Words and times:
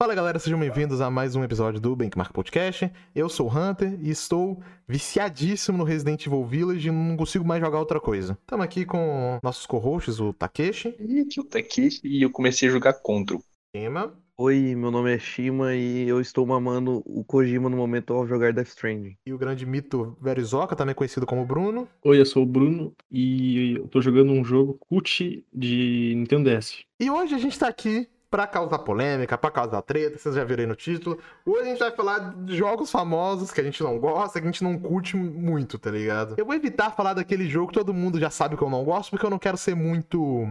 Fala 0.00 0.14
galera, 0.14 0.38
sejam 0.38 0.58
bem-vindos 0.58 1.00
a 1.00 1.10
mais 1.10 1.34
um 1.34 1.42
episódio 1.42 1.80
do 1.80 1.94
Benchmark 1.96 2.32
Podcast. 2.32 2.90
Eu 3.14 3.28
sou 3.28 3.46
o 3.46 3.50
Hunter 3.50 3.98
e 4.00 4.10
estou 4.10 4.62
viciadíssimo 4.86 5.76
no 5.76 5.84
Resident 5.84 6.24
Evil 6.24 6.46
Village 6.46 6.88
e 6.88 6.90
não 6.90 7.16
consigo 7.16 7.44
mais 7.44 7.60
jogar 7.60 7.78
outra 7.78 8.00
coisa. 8.00 8.38
Estamos 8.40 8.64
aqui 8.64 8.84
com 8.84 9.38
nossos 9.42 9.66
co-hosts, 9.66 10.20
o 10.20 10.32
Takeshi. 10.32 10.94
E 10.98 11.40
o 11.40 11.44
Takeshi 11.44 12.00
e 12.04 12.22
eu 12.22 12.30
comecei 12.30 12.68
a 12.68 12.72
jogar 12.72 12.94
contra. 12.94 13.38
Shima. 13.74 14.16
Oi, 14.40 14.76
meu 14.76 14.92
nome 14.92 15.12
é 15.12 15.18
Shima 15.18 15.74
e 15.74 16.08
eu 16.08 16.20
estou 16.20 16.46
mamando 16.46 17.02
o 17.04 17.24
Kojima 17.24 17.68
no 17.68 17.76
momento 17.76 18.14
ao 18.14 18.24
jogar 18.24 18.52
Death 18.52 18.68
Stranding. 18.68 19.16
E 19.26 19.32
o 19.32 19.36
grande 19.36 19.66
mito 19.66 20.16
Verizoka, 20.20 20.76
também 20.76 20.94
conhecido 20.94 21.26
como 21.26 21.44
Bruno. 21.44 21.88
Oi, 22.04 22.20
eu 22.20 22.24
sou 22.24 22.44
o 22.44 22.46
Bruno 22.46 22.94
e 23.10 23.74
eu 23.78 23.88
tô 23.88 24.00
jogando 24.00 24.30
um 24.30 24.44
jogo 24.44 24.78
cult 24.78 25.44
de 25.52 26.12
Nintendo 26.14 26.48
DS. 26.48 26.84
E 27.00 27.10
hoje 27.10 27.34
a 27.34 27.38
gente 27.38 27.58
tá 27.58 27.66
aqui 27.66 28.08
pra 28.30 28.46
causar 28.46 28.78
polêmica, 28.78 29.36
pra 29.36 29.50
causar 29.50 29.82
treta, 29.82 30.16
vocês 30.16 30.36
já 30.36 30.44
viram 30.44 30.60
aí 30.60 30.68
no 30.68 30.76
título. 30.76 31.18
Hoje 31.44 31.62
a 31.62 31.70
gente 31.70 31.80
vai 31.80 31.90
falar 31.90 32.36
de 32.44 32.56
jogos 32.56 32.92
famosos 32.92 33.50
que 33.50 33.60
a 33.60 33.64
gente 33.64 33.82
não 33.82 33.98
gosta, 33.98 34.40
que 34.40 34.46
a 34.46 34.50
gente 34.52 34.62
não 34.62 34.78
curte 34.78 35.16
muito, 35.16 35.80
tá 35.80 35.90
ligado? 35.90 36.36
Eu 36.38 36.46
vou 36.46 36.54
evitar 36.54 36.94
falar 36.94 37.14
daquele 37.14 37.48
jogo 37.48 37.72
que 37.72 37.78
todo 37.78 37.92
mundo 37.92 38.20
já 38.20 38.30
sabe 38.30 38.56
que 38.56 38.62
eu 38.62 38.70
não 38.70 38.84
gosto, 38.84 39.10
porque 39.10 39.26
eu 39.26 39.30
não 39.30 39.38
quero 39.40 39.56
ser 39.56 39.74
muito 39.74 40.48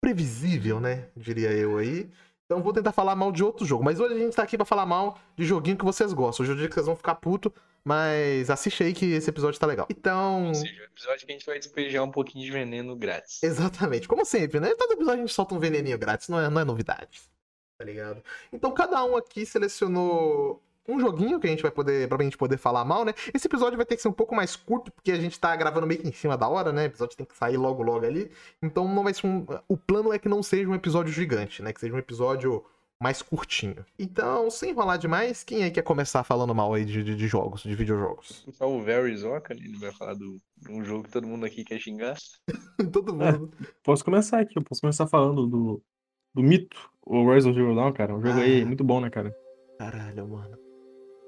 previsível, 0.00 0.80
né? 0.80 1.08
Diria 1.14 1.52
eu 1.52 1.76
aí. 1.76 2.08
Então 2.50 2.60
vou 2.60 2.72
tentar 2.72 2.90
falar 2.90 3.14
mal 3.14 3.30
de 3.30 3.44
outro 3.44 3.64
jogo. 3.64 3.84
Mas 3.84 4.00
hoje 4.00 4.12
a 4.12 4.18
gente 4.18 4.34
tá 4.34 4.42
aqui 4.42 4.56
pra 4.56 4.66
falar 4.66 4.84
mal 4.84 5.16
de 5.36 5.44
joguinho 5.44 5.76
que 5.76 5.84
vocês 5.84 6.12
gostam. 6.12 6.42
Hoje 6.42 6.50
é 6.50 6.54
o 6.56 6.58
dia 6.58 6.68
que 6.68 6.74
vocês 6.74 6.86
vão 6.86 6.96
ficar 6.96 7.14
puto, 7.14 7.54
mas 7.84 8.50
assiste 8.50 8.82
aí 8.82 8.92
que 8.92 9.12
esse 9.12 9.30
episódio 9.30 9.60
tá 9.60 9.68
legal. 9.68 9.86
Então. 9.88 10.48
Ou 10.48 10.54
seja, 10.54 10.80
o 10.80 10.84
episódio 10.86 11.26
que 11.26 11.32
a 11.32 11.36
gente 11.36 11.46
vai 11.46 11.60
despejar 11.60 12.02
um 12.02 12.10
pouquinho 12.10 12.44
de 12.44 12.50
veneno 12.50 12.96
grátis. 12.96 13.40
Exatamente, 13.40 14.08
como 14.08 14.24
sempre, 14.24 14.58
né? 14.58 14.74
Todo 14.74 14.94
episódio 14.94 15.20
a 15.22 15.26
gente 15.26 15.32
solta 15.32 15.54
um 15.54 15.60
veneninho 15.60 15.96
grátis, 15.96 16.28
não 16.28 16.40
é, 16.40 16.50
não 16.50 16.60
é 16.60 16.64
novidade. 16.64 17.22
Tá 17.78 17.84
ligado? 17.84 18.20
Então 18.52 18.72
cada 18.72 19.04
um 19.04 19.16
aqui 19.16 19.46
selecionou 19.46 20.60
um 20.90 21.00
joguinho 21.00 21.38
que 21.40 21.46
a 21.46 21.50
gente 21.50 21.62
vai 21.62 21.70
poder, 21.70 22.08
pra 22.08 22.22
gente 22.22 22.36
poder 22.36 22.56
falar 22.58 22.84
mal, 22.84 23.04
né? 23.04 23.12
Esse 23.32 23.46
episódio 23.46 23.76
vai 23.76 23.86
ter 23.86 23.96
que 23.96 24.02
ser 24.02 24.08
um 24.08 24.12
pouco 24.12 24.34
mais 24.34 24.56
curto, 24.56 24.90
porque 24.92 25.12
a 25.12 25.16
gente 25.20 25.38
tá 25.38 25.54
gravando 25.56 25.86
meio 25.86 26.00
que 26.00 26.08
em 26.08 26.12
cima 26.12 26.36
da 26.36 26.48
hora, 26.48 26.72
né? 26.72 26.82
O 26.82 26.86
episódio 26.86 27.16
tem 27.16 27.26
que 27.26 27.36
sair 27.36 27.56
logo, 27.56 27.82
logo 27.82 28.04
ali. 28.04 28.30
Então 28.62 28.86
não 28.92 29.02
vai 29.04 29.14
ser 29.14 29.26
um. 29.26 29.46
O 29.68 29.76
plano 29.76 30.12
é 30.12 30.18
que 30.18 30.28
não 30.28 30.42
seja 30.42 30.68
um 30.68 30.74
episódio 30.74 31.12
gigante, 31.12 31.62
né? 31.62 31.72
Que 31.72 31.80
seja 31.80 31.94
um 31.94 31.98
episódio 31.98 32.64
mais 33.02 33.22
curtinho. 33.22 33.82
Então, 33.98 34.50
sem 34.50 34.72
enrolar 34.72 34.98
demais, 34.98 35.42
quem 35.42 35.64
aí 35.64 35.70
quer 35.70 35.80
começar 35.80 36.22
falando 36.22 36.54
mal 36.54 36.74
aí 36.74 36.84
de, 36.84 37.02
de, 37.02 37.14
de 37.16 37.26
jogos, 37.26 37.62
de 37.62 37.74
videojogos? 37.74 38.44
Só 38.52 38.70
o 38.70 38.82
Very 38.82 39.16
Zoka, 39.16 39.54
ele 39.54 39.78
vai 39.78 39.90
falar 39.90 40.12
do, 40.12 40.36
de 40.58 40.70
um 40.70 40.84
jogo 40.84 41.04
que 41.04 41.10
todo 41.10 41.26
mundo 41.26 41.46
aqui 41.46 41.64
quer 41.64 41.78
xingar. 41.78 42.16
Todo 42.92 43.14
mundo. 43.16 43.50
Posso 43.82 44.04
começar 44.04 44.40
aqui, 44.40 44.58
eu 44.58 44.62
posso 44.62 44.82
começar 44.82 45.06
falando 45.06 45.46
do, 45.46 45.82
do 46.34 46.42
mito, 46.42 46.90
o 47.06 47.32
Rise 47.32 47.48
of 47.48 47.58
Zero 47.58 47.74
Dawn, 47.74 47.90
cara. 47.94 48.14
Um 48.14 48.20
jogo 48.20 48.38
aí 48.38 48.60
Ah. 48.60 48.66
muito 48.66 48.84
bom, 48.84 49.00
né, 49.00 49.08
cara? 49.08 49.34
Caralho, 49.78 50.28
mano. 50.28 50.58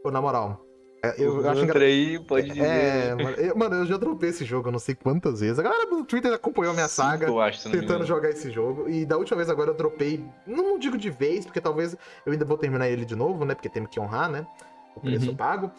Pô, 0.02 0.10
na 0.10 0.20
moral. 0.20 0.64
é, 1.04 1.14
Eu, 1.18 1.40
eu 1.42 1.50
acho 1.50 1.62
Hunter 1.62 1.82
engra... 1.82 2.24
pode 2.26 2.48
dizer. 2.48 2.62
É, 2.64 3.14
mano 3.14 3.36
eu, 3.36 3.56
mano, 3.56 3.74
eu 3.76 3.86
já 3.86 3.96
dropei 3.96 4.30
esse 4.30 4.44
jogo, 4.44 4.68
eu 4.68 4.72
não 4.72 4.78
sei 4.78 4.94
quantas 4.94 5.40
vezes. 5.40 5.58
A 5.58 5.62
galera 5.62 5.86
do 5.88 6.04
Twitter 6.04 6.32
acompanhou 6.32 6.72
a 6.72 6.74
minha 6.74 6.88
saga. 6.88 7.26
Eu 7.26 7.40
acho, 7.40 7.70
tentando 7.70 8.04
jogar 8.04 8.30
esse 8.30 8.50
jogo. 8.50 8.88
E 8.88 9.04
da 9.04 9.16
última 9.16 9.36
vez 9.36 9.48
agora 9.50 9.70
eu 9.70 9.74
dropei. 9.74 10.24
Não, 10.46 10.62
não 10.64 10.78
digo 10.78 10.96
de 10.98 11.10
vez, 11.10 11.44
porque 11.44 11.60
talvez 11.60 11.96
eu 12.26 12.32
ainda 12.32 12.44
vou 12.44 12.56
terminar 12.58 12.88
ele 12.88 13.04
de 13.04 13.14
novo, 13.16 13.44
né? 13.44 13.54
Porque 13.54 13.68
temos 13.68 13.90
que 13.90 13.98
honrar, 14.00 14.28
né? 14.30 14.46
O 14.94 15.00
preço 15.00 15.30
Uhum. 15.30 15.36
pago. 15.36 15.70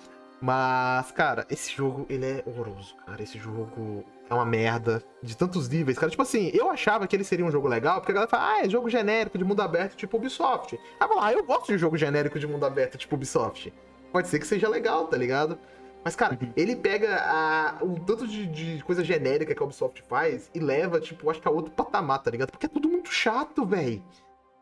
Mas, 0.42 1.10
cara, 1.12 1.46
esse 1.50 1.72
jogo, 1.74 2.06
ele 2.10 2.26
é 2.26 2.44
horroroso, 2.46 2.96
cara. 3.06 3.24
Esse 3.24 3.38
jogo 3.38 4.04
é 4.30 4.34
uma 4.34 4.44
merda 4.46 5.02
de 5.22 5.38
tantos 5.38 5.70
níveis, 5.70 5.98
cara. 5.98 6.10
Tipo 6.10 6.22
assim, 6.24 6.52
eu 6.54 6.70
achava 6.70 7.08
que 7.08 7.16
ele 7.16 7.24
seria 7.24 7.46
um 7.46 7.52
jogo 7.52 7.66
legal, 7.66 8.02
porque 8.02 8.12
a 8.12 8.16
galera 8.16 8.30
fala, 8.30 8.56
ah, 8.56 8.66
é 8.66 8.70
jogo 8.70 8.90
genérico 8.90 9.38
de 9.38 9.46
mundo 9.46 9.62
aberto, 9.62 9.96
tipo 9.96 10.18
Ubisoft. 10.18 10.76
Aí 10.76 10.82
eu 11.00 11.08
falo, 11.08 11.22
ah, 11.22 11.32
eu 11.32 11.46
gosto 11.46 11.68
de 11.72 11.78
jogo 11.78 11.96
genérico 11.98 12.38
de 12.38 12.46
mundo 12.46 12.66
aberto, 12.66 12.98
tipo 12.98 13.16
Ubisoft. 13.16 13.72
Pode 14.14 14.30
ser 14.30 14.40
que 14.40 14.48
seja 14.48 14.70
legal, 14.70 15.08
tá 15.08 15.18
ligado? 15.18 15.58
Mas, 16.06 16.16
cara, 16.16 16.38
Uhum. 16.40 16.52
ele 16.56 16.76
pega 16.76 17.16
a, 17.26 17.78
o 17.84 18.00
tanto 18.00 18.28
de, 18.28 18.46
de 18.46 18.84
coisa 18.84 19.04
genérica 19.04 19.56
que 19.56 19.62
a 19.62 19.66
Ubisoft 19.66 20.02
faz 20.04 20.50
e 20.54 20.60
leva, 20.60 21.00
tipo, 21.02 21.30
acho 21.30 21.42
que 21.42 21.48
a 21.48 21.52
outro 21.52 21.72
patamar, 21.74 22.20
tá 22.20 22.30
ligado? 22.30 22.52
Porque 22.52 22.68
é 22.68 22.70
tudo 22.70 22.88
muito 22.88 23.12
chato, 23.12 23.66
velho. 23.66 24.04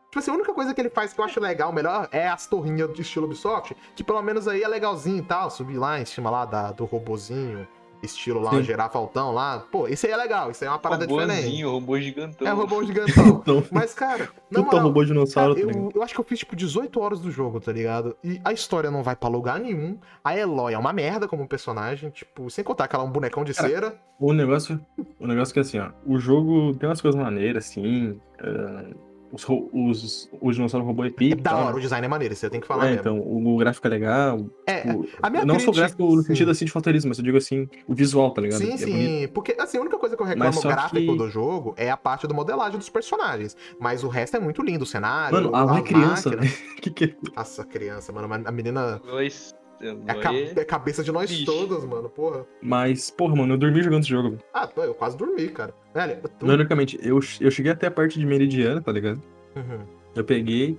Tipo 0.06 0.18
assim, 0.18 0.30
a 0.30 0.34
única 0.34 0.52
coisa 0.54 0.72
que 0.74 0.80
ele 0.80 0.90
faz 0.90 1.12
que 1.12 1.20
eu 1.20 1.24
acho 1.24 1.40
legal, 1.40 1.72
melhor, 1.72 2.08
é 2.12 2.28
as 2.28 2.46
torrinhas 2.46 2.92
de 2.94 3.02
estilo 3.02 3.26
Ubisoft, 3.26 3.74
que 3.94 4.02
pelo 4.04 4.22
menos 4.22 4.48
aí 4.48 4.62
é 4.62 4.68
legalzinho 4.68 5.18
e 5.18 5.22
tal, 5.22 5.50
subir 5.50 5.76
lá 5.78 6.00
em 6.00 6.04
cima 6.04 6.30
lá 6.30 6.44
da, 6.44 6.70
do 6.72 6.84
robozinho, 6.84 7.66
estilo 8.02 8.40
lá, 8.40 8.50
Sim. 8.52 8.62
gerar 8.62 8.88
faltão 8.88 9.32
lá. 9.32 9.60
Pô, 9.70 9.86
isso 9.86 10.06
aí 10.06 10.12
é 10.12 10.16
legal, 10.16 10.50
isso 10.50 10.64
aí 10.64 10.68
é 10.68 10.70
uma 10.70 10.78
parada 10.78 11.06
diferente. 11.06 11.36
Robôzinho, 11.36 11.70
robô 11.70 12.00
gigantão. 12.00 12.48
É 12.48 12.52
um 12.52 12.56
robô 12.56 12.82
gigantão. 12.84 13.40
Então, 13.42 13.64
Mas, 13.70 13.94
cara, 13.94 14.28
na 14.50 14.60
puta 14.62 14.76
moral, 14.76 14.82
robô 14.88 15.04
dinossauro, 15.04 15.54
Cara, 15.54 15.66
tá 15.66 15.78
eu, 15.78 15.90
eu 15.94 16.02
acho 16.02 16.14
que 16.14 16.20
eu 16.20 16.24
fiz 16.24 16.38
tipo 16.40 16.56
18 16.56 17.00
horas 17.00 17.20
do 17.20 17.30
jogo, 17.30 17.60
tá 17.60 17.72
ligado? 17.72 18.16
E 18.22 18.40
a 18.44 18.52
história 18.52 18.90
não 18.90 19.02
vai 19.02 19.14
pra 19.14 19.28
lugar 19.28 19.60
nenhum. 19.60 19.98
A 20.24 20.36
Eloy 20.36 20.74
é 20.74 20.78
uma 20.78 20.92
merda 20.92 21.28
como 21.28 21.46
personagem, 21.46 22.10
tipo, 22.10 22.50
sem 22.50 22.64
contar 22.64 22.88
que 22.88 22.96
ela 22.96 23.04
é 23.04 23.08
um 23.08 23.12
bonecão 23.12 23.44
de 23.44 23.54
Cara, 23.54 23.68
cera. 23.68 23.94
O 24.18 24.32
negócio, 24.32 24.80
o 25.18 25.26
negócio 25.26 25.52
que 25.52 25.60
é 25.60 25.62
assim, 25.62 25.78
ó. 25.78 25.90
O 26.06 26.18
jogo 26.18 26.74
tem 26.74 26.88
umas 26.88 27.00
coisas 27.00 27.20
maneiras, 27.20 27.68
assim. 27.68 28.20
ah, 28.40 28.84
os, 29.32 29.44
os, 29.48 30.30
os 30.40 30.54
dinossauros 30.56 30.86
robô 30.86 31.04
é 31.04 31.08
É 31.08 31.10
pico. 31.10 31.40
da 31.42 31.56
hora, 31.56 31.70
né? 31.70 31.76
o 31.76 31.80
design 31.80 32.04
é 32.04 32.08
maneiro, 32.08 32.34
isso 32.34 32.44
eu 32.46 32.50
tenho 32.50 32.60
que 32.60 32.68
falar 32.68 32.84
É, 32.86 32.90
mesmo. 32.90 33.00
então, 33.00 33.18
o, 33.18 33.54
o 33.54 33.56
gráfico 33.56 33.86
é 33.86 33.90
legal. 33.90 34.46
É, 34.66 34.82
tipo, 34.82 35.08
a 35.22 35.30
minha 35.30 35.44
não 35.44 35.54
o 35.54 35.58
crítica- 35.58 35.76
gráfico 35.78 36.16
no 36.16 36.22
sentido 36.22 36.50
assim 36.50 36.64
de 36.66 36.70
fotorealismo, 36.70 37.08
mas 37.08 37.18
eu 37.18 37.24
digo 37.24 37.38
assim, 37.38 37.68
o 37.88 37.94
visual, 37.94 38.30
tá 38.32 38.42
ligado? 38.42 38.58
Sim, 38.60 38.72
É 38.74 38.76
sim. 38.76 38.90
bonito. 38.92 39.32
Porque, 39.32 39.56
assim, 39.58 39.78
a 39.78 39.80
única 39.80 39.98
coisa 39.98 40.16
que 40.16 40.22
eu 40.22 40.26
reclamo 40.26 40.60
gráfico 40.62 40.96
que- 41.12 41.16
do 41.16 41.30
jogo 41.30 41.74
é 41.76 41.90
a 41.90 41.96
parte 41.96 42.26
do 42.26 42.34
modelagem 42.34 42.78
dos 42.78 42.88
personagens. 42.90 43.56
Mas 43.80 44.04
o 44.04 44.08
resto 44.08 44.36
é 44.36 44.40
muito 44.40 44.62
lindo, 44.62 44.82
o 44.84 44.86
cenário. 44.86 45.34
Mano, 45.34 45.54
a 45.56 45.62
as 45.62 45.66
lá 45.70 45.78
é 45.78 45.82
criança, 45.82 46.30
velho. 46.30 46.42
Que 46.82 46.90
que... 46.90 47.16
Nossa, 47.34 47.64
criança, 47.64 48.12
mano. 48.12 48.28
A 48.46 48.50
menina 48.52 49.00
Dois. 49.04 49.54
É 49.82 50.12
a, 50.12 50.14
ca- 50.14 50.32
é 50.34 50.64
cabeça 50.64 51.02
de 51.02 51.10
nós 51.12 51.30
Ixi. 51.30 51.44
todas, 51.44 51.84
mano. 51.84 52.08
Porra. 52.08 52.44
Mas, 52.62 53.10
porra, 53.10 53.34
mano, 53.36 53.54
eu 53.54 53.58
dormi 53.58 53.82
jogando 53.82 54.00
esse 54.02 54.08
jogo. 54.10 54.30
velho. 54.30 54.42
Ah, 54.54 54.66
pô, 54.66 54.82
eu 54.84 54.94
quase 54.94 55.16
dormi, 55.16 55.48
cara. 55.48 55.74
Velho, 55.94 56.18
eu 56.22 56.28
tô... 56.28 56.46
Ironicamente, 56.46 56.98
eu, 57.02 57.20
eu 57.40 57.50
cheguei 57.50 57.72
até 57.72 57.86
a 57.88 57.90
parte 57.90 58.18
de 58.18 58.24
Meridiana, 58.26 58.80
tá 58.80 58.92
ligado? 58.92 59.20
Uhum. 59.56 59.80
Eu 60.14 60.24
peguei, 60.24 60.78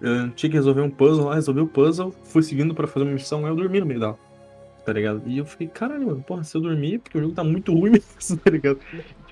eu 0.00 0.30
tinha 0.30 0.50
que 0.50 0.56
resolver 0.56 0.80
um 0.80 0.90
puzzle 0.90 1.26
lá, 1.26 1.34
resolvi 1.34 1.60
o 1.60 1.66
puzzle, 1.66 2.12
fui 2.24 2.42
seguindo 2.42 2.74
pra 2.74 2.86
fazer 2.86 3.04
uma 3.06 3.12
missão, 3.12 3.44
aí 3.44 3.50
eu 3.50 3.56
dormi 3.56 3.80
no 3.80 3.86
meio 3.86 4.00
dela. 4.00 4.18
Tá 4.84 4.92
ligado? 4.94 5.22
E 5.26 5.36
eu 5.38 5.44
fiquei, 5.44 5.66
caralho, 5.68 6.06
mano, 6.06 6.22
porra, 6.22 6.42
se 6.42 6.56
eu 6.56 6.60
dormir, 6.60 6.98
porque 7.00 7.18
o 7.18 7.20
jogo 7.20 7.34
tá 7.34 7.44
muito 7.44 7.72
ruim 7.72 7.90
mesmo, 8.18 8.36
tá 8.42 8.50
ligado? 8.50 8.78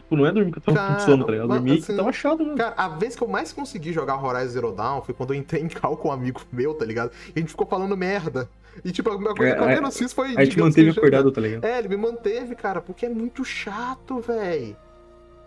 Tipo, 0.08 0.16
não 0.16 0.26
é 0.26 0.32
dormir 0.32 0.52
que 0.52 0.58
eu 0.58 0.62
tava 0.62 0.78
Cara, 0.78 0.94
com 0.94 1.00
sono, 1.00 1.26
tá 1.26 1.32
ligado? 1.32 1.44
Eu 1.44 1.48
mano, 1.48 1.60
dormi 1.60 1.78
assim, 1.78 1.92
que 1.92 1.98
tava 1.98 2.12
chato, 2.12 2.38
mano. 2.38 2.56
Cara, 2.56 2.74
a 2.78 2.88
vez 2.88 3.14
que 3.14 3.22
eu 3.22 3.28
mais 3.28 3.52
consegui 3.52 3.92
jogar 3.92 4.24
Horizon 4.24 4.48
Zero 4.48 4.72
Dawn 4.72 5.02
foi 5.02 5.14
quando 5.14 5.34
eu 5.34 5.38
entrei 5.38 5.62
em 5.62 5.68
cal 5.68 5.98
com 5.98 6.08
um 6.08 6.12
amigo 6.12 6.40
meu, 6.50 6.72
tá 6.72 6.86
ligado? 6.86 7.12
E 7.28 7.32
a 7.36 7.40
gente 7.40 7.50
ficou 7.50 7.66
falando 7.66 7.94
merda. 7.94 8.48
E, 8.82 8.90
tipo, 8.90 9.10
a 9.10 9.18
coisa 9.18 9.54
que 9.54 9.62
eu 9.62 9.68
É, 9.68 9.74
menos 9.74 9.98
fiz 9.98 10.14
foi. 10.14 10.28
Aí 10.28 10.46
te 10.46 10.50
digamos 10.50 10.74
manteve 10.74 10.98
acordado, 10.98 11.30
tá 11.30 11.42
ligado? 11.42 11.62
É, 11.62 11.78
ele 11.78 11.88
me 11.88 11.96
manteve, 11.98 12.54
cara, 12.54 12.80
porque 12.80 13.04
é 13.04 13.10
muito 13.10 13.44
chato, 13.44 14.18
véi. 14.18 14.74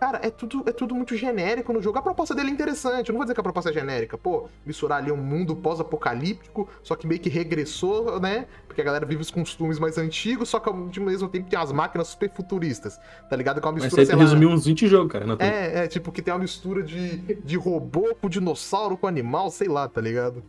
Cara, 0.02 0.18
é 0.20 0.30
tudo, 0.30 0.64
é 0.66 0.72
tudo 0.72 0.96
muito 0.96 1.16
genérico 1.16 1.72
no 1.72 1.80
jogo. 1.80 1.96
A 1.96 2.02
proposta 2.02 2.34
dele 2.34 2.48
é 2.50 2.52
interessante. 2.52 3.08
Eu 3.08 3.12
não 3.12 3.18
vou 3.18 3.24
dizer 3.24 3.34
que 3.34 3.40
a 3.40 3.42
proposta 3.44 3.70
é 3.70 3.72
genérica. 3.72 4.18
Pô, 4.18 4.48
misturar 4.66 4.98
ali 4.98 5.12
um 5.12 5.16
mundo 5.16 5.54
pós-apocalíptico, 5.54 6.68
só 6.82 6.96
que 6.96 7.06
meio 7.06 7.20
que 7.20 7.28
regressou, 7.28 8.18
né? 8.18 8.46
Porque 8.66 8.80
a 8.80 8.84
galera 8.84 9.06
vive 9.06 9.22
os 9.22 9.30
costumes 9.30 9.78
mais 9.78 9.98
antigos, 9.98 10.48
só 10.48 10.58
que 10.58 10.68
ao 10.68 10.74
mesmo 10.74 11.28
tempo 11.28 11.48
tem 11.48 11.56
as 11.56 11.70
máquinas 11.70 12.08
super 12.08 12.28
futuristas, 12.32 12.98
tá 13.30 13.36
ligado? 13.36 13.60
Com 13.60 13.68
uma 13.68 13.74
Mas 13.74 13.84
mistura, 13.84 14.02
aí 14.02 14.08
tu 14.08 14.16
lá... 14.16 14.22
resumiu 14.24 14.48
uns 14.48 14.64
20 14.64 14.88
jogos, 14.88 15.12
cara. 15.12 15.24
É, 15.38 15.84
é, 15.84 15.86
tipo, 15.86 16.10
que 16.10 16.20
tem 16.20 16.34
uma 16.34 16.40
mistura 16.40 16.82
de, 16.82 17.18
de 17.36 17.56
robô 17.56 18.12
com 18.20 18.28
dinossauro 18.28 18.96
com 18.96 19.06
animal, 19.06 19.52
sei 19.52 19.68
lá, 19.68 19.86
tá 19.86 20.00
ligado? 20.00 20.42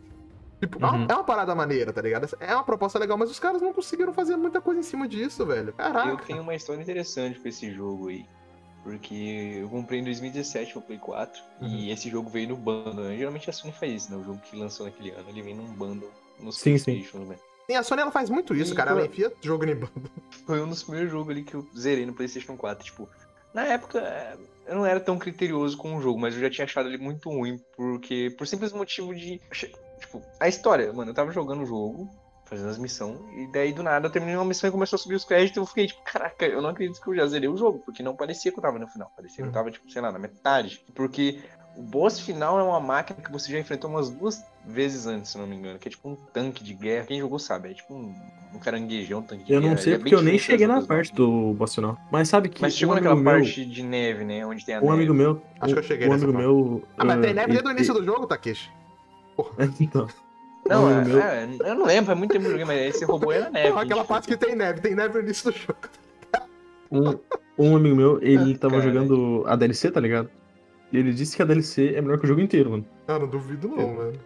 Tipo, 0.60 0.84
é 0.84 0.88
uma- 0.88 0.96
Uhum. 0.98 1.06
é 1.08 1.14
uma 1.14 1.22
parada 1.22 1.54
maneira, 1.54 1.92
tá 1.92 2.02
ligado? 2.02 2.28
É 2.40 2.52
uma 2.56 2.64
proposta 2.64 2.98
legal, 2.98 3.16
mas 3.16 3.30
os 3.30 3.38
caras 3.38 3.62
não 3.62 3.72
conseguiram 3.72 4.12
fazer 4.12 4.34
muita 4.36 4.60
coisa 4.60 4.80
em 4.80 4.82
cima 4.82 5.06
disso, 5.06 5.46
velho. 5.46 5.68
Eu 5.68 5.74
Caraca. 5.74 6.24
tenho 6.26 6.42
uma 6.42 6.56
história 6.56 6.82
interessante 6.82 7.38
com 7.38 7.46
esse 7.46 7.70
jogo 7.72 8.08
aí. 8.08 8.26
Porque 8.84 9.56
eu 9.60 9.68
comprei 9.68 9.98
em 10.00 10.04
2017 10.04 10.76
no 10.76 10.82
Play 10.82 10.98
4 10.98 11.42
Uhum. 11.60 11.68
e 11.68 11.90
esse 11.90 12.08
jogo 12.10 12.28
veio 12.30 12.48
no 12.50 12.56
bundle. 12.56 12.94
né? 13.04 13.16
Geralmente 13.16 13.48
a 13.50 13.52
Sony 13.52 13.72
faz 13.72 13.92
isso, 13.92 14.10
né? 14.12 14.16
O 14.18 14.24
jogo 14.24 14.38
que 14.40 14.56
lançou 14.56 14.86
naquele 14.86 15.10
ano, 15.10 15.24
ele 15.28 15.42
vem 15.42 15.54
num 15.56 15.66
bundle 15.72 16.10
nos 16.38 16.56
Sim, 16.58 16.76
sim. 16.78 16.84
PlayStation, 16.84 17.18
né? 17.24 17.36
Sim, 17.66 17.76
a 17.76 17.82
Sony 17.82 18.02
ela 18.02 18.10
faz 18.12 18.28
muito 18.28 18.54
isso, 18.54 18.70
Sim, 18.70 18.76
cara. 18.76 18.90
Ela 18.90 19.00
pô. 19.00 19.06
enfia 19.06 19.32
jogo 19.40 19.64
em 19.64 19.74
bando. 19.74 20.10
Foi 20.46 20.60
um 20.62 20.68
dos 20.68 20.82
primeiros 20.82 21.10
jogos 21.10 21.30
ali 21.30 21.42
que 21.42 21.54
eu 21.54 21.66
zerei 21.76 22.04
no 22.04 22.12
PlayStation 22.12 22.56
4. 22.58 22.84
Tipo, 22.84 23.08
na 23.54 23.64
época 23.64 24.00
é, 24.00 24.36
eu 24.66 24.74
não 24.76 24.84
era 24.84 25.00
tão 25.00 25.18
criterioso 25.18 25.76
com 25.78 25.96
o 25.96 26.00
jogo, 26.02 26.20
mas 26.20 26.34
eu 26.34 26.40
já 26.42 26.50
tinha 26.50 26.66
achado 26.66 26.88
ele 26.90 26.98
muito 26.98 27.30
ruim, 27.30 27.58
porque 27.74 28.34
por 28.36 28.46
simples 28.46 28.70
motivo 28.72 29.14
de. 29.14 29.40
Tipo, 29.98 30.20
a 30.38 30.46
história, 30.46 30.92
mano, 30.92 31.10
eu 31.10 31.14
tava 31.14 31.32
jogando 31.32 31.62
o 31.62 31.66
jogo, 31.66 32.10
fazendo 32.44 32.68
as 32.68 32.78
missões, 32.78 33.18
e 33.36 33.46
daí 33.52 33.72
do 33.72 33.82
nada 33.82 34.06
eu 34.06 34.10
terminei 34.12 34.36
uma 34.36 34.44
missão 34.44 34.68
e 34.68 34.72
começou 34.72 34.96
a 34.96 35.00
subir 35.00 35.14
os 35.14 35.24
créditos, 35.24 35.56
e 35.56 35.60
eu 35.60 35.66
fiquei 35.66 35.86
tipo, 35.86 36.02
caraca, 36.04 36.46
eu 36.46 36.60
não 36.62 36.70
acredito 36.70 37.00
que 37.00 37.08
eu 37.08 37.14
já 37.14 37.26
zerei 37.26 37.48
o 37.48 37.56
jogo, 37.56 37.80
porque 37.84 38.02
não 38.02 38.14
parecia 38.16 38.52
que 38.52 38.58
eu 38.58 38.62
tava 38.62 38.78
no 38.78 38.86
final, 38.88 39.10
parecia 39.16 39.36
que 39.36 39.42
eu 39.42 39.46
Uhum. 39.46 39.52
tava, 39.52 39.70
tipo, 39.70 39.90
sei 39.90 40.02
lá, 40.02 40.12
na 40.12 40.18
metade. 40.18 40.80
Porque 40.94 41.40
o 41.76 41.82
boss 41.82 42.20
final 42.20 42.58
é 42.58 42.62
uma 42.62 42.78
máquina 42.80 43.20
que 43.20 43.32
você 43.32 43.50
já 43.50 43.58
enfrentou 43.58 43.90
umas 43.90 44.08
duas, 44.10 44.44
vezes 44.66 45.06
antes, 45.06 45.32
se 45.32 45.38
não 45.38 45.46
me 45.46 45.56
engano. 45.56 45.78
Que 45.78 45.88
é 45.88 45.90
tipo 45.90 46.08
um 46.08 46.16
tanque 46.32 46.62
de 46.62 46.72
guerra. 46.74 47.06
Quem 47.06 47.18
jogou 47.18 47.38
sabe, 47.38 47.70
é 47.70 47.74
tipo 47.74 47.92
um, 47.94 48.14
um 48.54 48.58
caranguejão, 48.60 49.18
um 49.20 49.22
tanque 49.22 49.44
de 49.44 49.52
Eu 49.52 49.60
guerra. 49.60 49.74
não 49.74 49.80
sei 49.82 49.94
é 49.94 49.98
porque 49.98 50.14
eu 50.14 50.22
nem 50.22 50.38
cheguei 50.38 50.66
na 50.66 50.80
parte 50.82 51.12
do 51.12 51.52
boss 51.54 51.74
final. 51.74 51.98
Mas 52.12 52.28
sabe 52.28 52.48
que 52.48 52.62
Mas 52.62 52.76
chegou 52.76 52.92
um 52.92 52.96
naquela 52.96 53.16
meu, 53.16 53.24
parte 53.24 53.64
de 53.66 53.82
neve, 53.82 54.24
né? 54.24 54.46
Onde 54.46 54.64
tem 54.64 54.76
a 54.76 54.78
um 54.78 54.82
neve. 54.82 54.94
amigo 54.94 55.14
meu, 55.14 55.42
Acho 55.60 55.74
que 55.74 55.80
eu 55.80 55.82
cheguei 55.82 56.06
um 56.06 56.12
nessa 56.12 56.24
amigo 56.24 56.38
parte. 56.38 56.46
meu, 56.46 56.82
Ah, 56.96 57.04
mas 57.04 57.20
tem 57.20 57.30
ah, 57.30 57.34
neve 57.34 57.52
desde 57.52 57.68
o 57.68 57.70
início 57.72 57.94
do 57.94 58.04
jogo, 58.04 58.26
Takeshi? 58.26 58.70
então, 59.80 60.06
Não, 60.68 60.90
é, 60.90 61.04
meu- 61.04 61.20
é, 61.20 61.48
eu 61.70 61.74
não 61.74 61.84
lembro, 61.86 62.06
faz 62.06 62.18
muito 62.18 62.30
tempo 62.32 62.42
que 62.44 62.46
eu 62.48 62.50
joguei, 62.52 62.64
mas 62.64 62.94
esse 62.94 63.04
robô 63.04 63.30
era 63.32 63.50
neve. 63.50 63.68
Porra, 63.68 63.82
aquela 63.82 64.00
gente. 64.00 64.08
parte 64.08 64.28
que 64.28 64.36
tem 64.36 64.54
neve, 64.56 64.80
tem 64.80 64.94
neve 64.94 65.14
no 65.14 65.20
início 65.24 65.50
do 65.52 65.56
jogo. 65.58 65.78
um, 66.90 67.18
um 67.58 67.76
amigo 67.76 67.96
meu, 67.96 68.18
ele 68.22 68.56
tava 68.56 68.78
Cara. 68.78 68.84
jogando 68.90 69.44
a 69.46 69.56
DLC, 69.56 69.90
tá 69.90 70.00
ligado? 70.00 70.30
E 70.92 70.98
ele 70.98 71.12
disse 71.12 71.36
que 71.36 71.42
a 71.42 71.44
DLC 71.44 71.94
é 71.94 72.00
melhor 72.00 72.18
que 72.18 72.24
o 72.24 72.28
jogo 72.28 72.40
inteiro, 72.40 72.70
mano. 72.70 72.86
Ah, 73.08 73.18
não 73.18 73.26
duvido 73.26 73.68
não, 73.68 73.78
Eu- 73.80 73.96
velho. 73.96 74.20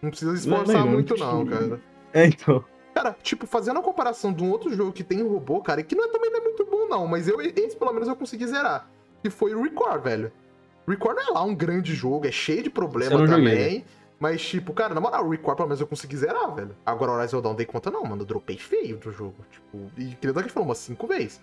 Não 0.00 0.10
precisa 0.10 0.30
Não, 0.30 0.38
esforçar 0.38 0.84
não, 0.84 0.92
muito 0.92 1.16
não, 1.16 1.44
não, 1.44 1.44
tipo, 1.44 1.58
cara. 1.68 1.80
É, 2.12 2.26
então. 2.26 2.64
Cara, 2.94 3.16
tipo, 3.22 3.46
fazendo 3.46 3.80
a 3.80 3.82
comparação 3.82 4.32
de 4.32 4.42
um 4.44 4.50
outro 4.50 4.72
jogo 4.72 4.92
que 4.92 5.02
tem 5.02 5.22
robô, 5.22 5.60
cara, 5.60 5.80
e 5.80 5.84
que 5.84 5.94
não 5.96 6.04
é, 6.04 6.08
também 6.08 6.30
não 6.30 6.38
é 6.38 6.42
muito 6.42 6.64
bom 6.64 6.86
não, 6.88 7.06
mas 7.06 7.26
eu, 7.28 7.40
esse 7.40 7.76
pelo 7.76 7.92
menos 7.92 8.08
eu 8.08 8.14
consegui 8.16 8.46
zerar. 8.46 8.88
Que 9.22 9.28
foi 9.28 9.54
o 9.54 9.62
Record, 9.62 10.02
velho. 10.02 10.32
Record 10.86 11.16
não 11.16 11.28
é 11.28 11.30
lá 11.32 11.42
um 11.44 11.54
grande 11.54 11.94
jogo, 11.94 12.26
é 12.26 12.32
cheio 12.32 12.62
de 12.62 12.70
problema 12.70 13.18
não 13.18 13.26
joguei, 13.26 13.44
também. 13.54 13.84
Mas, 14.20 14.40
tipo, 14.42 14.72
cara, 14.72 14.94
na 14.94 15.00
moral, 15.00 15.24
o 15.26 15.30
Record 15.30 15.56
pelo 15.56 15.68
menos 15.68 15.80
eu 15.80 15.86
consegui 15.86 16.16
zerar, 16.16 16.52
velho. 16.54 16.74
Agora 16.84 17.12
o 17.12 17.14
Horizon 17.14 17.40
Dawn 17.40 17.54
dei 17.54 17.64
conta 17.66 17.90
não, 17.90 18.02
mano. 18.02 18.22
Eu 18.22 18.26
dropei 18.26 18.56
feio 18.58 18.96
do 18.96 19.12
jogo. 19.12 19.36
Tipo, 19.50 19.90
e 19.96 20.06
queria 20.16 20.32
dar 20.32 20.42
que 20.42 20.48
falou 20.50 20.68
umas 20.68 20.78
cinco 20.78 21.06
vezes. 21.06 21.40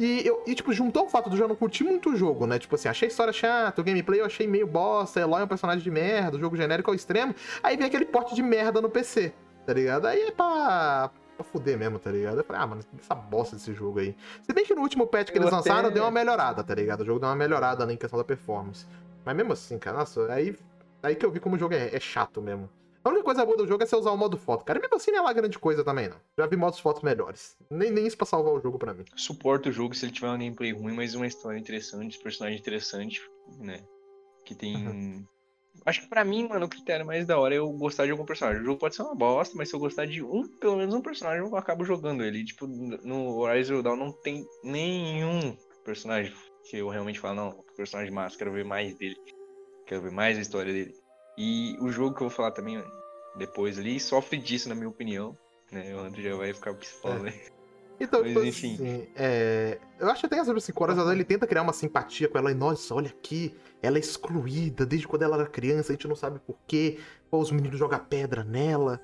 E, 0.00 0.26
eu, 0.26 0.42
e, 0.46 0.54
tipo, 0.54 0.72
juntou 0.72 1.06
o 1.06 1.08
fato 1.10 1.28
de 1.28 1.36
eu 1.36 1.40
já 1.40 1.48
não 1.48 1.54
curtir 1.56 1.84
muito 1.84 2.10
o 2.10 2.16
jogo, 2.16 2.46
né? 2.46 2.58
Tipo 2.58 2.74
assim, 2.74 2.88
achei 2.88 3.08
a 3.08 3.10
história 3.10 3.32
chata, 3.32 3.80
o 3.80 3.84
gameplay 3.84 4.20
eu 4.20 4.26
achei 4.26 4.46
meio 4.46 4.66
bosta, 4.66 5.20
Eloy 5.20 5.40
é 5.40 5.44
um 5.44 5.48
personagem 5.48 5.82
de 5.82 5.90
merda, 5.90 6.36
o 6.36 6.40
jogo 6.40 6.56
genérico 6.56 6.90
ao 6.90 6.94
extremo. 6.94 7.34
Aí 7.62 7.76
vem 7.76 7.86
aquele 7.86 8.04
porte 8.04 8.34
de 8.34 8.42
merda 8.42 8.80
no 8.80 8.90
PC, 8.90 9.32
tá 9.66 9.72
ligado? 9.72 10.06
Aí 10.06 10.20
é 10.22 10.30
pra, 10.30 11.10
pra 11.36 11.44
fuder 11.44 11.78
mesmo, 11.78 11.98
tá 11.98 12.10
ligado? 12.10 12.38
Eu 12.38 12.44
falei, 12.44 12.60
ah, 12.62 12.66
mano, 12.66 12.82
essa 12.98 13.14
bosta 13.14 13.56
desse 13.56 13.72
jogo 13.72 13.98
aí. 13.98 14.14
Se 14.42 14.52
bem 14.52 14.64
que 14.66 14.74
no 14.74 14.82
último 14.82 15.06
patch 15.06 15.30
que 15.30 15.38
Eu 15.38 15.42
eles 15.42 15.52
até- 15.52 15.70
lançaram, 15.70 15.90
deu 15.90 16.02
uma 16.04 16.10
melhorada, 16.10 16.62
tá 16.62 16.74
ligado? 16.74 17.00
O 17.00 17.04
jogo 17.06 17.18
deu 17.20 17.28
uma 17.30 17.36
melhorada 17.36 17.82
ali 17.82 17.94
em 17.94 17.96
questão 17.98 18.18
da 18.18 18.24
performance. 18.24 18.86
Mas 19.24 19.34
mesmo 19.34 19.54
assim, 19.54 19.78
cara, 19.78 19.96
nossa, 19.98 20.30
aí, 20.30 20.54
aí 21.02 21.14
que 21.14 21.24
eu 21.24 21.30
vi 21.30 21.40
como 21.40 21.56
o 21.56 21.58
jogo 21.58 21.74
é, 21.74 21.94
é 21.94 22.00
chato 22.00 22.40
mesmo. 22.40 22.68
A 23.06 23.08
única 23.08 23.22
coisa 23.22 23.44
boa 23.44 23.56
do 23.56 23.68
jogo 23.68 23.84
é 23.84 23.86
você 23.86 23.94
usar 23.94 24.10
o 24.10 24.16
modo 24.16 24.36
foto. 24.36 24.64
Cara, 24.64 24.80
mesmo 24.80 24.96
assim 24.96 25.12
não 25.12 25.20
é 25.20 25.22
lá 25.22 25.32
grande 25.32 25.58
coisa 25.60 25.84
também, 25.84 26.08
não. 26.08 26.16
Já 26.36 26.44
vi 26.46 26.56
modos 26.56 26.80
fotos 26.80 27.02
melhores. 27.04 27.56
Nem, 27.70 27.92
nem 27.92 28.04
isso 28.04 28.16
pra 28.16 28.26
salvar 28.26 28.52
o 28.52 28.60
jogo 28.60 28.80
pra 28.80 28.92
mim. 28.92 29.04
Suporta 29.14 29.68
o 29.68 29.72
jogo 29.72 29.94
se 29.94 30.04
ele 30.06 30.12
tiver 30.12 30.26
uma 30.26 30.36
gameplay 30.36 30.72
ruim, 30.72 30.92
mas 30.92 31.14
uma 31.14 31.26
história 31.26 31.56
interessante, 31.56 32.18
personagem 32.18 32.58
interessante, 32.58 33.20
né? 33.60 33.84
Que 34.44 34.56
tem. 34.56 35.24
Acho 35.84 36.02
que 36.02 36.08
pra 36.08 36.24
mim, 36.24 36.48
mano, 36.48 36.66
o 36.66 36.68
critério 36.68 37.06
mais 37.06 37.24
da 37.24 37.38
hora 37.38 37.54
é 37.54 37.58
eu 37.58 37.70
gostar 37.70 38.06
de 38.06 38.10
algum 38.10 38.24
personagem. 38.24 38.62
O 38.62 38.64
jogo 38.64 38.80
pode 38.80 38.96
ser 38.96 39.02
uma 39.02 39.14
bosta, 39.14 39.54
mas 39.56 39.68
se 39.68 39.76
eu 39.76 39.78
gostar 39.78 40.06
de 40.06 40.24
um, 40.24 40.48
pelo 40.58 40.76
menos 40.76 40.92
um 40.92 41.00
personagem, 41.00 41.46
eu 41.46 41.56
acabo 41.56 41.84
jogando 41.84 42.24
ele. 42.24 42.44
Tipo, 42.44 42.66
no 42.66 43.38
Horizon 43.38 43.82
Dawn 43.82 43.96
não 43.96 44.10
tem 44.10 44.44
nenhum 44.64 45.56
personagem 45.84 46.32
que 46.68 46.78
eu 46.78 46.88
realmente 46.88 47.20
falo, 47.20 47.36
não, 47.36 47.64
personagem 47.76 48.12
massa, 48.12 48.36
quero 48.36 48.52
ver 48.52 48.64
mais 48.64 48.96
dele. 48.96 49.16
Quero 49.86 50.02
ver 50.02 50.10
mais 50.10 50.36
a 50.36 50.40
história 50.40 50.72
dele. 50.72 50.94
E 51.38 51.76
o 51.80 51.90
jogo 51.90 52.14
que 52.14 52.22
eu 52.22 52.28
vou 52.28 52.36
falar 52.36 52.50
também 52.50 52.82
depois 53.36 53.78
ali 53.78 54.00
sofre 54.00 54.38
disso, 54.38 54.68
na 54.68 54.74
minha 54.74 54.88
opinião. 54.88 55.36
Né? 55.70 55.94
O 55.94 56.00
André 56.00 56.22
já 56.22 56.36
vai 56.36 56.52
ficar 56.52 56.74
pistola, 56.74 57.18
né? 57.18 57.34
Então, 57.98 58.20
Mas, 58.20 58.28
tipo 58.28 58.44
enfim. 58.44 58.74
assim, 58.74 59.08
é... 59.16 59.78
eu 59.98 60.10
acho 60.10 60.26
até 60.26 60.36
sobre 60.44 60.58
assim, 60.58 60.72
o 60.74 60.82
Horizon 60.82 61.02
Dawn, 61.02 61.12
ele 61.12 61.24
tenta 61.24 61.46
criar 61.46 61.62
uma 61.62 61.72
simpatia 61.72 62.28
com 62.28 62.36
ela 62.36 62.50
e, 62.50 62.54
nossa, 62.54 62.94
olha 62.94 63.08
aqui, 63.08 63.54
ela 63.82 63.96
é 63.96 64.00
excluída 64.00 64.84
desde 64.84 65.08
quando 65.08 65.22
ela 65.22 65.36
era 65.36 65.46
criança, 65.46 65.92
a 65.92 65.94
gente 65.94 66.06
não 66.06 66.14
sabe 66.14 66.38
por 66.40 66.58
quê, 66.66 66.98
pô, 67.30 67.38
os 67.38 67.50
meninos 67.50 67.78
jogam 67.78 67.98
pedra 67.98 68.44
nela. 68.44 69.00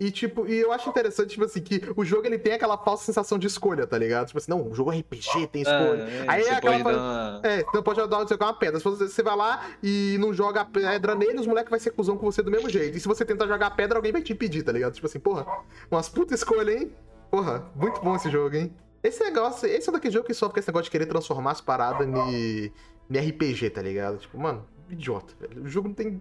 E, 0.00 0.10
tipo, 0.10 0.46
e 0.46 0.60
eu 0.60 0.72
acho 0.72 0.88
interessante, 0.88 1.30
tipo 1.30 1.44
assim, 1.44 1.60
que 1.60 1.82
o 1.96 2.04
jogo 2.04 2.26
ele 2.26 2.38
tem 2.38 2.52
aquela 2.52 2.78
falsa 2.78 3.04
sensação 3.04 3.38
de 3.38 3.46
escolha, 3.46 3.86
tá 3.86 3.98
ligado? 3.98 4.28
Tipo 4.28 4.38
assim, 4.38 4.50
não, 4.50 4.68
o 4.68 4.74
jogo 4.74 4.92
é 4.92 4.98
RPG, 4.98 5.48
tem 5.48 5.62
escolha. 5.62 6.04
Ah, 6.04 6.10
é, 6.10 6.24
Aí 6.28 6.42
é 6.42 6.60
pode 6.60 6.76
aquela 6.76 6.78
dar 6.78 6.98
uma... 6.98 7.40
É, 7.42 7.60
então 7.60 7.82
pode 7.82 8.06
dar 8.06 8.18
você 8.18 8.34
uma 8.34 8.54
pedra. 8.54 8.78
Se 8.78 8.84
você, 8.84 9.22
vai 9.22 9.36
lá 9.36 9.66
e 9.82 10.16
não 10.20 10.32
joga 10.32 10.60
a 10.60 10.64
pedra 10.64 11.14
nele, 11.14 11.40
os 11.40 11.46
moleques 11.46 11.70
vão 11.70 11.78
ser 11.80 11.90
cuzão 11.90 12.16
com 12.16 12.30
você 12.30 12.42
do 12.42 12.50
mesmo 12.50 12.68
jeito. 12.68 12.96
E 12.96 13.00
se 13.00 13.08
você 13.08 13.24
tentar 13.24 13.46
jogar 13.46 13.66
a 13.66 13.70
pedra, 13.70 13.98
alguém 13.98 14.12
vai 14.12 14.22
te 14.22 14.32
impedir, 14.32 14.62
tá 14.62 14.70
ligado? 14.70 14.92
Tipo 14.92 15.06
assim, 15.06 15.18
porra, 15.18 15.46
umas 15.90 16.08
puta 16.08 16.34
escolha, 16.34 16.70
hein? 16.70 16.92
Porra, 17.30 17.66
muito 17.74 18.00
bom 18.00 18.14
esse 18.14 18.30
jogo, 18.30 18.54
hein? 18.54 18.72
Esse 19.02 19.22
negócio, 19.22 19.68
esse 19.68 19.88
é 19.88 19.92
daquele 19.92 20.12
jogo 20.14 20.26
que 20.26 20.34
sofre 20.34 20.54
com 20.54 20.60
esse 20.60 20.68
negócio 20.68 20.84
de 20.84 20.90
querer 20.90 21.06
transformar 21.06 21.52
as 21.52 21.60
paradas 21.60 22.06
em, 22.06 22.72
em 23.10 23.18
RPG, 23.28 23.70
tá 23.70 23.82
ligado? 23.82 24.18
Tipo, 24.18 24.38
mano, 24.38 24.64
idiota, 24.88 25.34
velho. 25.40 25.62
O 25.62 25.68
jogo 25.68 25.88
não 25.88 25.94
tem. 25.94 26.20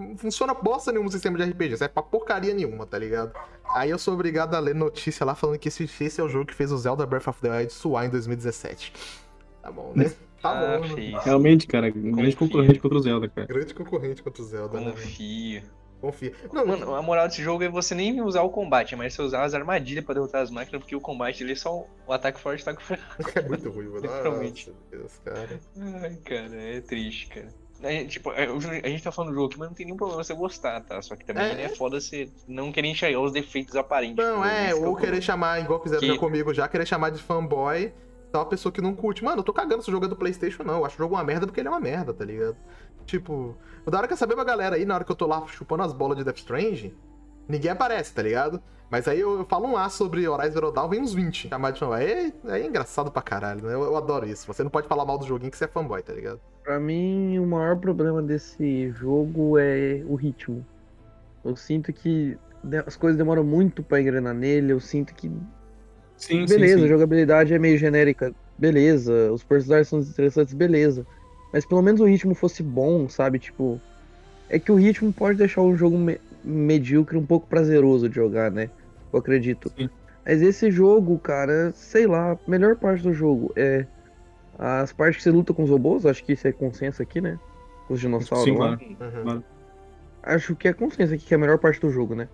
Não 0.00 0.16
funciona 0.16 0.54
bosta 0.54 0.90
nenhuma 0.90 1.06
no 1.06 1.12
sistema 1.12 1.36
de 1.38 1.44
RPG, 1.44 1.76
serve 1.76 1.92
pra 1.94 2.02
porcaria 2.02 2.54
nenhuma, 2.54 2.86
tá 2.86 2.98
ligado? 2.98 3.32
Aí 3.74 3.90
eu 3.90 3.98
sou 3.98 4.14
obrigado 4.14 4.54
a 4.54 4.58
ler 4.58 4.74
notícia 4.74 5.24
lá 5.24 5.34
falando 5.34 5.58
que 5.58 5.68
esse, 5.68 5.84
esse 5.84 6.20
é 6.20 6.24
o 6.24 6.28
jogo 6.28 6.46
que 6.46 6.54
fez 6.54 6.72
o 6.72 6.78
Zelda 6.78 7.06
Breath 7.06 7.28
of 7.28 7.40
the 7.40 7.50
Wild 7.50 7.72
suar 7.72 8.06
em 8.06 8.10
2017. 8.10 8.92
Tá 9.62 9.70
bom, 9.70 9.92
né? 9.94 10.10
Tá 10.42 10.50
Ah, 10.50 10.78
bom, 10.78 10.86
né? 10.86 10.94
fez. 10.94 11.24
Realmente, 11.24 11.66
cara, 11.66 11.90
grande 11.90 12.34
Confia. 12.34 12.36
concorrente 12.36 12.78
contra 12.80 12.98
o 12.98 13.02
Zelda, 13.02 13.28
cara. 13.28 13.46
Grande 13.46 13.74
concorrente 13.74 14.22
contra 14.22 14.42
o 14.42 14.44
Zelda, 14.46 14.78
né? 14.80 14.84
velho? 14.86 14.96
Confia. 14.96 15.62
Confia. 16.00 16.32
Não, 16.50 16.66
Mano, 16.66 16.94
a 16.94 17.02
moral 17.02 17.28
desse 17.28 17.42
jogo 17.42 17.62
é 17.62 17.68
você 17.68 17.94
nem 17.94 18.22
usar 18.22 18.40
o 18.40 18.48
combate, 18.48 18.96
mas 18.96 19.12
você 19.12 19.20
usar 19.20 19.44
as 19.44 19.52
armadilhas 19.52 20.02
pra 20.02 20.14
derrotar 20.14 20.40
as 20.40 20.50
máquinas, 20.50 20.80
porque 20.80 20.96
o 20.96 21.00
combate 21.00 21.42
ele 21.44 21.52
é 21.52 21.56
só 21.56 21.86
o 22.06 22.12
ataque 22.12 22.40
forte 22.40 22.60
e 22.60 22.62
ataque 22.62 22.82
fraco. 22.82 23.04
é 23.38 23.42
muito 23.42 23.68
ruim, 23.70 23.88
mano. 23.88 24.00
Literalmente. 24.00 24.70
Nossa, 24.70 24.80
Deus, 24.90 25.12
cara. 25.22 25.60
Ai, 26.02 26.16
cara, 26.24 26.56
é 26.56 26.80
triste, 26.80 27.26
cara. 27.28 27.48
A 27.82 27.90
gente, 27.90 28.10
tipo, 28.10 28.30
é, 28.32 28.44
a 28.46 28.88
gente 28.88 29.02
tá 29.02 29.10
falando 29.10 29.30
do 29.30 29.34
jogo 29.34 29.46
aqui, 29.48 29.58
mas 29.58 29.68
não 29.68 29.74
tem 29.74 29.86
nenhum 29.86 29.96
problema 29.96 30.22
você 30.22 30.34
gostar, 30.34 30.80
tá? 30.82 31.00
Só 31.00 31.16
que 31.16 31.24
também 31.24 31.42
É. 31.44 31.62
é, 31.64 31.68
foda 31.70 31.98
você 32.00 32.30
não 32.46 32.70
querer 32.70 32.88
enxergar 32.88 33.20
os 33.20 33.32
defeitos 33.32 33.74
aparentes. 33.74 34.16
Não, 34.22 34.44
é, 34.44 34.68
que 34.68 34.74
ou 34.74 34.92
o 34.92 34.96
querer 34.96 35.22
chamar, 35.22 35.60
igual 35.60 35.82
fizeram 35.82 36.00
Que- 36.00 36.08
já 36.08 36.18
comigo 36.18 36.52
já, 36.52 36.68
querer 36.68 36.86
chamar 36.86 37.10
de 37.10 37.22
fanboy, 37.22 37.92
uma 38.34 38.44
pessoa 38.46 38.70
que 38.70 38.80
não 38.82 38.94
curte. 38.94 39.24
Mano, 39.24 39.38
eu 39.40 39.42
tô 39.42 39.52
cagando 39.52 39.82
se 39.82 39.88
o 39.88 39.92
jogo 39.92 40.04
é 40.04 40.08
do 40.08 40.14
Playstation, 40.16 40.62
não. 40.62 40.74
Eu 40.78 40.84
acho 40.84 40.94
o 40.96 40.98
jogo 40.98 41.14
uma 41.14 41.24
merda 41.24 41.46
porque 41.46 41.60
ele 41.60 41.68
é 41.68 41.70
uma 41.70 41.80
merda, 41.80 42.12
tá 42.12 42.24
ligado? 42.24 42.56
Tipo, 43.06 43.56
da 43.86 43.98
hora 43.98 44.06
que 44.06 44.12
eu 44.12 44.16
saber 44.16 44.34
pra 44.34 44.44
galera 44.44 44.76
aí, 44.76 44.84
na 44.84 44.94
hora 44.94 45.04
que 45.04 45.10
eu 45.10 45.16
tô 45.16 45.26
lá 45.26 45.44
chupando 45.48 45.82
as 45.82 45.92
bolas 45.92 46.16
de 46.18 46.22
Death 46.24 46.36
Strange, 46.38 46.94
ninguém 47.48 47.70
aparece, 47.70 48.12
tá 48.14 48.22
ligado? 48.22 48.62
Mas 48.90 49.06
aí 49.06 49.20
eu, 49.20 49.38
eu 49.38 49.44
falo 49.46 49.68
um 49.68 49.76
A 49.76 49.88
sobre 49.88 50.26
Horizon 50.28 50.52
Zero 50.52 50.72
Dawn, 50.72 50.88
vem 50.88 51.00
uns 51.00 51.14
20. 51.14 51.48
Chamar 51.48 51.70
de 51.72 51.78
fanboy. 51.78 52.02
É, 52.02 52.32
é 52.58 52.66
engraçado 52.66 53.10
pra 53.10 53.22
caralho, 53.22 53.62
né? 53.66 53.74
Eu, 53.74 53.82
eu 53.84 53.96
adoro 53.96 54.26
isso. 54.26 54.46
Você 54.46 54.62
não 54.62 54.70
pode 54.70 54.88
falar 54.88 55.04
mal 55.04 55.18
do 55.18 55.26
joguinho 55.26 55.50
que 55.50 55.56
você 55.56 55.64
é 55.64 55.68
fanboy, 55.68 56.02
tá 56.02 56.12
ligado? 56.12 56.40
Pra 56.62 56.78
mim, 56.78 57.38
o 57.38 57.46
maior 57.46 57.78
problema 57.78 58.22
desse 58.22 58.90
jogo 58.92 59.58
é 59.58 60.02
o 60.06 60.14
ritmo. 60.14 60.64
Eu 61.44 61.56
sinto 61.56 61.92
que 61.92 62.38
as 62.86 62.96
coisas 62.96 63.18
demoram 63.18 63.44
muito 63.44 63.82
pra 63.82 64.00
engrenar 64.00 64.34
nele. 64.34 64.72
Eu 64.72 64.80
sinto 64.80 65.14
que, 65.14 65.30
Sim, 66.16 66.46
beleza, 66.46 66.84
sim, 66.84 66.84
a 66.84 66.88
sim. 66.88 66.88
jogabilidade 66.88 67.54
é 67.54 67.58
meio 67.58 67.78
genérica, 67.78 68.34
beleza. 68.58 69.32
Os 69.32 69.42
personagens 69.42 69.88
são 69.88 70.00
interessantes, 70.00 70.54
beleza. 70.54 71.06
Mas 71.52 71.64
pelo 71.66 71.82
menos 71.82 72.00
o 72.00 72.04
ritmo 72.04 72.34
fosse 72.34 72.62
bom, 72.62 73.08
sabe? 73.08 73.38
Tipo, 73.38 73.80
é 74.48 74.58
que 74.58 74.72
o 74.72 74.76
ritmo 74.76 75.12
pode 75.12 75.38
deixar 75.38 75.62
o 75.62 75.76
jogo 75.76 75.98
me- 75.98 76.20
medíocre 76.44 77.16
um 77.18 77.26
pouco 77.26 77.48
prazeroso 77.48 78.08
de 78.08 78.16
jogar, 78.16 78.50
né? 78.50 78.70
Eu 79.12 79.18
acredito. 79.18 79.70
Sim. 79.76 79.88
Mas 80.24 80.42
esse 80.42 80.70
jogo, 80.70 81.18
cara, 81.18 81.72
sei 81.72 82.06
lá, 82.06 82.32
a 82.32 82.38
melhor 82.50 82.76
parte 82.76 83.02
do 83.02 83.12
jogo 83.12 83.52
é 83.56 83.86
as 84.58 84.92
partes 84.92 85.16
que 85.18 85.22
você 85.22 85.30
luta 85.30 85.54
com 85.54 85.62
os 85.62 85.70
robôs, 85.70 86.04
acho 86.04 86.22
que 86.22 86.32
isso 86.34 86.46
é 86.46 86.52
consenso 86.52 87.02
aqui, 87.02 87.20
né? 87.20 87.38
Com 87.88 87.94
os 87.94 88.00
dinossauros 88.00 88.44
Sim, 88.44 88.56
lá. 88.58 88.76
claro. 88.76 89.26
Uhum. 89.26 89.42
Acho 90.22 90.54
que 90.54 90.68
é 90.68 90.72
consenso 90.74 91.14
aqui 91.14 91.24
que 91.24 91.32
é 91.34 91.36
a 91.36 91.40
melhor 91.40 91.58
parte 91.58 91.80
do 91.80 91.90
jogo, 91.90 92.14
né? 92.14 92.28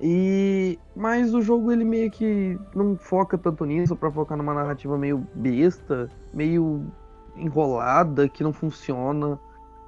E 0.00 0.78
mas 0.94 1.34
o 1.34 1.42
jogo 1.42 1.72
ele 1.72 1.84
meio 1.84 2.10
que 2.10 2.58
não 2.74 2.96
foca 2.96 3.36
tanto 3.38 3.64
nisso 3.64 3.96
pra 3.96 4.10
focar 4.10 4.36
numa 4.38 4.54
narrativa 4.54 4.96
meio 4.98 5.26
besta, 5.34 6.08
meio 6.32 6.84
enrolada, 7.36 8.28
que 8.28 8.42
não 8.44 8.52
funciona. 8.52 9.38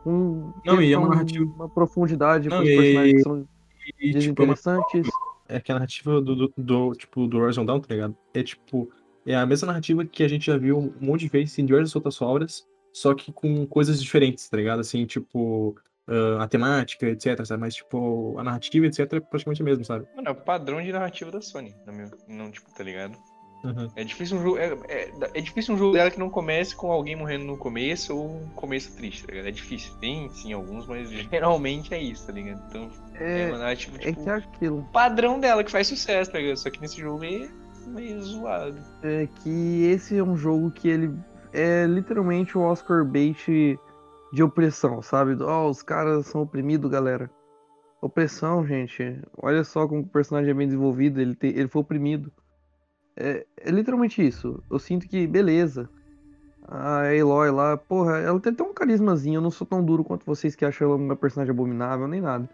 Com 0.03 0.53
Não, 0.65 0.81
e 0.83 0.93
é 0.93 0.99
uma 0.99 1.09
narrativa- 1.09 1.45
uma 1.57 1.69
profundidade 1.69 2.49
Não, 2.49 2.59
pros 2.59 2.69
e- 2.71 2.77
personagens 2.77 3.15
que 3.17 3.23
são 3.23 3.39
E, 3.39 3.43
tipo, 3.43 4.43
é 4.43 4.45
uma- 4.47 4.55
desinteressantes. 4.55 5.09
É 5.49 5.61
que 5.61 5.71
a 5.71 5.75
narrativa 5.75 6.21
do, 6.21 6.35
do, 6.35 6.55
do, 6.57 6.93
tipo, 6.93 7.27
do 7.27 7.39
Horizon 7.39 7.65
Dawn, 7.65 7.81
tá 7.81 7.95
ligado? 7.95 8.17
É 8.35 8.43
tipo, 8.43 8.91
é 9.27 9.35
a 9.35 9.47
mesma 9.47 9.67
narrativa 9.69 10.05
que 10.05 10.23
a 10.23 10.29
gente 10.29 10.47
já 10.47 10.57
viu 10.57 10.79
um 10.79 10.95
monte 11.01 11.21
de 11.21 11.29
vezes 11.29 11.59
em 11.59 11.67
diversas 11.67 11.95
outras 11.95 12.21
obras, 12.21 12.67
só 12.93 13.15
que 13.15 13.33
com 13.33 13.67
coisas 13.67 14.03
diferentes, 14.03 14.49
tá 14.49 14.57
ligado? 14.57 14.81
Assim, 14.81 15.05
tipo, 15.05 15.77
ah, 16.09 16.45
a 16.45 16.49
temática, 16.49 17.07
etc, 17.07 17.45
sabe? 17.45 17.61
Mas, 17.61 17.75
tipo, 17.75 18.39
a 18.39 18.45
narrativa, 18.45 18.87
etc, 18.87 19.13
é 19.13 19.21
praticamente 19.21 19.63
a 19.63 19.65
mesma, 19.65 19.85
sabe? 19.85 20.07
Mano, 20.15 20.29
é 20.29 20.31
o 20.31 20.35
padrão 20.35 20.81
de 20.83 20.93
narrativa 20.93 21.31
da 21.31 21.41
Sony, 21.41 21.75
minha, 21.87 22.11
não, 22.29 22.51
tipo, 22.51 22.73
tá 22.73 22.85
ligado? 22.85 23.19
Uhum. 23.67 23.89
É 23.97 24.05
difícil 24.05 24.37
um 24.39 24.43
jogo. 24.43 24.59
É, 24.59 24.77
é, 24.89 25.11
é 25.35 25.41
difícil 25.41 25.75
um 25.75 25.79
jogo 25.79 25.93
dela 25.95 26.11
que 26.11 26.19
não 26.19 26.31
comece 26.31 26.75
com 26.77 26.91
alguém 26.93 27.17
morrendo 27.17 27.45
no 27.45 27.57
começo 27.57 28.17
ou 28.17 28.37
um 28.43 28.49
começo 28.55 28.95
triste, 28.97 29.25
tá 29.27 29.33
ligado? 29.33 29.49
É 29.49 29.51
difícil. 29.51 29.93
Tem 30.01 30.29
sim 30.31 30.53
alguns, 30.53 30.87
mas 30.87 31.09
geralmente 31.31 31.93
é 31.95 32.01
isso, 32.01 32.27
tá 32.27 32.33
ligado? 32.33 32.63
Então 32.69 32.91
é, 33.15 33.43
É, 33.43 33.47
uma 33.49 33.59
narrativa, 33.59 33.97
é 33.97 34.01
tipo, 34.01 34.23
que 34.25 34.31
é 34.31 34.33
aquilo. 34.35 34.89
padrão 34.93 35.41
dela 35.41 35.63
que 35.65 35.71
faz 35.71 35.87
sucesso, 35.87 36.31
tá 36.33 36.39
ligado? 36.39 36.57
Só 36.57 36.71
que 36.71 36.81
nesse 36.81 37.01
jogo 37.01 37.25
é 37.25 37.49
meio 37.87 38.21
zoado. 38.23 38.79
É 39.03 39.29
que 39.43 39.85
esse 39.85 40.17
é 40.17 40.23
um 40.23 40.37
jogo 40.37 40.71
que 40.71 40.89
ele 40.89 41.15
é 41.53 41.87
literalmente 41.87 42.59
o 42.59 42.61
Oscar 42.63 43.05
bait 43.05 43.79
de 44.33 44.43
opressão, 44.43 45.01
sabe? 45.03 45.41
Ó, 45.43 45.69
os 45.71 45.83
caras 45.83 46.27
são 46.27 46.43
oprimidos, 46.43 46.91
galera. 46.91 47.31
Opressão, 48.03 48.67
gente. 48.67 49.21
Olha 49.41 49.65
só 49.65 49.87
como 49.89 50.03
o 50.03 50.07
personagem 50.07 50.51
é 50.51 50.55
bem 50.55 50.67
desenvolvido, 50.67 51.21
ele, 51.21 51.35
te- 51.35 51.47
ele 51.47 51.69
foi 51.69 51.81
oprimido. 51.81 52.31
É, 53.17 53.47
é 53.57 53.71
literalmente 53.71 54.25
isso. 54.27 54.63
Eu 54.71 54.79
sinto 54.79 55.09
que, 55.09 55.27
beleza. 55.27 55.89
A 56.69 57.03
Aloy 57.09 57.51
lá, 57.51 57.77
porra, 57.77 58.19
ela 58.19 58.41
tem 58.41 58.53
até 58.53 58.63
um 58.63 58.75
carismazinho. 58.75 59.37
Eu 59.39 59.41
não 59.41 59.51
sou 59.51 59.67
tão 59.67 59.83
duro 59.85 60.03
quanto 60.05 60.27
vocês 60.27 60.55
que 60.57 60.65
acham 60.65 60.89
ela 60.89 60.97
uma 60.97 61.15
personagem 61.17 61.53
abominável, 61.53 62.09
nem 62.09 62.21
nada. 62.21 62.49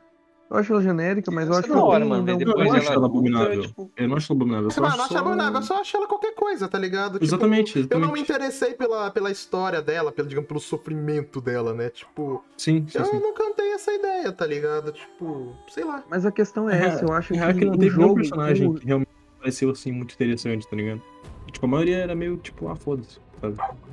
Eu 0.51 0.59
acho 0.59 0.71
ela 0.71 0.83
genérica, 0.83 1.31
mas 1.31 1.49
eu 1.49 1.55
acho 1.55 1.67
é 1.73 1.73
ela 1.75 1.83
hora, 1.83 2.01
tem 2.01 2.09
mano. 2.11 2.25
depois 2.37 2.47
eu 2.59 2.65
não 2.67 2.73
acho 2.75 2.87
ela 2.87 2.95
ela 2.97 3.07
abominável. 3.07 3.63
tipo, 3.63 3.91
Eu 3.97 4.07
não 4.09 4.17
acho 4.19 4.33
abominável. 4.35 4.67
Eu 4.67 4.71
Você 4.71 4.75
só 4.75 4.81
não 4.83 4.89
acho 4.89 5.01
acha 5.01 5.15
só- 5.15 5.19
abominável, 5.21 5.55
eu 5.61 5.63
só 5.63 5.81
acho 5.81 5.97
ela 5.97 6.07
qualquer 6.07 6.35
coisa, 6.35 6.69
tá 6.69 6.79
ligado? 6.79 7.13
Tipo, 7.15 7.25
Exatamente, 7.25 7.87
Eu 7.91 7.99
não 7.99 8.13
me 8.13 8.21
interessei 8.21 8.75
pela, 8.75 9.11
pela 9.11 9.31
história 9.31 9.81
dela, 9.81 10.13
pelo, 10.13 10.29
digamos, 10.29 10.47
pelo 10.47 10.61
sofrimento 10.61 11.41
dela, 11.41 11.73
né? 11.73 11.89
Tipo, 11.89 12.45
Sim, 12.59 12.87
sim, 12.87 12.99
eu 12.99 13.05
sim. 13.07 13.19
não 13.19 13.33
cantei 13.33 13.73
essa 13.73 13.95
ideia, 13.95 14.31
tá 14.31 14.45
ligado? 14.47 14.93
Tipo, 14.93 15.57
sei 15.69 15.85
lá. 15.85 16.05
Mas 16.11 16.27
a 16.27 16.31
questão 16.31 16.69
é 16.69 16.79
É, 16.83 16.87
essa, 16.87 17.05
eu 17.07 17.13
acho 17.15 17.33
Na 17.33 17.39
que, 17.39 17.45
real 17.47 17.59
que 17.59 17.65
não 17.65 17.75
nenhum 17.77 17.91
jogo, 17.91 18.15
personagem 18.17 18.75
que 18.75 18.85
realmente 18.87 19.09
pareceu 19.43 19.71
assim 19.71 19.93
muito 19.93 20.15
interessante, 20.15 20.67
tá 20.69 20.77
ligado? 20.77 21.03
Tipo, 21.51 21.67
a 21.67 21.69
maioria 21.69 21.99
era 21.99 22.15
meio 22.15 22.39
tipo, 22.39 22.69
ah, 22.69 22.77
foda-se? 22.77 23.19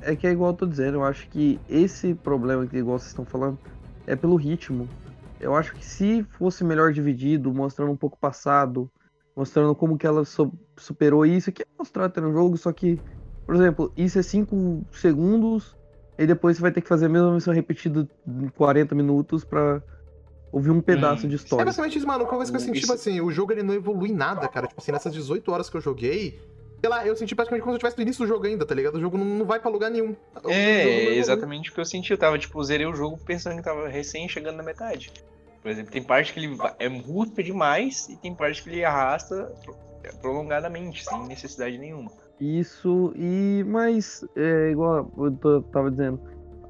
É 0.00 0.16
que 0.16 0.26
é 0.26 0.30
igual 0.30 0.52
eu 0.52 0.56
tô 0.56 0.66
dizendo, 0.66 0.96
eu 0.98 1.04
acho 1.04 1.28
que 1.28 1.60
esse 1.68 2.14
problema 2.14 2.66
que 2.66 2.76
igual 2.76 2.98
vocês 2.98 3.08
estão 3.10 3.24
falando 3.26 3.60
é 4.06 4.16
pelo 4.16 4.36
ritmo. 4.36 4.90
Eu 5.38 5.54
acho 5.54 5.74
que 5.74 5.84
se 5.84 6.22
fosse 6.24 6.64
melhor 6.64 6.92
dividido, 6.92 7.52
mostrando 7.52 7.92
um 7.92 7.96
pouco 7.96 8.18
passado, 8.18 8.90
mostrando 9.36 9.74
como 9.74 9.96
que 9.98 10.06
ela 10.06 10.24
so- 10.24 10.52
superou 10.78 11.24
isso, 11.26 11.52
que 11.52 11.62
é 11.62 11.66
mostrado 11.78 12.08
até 12.12 12.20
no 12.20 12.32
jogo, 12.32 12.56
só 12.56 12.72
que, 12.72 13.02
por 13.46 13.54
exemplo, 13.54 13.92
isso 13.96 14.18
é 14.18 14.22
5 14.22 14.86
segundos, 14.92 15.76
e 16.18 16.26
depois 16.26 16.56
você 16.56 16.62
vai 16.62 16.72
ter 16.72 16.82
que 16.82 16.88
fazer 16.88 17.06
a 17.06 17.08
mesma 17.08 17.32
missão 17.34 17.52
repetida 17.54 18.08
em 18.26 18.48
40 18.50 18.94
minutos 18.94 19.44
pra 19.44 19.82
ouvir 20.52 20.70
um 20.70 20.80
pedaço 20.80 21.26
Hum. 21.26 21.28
de 21.28 21.34
É 21.34 21.36
história. 21.36 21.64
basicamente 21.64 21.98
isso, 21.98 22.06
mano. 22.06 22.24
Uma 22.24 22.30
coisa 22.30 22.50
que 22.50 22.56
eu 22.56 22.60
senti, 22.60 22.80
tipo 22.80 22.92
assim, 22.92 23.20
o 23.20 23.30
jogo 23.30 23.52
ele 23.52 23.62
não 23.62 23.74
evolui 23.74 24.12
nada, 24.12 24.46
cara. 24.48 24.66
Tipo 24.66 24.80
assim, 24.80 24.92
nessas 24.92 25.12
18 25.12 25.50
horas 25.52 25.70
que 25.70 25.76
eu 25.76 25.80
joguei, 25.80 26.38
sei 26.80 26.88
lá, 26.90 27.06
eu 27.06 27.14
senti 27.16 27.34
praticamente 27.34 27.62
como 27.62 27.72
se 27.72 27.74
eu 27.74 27.76
estivesse 27.78 27.96
no 27.98 28.02
início 28.02 28.24
do 28.24 28.28
jogo 28.28 28.46
ainda, 28.46 28.64
tá 28.66 28.74
ligado? 28.74 28.96
O 28.96 29.00
jogo 29.00 29.16
não, 29.18 29.24
não 29.24 29.44
vai 29.46 29.60
pra 29.60 29.70
lugar 29.70 29.90
nenhum. 29.90 30.16
O 30.44 30.50
É, 30.50 31.14
exatamente 31.16 31.70
o 31.70 31.74
que 31.74 31.80
eu 31.80 31.84
senti. 31.84 32.10
Eu 32.12 32.18
tava, 32.18 32.38
tipo, 32.38 32.62
zerei 32.64 32.86
o 32.86 32.94
jogo 32.94 33.18
pensando 33.24 33.56
que 33.56 33.62
tava 33.62 33.88
recém 33.88 34.28
chegando 34.28 34.56
na 34.56 34.62
metade. 34.62 35.12
Por 35.62 35.70
exemplo, 35.70 35.92
tem 35.92 36.02
parte 36.02 36.32
que 36.32 36.40
ele 36.40 36.56
é 36.78 36.88
muito 36.88 37.42
demais 37.42 38.08
e 38.08 38.16
tem 38.16 38.34
parte 38.34 38.62
que 38.62 38.70
ele 38.70 38.82
arrasta 38.84 39.52
pro- 39.62 39.76
prolongadamente, 40.22 41.04
sem 41.04 41.26
necessidade 41.26 41.76
nenhuma. 41.78 42.10
Isso, 42.40 43.12
e 43.14 43.62
mas 43.68 44.24
é 44.34 44.70
igual 44.70 45.12
eu 45.18 45.30
tô- 45.32 45.60
tava 45.64 45.90
dizendo, 45.90 46.18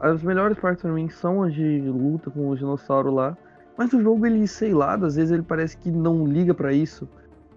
as 0.00 0.20
melhores 0.22 0.58
partes 0.58 0.82
pra 0.82 0.90
mim 0.92 1.08
são 1.08 1.42
as 1.44 1.54
de 1.54 1.80
luta 1.82 2.30
com 2.30 2.48
o 2.48 2.56
dinossauro 2.56 3.12
lá, 3.14 3.36
mas 3.80 3.94
o 3.94 4.02
jogo 4.02 4.26
ele, 4.26 4.46
sei 4.46 4.74
lá, 4.74 4.92
às 4.94 5.16
vezes 5.16 5.30
ele 5.30 5.42
parece 5.42 5.74
que 5.74 5.90
não 5.90 6.26
liga 6.26 6.52
pra 6.52 6.70
isso. 6.70 7.08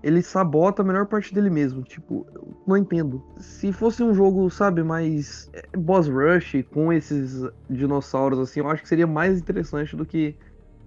Ele 0.02 0.22
sabota 0.22 0.82
a 0.82 0.86
melhor 0.86 1.06
parte 1.06 1.36
dele 1.36 1.50
mesmo, 1.50 1.84
tipo, 1.84 2.26
eu 2.34 2.48
não 2.66 2.78
entendo. 2.78 3.22
Se 3.38 3.74
fosse 3.74 4.02
um 4.02 4.14
jogo, 4.14 4.50
sabe, 4.50 4.84
mais 4.84 5.50
é, 5.52 5.68
boss 5.76 6.08
rush 6.08 6.64
com 6.74 6.94
esses 6.94 7.42
dinossauros 7.70 8.40
assim, 8.40 8.62
eu 8.62 8.70
acho 8.70 8.82
que 8.82 8.88
seria 8.88 9.06
mais 9.06 9.38
interessante 9.38 9.98
do 9.98 10.06
que 10.06 10.34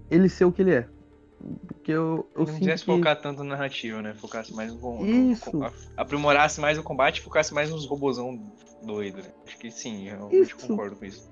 ele 0.09 0.27
ser 0.27 0.45
o 0.45 0.51
que 0.51 0.63
ele 0.63 0.73
é. 0.73 0.87
Porque 1.67 1.91
eu, 1.91 2.27
eu 2.35 2.47
não 2.47 2.57
quisesse 2.57 2.83
que... 2.83 2.91
focar 2.91 3.21
tanto 3.21 3.43
na 3.43 3.51
narrativa, 3.51 4.01
né? 4.01 4.15
Focasse 4.15 4.51
mais 4.55 4.73
no, 4.73 5.05
no- 5.05 5.31
Isso. 5.31 5.51
com- 5.51 5.69
aprimorasse 5.95 6.59
mais 6.59 6.79
o 6.79 6.83
combate 6.83 7.19
e 7.19 7.21
focasse 7.21 7.53
mais 7.53 7.69
nos 7.69 7.85
robozão 7.85 8.41
doido, 8.81 9.17
né? 9.17 9.29
Acho 9.45 9.59
que 9.59 9.69
sim, 9.69 10.09
eu 10.09 10.31
Isso. 10.31 10.67
concordo 10.67 10.95
com 10.95 11.05
isso. 11.05 11.29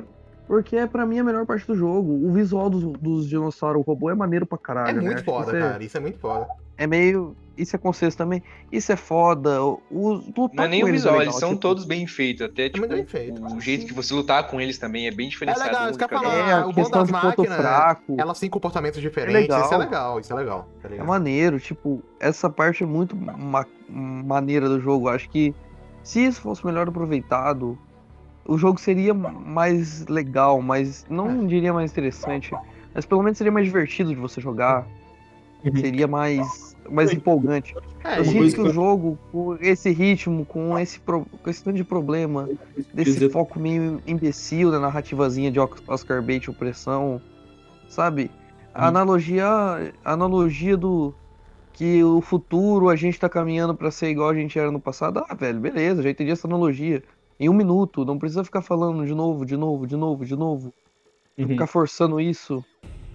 Porque 0.48 0.76
é 0.76 0.86
pra 0.86 1.06
mim 1.06 1.20
a 1.20 1.24
melhor 1.24 1.46
parte 1.46 1.66
do 1.66 1.76
jogo. 1.76 2.12
O 2.28 2.32
visual 2.32 2.70
dos, 2.70 2.84
dos 3.00 3.28
dinossauros 3.28 3.84
robô 3.86 4.10
é 4.10 4.16
maneiro 4.16 4.46
pra 4.46 4.58
É 4.58 4.62
caralho. 4.62 4.98
né? 4.98 5.02
muito 5.02 5.20
que 5.20 5.24
foda, 5.26 5.58
é- 5.58 5.60
cara. 5.62 5.84
Isso 5.84 5.98
é 5.98 6.00
muito 6.00 6.20
foda. 6.20 6.48
É 6.78 6.86
meio. 6.86 7.36
Isso 7.58 7.74
é 7.74 7.80
consenso 7.80 8.18
também. 8.18 8.44
Isso 8.70 8.92
é 8.92 8.98
foda. 8.98 9.64
O, 9.64 9.80
lutar 9.90 10.50
Não 10.54 10.64
é 10.66 10.68
nem 10.68 10.82
com 10.82 10.88
o 10.88 10.90
eles 10.90 11.02
é 11.02 11.04
visual, 11.04 11.14
legal, 11.14 11.24
eles 11.32 11.36
são 11.40 11.50
tipo, 11.52 11.62
todos 11.62 11.86
bem 11.86 12.06
feitos. 12.06 12.46
Até, 12.46 12.66
tipo, 12.68 12.80
muito 12.80 12.92
bem 12.94 13.06
feito, 13.06 13.42
o 13.46 13.50
sim. 13.52 13.62
jeito 13.62 13.86
que 13.86 13.94
você 13.94 14.14
lutar 14.14 14.46
com 14.50 14.60
eles 14.60 14.78
também 14.78 15.08
é 15.08 15.12
bem 15.12 15.28
É 15.28 15.30
diferenciado. 15.30 15.70
legal, 15.72 15.90
isso 15.90 15.98
que 15.98 16.04
eu 16.04 16.08
ia 16.12 16.18
de 16.20 16.26
cada 16.26 16.36
falar. 16.38 16.50
É, 16.50 16.54
a 16.62 16.68
o 16.68 16.74
bom 16.74 16.90
das 16.90 17.10
máquinas, 17.10 17.56
fraco. 17.56 18.16
Elas 18.20 18.40
têm 18.42 18.50
comportamentos 18.50 19.00
diferentes. 19.02 19.34
legal. 19.42 19.64
Isso 19.64 19.74
é 19.74 19.78
legal, 19.78 20.20
isso 20.20 20.34
é 20.34 20.36
legal. 20.36 20.68
Tá 20.82 20.90
É 20.94 21.02
maneiro. 21.02 21.58
Tipo, 21.58 22.04
essa 22.20 22.50
parte 22.50 22.84
é 22.84 22.86
muito 22.86 23.16
ma- 23.16 23.66
maneira 23.90 24.68
do 24.68 24.78
jogo. 24.82 25.08
Acho 25.08 25.30
que 25.30 25.56
se 26.04 26.26
isso 26.26 26.42
fosse 26.42 26.66
melhor 26.66 26.90
aproveitado, 26.90 27.78
o 28.46 28.58
jogo 28.58 28.80
seria 28.80 29.14
mais 29.14 30.06
legal, 30.08 30.62
mas 30.62 31.06
não 31.10 31.46
diria 31.46 31.74
mais 31.74 31.92
interessante. 31.92 32.56
Mas 32.94 33.06
pelo 33.06 33.22
menos 33.24 33.38
seria 33.38 33.52
mais 33.52 33.66
divertido 33.66 34.10
de 34.10 34.16
você 34.20 34.40
jogar. 34.40 34.88
Uhum. 35.64 35.76
Seria 35.78 36.08
mais, 36.08 36.76
mais 36.90 37.12
empolgante. 37.12 37.76
É, 38.04 38.20
Eu 38.20 38.26
sinto 38.26 38.54
que 38.54 38.62
o 38.62 38.72
jogo, 38.72 39.18
com 39.32 39.58
esse 39.60 39.90
ritmo, 39.90 40.46
com 40.46 40.78
esse, 40.78 41.00
pro... 41.00 41.26
com 41.26 41.50
esse 41.50 41.64
tanto 41.64 41.76
de 41.76 41.84
problema, 41.84 42.48
desse 42.94 43.14
Dizer- 43.14 43.32
foco 43.32 43.60
meio 43.60 44.00
imbecil 44.06 44.70
da 44.72 44.80
narrativazinha 44.80 45.52
de 45.52 45.60
Oscar 45.60 46.22
Bates 46.22 46.48
opressão, 46.50 47.20
sabe? 47.90 48.30
A 48.74 48.86
Hum. 48.86 48.88
analogia, 48.90 49.48
a 50.04 50.14
analogia 50.14 50.78
do 50.78 51.14
que 51.74 52.04
o 52.04 52.22
futuro 52.22 52.88
a 52.90 52.96
gente 52.96 53.20
tá 53.20 53.28
caminhando 53.28 53.74
pra 53.76 53.90
ser 53.92 54.10
igual 54.10 54.30
a 54.30 54.36
gente 54.36 54.58
era 54.60 54.70
no 54.72 54.80
passado. 54.80 55.26
Ah, 55.28 55.34
velho, 55.34 55.60
beleza, 55.60 56.04
já 56.04 56.10
entendi 56.10 56.32
essa 56.32 56.48
analogia. 56.48 57.04
Em 57.40 57.50
um 57.50 57.54
minuto, 57.54 58.06
não 58.06 58.18
precisa 58.18 58.44
ficar 58.44 58.62
falando 58.62 59.06
de 59.06 59.14
novo, 59.14 59.46
de 59.46 59.58
novo, 59.58 59.86
de 59.86 59.96
novo, 59.96 60.26
de 60.26 60.36
novo. 60.36 60.74
Uhum. 61.38 61.48
Ficar 61.48 61.68
forçando 61.68 62.20
isso. 62.22 62.64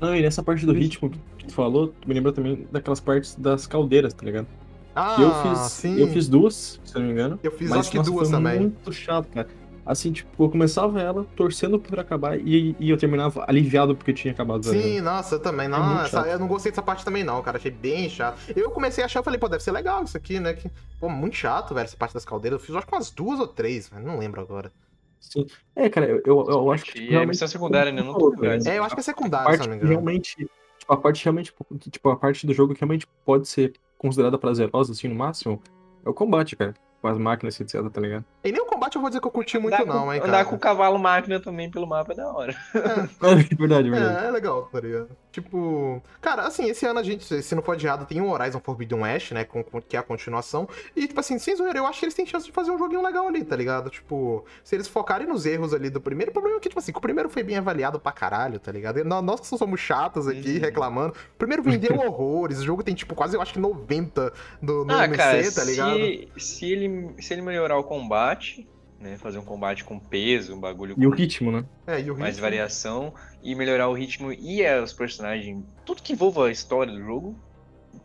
Não, 0.00 0.14
e 0.14 0.22
nessa 0.22 0.42
parte 0.42 0.66
do 0.66 0.72
Por 0.72 0.78
isso- 0.80 1.00
ritmo 1.06 1.10
que 1.38 1.46
tu 1.46 1.52
falou, 1.54 1.88
tu 1.88 2.06
me 2.08 2.14
lembra 2.14 2.32
também 2.32 2.66
daquelas 2.70 3.00
partes 3.00 3.34
das 3.34 3.66
caldeiras, 3.66 4.12
tá 4.12 4.24
ligado? 4.24 4.46
Ah, 4.94 5.16
eu 5.20 5.30
fiz. 5.42 5.58
sim. 5.72 5.98
Eu 5.98 6.08
fiz 6.08 6.28
duas, 6.28 6.80
se 6.84 6.94
eu 6.96 7.00
não 7.00 7.06
me 7.08 7.12
engano. 7.14 7.38
Eu 7.42 7.52
fiz 7.52 7.70
mas, 7.70 7.80
acho 7.80 7.90
que 7.92 7.96
nossa, 7.98 8.10
duas 8.10 8.28
foi 8.28 8.36
também. 8.38 8.60
muito 8.60 8.92
chato, 8.92 9.26
cara. 9.28 9.48
Assim, 9.84 10.12
tipo, 10.12 10.44
eu 10.44 10.48
começava 10.50 11.00
ela 11.00 11.26
torcendo 11.34 11.78
pra 11.78 12.02
acabar 12.02 12.38
e, 12.38 12.76
e 12.78 12.90
eu 12.90 12.96
terminava 12.98 13.44
aliviado 13.48 13.96
porque 13.96 14.12
tinha 14.12 14.32
acabado. 14.32 14.64
Sim, 14.64 15.00
nossa, 15.00 15.36
eu 15.36 15.40
também. 15.40 15.66
É 15.66 15.68
muito 15.70 15.80
Nossa, 15.82 16.08
chato. 16.08 16.26
eu 16.26 16.38
não 16.38 16.46
gostei 16.46 16.70
dessa 16.70 16.82
parte 16.82 17.04
também, 17.04 17.24
não, 17.24 17.42
cara. 17.42 17.56
Achei 17.56 17.70
bem 17.70 18.08
chato. 18.08 18.38
Eu 18.54 18.70
comecei 18.70 19.02
a 19.02 19.06
achar, 19.06 19.20
eu 19.20 19.24
falei, 19.24 19.38
pô, 19.40 19.48
deve 19.48 19.62
ser 19.64 19.72
legal 19.72 20.04
isso 20.04 20.16
aqui, 20.16 20.38
né? 20.38 20.52
Que, 20.52 20.70
pô, 21.00 21.08
muito 21.08 21.34
chato, 21.34 21.74
velho, 21.74 21.84
essa 21.86 21.96
parte 21.96 22.12
das 22.14 22.24
caldeiras. 22.24 22.60
Eu 22.60 22.66
fiz 22.66 22.76
acho 22.76 22.86
que 22.86 22.94
umas 22.94 23.10
duas 23.10 23.40
ou 23.40 23.46
três, 23.46 23.88
velho. 23.88 24.04
Não 24.04 24.18
lembro 24.18 24.40
agora. 24.40 24.70
Sim. 25.18 25.46
É, 25.74 25.88
cara, 25.88 26.06
eu, 26.06 26.22
eu, 26.24 26.46
eu 26.48 26.72
acho 26.72 26.84
que. 26.84 26.92
Tipo, 26.92 27.04
é 27.06 27.08
realmente- 27.10 27.28
missão 27.30 27.48
secundária, 27.48 27.90
né? 27.90 28.00
Eu 28.00 28.04
não 28.04 28.14
tô. 28.18 28.34
É, 28.44 28.78
eu 28.78 28.84
acho 28.84 28.94
que 28.94 29.00
é 29.00 29.02
A 29.02 29.04
secundário, 29.04 29.46
parte 29.46 29.62
se 29.62 29.68
não 29.68 29.76
me 29.76 29.76
engano. 29.76 29.90
realmente. 29.92 30.36
Tipo, 30.78 30.92
a 30.92 30.96
parte 30.96 31.24
realmente. 31.24 31.52
Tipo, 31.90 32.08
a 32.10 32.16
parte 32.16 32.46
do 32.46 32.52
jogo 32.54 32.74
que 32.74 32.80
realmente 32.80 33.06
pode 33.24 33.48
ser 33.48 33.72
considerada 33.98 34.38
prazerosa, 34.38 34.92
assim, 34.92 35.08
no 35.08 35.14
máximo, 35.14 35.60
é 36.04 36.08
o 36.08 36.14
combate, 36.14 36.54
cara. 36.56 36.74
Com 37.00 37.08
as 37.08 37.16
máquinas, 37.16 37.58
etc, 37.58 37.88
tá 37.90 38.00
ligado? 38.00 38.24
E 38.44 38.52
nem 38.52 38.60
o 38.60 38.66
combate 38.66 38.96
eu 38.96 39.00
vou 39.00 39.08
dizer 39.08 39.20
que 39.20 39.26
eu 39.26 39.30
curti 39.30 39.58
muito, 39.58 39.74
Andar 39.74 39.86
não, 39.86 40.04
com, 40.04 40.12
hein, 40.12 40.20
andar 40.20 40.30
cara. 40.30 40.44
com 40.44 40.56
o 40.56 40.58
cavalo 40.58 40.98
máquina 40.98 41.40
também 41.40 41.70
pelo 41.70 41.86
mapa 41.86 42.12
é 42.12 42.16
da 42.16 42.30
hora. 42.30 42.54
É 42.74 42.78
verdade, 43.56 43.88
é 43.88 43.90
verdade. 43.90 44.24
É, 44.24 44.28
é 44.28 44.30
legal, 44.30 44.68
tá 44.70 44.80
ligado? 44.80 45.08
Tipo, 45.32 46.02
cara, 46.20 46.42
assim, 46.42 46.68
esse 46.68 46.84
ano 46.84 46.98
a 46.98 47.02
gente, 47.02 47.42
se 47.42 47.54
não 47.54 47.62
for 47.62 47.72
adiado, 47.72 48.04
tem 48.04 48.20
o 48.20 48.28
Horizon 48.30 48.58
Forbidden 48.60 49.00
West, 49.02 49.30
né? 49.32 49.44
com- 49.44 49.62
com- 49.62 49.80
que 49.80 49.96
é 49.96 50.00
a 50.00 50.02
continuação. 50.02 50.68
E, 50.96 51.06
tipo 51.06 51.20
assim, 51.20 51.38
sem 51.38 51.54
zoeira, 51.54 51.78
eu 51.78 51.86
acho 51.86 52.00
que 52.00 52.04
eles 52.06 52.14
têm 52.14 52.26
chance 52.26 52.44
de 52.46 52.52
fazer 52.52 52.70
um 52.72 52.78
joguinho 52.78 53.02
legal 53.02 53.28
ali, 53.28 53.44
tá 53.44 53.54
ligado? 53.54 53.90
Tipo, 53.90 54.44
se 54.64 54.74
eles 54.74 54.88
focarem 54.88 55.26
nos 55.28 55.46
erros 55.46 55.72
ali 55.72 55.88
do 55.88 56.00
primeiro, 56.00 56.30
o 56.30 56.34
problema 56.34 56.56
é 56.56 56.60
que, 56.60 56.68
tipo 56.68 56.78
assim, 56.80 56.90
que 56.92 56.98
o 56.98 57.00
primeiro 57.00 57.28
foi 57.30 57.42
bem 57.44 57.56
avaliado 57.56 58.00
pra 58.00 58.10
caralho, 58.12 58.58
tá 58.58 58.72
ligado? 58.72 58.98
E 58.98 59.04
nó- 59.04 59.22
nós 59.22 59.40
que 59.40 59.46
somos 59.46 59.78
chatos 59.80 60.26
aqui, 60.26 60.54
Uhum. 60.54 60.60
reclamando. 60.60 61.14
O 61.34 61.38
primeiro 61.38 61.62
vendeu 61.62 61.90
horrores, 62.10 62.58
o 62.58 62.64
jogo 62.64 62.82
tem, 62.82 62.94
tipo, 62.94 63.14
quase, 63.14 63.36
eu 63.36 63.40
acho 63.42 63.52
que 63.52 63.58
90 63.60 64.32
do, 64.60 64.84
no 64.84 64.94
ah, 64.94 65.04
MC, 65.04 65.16
cara, 65.16 65.52
tá 65.52 65.64
ligado? 65.64 65.94
se, 65.96 66.28
se, 66.38 66.66
ele, 66.72 67.14
se 67.22 67.32
ele 67.32 67.42
melhorar 67.42 67.78
o 67.78 67.84
combate, 67.84 68.68
né? 68.98 69.16
Fazer 69.16 69.38
um 69.38 69.44
combate 69.44 69.82
com 69.84 69.98
peso, 69.98 70.54
um 70.54 70.60
bagulho 70.60 70.94
E 70.98 71.06
o 71.06 71.10
com 71.10 71.16
ritmo, 71.16 71.50
né? 71.50 71.64
É, 71.86 72.00
e 72.00 72.10
o 72.10 72.14
mais 72.16 72.34
ritmo- 72.34 72.42
variação, 72.42 73.14
e 73.42 73.54
melhorar 73.54 73.88
o 73.88 73.92
ritmo 73.94 74.32
e 74.32 74.62
os 74.82 74.92
personagens, 74.92 75.64
tudo 75.84 76.02
que 76.02 76.12
envolva 76.12 76.46
a 76.46 76.50
história 76.50 76.92
do 76.92 77.00
jogo, 77.00 77.36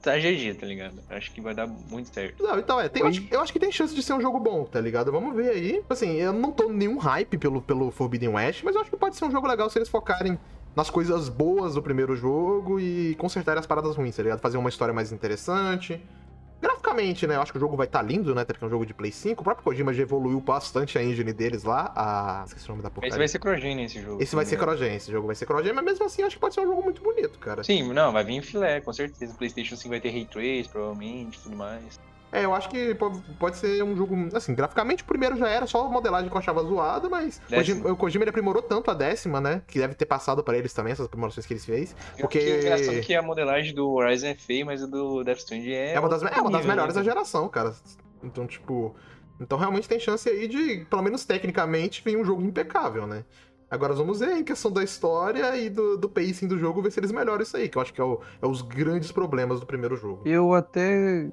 tá 0.01 0.17
GG, 0.17 0.55
tá 0.59 0.65
ligado? 0.65 0.99
Acho 1.09 1.31
que 1.31 1.41
vai 1.41 1.53
dar 1.53 1.67
muito 1.67 2.13
certo. 2.13 2.41
Não, 2.43 2.57
então 2.59 2.79
é, 2.79 2.87
tem- 2.89 3.01
eu, 3.01 3.07
acho, 3.07 3.27
eu 3.31 3.41
acho 3.41 3.53
que 3.53 3.59
tem 3.59 3.71
chance 3.71 3.93
de 3.93 4.01
ser 4.01 4.13
um 4.13 4.21
jogo 4.21 4.39
bom, 4.39 4.63
tá 4.63 4.79
ligado? 4.79 5.11
Vamos 5.11 5.35
ver 5.35 5.49
aí. 5.49 5.83
Assim, 5.89 6.13
eu 6.15 6.31
não 6.33 6.51
tô 6.51 6.69
nenhum 6.69 6.97
hype 6.97 7.37
pelo, 7.37 7.61
pelo 7.61 7.91
Forbidden 7.91 8.29
West, 8.29 8.63
mas 8.63 8.75
eu 8.75 8.81
acho 8.81 8.89
que 8.89 8.97
pode 8.97 9.15
ser 9.15 9.25
um 9.25 9.31
jogo 9.31 9.47
legal 9.47 9.69
se 9.69 9.77
eles 9.77 9.89
focarem 9.89 10.37
nas 10.75 10.89
coisas 10.89 11.29
boas 11.29 11.75
do 11.75 11.81
primeiro 11.81 12.15
jogo 12.15 12.79
e 12.79 13.15
consertarem 13.15 13.59
as 13.59 13.65
paradas 13.65 13.95
ruins, 13.95 14.15
tá 14.15 14.23
ligado? 14.23 14.39
Fazer 14.39 14.57
uma 14.57 14.69
história 14.69 14.93
mais 14.93 15.11
interessante. 15.11 16.01
Graficamente, 16.61 17.27
né? 17.27 17.35
Eu 17.35 17.41
acho 17.41 17.51
que 17.51 17.57
o 17.57 17.61
jogo 17.61 17.75
vai 17.75 17.85
estar 17.85 18.01
lindo, 18.01 18.33
né? 18.33 18.41
Até 18.41 18.53
porque 18.53 18.65
é 18.65 18.67
um 18.67 18.71
jogo 18.71 18.85
de 18.85 18.93
Play 18.93 19.11
5. 19.11 19.41
O 19.41 19.43
próprio 19.43 19.63
Kojima 19.63 19.93
já 19.93 20.03
evoluiu 20.03 20.39
bastante 20.39 20.97
a 20.97 21.03
engine 21.03 21.33
deles 21.33 21.63
lá. 21.63 21.91
A... 21.95 22.43
Esqueci 22.47 22.65
o 22.67 22.69
nome 22.71 22.83
da 22.83 22.89
porcaria. 22.89 23.09
Esse 23.09 23.17
vai 23.17 23.27
ser 23.27 23.39
crogen 23.39 23.75
nesse 23.75 24.01
jogo. 24.01 24.21
Esse 24.21 24.35
vai 24.35 24.45
se 24.45 24.51
ser 24.51 24.57
crogen, 24.57 24.95
esse 24.95 25.11
jogo 25.11 25.27
vai 25.27 25.35
ser 25.35 25.45
crogen, 25.45 25.73
mas 25.73 25.85
mesmo 25.85 26.05
assim 26.05 26.23
acho 26.23 26.35
que 26.35 26.41
pode 26.41 26.53
ser 26.53 26.61
um 26.61 26.67
jogo 26.67 26.81
muito 26.81 27.01
bonito, 27.01 27.37
cara. 27.39 27.63
Sim, 27.63 27.91
não, 27.93 28.11
vai 28.11 28.23
vir 28.23 28.35
em 28.35 28.41
filé, 28.41 28.81
com 28.81 28.93
certeza. 28.93 29.33
O 29.33 29.37
PlayStation 29.37 29.75
5 29.75 29.89
vai 29.89 29.99
ter 29.99 30.09
Ray 30.09 30.25
Trace, 30.25 30.69
provavelmente, 30.69 31.41
tudo 31.41 31.55
mais. 31.55 31.99
É, 32.35 32.43
eu 32.43 32.53
acho 32.53 32.67
que 32.67 32.93
pode, 33.39 33.55
ser 33.55 33.81
um 33.81 33.95
jogo. 33.95 34.13
Assim, 34.33 34.53
graficamente 34.53 35.03
o 35.03 35.05
primeiro 35.05 35.37
já 35.37 35.47
era 35.47 35.65
só 35.65 35.85
a 35.85 35.89
modelagem 35.89 36.29
que 36.29 36.35
eu 36.35 36.39
achava 36.39 36.61
zoada, 36.63 37.07
mas 37.07 37.41
o 37.47 37.49
Décima. 37.49 37.91
O 37.93 37.95
Kojima 37.95 38.25
ele 38.25 38.29
aprimorou 38.29 38.61
tanto 38.61 38.91
a 38.91 38.93
décima, 38.93 39.39
né? 39.39 39.61
Que 39.65 39.79
deve 39.79 39.95
ter 39.95 40.05
passado 40.05 40.43
pra 40.43 40.57
eles 40.57 40.73
também, 40.73 40.91
essas 40.91 41.05
aprimorações 41.05 41.45
que 41.45 41.53
eles 41.53 41.63
fez. 41.63 41.95
Porque. 42.19 42.37
Porque... 42.37 42.39
É 42.39 42.59
engraçado 42.59 42.99
que 42.99 43.15
a 43.15 43.21
modelagem 43.21 43.73
do 43.73 43.89
Horizon 43.89 44.27
é 44.27 44.35
feia, 44.35 44.65
mas 44.65 44.83
a 44.83 44.85
do 44.85 45.23
Death 45.23 45.37
Stranding 45.37 45.71
é. 45.71 45.93
É 45.93 45.99
uma 45.99 46.09
das, 46.09 46.23
é 46.23 46.25
uma 46.25 46.51
das 46.51 46.61
nível, 46.61 46.67
melhores 46.67 46.93
né? 46.93 47.01
da 47.01 47.05
geração, 47.05 47.47
cara. 47.47 47.73
Então, 48.21 48.45
tipo. 48.45 48.93
Então 49.39 49.57
realmente 49.57 49.87
tem 49.87 49.99
chance 49.99 50.27
aí 50.27 50.47
de, 50.47 50.85
pelo 50.89 51.01
menos 51.01 51.23
tecnicamente, 51.25 52.01
vir 52.03 52.17
um 52.17 52.25
jogo 52.25 52.41
impecável, 52.41 53.07
né? 53.07 53.23
Agora 53.69 53.93
vamos 53.93 54.19
ver 54.19 54.37
em 54.37 54.43
questão 54.43 54.71
da 54.71 54.83
história 54.83 55.57
e 55.57 55.69
do, 55.69 55.97
do 55.97 56.07
pacing 56.07 56.47
do 56.47 56.57
jogo, 56.57 56.81
ver 56.81 56.91
se 56.91 56.99
eles 56.99 57.11
melhoram 57.11 57.41
isso 57.41 57.57
aí, 57.57 57.67
que 57.67 57.77
eu 57.77 57.81
acho 57.81 57.93
que 57.93 57.99
é, 57.99 58.03
o- 58.03 58.19
é 58.41 58.45
os 58.47 58.61
grandes 58.61 59.11
problemas 59.11 59.59
do 59.59 59.65
primeiro 59.65 59.95
jogo. 59.97 60.21
Eu 60.23 60.53
até 60.53 61.27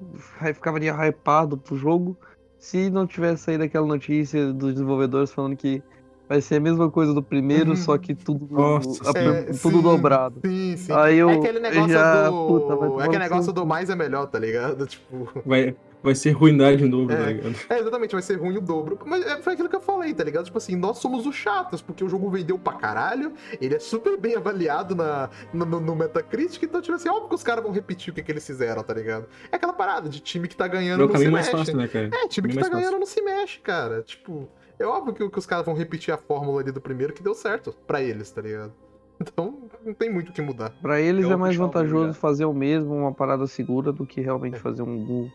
ficaria 0.53 0.91
hypado 1.07 1.57
pro 1.57 1.75
jogo 1.75 2.17
se 2.57 2.89
não 2.89 3.05
tivesse 3.05 3.43
saído 3.43 3.63
aquela 3.63 3.85
notícia 3.85 4.51
dos 4.51 4.73
desenvolvedores 4.73 5.31
falando 5.31 5.55
que 5.55 5.81
vai 6.27 6.41
ser 6.41 6.55
a 6.55 6.59
mesma 6.59 6.89
coisa 6.89 7.13
do 7.13 7.21
primeiro, 7.21 7.71
Uhum. 7.71 7.75
só 7.75 7.97
que 7.97 8.15
tudo, 8.15 8.47
Nossa, 8.49 9.11
a- 9.17 9.21
É, 9.21 9.43
tudo 9.61 9.77
sim, 9.77 9.81
dobrado. 9.83 10.41
Sim, 10.45 10.77
sim. 10.77 10.91
Aí 10.93 11.17
eu 11.17 11.29
é 11.29 11.33
aquele 11.35 11.59
negócio 11.59 11.89
já, 11.93 12.29
do. 12.29 12.47
puta, 12.47 13.01
é 13.01 13.05
aquele 13.05 13.23
negócio 13.23 13.43
seu 13.45 13.53
do 13.53 13.65
mais 13.65 13.89
é 13.89 13.95
melhor, 13.95 14.25
tá 14.27 14.39
ligado? 14.39 14.87
Tipo. 14.87 15.29
Vai, 15.45 15.75
vai 16.03 16.13
ser 16.13 16.31
ruindade 16.31 16.83
em 16.83 16.89
dobro, 16.89 17.15
É. 17.15 17.17
tá 17.17 17.25
ligado? 17.31 17.55
É, 17.69 17.79
exatamente, 17.79 18.11
vai 18.11 18.21
ser 18.21 18.35
ruim 18.35 18.57
o 18.57 18.61
dobro. 18.61 18.99
Mas 19.05 19.25
é, 19.25 19.41
foi 19.41 19.53
aquilo 19.53 19.69
que 19.69 19.75
eu 19.75 19.81
falei, 19.81 20.13
tá 20.13 20.23
ligado? 20.23 20.45
Tipo 20.45 20.57
assim, 20.57 20.75
nós 20.75 20.97
somos 20.97 21.25
os 21.25 21.33
chatos, 21.35 21.81
porque 21.81 22.03
o 22.03 22.09
jogo 22.09 22.29
vendeu 22.29 22.59
pra 22.59 22.73
caralho, 22.73 23.33
ele 23.61 23.73
é 23.75 23.79
super 23.79 24.17
bem 24.19 24.35
avaliado 24.35 24.93
na, 24.95 25.29
no, 25.53 25.65
no- 25.65 25.95
Metacritic, 25.95 26.61
então, 26.63 26.81
tipo 26.81 26.95
assim, 26.95 27.07
óbvio 27.09 27.29
que 27.29 27.35
os 27.35 27.43
caras 27.43 27.63
vão 27.63 27.71
repetir 27.71 28.11
o 28.11 28.15
que, 28.15 28.21
que 28.21 28.31
eles 28.31 28.45
fizeram, 28.45 28.83
tá 28.83 28.93
ligado? 28.93 29.25
É 29.51 29.55
aquela 29.55 29.73
parada 29.73 30.09
de 30.09 30.19
time 30.19 30.47
que 30.47 30.55
tá 30.55 30.67
ganhando 30.67 31.01
É 31.01 31.05
o 31.05 31.07
não 31.07 31.07
se 31.07 31.13
caminho 31.13 31.31
mais 31.31 31.45
mexe. 31.45 31.57
fácil, 31.57 31.77
né, 31.77 31.87
cara? 31.87 32.09
É, 32.13 32.27
time 32.27 32.49
que 32.49 32.55
tá 32.55 32.61
fácil. 32.61 32.75
ganhando 32.77 32.99
não 32.99 33.05
se 33.05 33.21
mexe, 33.21 33.59
cara. 33.59 34.01
Tipo, 34.01 34.49
é 34.77 34.85
óbvio 34.85 35.13
que, 35.13 35.29
que 35.29 35.39
os 35.39 35.45
caras 35.45 35.65
vão 35.65 35.73
repetir 35.73 36.13
a 36.13 36.17
fórmula 36.17 36.59
ali 36.61 36.71
do 36.71 36.81
primeiro 36.81 37.13
que 37.13 37.23
deu 37.23 37.33
certo 37.33 37.73
pra 37.87 38.01
eles, 38.01 38.29
tá 38.31 38.41
ligado? 38.41 38.73
Então, 39.21 39.69
não 39.85 39.93
tem 39.93 40.11
muito 40.11 40.29
o 40.29 40.33
que 40.33 40.41
mudar. 40.41 40.71
Pra 40.81 40.99
eles 40.99 41.23
é 41.23 41.29
vou 41.29 41.37
mais 41.37 41.55
vantajoso 41.55 41.93
Google 42.07 42.13
fazer 42.15 42.45
o 42.45 42.53
mesmo, 42.53 42.93
uma 42.93 43.13
parada 43.13 43.47
segura, 43.47 43.93
do 43.93 44.05
que 44.05 44.19
É. 44.19 44.23
realmente 44.23 44.59
fazer 44.59 44.81
um 44.81 45.05
Gu 45.05 45.31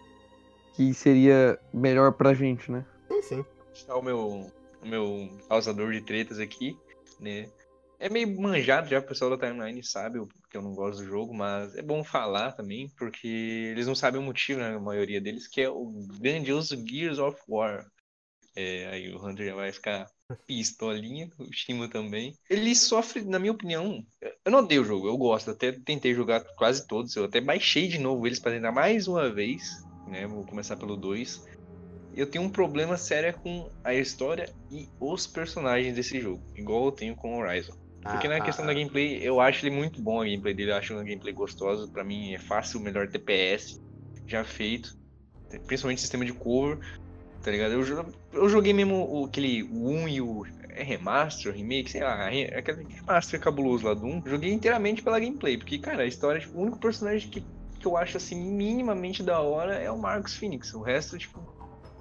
que 0.78 0.94
seria 0.94 1.58
melhor 1.74 2.12
pra 2.12 2.32
gente, 2.32 2.70
né? 2.70 2.86
Sim, 3.08 3.22
sim. 3.22 3.44
Está 3.74 3.96
o 3.96 4.02
meu, 4.02 4.48
o 4.80 4.86
meu 4.86 5.28
causador 5.48 5.90
de 5.92 6.00
tretas 6.00 6.38
aqui, 6.38 6.78
né? 7.18 7.50
É 7.98 8.08
meio 8.08 8.40
manjado 8.40 8.88
já, 8.88 9.00
o 9.00 9.02
pessoal 9.02 9.36
da 9.36 9.44
timeline 9.44 9.82
sabe 9.82 10.20
que 10.48 10.56
eu 10.56 10.62
não 10.62 10.72
gosto 10.76 11.00
do 11.00 11.08
jogo, 11.08 11.34
mas 11.34 11.74
é 11.74 11.82
bom 11.82 12.04
falar 12.04 12.52
também, 12.52 12.88
porque 12.96 13.26
eles 13.26 13.88
não 13.88 13.94
sabem 13.96 14.20
o 14.20 14.24
motivo, 14.24 14.60
né? 14.60 14.76
A 14.76 14.78
maioria 14.78 15.20
deles, 15.20 15.48
que 15.48 15.60
é 15.60 15.68
o 15.68 16.06
grandioso 16.20 16.76
Gears 16.86 17.18
of 17.18 17.36
War. 17.48 17.84
É, 18.54 18.86
aí 18.86 19.12
o 19.12 19.18
Hunter 19.20 19.48
já 19.48 19.54
vai 19.56 19.72
ficar 19.72 20.06
pistolinha, 20.46 21.28
o 21.40 21.52
Shima 21.52 21.88
também. 21.88 22.38
Ele 22.48 22.72
sofre, 22.76 23.24
na 23.24 23.40
minha 23.40 23.52
opinião, 23.52 24.00
eu 24.22 24.52
não 24.52 24.60
odeio 24.60 24.82
o 24.82 24.84
jogo, 24.84 25.08
eu 25.08 25.16
gosto, 25.16 25.50
até 25.50 25.72
tentei 25.72 26.14
jogar 26.14 26.44
quase 26.56 26.86
todos, 26.86 27.16
eu 27.16 27.24
até 27.24 27.40
baixei 27.40 27.88
de 27.88 27.98
novo 27.98 28.24
eles 28.28 28.38
para 28.38 28.52
tentar 28.52 28.70
mais 28.70 29.08
uma 29.08 29.28
vez, 29.28 29.87
né? 30.08 30.26
Vou 30.26 30.44
começar 30.44 30.76
pelo 30.76 30.96
2 30.96 31.42
eu 32.18 32.26
tenho 32.26 32.44
um 32.44 32.50
problema 32.50 32.96
sério 32.96 33.32
com 33.34 33.70
a 33.84 33.94
história 33.94 34.52
e 34.70 34.88
os 35.00 35.26
personagens 35.26 35.94
desse 35.94 36.20
jogo, 36.20 36.42
igual 36.56 36.86
eu 36.86 36.92
tenho 36.92 37.14
com 37.14 37.38
Horizon. 37.38 37.72
Porque 38.02 38.26
Ah, 38.26 38.30
na 38.30 38.40
questão 38.40 38.64
ah, 38.64 38.68
da 38.68 38.74
gameplay, 38.74 39.20
eu 39.22 39.40
acho 39.40 39.64
ele 39.64 39.74
muito 39.74 40.02
bom 40.02 40.20
a 40.20 40.24
gameplay 40.24 40.54
dele, 40.54 40.72
eu 40.72 40.76
acho 40.76 40.94
uma 40.94 41.04
gameplay 41.04 41.32
gostosa, 41.32 41.90
pra 41.92 42.02
mim 42.02 42.32
é 42.32 42.38
fácil, 42.38 42.80
o 42.80 42.82
melhor 42.82 43.08
TPS 43.08 43.80
já 44.26 44.44
feito, 44.44 44.96
principalmente 45.66 46.00
sistema 46.00 46.24
de 46.24 46.32
cover, 46.32 46.78
tá 47.42 47.50
ligado? 47.50 47.72
Eu, 47.72 48.12
eu 48.32 48.48
joguei 48.48 48.72
mesmo 48.72 48.96
o, 48.96 49.26
aquele 49.26 49.62
o 49.64 49.88
1 49.88 50.08
e 50.08 50.20
o 50.20 50.44
é 50.70 50.82
remaster, 50.82 51.52
remake, 51.52 51.90
sei 51.90 52.02
lá, 52.02 52.28
aquele 52.28 52.84
remaster 52.84 53.40
cabuloso 53.40 53.86
lá 53.86 53.94
do 53.94 54.06
1, 54.06 54.22
joguei 54.26 54.52
inteiramente 54.52 55.02
pela 55.02 55.20
gameplay, 55.20 55.56
porque 55.56 55.78
cara, 55.78 56.02
a 56.02 56.06
história, 56.06 56.40
tipo, 56.40 56.56
o 56.58 56.62
único 56.62 56.78
personagem 56.78 57.28
que 57.30 57.44
eu 57.88 57.96
acho 57.96 58.16
assim 58.16 58.36
minimamente 58.40 59.22
da 59.22 59.40
hora 59.40 59.74
é 59.74 59.90
o 59.90 59.98
Marcus 59.98 60.34
Phoenix, 60.36 60.72
o 60.74 60.80
resto 60.82 61.16
tipo 61.18 61.40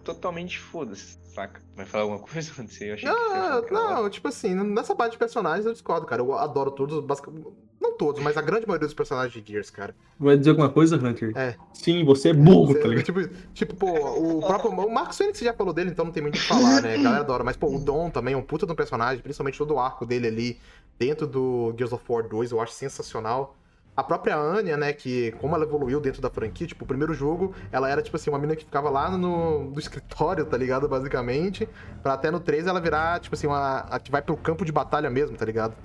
totalmente 0.03 0.57
foda-se, 0.57 1.17
saca? 1.35 1.61
Vai 1.75 1.85
falar 1.85 2.03
alguma 2.03 2.19
coisa 2.19 2.51
antes? 2.59 2.79
Eu 2.79 2.93
achei 2.93 3.09
que 3.09 3.73
Não, 3.73 4.03
não, 4.03 4.09
tipo 4.09 4.27
assim, 4.29 4.53
nessa 4.53 4.95
parte 4.95 5.13
de 5.13 5.17
personagens 5.17 5.65
eu 5.65 5.73
discordo, 5.73 6.05
cara. 6.05 6.21
Eu 6.21 6.33
adoro 6.37 6.71
todos, 6.71 7.03
basicamente. 7.03 7.45
Não 7.79 7.95
todos, 7.95 8.23
mas 8.23 8.35
a 8.37 8.41
grande 8.41 8.65
maioria 8.65 8.87
dos 8.87 8.93
personagens 8.93 9.31
de 9.33 9.51
Gears, 9.51 9.69
cara. 9.69 9.93
Vai 10.17 10.35
dizer 10.37 10.51
alguma 10.51 10.69
coisa, 10.69 10.95
Hunter? 10.95 11.31
É. 11.37 11.55
Sim, 11.73 12.03
você 12.05 12.29
é 12.29 12.33
burro, 12.33 12.73
Você- 12.73 12.79
tá 12.79 12.87
ligado? 12.87 13.05
tipo, 13.05 13.27
tipo, 13.53 13.75
pô, 13.75 13.91
o 13.91 14.39
próprio. 14.39 14.71
O 14.71 14.91
Marcos 14.91 15.17
Fênix 15.17 15.39
já 15.39 15.53
falou 15.53 15.73
dele, 15.73 15.91
então 15.91 16.05
não 16.05 16.11
tem 16.11 16.23
muito 16.23 16.35
o 16.35 16.39
que 16.39 16.45
falar, 16.47 16.81
né? 16.81 16.95
A 16.95 16.97
galera 17.03 17.19
adora. 17.23 17.43
Mas, 17.43 17.55
pô, 17.57 17.67
o 17.67 17.77
Dom 17.79 18.09
também 18.09 18.33
é 18.33 18.37
um 18.37 18.41
puta 18.41 18.65
de 18.65 18.71
um 18.71 18.75
personagem, 18.75 19.21
principalmente 19.21 19.57
todo 19.57 19.75
o 19.75 19.79
arco 19.79 20.05
dele 20.05 20.27
ali 20.27 20.59
dentro 20.97 21.27
do 21.27 21.73
Gears 21.77 21.93
of 21.93 22.03
War 22.09 22.27
2, 22.27 22.51
eu 22.51 22.59
acho 22.61 22.71
sensacional. 22.73 23.55
A 23.97 24.03
própria 24.03 24.37
Anya, 24.37 24.77
né, 24.77 24.93
que 24.93 25.31
como 25.41 25.55
ela 25.55 25.65
evoluiu 25.65 25.99
dentro 25.99 26.21
da 26.21 26.29
franquia, 26.29 26.67
tipo, 26.67 26.83
o 26.85 26.87
primeiro 26.87 27.15
jogo, 27.15 27.55
ela 27.71 27.89
era, 27.89 27.99
tipo 27.99 28.15
assim, 28.15 28.29
uma 28.29 28.37
menina 28.37 28.55
que 28.55 28.63
ficava 28.63 28.91
lá 28.91 29.09
no, 29.09 29.71
no 29.71 29.79
escritório, 29.79 30.45
tá 30.45 30.55
ligado? 30.55 30.87
Basicamente. 30.87 31.67
Pra 32.03 32.13
até 32.13 32.29
no 32.29 32.39
3 32.39 32.67
ela 32.67 32.79
virar, 32.79 33.19
tipo 33.19 33.33
assim, 33.33 33.47
uma, 33.47 33.79
a 33.79 33.99
que 33.99 34.11
vai 34.11 34.21
pro 34.21 34.37
campo 34.37 34.63
de 34.63 34.71
batalha 34.71 35.09
mesmo, 35.09 35.35
tá 35.35 35.43
ligado? 35.43 35.75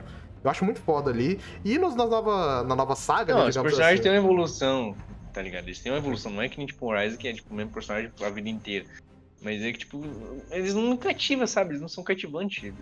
Eu 0.44 0.51
acho 0.51 0.62
muito 0.62 0.79
foda 0.81 1.11
ali. 1.11 1.40
E 1.64 1.79
nos, 1.79 1.94
na, 1.94 2.07
nova, 2.07 2.62
na 2.64 2.77
nova 2.77 2.94
saga, 2.94 3.33
Não, 3.33 3.44
né, 3.44 3.48
os 3.48 3.57
personagens 3.57 4.01
assim. 4.01 4.03
têm 4.03 4.12
uma 4.12 4.18
evolução, 4.18 4.94
tá 5.33 5.40
ligado? 5.40 5.64
Eles 5.64 5.81
têm 5.81 5.90
uma 5.90 5.98
evolução, 5.98 6.31
não 6.33 6.42
é 6.42 6.51
que 6.51 6.59
nem 6.59 6.66
tipo 6.66 6.85
o 6.85 6.90
Horizon, 6.90 7.16
que 7.16 7.29
é 7.29 7.33
tipo 7.33 7.51
o 7.51 7.57
mesmo 7.57 7.72
personagem 7.72 8.12
a 8.20 8.29
vida 8.29 8.48
inteira. 8.51 8.85
Mas 9.40 9.62
é 9.62 9.72
que, 9.72 9.79
tipo, 9.79 10.01
eles 10.51 10.75
não 10.75 10.96
cativam, 10.96 11.46
sabe? 11.46 11.70
Eles 11.70 11.81
não 11.81 11.88
são 11.88 12.05
cativantes. 12.05 12.72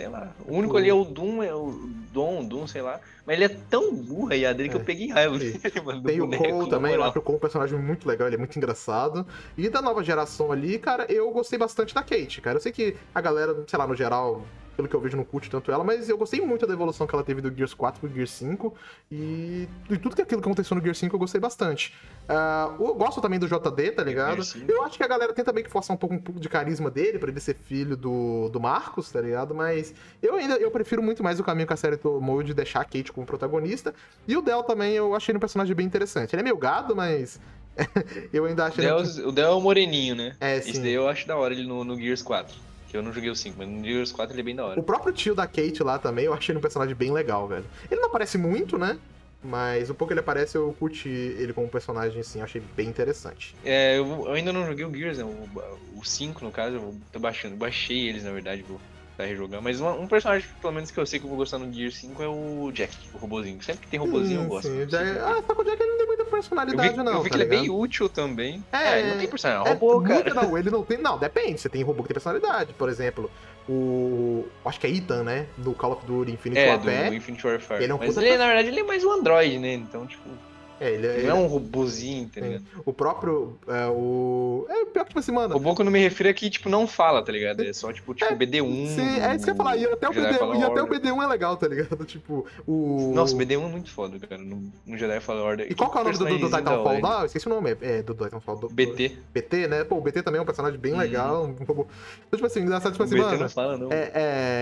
Sei 0.00 0.08
lá. 0.08 0.32
O 0.46 0.54
único 0.56 0.78
ali 0.78 0.88
é 0.88 0.94
o 0.94 1.04
Doom, 1.04 1.42
é 1.42 1.54
o 1.54 1.78
Dom, 2.10 2.40
o 2.40 2.44
Doom, 2.48 2.66
sei 2.66 2.80
lá. 2.80 2.98
Mas 3.26 3.36
ele 3.36 3.44
é 3.44 3.48
tão 3.68 3.94
burra 3.94 4.32
aí 4.32 4.46
a 4.46 4.52
dele 4.54 4.70
que 4.70 4.76
É. 4.76 4.80
eu 4.80 4.84
peguei 4.84 5.08
raiva 5.10 5.36
dele, 5.38 5.60
mano. 5.84 6.02
Tem 6.02 6.22
o 6.22 6.26
Cole 6.30 6.70
também, 6.70 6.94
eu 6.94 7.04
acho 7.04 7.18
o 7.18 7.22
Cole 7.22 7.36
um 7.36 7.40
personagem 7.40 7.78
muito 7.78 8.08
legal, 8.08 8.26
ele 8.26 8.36
é 8.36 8.38
muito 8.38 8.56
engraçado. 8.56 9.26
E 9.58 9.68
da 9.68 9.82
nova 9.82 10.02
geração 10.02 10.50
ali, 10.50 10.78
cara, 10.78 11.04
eu 11.12 11.30
gostei 11.32 11.58
bastante 11.58 11.94
da 11.94 12.02
Kate, 12.02 12.40
cara. 12.40 12.56
Eu 12.56 12.62
sei 12.62 12.72
que 12.72 12.96
a 13.14 13.20
galera, 13.20 13.54
sei 13.66 13.78
lá, 13.78 13.86
no 13.86 13.94
geral, 13.94 14.42
pelo 14.80 14.88
que 14.88 14.96
eu 14.96 15.00
vejo, 15.00 15.16
não 15.16 15.24
curte 15.24 15.50
tanto 15.50 15.70
ela, 15.70 15.84
mas 15.84 16.08
eu 16.08 16.16
gostei 16.16 16.40
muito 16.40 16.66
da 16.66 16.72
evolução 16.72 17.06
que 17.06 17.14
ela 17.14 17.22
teve 17.22 17.42
do 17.42 17.54
Gears 17.54 17.74
4 17.74 18.00
pro 18.00 18.08
Gears 18.08 18.30
5. 18.30 18.74
E, 19.10 19.68
e 19.90 19.98
tudo 19.98 20.16
que 20.16 20.22
aquilo 20.22 20.40
que 20.40 20.48
aconteceu 20.48 20.74
no 20.74 20.82
Gears 20.82 20.98
5 20.98 21.14
eu 21.14 21.18
gostei 21.18 21.40
bastante. 21.40 21.94
Ah, 22.28 22.74
eu 22.80 22.94
gosto 22.94 23.20
também 23.20 23.38
do 23.38 23.46
JD, 23.46 23.92
tá 23.92 24.02
ligado? 24.02 24.34
Gears 24.34 24.48
5. 24.48 24.72
Eu 24.72 24.82
acho 24.84 24.96
que 24.96 25.02
a 25.02 25.08
galera 25.08 25.34
tem 25.34 25.44
também 25.44 25.62
que 25.62 25.70
forçar 25.70 25.94
um 25.94 25.98
pouco, 25.98 26.14
um 26.14 26.18
pouco 26.18 26.40
de 26.40 26.48
carisma 26.48 26.90
dele, 26.90 27.18
pra 27.18 27.30
ele 27.30 27.40
ser 27.40 27.54
filho 27.54 27.96
do, 27.96 28.48
do 28.48 28.58
Marcos, 28.58 29.10
tá 29.10 29.20
ligado? 29.20 29.54
Mas 29.54 29.94
eu 30.22 30.34
ainda 30.34 30.54
eu 30.54 30.70
prefiro 30.70 31.02
muito 31.02 31.22
mais 31.22 31.38
o 31.38 31.44
caminho 31.44 31.66
que 31.66 31.74
a 31.74 31.76
série 31.76 31.98
tomou 31.98 32.42
de 32.42 32.54
deixar 32.54 32.80
a 32.80 32.84
Kate 32.84 33.12
como 33.12 33.26
protagonista. 33.26 33.94
E 34.26 34.36
o 34.36 34.40
Del 34.42 34.62
também 34.62 34.94
eu 34.94 35.14
achei 35.14 35.32
ele 35.32 35.38
um 35.38 35.40
personagem 35.40 35.74
bem 35.74 35.84
interessante. 35.84 36.34
Ele 36.34 36.40
é 36.40 36.44
meio 36.44 36.56
gado, 36.56 36.96
mas 36.96 37.38
eu 38.32 38.46
ainda 38.46 38.64
acho. 38.64 38.78
Del, 38.78 38.98
o 39.28 39.32
Del 39.32 39.52
é 39.52 39.54
o 39.54 39.60
moreninho, 39.60 40.14
né? 40.14 40.36
É, 40.40 40.56
Esse 40.56 40.72
sim. 40.72 40.82
daí 40.82 40.92
eu 40.92 41.06
acho 41.06 41.26
da 41.26 41.36
hora 41.36 41.52
ele 41.52 41.66
no, 41.66 41.84
no 41.84 42.00
Gears 42.00 42.22
4. 42.22 42.69
Que 42.90 42.96
eu 42.96 43.02
não 43.02 43.12
joguei 43.12 43.30
o 43.30 43.36
5, 43.36 43.54
mas 43.56 43.68
no 43.68 43.84
Gears 43.84 44.10
4 44.10 44.34
ele 44.34 44.40
é 44.40 44.44
bem 44.44 44.56
da 44.56 44.66
hora. 44.66 44.80
O 44.80 44.82
próprio 44.82 45.12
tio 45.12 45.32
da 45.32 45.46
Kate 45.46 45.80
lá 45.84 45.96
também, 45.96 46.24
eu 46.24 46.34
achei 46.34 46.52
ele 46.52 46.58
um 46.58 46.62
personagem 46.62 46.94
bem 46.94 47.12
legal, 47.12 47.46
velho. 47.46 47.64
Ele 47.88 48.00
não 48.00 48.08
aparece 48.08 48.36
muito, 48.36 48.76
né? 48.76 48.98
Mas 49.42 49.88
o 49.88 49.94
pouco 49.94 50.08
que 50.08 50.14
ele 50.14 50.20
aparece, 50.20 50.56
eu 50.56 50.74
curti 50.78 51.08
ele 51.08 51.52
como 51.52 51.68
personagem, 51.68 52.20
assim, 52.20 52.40
eu 52.40 52.44
achei 52.44 52.60
bem 52.76 52.88
interessante. 52.88 53.54
É, 53.64 53.96
eu, 53.96 54.26
eu 54.26 54.32
ainda 54.32 54.52
não 54.52 54.66
joguei 54.66 54.84
o 54.84 54.92
Gears, 54.92 55.18
né? 55.18 55.24
O, 55.24 55.98
o 55.98 56.04
5, 56.04 56.44
no 56.44 56.50
caso, 56.50 56.74
eu 56.74 56.94
tô 57.12 57.20
baixando. 57.20 57.54
Baixei 57.56 58.08
eles, 58.08 58.24
na 58.24 58.32
verdade, 58.32 58.62
vou 58.62 58.80
tentar 59.20 59.26
rejogar. 59.28 59.62
Mas 59.62 59.80
uma- 59.80 59.92
um 59.92 60.06
personagem, 60.06 60.48
pelo 60.60 60.72
menos, 60.72 60.90
que 60.90 60.98
eu 60.98 61.06
sei 61.06 61.18
que 61.18 61.24
eu 61.24 61.28
vou 61.28 61.38
gostar 61.38 61.58
no 61.58 61.72
Gears 61.72 61.96
5 61.96 62.22
é 62.22 62.28
o 62.28 62.70
Jack, 62.72 62.96
o 63.14 63.18
robozinho. 63.18 63.62
Sempre 63.62 63.82
que 63.82 63.88
tem 63.88 64.00
robozinho 64.00 64.42
eu 64.42 64.46
gosto. 64.48 64.68
sim. 64.68 64.88
sei 64.88 64.98
é-. 64.98 65.18
Ah, 65.20 65.42
só 65.46 65.54
que 65.54 65.60
o 65.60 65.64
Jack 65.64 65.82
não 65.84 65.96
tem 65.98 66.06
muita 66.06 66.22
Eu 66.22 66.24
vi, 66.26 66.30
personalidade, 66.30 66.96
não. 66.96 67.12
eu 67.12 67.22
vi 67.22 67.28
tá 67.30 67.36
que 67.36 67.36
ele 67.36 67.42
é 67.44 67.46
bem 67.46 67.60
ligado? 67.62 67.78
útil 67.78 68.08
também. 68.08 68.64
É, 68.72 69.00
ele 69.00 69.10
não 69.10 69.18
tem 69.18 69.28
personalidade, 69.28 69.68
é 69.68 69.70
É, 69.70 69.74
robô, 69.74 70.02
cara. 70.02 70.34
Não, 70.34 70.56
ele 70.58 70.70
não 70.70 70.82
tem. 70.82 70.98
Não, 70.98 71.18
depende. 71.18 71.60
Você 71.60 71.68
tem 71.68 71.82
robô 71.82 72.02
que 72.02 72.08
tem 72.08 72.14
personalidade. 72.14 72.72
Por 72.74 72.88
exemplo, 72.88 73.30
o. 73.68 74.46
Acho 74.64 74.80
que 74.80 74.86
é 74.86 74.90
Ethan, 74.90 75.22
né? 75.24 75.46
Do 75.56 75.72
Call 75.74 75.92
of 75.92 76.06
Duty 76.06 76.32
Infinite 76.32 76.60
É, 76.60 76.70
Warfare. 76.70 77.08
do 77.08 77.14
Infinite 77.14 77.46
Warfare. 77.46 77.82
Ele 77.82 77.92
é 77.92 77.94
um 77.94 77.98
Mas 77.98 78.16
ele, 78.16 78.36
na 78.36 78.46
verdade, 78.46 78.68
ele 78.68 78.80
é 78.80 78.84
mais 78.84 79.04
um 79.04 79.12
android, 79.12 79.58
né? 79.58 79.74
Então, 79.74 80.06
tipo, 80.06 80.28
É, 80.80 80.90
ele, 80.92 81.22
não 81.24 81.30
é 81.30 81.34
um 81.34 81.46
robozinho, 81.46 82.28
tá 82.34 82.40
ligado? 82.40 82.64
O 82.86 82.92
próprio. 82.92 83.58
É, 83.68 83.86
o. 83.88 84.66
É 84.68 84.84
pior 84.86 85.02
que, 85.04 85.08
tipo 85.10 85.18
assim, 85.20 85.30
mano. 85.32 85.52
Robô 85.54 85.74
que 85.74 85.82
eu 85.82 85.84
não 85.84 85.92
me 85.92 85.98
refiro 86.00 86.28
é 86.30 86.32
que, 86.32 86.48
tipo, 86.48 86.68
não 86.70 86.86
fala, 86.86 87.22
tá 87.22 87.30
ligado? 87.30 87.62
É 87.62 87.72
só, 87.72 87.92
tipo, 87.92 88.14
tipo 88.14 88.32
É, 88.32 88.34
BD1. 88.34 88.86
Sim, 88.88 89.20
é 89.20 89.34
isso 89.36 89.44
que 89.44 89.50
eu 89.50 89.54
ia 89.54 89.56
falar. 89.56 89.76
E 89.76 89.84
até 89.84 90.08
o, 90.08 90.12
Jedi 90.12 90.26
BD, 90.28 90.38
Fallen 90.38 90.60
e 90.60 90.64
até 90.64 90.80
o 90.80 90.84
Order. 90.84 91.00
BD1 91.00 91.22
é 91.22 91.26
legal, 91.26 91.56
tá 91.56 91.68
ligado? 91.68 92.04
Tipo, 92.10 92.46
o. 92.66 93.12
Nossa, 93.14 93.34
o 93.34 93.38
BD1 93.38 93.62
é 93.62 93.68
muito 93.68 93.90
foda, 93.90 94.18
cara. 94.26 94.42
No, 94.42 94.72
no 94.86 94.96
Jedi 94.96 95.20
Fallen 95.20 95.42
Order. 95.42 95.66
E 95.70 95.74
qual 95.74 95.90
que 95.90 95.98
é 95.98 96.00
o 96.00 96.04
nome 96.04 96.16
do, 96.18 96.24
do, 96.24 96.38
do 96.38 96.46
Titanfall 96.46 97.00
lá? 97.00 97.20
Eu 97.20 97.26
esqueci 97.26 97.46
o 97.46 97.50
nome. 97.50 97.76
É, 97.82 98.02
do 98.02 98.14
Titanfall. 98.14 98.56
Do, 98.56 98.68
BT. 98.70 99.18
BT, 99.34 99.68
né? 99.68 99.84
Pô, 99.84 99.96
o 99.96 100.00
BT 100.00 100.22
também 100.22 100.38
é 100.38 100.42
um 100.42 100.46
personagem 100.46 100.78
bem 100.78 100.92
Uhum. 100.92 100.98
legal. 100.98 101.44
Um. 101.44 101.50
Então, 101.60 101.86
tipo 102.32 102.46
assim, 102.46 102.60
engraçado, 102.60 102.92
tipo 102.92 103.02
O 103.02 103.06
assim, 103.06 103.16
BT 103.16 103.26
mano. 103.26 103.38
não 103.40 103.48
fala, 103.50 103.76
não. 103.78 103.92
É, 103.92 104.10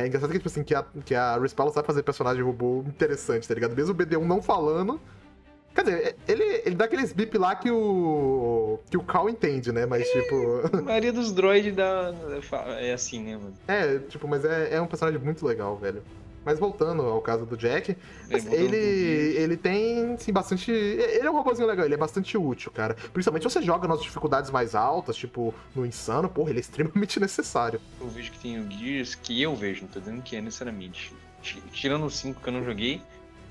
é 0.02 0.06
engraçado 0.06 0.30
que, 0.30 0.38
tipo 0.38 0.48
assim, 0.48 0.64
que 0.64 0.74
a, 0.74 0.84
que 1.04 1.14
a 1.14 1.38
Respawn 1.38 1.70
sabe 1.70 1.86
fazer 1.86 2.02
personagem 2.02 2.42
robô 2.42 2.82
interessante, 2.86 3.46
tá 3.46 3.54
ligado? 3.54 3.74
Mesmo 3.76 3.92
o 3.92 3.96
BD1 3.96 4.24
não 4.24 4.42
falando, 4.42 5.00
Quer 5.78 5.84
dizer, 5.84 6.16
ele, 6.26 6.42
ele 6.66 6.74
dá 6.74 6.86
aqueles 6.86 7.12
bip 7.12 7.38
lá 7.38 7.54
que 7.54 7.70
o. 7.70 8.80
que 8.90 8.96
o 8.96 9.02
Cal 9.04 9.28
entende, 9.28 9.70
né? 9.70 9.86
Mas, 9.86 10.08
tipo. 10.08 10.34
A 10.76 10.82
maioria 10.82 11.12
dos 11.12 11.30
droids 11.30 11.72
da... 11.76 12.12
é 12.80 12.92
assim, 12.92 13.22
né, 13.22 13.36
mano? 13.36 13.54
É, 13.68 13.98
tipo, 14.08 14.26
mas 14.26 14.44
é, 14.44 14.74
é 14.74 14.80
um 14.80 14.88
personagem 14.88 15.20
muito 15.20 15.46
legal, 15.46 15.76
velho. 15.76 16.02
Mas 16.44 16.58
voltando 16.58 17.02
ao 17.02 17.20
caso 17.20 17.46
do 17.46 17.56
Jack, 17.56 17.92
É, 18.28 18.34
ele, 18.36 18.42
pro 19.34 19.40
ele 19.42 19.56
tem, 19.56 20.16
sim, 20.18 20.32
bastante. 20.32 20.72
Ele 20.72 21.24
é 21.24 21.30
um 21.30 21.34
robôzinho 21.34 21.68
legal, 21.68 21.84
ele 21.84 21.94
é 21.94 21.98
bastante 21.98 22.36
útil, 22.36 22.72
cara. 22.72 22.96
Principalmente 23.12 23.42
se 23.44 23.50
você 23.50 23.62
joga 23.62 23.86
nas 23.86 24.02
dificuldades 24.02 24.50
mais 24.50 24.74
altas, 24.74 25.14
tipo 25.14 25.54
no 25.76 25.86
Insano, 25.86 26.28
porra, 26.28 26.50
ele 26.50 26.58
é 26.58 26.60
extremamente 26.62 27.20
necessário. 27.20 27.80
Eu 28.00 28.08
vejo 28.08 28.32
que 28.32 28.38
tem 28.40 28.58
o 28.58 28.68
Gears, 28.68 29.14
que 29.14 29.40
eu 29.40 29.54
vejo, 29.54 29.82
não 29.82 29.88
tô 29.88 30.00
dizendo 30.00 30.22
que 30.22 30.34
é 30.34 30.40
necessariamente. 30.40 31.14
Ti- 31.40 31.62
Tirando 31.70 32.04
os 32.04 32.16
5 32.16 32.40
que 32.40 32.48
eu 32.48 32.52
não 32.52 32.64
joguei, 32.64 33.00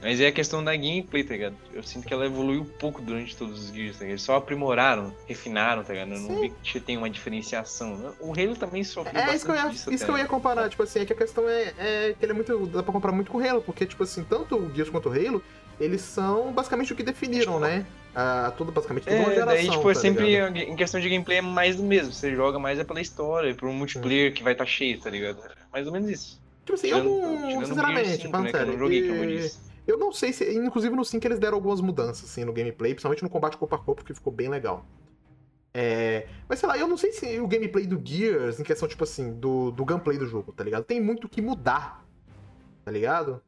mas 0.01 0.21
é 0.21 0.27
a 0.27 0.31
questão 0.31 0.63
da 0.63 0.75
gameplay, 0.75 1.23
tá 1.23 1.33
ligado? 1.33 1.55
Eu 1.73 1.81
sinto 1.83 2.07
que 2.07 2.13
ela 2.13 2.25
evoluiu 2.25 2.65
pouco 2.79 3.01
durante 3.01 3.35
todos 3.35 3.59
os 3.65 3.73
Gears, 3.75 3.93
tá 3.97 3.99
ligado? 4.03 4.11
Eles 4.11 4.21
só 4.21 4.35
aprimoraram, 4.35 5.13
refinaram, 5.27 5.83
tá 5.83 5.93
ligado? 5.93 6.13
Eu 6.13 6.19
não 6.19 6.27
Sim. 6.35 6.41
vi 6.41 6.53
que 6.63 6.79
tem 6.79 6.97
uma 6.97 7.09
diferenciação. 7.09 8.13
O 8.19 8.31
Halo 8.33 8.55
também 8.55 8.83
sofreu 8.83 9.19
É 9.19 9.35
isso 9.35 9.45
que 9.45 9.51
eu 9.51 9.55
ia, 9.55 9.69
disso 9.69 9.91
isso 9.93 10.05
que 10.05 10.11
eu 10.11 10.17
ia 10.17 10.25
comparar, 10.25 10.69
tipo 10.69 10.83
assim, 10.83 10.99
é 10.99 11.05
que 11.05 11.13
a 11.13 11.15
questão 11.15 11.47
é, 11.49 11.73
é 11.77 12.15
que 12.17 12.23
ele 12.25 12.31
é 12.31 12.35
muito. 12.35 12.65
dá 12.67 12.83
pra 12.83 12.93
comparar 12.93 13.13
muito 13.13 13.31
com 13.31 13.37
o 13.39 13.47
Halo, 13.47 13.61
porque, 13.61 13.85
tipo 13.85 14.03
assim, 14.03 14.23
tanto 14.23 14.55
o 14.55 14.73
Gears 14.73 14.89
quanto 14.89 15.09
o 15.09 15.11
Halo, 15.11 15.43
eles 15.79 16.01
são 16.01 16.51
basicamente 16.51 16.93
o 16.93 16.95
que 16.95 17.03
definiram, 17.03 17.59
né? 17.59 17.85
Ah, 18.15 18.51
tudo 18.57 18.71
basicamente 18.71 19.03
toda 19.05 19.15
uma 19.15 19.31
É, 19.31 19.35
geração. 19.35 19.53
daí, 19.55 19.69
tipo, 19.69 19.91
é 19.91 19.93
tá 19.93 19.99
sempre, 19.99 20.25
ligado? 20.25 20.57
em 20.57 20.75
questão 20.75 20.99
de 20.99 21.07
gameplay, 21.07 21.37
é 21.37 21.41
mais 21.41 21.75
do 21.75 21.83
mesmo. 21.83 22.11
Você 22.11 22.35
joga 22.35 22.57
mais 22.57 22.79
é 22.79 22.83
pela 22.83 22.99
história, 22.99 23.53
por 23.53 23.69
um 23.69 23.73
multiplayer 23.73 24.33
que 24.33 24.41
vai 24.43 24.53
estar 24.53 24.65
cheio, 24.65 24.99
tá 24.99 25.09
ligado? 25.09 25.39
É 25.43 25.49
Mais 25.71 25.85
ou 25.85 25.93
menos 25.93 26.09
isso. 26.09 26.41
Tipo 26.65 26.73
assim, 26.73 26.87
eu 26.87 27.03
não. 27.03 27.65
Sinceramente, 27.65 28.25
né, 28.25 28.31
falando 28.31 28.47
que 28.49 28.55
eu 28.55 28.59
sério. 28.59 28.73
não 28.73 28.79
joguei, 28.79 29.07
como 29.07 29.23
eu 29.23 29.29
e- 29.29 29.37
disse. 29.37 29.67
Eu 29.87 29.97
não 29.97 30.11
sei 30.11 30.33
se. 30.33 30.43
Inclusive 30.53 30.95
no 30.95 31.05
5 31.05 31.25
eles 31.25 31.39
deram 31.39 31.55
algumas 31.55 31.79
mudanças, 31.81 32.29
assim, 32.29 32.43
no 32.43 32.51
gameplay, 32.53 32.93
principalmente 32.93 33.23
no 33.23 33.29
combate 33.29 33.57
corpo 33.57 33.73
a 33.75 33.79
corpo, 33.79 34.03
que 34.03 34.13
ficou 34.13 34.31
bem 34.33 34.49
legal. 34.49 34.85
É, 35.73 36.27
Mas 36.49 36.59
sei 36.59 36.67
lá, 36.67 36.77
eu 36.77 36.87
não 36.87 36.97
sei 36.97 37.11
se 37.11 37.39
o 37.39 37.47
gameplay 37.47 37.85
do 37.85 38.01
Gears, 38.03 38.59
em 38.59 38.63
questão, 38.63 38.87
tipo 38.87 39.03
assim, 39.03 39.33
do, 39.33 39.71
do 39.71 39.85
gameplay 39.85 40.17
do 40.17 40.25
jogo, 40.25 40.51
tá 40.51 40.63
ligado? 40.63 40.83
Tem 40.83 40.99
muito 40.99 41.29
que 41.29 41.41
mudar. 41.41 42.03
Tá 42.83 42.91
ligado? 42.91 43.41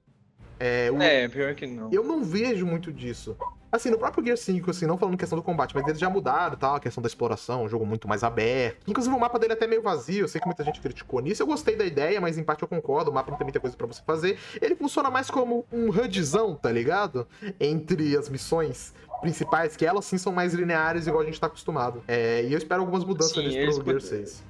É, 0.59 0.91
o- 0.91 1.01
É, 1.01 1.27
pior 1.27 1.55
que 1.55 1.65
não. 1.65 1.89
Eu 1.91 2.03
não 2.03 2.23
vejo 2.23 2.65
muito 2.65 2.91
disso. 2.91 3.35
Assim, 3.71 3.89
no 3.91 3.99
próprio 3.99 4.23
Gear 4.23 4.37
5, 4.37 4.71
assim, 4.71 4.87
não 4.87 4.97
falando 4.97 5.15
questão 5.17 5.37
do 5.37 5.43
combate, 5.43 5.75
mas 5.75 5.85
eles 5.87 5.99
já 5.99 6.09
mudaram 6.09 6.55
e 6.55 6.57
tal, 6.57 6.75
a 6.75 6.79
questão 6.79 7.01
da 7.03 7.07
exploração, 7.07 7.63
um 7.63 7.69
jogo 7.69 7.85
muito 7.85 8.07
mais 8.07 8.23
aberto. 8.23 8.89
Inclusive 8.89 9.15
o 9.15 9.19
mapa 9.19 9.37
dele 9.37 9.53
é 9.53 9.55
até 9.55 9.67
meio 9.67 9.81
vazio, 9.83 10.23
eu 10.23 10.27
sei 10.27 10.41
que 10.41 10.47
muita 10.47 10.63
gente 10.63 10.81
criticou 10.81 11.19
nisso. 11.19 11.43
Eu 11.43 11.47
gostei 11.47 11.75
da 11.75 11.85
ideia, 11.85 12.19
mas 12.19 12.37
em 12.37 12.43
parte 12.43 12.63
eu 12.63 12.67
concordo, 12.67 13.11
o 13.11 13.13
mapa 13.13 13.29
não 13.29 13.37
tem 13.37 13.45
muita 13.45 13.59
coisa 13.59 13.77
pra 13.77 13.85
você 13.85 14.01
fazer. 14.01 14.39
Ele 14.59 14.75
funciona 14.75 15.11
mais 15.11 15.29
como 15.29 15.65
um 15.71 15.89
HUDzão, 15.89 16.55
tá 16.55 16.71
ligado? 16.71 17.27
Entre 17.59 18.17
as 18.17 18.27
missões 18.27 18.93
principais, 19.21 19.75
que 19.75 19.85
elas 19.85 20.05
sim 20.05 20.17
são 20.17 20.31
mais 20.31 20.53
lineares, 20.53 21.05
igual 21.05 21.21
a 21.21 21.25
gente 21.25 21.39
tá 21.39 21.47
acostumado. 21.47 22.03
É, 22.07 22.43
e 22.43 22.51
eu 22.51 22.57
espero 22.57 22.81
algumas 22.81 23.03
mudanças 23.03 23.33
Sim, 23.33 23.47
nisso 23.47 23.83
pro 23.83 23.99
Gear 23.99 24.01
pod- 24.01 24.03
6. 24.03 24.43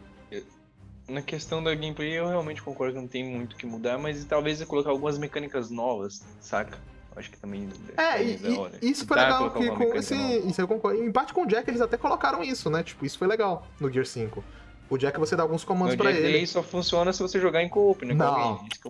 Na 1.10 1.24
questão 1.24 1.64
da 1.64 1.74
gameplay, 1.74 2.12
eu 2.20 2.28
realmente 2.28 2.62
concordo 2.62 2.94
que 2.94 3.02
não 3.02 3.08
tem 3.08 3.26
muito 3.26 3.54
o 3.54 3.56
que 3.56 3.66
mudar, 3.66 3.98
mas 3.98 4.24
talvez 4.26 4.64
colocar 4.64 4.92
algumas 4.92 5.18
mecânicas 5.18 5.72
novas, 5.72 6.24
saca? 6.40 6.78
Acho 7.20 7.30
que 7.32 7.38
também. 7.38 7.70
É, 7.98 8.14
também 8.14 8.40
e, 8.82 8.88
e 8.88 8.92
isso 8.92 9.06
foi 9.06 9.18
Dá 9.18 9.24
legal 9.24 9.52
que 9.52 9.70
com 9.72 9.96
esse, 9.96 10.16
isso 10.48 10.60
eu 10.62 10.68
concordo. 10.68 11.04
Em 11.04 11.12
parte 11.12 11.34
com 11.34 11.44
o 11.44 11.46
Jack 11.46 11.70
eles 11.70 11.82
até 11.82 11.98
colocaram 11.98 12.42
isso, 12.42 12.70
né? 12.70 12.82
Tipo, 12.82 13.06
isso 13.06 13.18
foi 13.18 13.28
legal 13.28 13.68
no 13.80 13.92
Gear 13.92 14.06
5. 14.06 14.44
O 14.90 14.98
Jack 14.98 15.20
você 15.20 15.36
dá 15.36 15.44
alguns 15.44 15.64
comandos 15.64 15.96
Jack 15.96 16.08
ele. 16.26 16.48
Só 16.48 16.64
funciona 16.64 17.14
se 17.14 17.22
você 17.22 17.40
jogar 17.40 17.62
em 17.62 17.70
co-op, 17.70 18.04
né? 18.06 18.14
Não, 18.14 18.40
é 18.40 18.44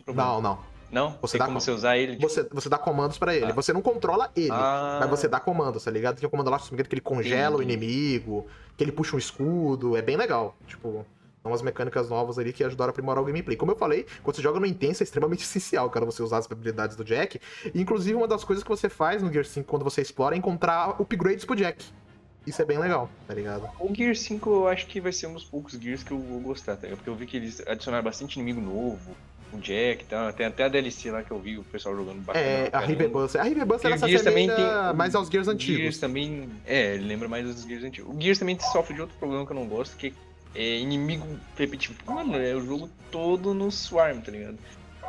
o. 0.07 0.13
Não, 0.13 0.41
não. 0.41 0.59
Não? 0.91 1.17
Você 1.21 1.33
tem 1.33 1.39
dá 1.39 1.45
como 1.45 1.57
com- 1.57 1.63
você 1.63 1.71
usar 1.71 1.97
ele? 1.97 2.15
tipo- 2.15 2.27
Você, 2.27 2.47
você 2.51 2.67
dá 2.69 2.77
comandos 2.77 3.17
pra 3.17 3.35
ele. 3.35 3.45
Ah. 3.45 3.53
Você 3.53 3.71
não 3.73 3.81
controla 3.81 4.31
ele. 4.35 4.49
Ah, 4.51 4.97
Mas 5.01 5.09
você 5.09 5.27
dá 5.27 5.39
comandos, 5.39 5.83
tá 5.83 5.91
ligado? 5.91 6.17
Tem 6.19 6.25
um 6.27 6.31
comando 6.31 6.49
lá, 6.49 6.57
que 6.89 6.93
ele 6.95 7.01
congela 7.01 7.57
o 7.57 7.61
Entendi. 7.61 7.85
inimigo, 7.85 8.47
que 8.75 8.83
ele 8.83 8.91
puxa 8.91 9.15
um 9.15 9.19
escudo. 9.19 9.95
É 9.95 10.01
bem 10.01 10.17
legal. 10.17 10.55
Tipo, 10.67 11.05
umas 11.43 11.61
mecânicas 11.61 12.09
novas 12.09 12.37
ali 12.37 12.51
que 12.51 12.63
ajudaram 12.63 12.89
a 12.89 12.91
aprimorar 12.91 13.23
o 13.23 13.25
gameplay. 13.25 13.55
Como 13.55 13.71
eu 13.71 13.75
falei, 13.75 14.05
quando 14.23 14.35
você 14.35 14.41
joga 14.41 14.59
no 14.59 14.65
Intenso 14.65 15.01
é 15.01 15.05
extremamente 15.05 15.41
essencial, 15.43 15.89
cara, 15.89 16.05
você 16.05 16.21
usar 16.21 16.37
as 16.37 16.51
habilidades 16.51 16.95
do 16.95 17.03
Jack. 17.03 17.39
E, 17.73 17.81
inclusive, 17.81 18.15
uma 18.15 18.27
das 18.27 18.43
coisas 18.43 18.63
que 18.63 18.69
você 18.69 18.89
faz 18.89 19.21
no 19.23 19.31
Gear 19.31 19.45
5 19.45 19.67
quando 19.67 19.83
você 19.83 20.01
explora 20.01 20.35
é 20.35 20.37
encontrar 20.37 20.99
upgrades 21.01 21.45
pro 21.45 21.55
Jack. 21.55 21.85
Isso 22.47 22.61
é 22.61 22.65
bem 22.65 22.77
legal, 22.79 23.09
tá 23.27 23.33
ligado? 23.33 23.69
O 23.79 23.93
Gear 23.93 24.15
5 24.15 24.49
eu 24.49 24.67
acho 24.67 24.87
que 24.87 24.99
vai 24.99 25.11
ser 25.11 25.27
um 25.27 25.33
dos 25.33 25.43
poucos 25.43 25.73
Gears 25.73 26.03
que 26.03 26.11
eu 26.11 26.19
vou 26.19 26.39
gostar, 26.39 26.75
tá? 26.75 26.83
ligado? 26.83 26.97
Porque 26.97 27.09
eu 27.09 27.15
vi 27.15 27.25
que 27.25 27.37
eles 27.37 27.61
adicionaram 27.67 28.03
bastante 28.03 28.39
inimigo 28.39 28.59
novo, 28.61 29.11
o 29.53 29.57
Jack 29.57 30.03
e 30.03 30.07
tal. 30.07 30.31
Tem 30.33 30.45
até 30.45 30.63
a 30.63 30.67
DLC 30.67 31.11
lá 31.11 31.21
que 31.21 31.31
eu 31.31 31.39
vi 31.39 31.57
o 31.57 31.63
pessoal 31.63 31.95
jogando 31.95 32.21
bacana. 32.21 32.43
É, 32.45 32.69
a. 32.71 32.79
River. 32.79 33.11
A 33.39 33.43
River 33.43 33.67
E 33.67 33.85
ela 33.87 33.97
se 33.97 34.23
também 34.23 34.49
assemelha 34.49 34.55
tem- 34.55 34.95
mais 34.95 35.13
aos 35.15 35.27
Gears 35.29 35.47
antigos. 35.47 35.81
Gears 35.81 35.97
também. 35.99 36.49
É, 36.65 36.95
ele 36.95 37.05
lembra 37.05 37.27
mais 37.27 37.45
dos 37.45 37.63
Gears 37.65 37.83
antigos. 37.83 38.15
O 38.15 38.19
Gears 38.19 38.39
também 38.39 38.57
sofre 38.59 38.95
de 38.95 39.01
outro 39.01 39.15
problema 39.17 39.45
que 39.45 39.51
eu 39.51 39.55
não 39.55 39.67
gosto, 39.67 39.95
que 39.97 40.13
é 40.55 40.77
inimigo 40.77 41.39
repetitivo. 41.55 41.99
Mano, 42.05 42.35
é 42.35 42.55
o 42.55 42.61
jogo 42.61 42.89
todo 43.11 43.53
no 43.53 43.71
Swarm, 43.71 44.21
tá 44.21 44.31
ligado? 44.31 44.57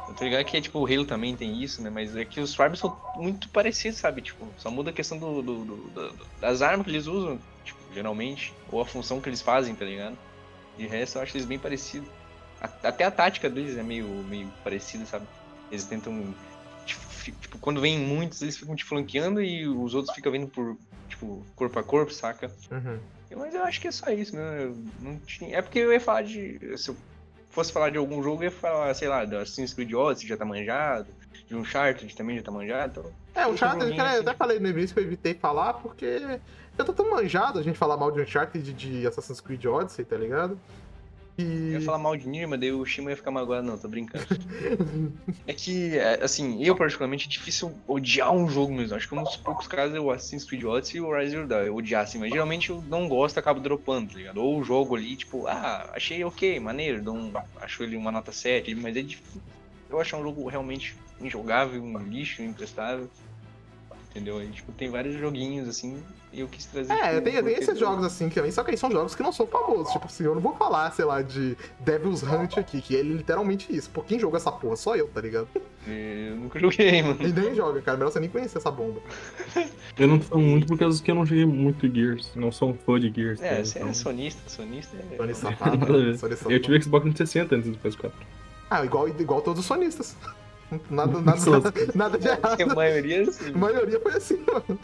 Eu 0.09 0.15
tô 0.15 0.25
ligado 0.25 0.45
que 0.45 0.57
é, 0.57 0.61
tipo, 0.61 0.79
o 0.81 0.87
Halo 0.87 1.05
também 1.05 1.37
tem 1.37 1.63
isso, 1.63 1.81
né? 1.83 1.89
Mas 1.91 2.17
é 2.17 2.25
que 2.25 2.41
os 2.41 2.51
Swarms 2.51 2.81
são 2.81 2.97
muito 3.17 3.49
parecidos, 3.51 3.99
sabe? 3.99 4.23
Tipo, 4.23 4.53
só 4.57 4.71
muda 4.71 4.91
a 4.91 4.93
questão 4.93 5.19
do, 5.19 5.41
do- 5.43 5.65
do- 5.65 5.77
do- 5.91 6.27
das 6.41 6.63
armas 6.63 6.85
que 6.85 6.91
eles 6.91 7.07
usam, 7.07 7.41
tipo, 7.65 7.79
geralmente. 7.93 8.53
Ou 8.71 8.81
a 8.81 8.87
função 8.87 9.21
que 9.21 9.29
eles 9.29 9.41
fazem, 9.41 9.75
tá 9.75 9.85
ligado? 9.85 10.19
De 10.77 10.87
resto, 10.87 11.17
eu 11.19 11.23
acho 11.23 11.37
eles 11.37 11.47
bem 11.47 11.59
parecidos. 11.59 12.09
Até 12.83 13.05
a 13.05 13.11
tática 13.11 13.49
deles 13.49 13.77
é 13.77 13.83
meio, 13.83 14.07
meio 14.25 14.51
parecida, 14.65 15.07
sabe? 15.07 15.27
Eles 15.71 15.85
tentam. 15.85 16.35
Tipo, 16.85 17.41
tipo, 17.41 17.59
quando 17.59 17.81
vem 17.81 17.99
muitos, 17.99 18.43
eles 18.43 18.57
ficam 18.57 18.75
te 18.75 18.85
flanqueando 18.85 19.41
e 19.41 19.67
os 19.67 19.95
outros 19.95 20.15
ficam 20.15 20.33
vindo 20.33 20.49
por, 20.49 20.77
tipo, 21.09 21.47
corpo 21.55 21.79
a 21.79 21.83
corpo, 21.85 22.13
saca? 22.13 22.51
Uhum. 22.71 22.99
Mas 23.37 23.55
eu 23.55 23.63
acho 23.65 23.81
que 23.81 23.89
é 23.89 23.93
só 23.93 24.11
isso, 24.11 24.35
né? 24.35 24.65
Eu 24.65 24.77
não 25.01 25.19
tinha... 25.19 25.57
É 25.57 25.63
porque 25.63 25.79
eu 25.79 25.93
ia 25.93 26.01
falar 26.01 26.23
de. 26.23 26.77
Se 26.77 26.91
eu 26.91 26.97
fosse 27.51 27.73
falar 27.73 27.91
de 27.91 27.99
algum 27.99 28.23
jogo, 28.23 28.43
eu 28.43 28.47
ia 28.47 28.51
falar, 28.51 28.93
sei 28.95 29.09
lá, 29.09 29.25
do 29.25 29.37
Assassin's 29.37 29.75
Creed 29.75 29.93
Odyssey 29.93 30.29
já 30.29 30.37
tá 30.37 30.45
manjado, 30.45 31.09
de 31.47 31.55
Uncharted 31.55 32.15
também 32.17 32.37
já 32.37 32.43
tá 32.43 32.51
manjado. 32.51 33.01
Então... 33.01 33.13
É, 33.35 33.47
o 33.47 33.51
Uncharted, 33.51 33.97
cara, 33.97 34.11
eu 34.11 34.21
assim. 34.21 34.29
até 34.29 34.35
falei 34.37 34.59
no 34.59 34.69
início 34.69 34.95
que 34.95 35.01
eu 35.01 35.05
evitei 35.05 35.35
falar, 35.35 35.75
porque 35.75 36.39
eu 36.79 36.85
tô 36.85 36.93
tão 36.93 37.11
manjado 37.11 37.59
a 37.59 37.63
gente 37.63 37.77
falar 37.77 37.97
mal 37.97 38.11
de 38.11 38.21
Uncharted 38.21 38.71
e 38.71 38.73
de 38.73 39.07
Assassin's 39.07 39.41
Creed 39.41 39.65
Odyssey, 39.65 40.05
tá 40.05 40.17
ligado? 40.17 40.59
Eu 41.39 41.73
ia 41.73 41.81
falar 41.81 41.99
mal 41.99 42.17
de 42.17 42.29
Nier, 42.29 42.47
mas 42.47 42.61
daí 42.61 42.73
o 42.73 42.85
Shima 42.85 43.11
ia 43.11 43.17
ficar 43.17 43.31
magoado, 43.31 43.67
não, 43.67 43.79
tô 43.79 43.89
brincando. 43.89 44.27
é 45.47 45.55
que, 45.55 45.97
é, 45.97 46.23
assim, 46.23 46.63
eu 46.63 46.77
particularmente 46.77 47.27
é 47.27 47.31
difícil 47.31 47.75
odiar 47.87 48.33
um 48.33 48.49
jogo 48.49 48.73
mesmo. 48.73 48.97
Acho 48.97 49.09
que 49.09 49.15
um 49.15 49.23
dos 49.23 49.37
poucos 49.37 49.67
casos 49.67 49.95
é 49.95 50.01
o 50.01 50.11
Assassin's 50.11 50.45
Creed 50.45 50.65
Odyssey 50.65 50.99
e 50.99 51.01
o 51.01 51.17
Rise 51.17 51.37
of 51.37 51.47
Dawn. 51.47 51.63
Eu 51.63 51.77
odiar, 51.77 52.03
assim, 52.03 52.19
mas 52.19 52.31
geralmente 52.31 52.71
eu 52.71 52.83
não 52.89 53.09
gosto, 53.09 53.39
acabo 53.39 53.61
dropando, 53.61 54.13
tá 54.13 54.19
ligado? 54.19 54.39
Ou 54.39 54.59
o 54.59 54.65
jogo 54.65 54.97
ali, 54.97 55.17
tipo, 55.17 55.47
ah, 55.47 55.91
achei 55.95 56.23
ok, 56.25 56.61
maneiro, 56.61 57.03
dou 57.03 57.17
um, 57.17 57.33
acho 57.57 57.83
ele 57.83 57.97
uma 57.97 58.13
nota 58.13 58.33
7, 58.33 58.75
mas 58.75 58.97
é 58.97 59.03
difícil 59.03 59.41
eu 59.91 60.01
achar 60.01 60.17
um 60.19 60.23
jogo 60.23 60.47
realmente 60.49 60.95
injogável, 61.21 61.83
um 61.83 61.99
lixo, 61.99 62.43
imprestável. 62.43 63.11
Entendeu? 64.11 64.39
Aí, 64.39 64.49
tipo, 64.49 64.73
tem 64.73 64.91
vários 64.91 65.15
joguinhos, 65.15 65.69
assim, 65.69 66.03
e 66.33 66.41
eu 66.41 66.49
quis 66.49 66.67
trazer. 66.67 66.93
É, 66.93 66.97
tipo, 66.97 67.23
tem, 67.23 67.33
tem 67.33 67.43
porque 67.45 67.61
esses 67.61 67.79
jogos 67.79 68.05
assim 68.05 68.29
também, 68.29 68.51
só 68.51 68.65
que 68.65 68.73
aí 68.73 68.77
são 68.77 68.91
jogos 68.91 69.15
que 69.15 69.23
não 69.23 69.31
são 69.31 69.47
famosos. 69.47 69.93
Tipo 69.93 70.07
assim, 70.07 70.25
eu 70.25 70.35
não 70.35 70.43
vou 70.43 70.53
falar, 70.57 70.91
sei 70.91 71.05
lá, 71.05 71.23
de 71.23 71.57
Devil's 71.79 72.25
Hunt 72.25 72.59
aqui, 72.59 72.83
que 72.83 72.93
ele 72.93 73.13
é 73.13 73.17
literalmente 73.19 73.73
isso. 73.75 73.89
Pô, 73.91 74.03
quem 74.03 74.19
joga 74.19 74.37
essa 74.39 74.51
porra? 74.51 74.75
Só 74.75 74.97
eu, 74.97 75.07
tá 75.07 75.21
ligado? 75.21 75.47
Eu 75.87 76.35
nunca 76.37 76.59
joguei, 76.59 77.01
mano. 77.05 77.19
E 77.23 77.33
nem 77.33 77.55
joga, 77.55 77.81
cara. 77.83 77.97
Melhor 77.97 78.11
você 78.11 78.19
nem 78.19 78.29
conhecer 78.29 78.59
essa 78.59 78.71
bomba. 78.71 79.01
Eu 79.97 80.09
não 80.09 80.21
falo 80.21 80.41
muito 80.43 80.67
por 80.67 80.77
causa 80.77 81.01
que 81.01 81.09
eu 81.09 81.15
não 81.15 81.25
joguei 81.25 81.47
muito 81.47 81.89
Gears. 81.93 82.33
Não 82.35 82.51
sou 82.51 82.71
um 82.71 82.75
fã 82.75 82.99
de 82.99 83.13
Gears. 83.15 83.39
tá 83.39 83.47
É, 83.47 83.51
ligado? 83.51 83.67
você 83.67 83.79
é 83.79 83.83
Então, 83.83 83.95
sonista, 83.95 84.43
sonista 84.51 84.97
é. 84.97 85.17
Sony 85.17 85.35
safado. 85.35 85.87
Sony 86.19 86.37
safado. 86.37 86.53
Eu 86.53 86.61
tive 86.61 86.83
Xbox 86.83 87.05
360 87.15 87.55
antes 87.55 87.71
do 87.71 87.79
PS4. 87.79 88.11
Ah, 88.69 88.85
igual, 88.85 89.09
igual 89.09 89.41
todos 89.41 89.61
os 89.61 89.67
sonistas. 89.67 90.17
Nada, 90.91 91.21
nada, 91.21 91.51
nada, 91.51 91.73
nada 91.95 92.19
de 92.19 92.29
A 92.29 92.33
errado. 92.35 92.75
maioria 92.75 93.31
sim. 93.31 93.53
A 93.55 93.59
maioria 93.59 94.01
foi 94.01 94.13
assim, 94.13 94.45
mano. 94.47 94.79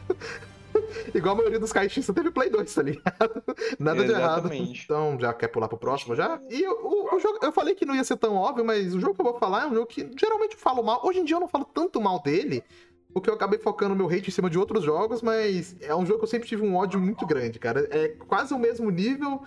Igual 1.14 1.34
a 1.34 1.38
maioria 1.38 1.58
dos 1.58 1.72
caixistas 1.72 2.14
teve 2.14 2.30
Play 2.30 2.50
2, 2.50 2.74
tá 2.74 2.82
ligado? 2.82 3.42
Nada 3.78 4.04
de 4.04 4.10
errado. 4.10 4.40
Exatamente. 4.40 4.84
Então, 4.84 5.16
já 5.18 5.32
quer 5.32 5.48
pular 5.48 5.68
pro 5.68 5.78
próximo 5.78 6.14
já? 6.14 6.38
E 6.50 6.66
o, 6.68 7.14
o 7.14 7.18
jogo, 7.18 7.38
eu 7.42 7.50
falei 7.50 7.74
que 7.74 7.86
não 7.86 7.94
ia 7.94 8.04
ser 8.04 8.16
tão 8.16 8.34
óbvio, 8.34 8.64
mas 8.64 8.94
o 8.94 9.00
jogo 9.00 9.14
que 9.14 9.20
eu 9.20 9.24
vou 9.24 9.38
falar 9.38 9.62
é 9.64 9.66
um 9.66 9.74
jogo 9.74 9.86
que 9.86 10.10
geralmente 10.18 10.52
eu 10.52 10.58
falo 10.58 10.82
mal. 10.82 11.00
Hoje 11.04 11.20
em 11.20 11.24
dia 11.24 11.36
eu 11.36 11.40
não 11.40 11.48
falo 11.48 11.64
tanto 11.64 12.00
mal 12.00 12.20
dele, 12.22 12.62
porque 13.12 13.30
eu 13.30 13.34
acabei 13.34 13.58
focando 13.58 13.96
meu 13.96 14.06
hate 14.06 14.28
em 14.28 14.32
cima 14.32 14.50
de 14.50 14.58
outros 14.58 14.84
jogos, 14.84 15.22
mas 15.22 15.74
é 15.80 15.94
um 15.94 16.04
jogo 16.04 16.18
que 16.18 16.24
eu 16.24 16.30
sempre 16.30 16.46
tive 16.46 16.62
um 16.62 16.76
ódio 16.76 17.00
muito 17.00 17.24
grande, 17.26 17.58
cara. 17.58 17.88
É 17.90 18.08
quase 18.08 18.52
o 18.52 18.58
mesmo 18.58 18.90
nível, 18.90 19.42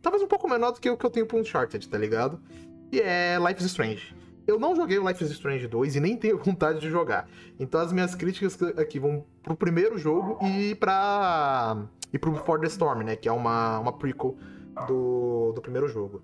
talvez 0.00 0.22
um 0.22 0.26
pouco 0.28 0.48
menor 0.48 0.72
do 0.72 0.80
que 0.80 0.90
o 0.90 0.96
que 0.96 1.06
eu 1.06 1.10
tenho 1.10 1.26
pro 1.26 1.38
Uncharted, 1.38 1.88
tá 1.88 1.96
ligado? 1.96 2.40
E 2.90 3.00
é 3.00 3.38
Life 3.38 3.60
is 3.60 3.66
Strange. 3.66 4.14
Eu 4.46 4.58
não 4.58 4.74
joguei 4.74 4.98
o 4.98 5.06
Life 5.08 5.22
is 5.22 5.30
Strange 5.30 5.66
2 5.68 5.96
e 5.96 6.00
nem 6.00 6.16
tenho 6.16 6.38
vontade 6.42 6.80
de 6.80 6.90
jogar. 6.90 7.28
Então 7.58 7.80
as 7.80 7.92
minhas 7.92 8.14
críticas 8.14 8.58
aqui 8.78 8.98
vão 8.98 9.24
pro 9.42 9.54
primeiro 9.56 9.96
jogo 9.98 10.38
e 10.44 10.74
pra. 10.74 11.84
e 12.12 12.18
pro 12.18 12.32
Before 12.32 12.60
the 12.60 12.66
Storm, 12.66 13.02
né? 13.04 13.16
Que 13.16 13.28
é 13.28 13.32
uma, 13.32 13.78
uma 13.78 13.92
prequel 13.92 14.36
do, 14.86 15.52
do 15.54 15.60
primeiro 15.60 15.86
jogo. 15.88 16.22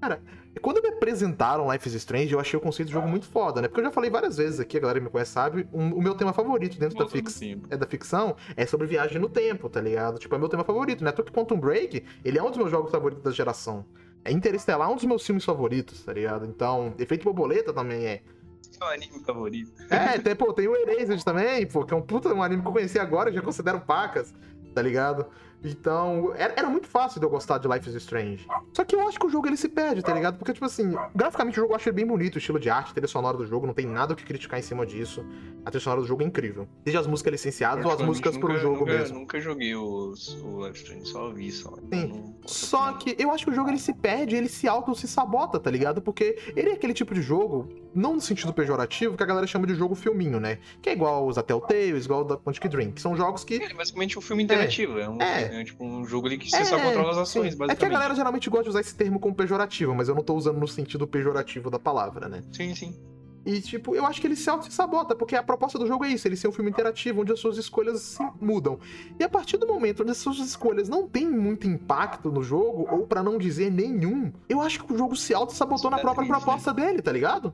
Cara, 0.00 0.20
quando 0.60 0.82
me 0.82 0.88
apresentaram 0.88 1.70
Life 1.70 1.86
is 1.88 1.94
Strange, 1.94 2.32
eu 2.32 2.40
achei 2.40 2.58
o 2.58 2.60
conceito 2.60 2.88
do 2.88 2.92
jogo 2.92 3.06
muito 3.06 3.24
foda, 3.26 3.62
né? 3.62 3.68
Porque 3.68 3.78
eu 3.80 3.84
já 3.84 3.90
falei 3.92 4.10
várias 4.10 4.36
vezes 4.36 4.58
aqui, 4.58 4.76
a 4.76 4.80
galera 4.80 4.98
que 4.98 5.04
me 5.04 5.10
conhece 5.12 5.30
sabe, 5.30 5.68
um- 5.72 5.94
o 5.94 6.02
meu 6.02 6.16
tema 6.16 6.32
favorito 6.32 6.76
dentro 6.76 6.98
da, 6.98 7.04
fix, 7.08 7.34
é 7.70 7.76
da 7.76 7.86
ficção 7.86 8.34
é 8.56 8.66
sobre 8.66 8.88
viagem 8.88 9.20
no 9.20 9.28
tempo, 9.28 9.68
tá 9.68 9.80
ligado? 9.80 10.18
Tipo, 10.18 10.34
é 10.34 10.38
meu 10.38 10.48
tema 10.48 10.64
favorito, 10.64 11.04
né? 11.04 11.12
Tanto 11.12 11.30
que 11.30 11.38
Quantum 11.38 11.56
Break, 11.60 12.02
ele 12.24 12.36
é 12.36 12.42
um 12.42 12.48
dos 12.48 12.58
meus 12.58 12.70
jogos 12.72 12.90
favoritos 12.90 13.22
da 13.22 13.30
geração. 13.30 13.84
É 14.24 14.30
Interestelar, 14.30 14.90
um 14.90 14.94
dos 14.94 15.04
meus 15.04 15.24
filmes 15.26 15.44
favoritos, 15.44 16.02
tá 16.04 16.12
ligado? 16.12 16.46
Então, 16.46 16.94
Efeito 16.98 17.24
Borboleta 17.24 17.72
também 17.72 18.06
é. 18.06 18.22
Seu 18.70 18.86
anime 18.86 19.20
favorito. 19.24 19.72
É, 19.90 20.18
tem, 20.18 20.34
pô, 20.34 20.52
tem 20.52 20.68
o 20.68 20.76
Erased 20.76 21.24
também, 21.24 21.66
pô, 21.66 21.84
que 21.84 21.92
é 21.92 21.96
um 21.96 22.02
puta 22.02 22.32
um 22.32 22.42
anime 22.42 22.62
que 22.62 22.68
eu 22.68 22.72
conheci 22.72 22.98
agora, 22.98 23.32
já 23.32 23.42
considero 23.42 23.80
pacas, 23.80 24.32
tá 24.74 24.80
ligado? 24.80 25.26
Então, 25.64 26.32
era, 26.36 26.54
era 26.56 26.68
muito 26.68 26.88
fácil 26.88 27.20
de 27.20 27.26
eu 27.26 27.30
gostar 27.30 27.58
de 27.58 27.68
Life 27.68 27.88
is 27.88 27.94
Strange. 27.96 28.46
Só 28.72 28.84
que 28.84 28.94
eu 28.94 29.06
acho 29.06 29.18
que 29.18 29.26
o 29.26 29.30
jogo 29.30 29.46
ele 29.46 29.56
se 29.56 29.68
perde, 29.68 30.02
tá 30.02 30.12
ligado? 30.12 30.36
Porque, 30.38 30.52
tipo 30.52 30.66
assim, 30.66 30.94
graficamente 31.14 31.58
o 31.58 31.62
jogo 31.62 31.72
eu 31.72 31.76
acho 31.76 31.88
ele 31.88 31.96
bem 31.96 32.06
bonito, 32.06 32.36
o 32.36 32.38
estilo 32.38 32.58
de 32.58 32.68
arte, 32.68 32.90
a 32.90 32.94
trilha 32.94 33.08
sonora 33.08 33.36
do 33.36 33.46
jogo, 33.46 33.66
não 33.66 33.74
tem 33.74 33.86
nada 33.86 34.12
o 34.12 34.16
que 34.16 34.24
criticar 34.24 34.58
em 34.58 34.62
cima 34.62 34.84
disso. 34.84 35.24
A 35.64 35.70
trilha 35.70 35.82
sonora 35.82 36.00
do 36.00 36.06
jogo 36.06 36.22
é 36.22 36.26
incrível. 36.26 36.66
Seja 36.84 37.00
as 37.00 37.06
músicas 37.06 37.32
licenciadas 37.32 37.84
ou 37.84 37.92
as 37.92 38.00
músicas 38.00 38.36
pro 38.36 38.48
nunca, 38.48 38.60
jogo 38.60 38.80
nunca, 38.80 38.92
mesmo. 38.92 39.18
Nunca 39.20 39.40
joguei 39.40 39.74
os, 39.74 40.34
o 40.42 40.66
Life 40.66 40.78
Strange, 40.78 41.06
só 41.06 41.30
vi 41.30 41.52
só. 41.52 41.74
Sim. 41.92 42.06
Não 42.08 42.34
Só 42.44 42.92
que 42.94 43.14
eu 43.18 43.30
acho 43.30 43.44
que 43.44 43.50
o 43.50 43.54
jogo 43.54 43.70
ele 43.70 43.78
se 43.78 43.92
perde, 43.92 44.34
ele 44.34 44.48
se 44.48 44.66
auto 44.68 44.94
se 44.94 45.06
sabota, 45.06 45.60
tá 45.60 45.70
ligado? 45.70 46.02
Porque 46.02 46.38
ele 46.56 46.70
é 46.70 46.72
aquele 46.72 46.92
tipo 46.92 47.14
de 47.14 47.22
jogo, 47.22 47.68
não 47.94 48.14
no 48.14 48.20
sentido 48.20 48.52
pejorativo, 48.52 49.16
que 49.16 49.22
a 49.22 49.26
galera 49.26 49.46
chama 49.46 49.66
de 49.66 49.74
jogo 49.74 49.94
filminho, 49.94 50.40
né? 50.40 50.58
Que 50.80 50.90
é 50.90 50.92
igual 50.92 51.26
os 51.26 51.36
Telltales, 51.42 52.04
igual 52.04 52.20
o 52.20 52.24
da 52.24 52.36
Quantic 52.36 52.68
Dream, 52.68 52.92
que 52.92 53.00
são 53.00 53.16
jogos 53.16 53.44
que 53.44 53.54
É 53.54 53.74
basicamente 53.74 54.18
um 54.18 54.22
filme 54.22 54.42
interativo. 54.42 54.98
É, 54.98 55.08
um, 55.08 55.20
É. 55.20 55.51
é 55.60 55.64
tipo 55.64 55.84
um 55.84 56.04
jogo 56.04 56.26
ali 56.26 56.38
que 56.38 56.50
você 56.50 56.64
só 56.64 56.78
controla 56.80 57.10
as 57.10 57.18
ações, 57.18 57.52
sim. 57.52 57.58
basicamente. 57.58 57.72
É 57.72 57.76
que 57.76 57.84
a 57.84 57.88
galera 57.88 58.14
geralmente 58.14 58.48
gosta 58.48 58.64
de 58.64 58.70
usar 58.70 58.80
esse 58.80 58.94
termo 58.94 59.20
como 59.20 59.34
pejorativo, 59.34 59.94
mas 59.94 60.08
eu 60.08 60.14
não 60.14 60.22
tô 60.22 60.34
usando 60.34 60.58
no 60.58 60.68
sentido 60.68 61.06
pejorativo 61.06 61.70
da 61.70 61.78
palavra, 61.78 62.28
né? 62.28 62.42
Sim, 62.52 62.74
sim. 62.74 62.96
E, 63.44 63.60
tipo, 63.60 63.94
eu 63.94 64.06
acho 64.06 64.20
que 64.20 64.26
ele 64.26 64.36
se 64.36 64.48
auto-sabota, 64.48 65.16
porque 65.16 65.34
a 65.34 65.42
proposta 65.42 65.78
do 65.78 65.86
jogo 65.86 66.04
é 66.04 66.08
isso, 66.08 66.28
ele 66.28 66.36
ser 66.36 66.46
um 66.46 66.52
filme 66.52 66.70
interativo, 66.70 67.22
onde 67.22 67.32
as 67.32 67.40
suas 67.40 67.58
escolhas 67.58 68.00
se 68.00 68.22
mudam. 68.40 68.78
E 69.18 69.24
a 69.24 69.28
partir 69.28 69.56
do 69.56 69.66
momento 69.66 70.02
onde 70.02 70.12
as 70.12 70.18
suas 70.18 70.38
escolhas 70.38 70.88
não 70.88 71.08
têm 71.08 71.28
muito 71.28 71.66
impacto 71.66 72.30
no 72.30 72.42
jogo, 72.42 72.86
ou 72.88 73.04
pra 73.04 73.22
não 73.22 73.38
dizer 73.38 73.70
nenhum, 73.70 74.32
eu 74.48 74.60
acho 74.60 74.84
que 74.84 74.92
o 74.92 74.96
jogo 74.96 75.16
se 75.16 75.34
auto-sabotou 75.34 75.90
na 75.90 75.98
é 75.98 76.00
própria 76.00 76.24
triste, 76.24 76.40
proposta 76.40 76.72
dele, 76.72 77.02
tá 77.02 77.10
ligado? 77.10 77.52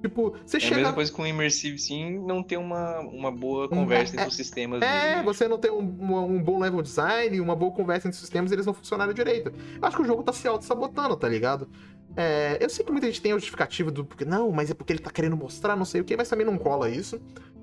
Tipo, 0.00 0.34
você 0.46 0.56
É 0.56 0.58
a 0.58 0.60
chega... 0.60 0.76
mesma 0.76 0.92
coisa 0.92 1.12
com 1.12 1.22
o 1.22 1.26
Immersive 1.26 1.78
Sim 1.78 2.18
não 2.26 2.42
ter 2.42 2.56
uma, 2.56 3.00
uma 3.00 3.30
boa 3.30 3.68
conversa 3.68 4.14
é- 4.14 4.20
entre 4.20 4.28
os 4.28 4.36
sistemas. 4.36 4.80
É, 4.82 5.10
dele. 5.16 5.24
você 5.24 5.46
não 5.46 5.58
tem 5.58 5.70
um, 5.70 5.78
um- 5.78 6.42
bom 6.42 6.58
level 6.58 6.80
design, 6.82 7.38
uma 7.40 7.54
boa 7.54 7.70
conversa 7.72 8.08
entre 8.08 8.14
os 8.16 8.20
sistemas 8.20 8.50
eles 8.52 8.64
não 8.66 8.72
funcionarem 8.74 9.14
direito. 9.14 9.52
Eu 9.80 9.86
acho 9.86 9.96
que 9.96 10.02
o 10.02 10.06
jogo 10.06 10.22
tá 10.22 10.32
se 10.32 10.48
auto-sabotando, 10.48 11.16
tá 11.16 11.28
ligado? 11.28 11.68
É, 12.16 12.58
eu 12.60 12.68
sei 12.70 12.84
que 12.84 12.90
muita 12.90 13.06
gente 13.06 13.20
tem 13.22 13.32
a 13.32 13.34
justificativa 13.36 13.90
do 13.90 14.04
porque, 14.04 14.24
não, 14.24 14.50
mas 14.50 14.70
é 14.70 14.74
porque 14.74 14.92
ele 14.92 15.00
tá 15.00 15.10
querendo 15.10 15.36
mostrar 15.36 15.76
não 15.76 15.84
sei 15.84 16.00
o 16.00 16.04
que, 16.04 16.16
mas 16.16 16.28
também 16.28 16.44
não 16.46 16.58
cola 16.58 16.88
isso, 16.88 17.20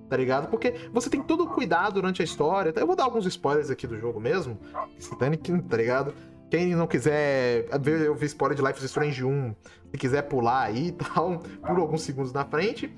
tá 0.09 0.15
ligado? 0.15 0.47
Porque 0.49 0.73
você 0.93 1.09
tem 1.09 1.21
todo 1.21 1.43
o 1.43 1.47
cuidado 1.47 1.95
durante 1.95 2.21
a 2.21 2.25
história. 2.25 2.71
tá? 2.71 2.79
Eu 2.79 2.87
vou 2.87 2.95
dar 2.95 3.03
alguns 3.03 3.25
spoilers 3.25 3.69
aqui 3.69 3.85
do 3.87 3.97
jogo 3.99 4.19
mesmo. 4.21 4.57
Se 4.99 5.17
dane 5.19 5.35
que, 5.37 5.51
tá 5.63 5.75
ligado? 5.75 6.13
Quem 6.49 6.73
não 6.75 6.87
quiser 6.87 7.67
ver 7.79 8.01
eu 8.01 8.15
vi 8.15 8.25
spoiler 8.25 8.55
de 8.55 8.63
Life 8.63 8.79
is 8.79 8.85
Strange 8.85 9.23
1, 9.23 9.55
se 9.91 9.97
quiser 9.97 10.21
pular 10.23 10.63
aí 10.63 10.87
e 10.87 10.91
tal, 10.93 11.39
por 11.39 11.77
alguns 11.77 12.01
segundos 12.01 12.31
na 12.31 12.45
frente. 12.45 12.93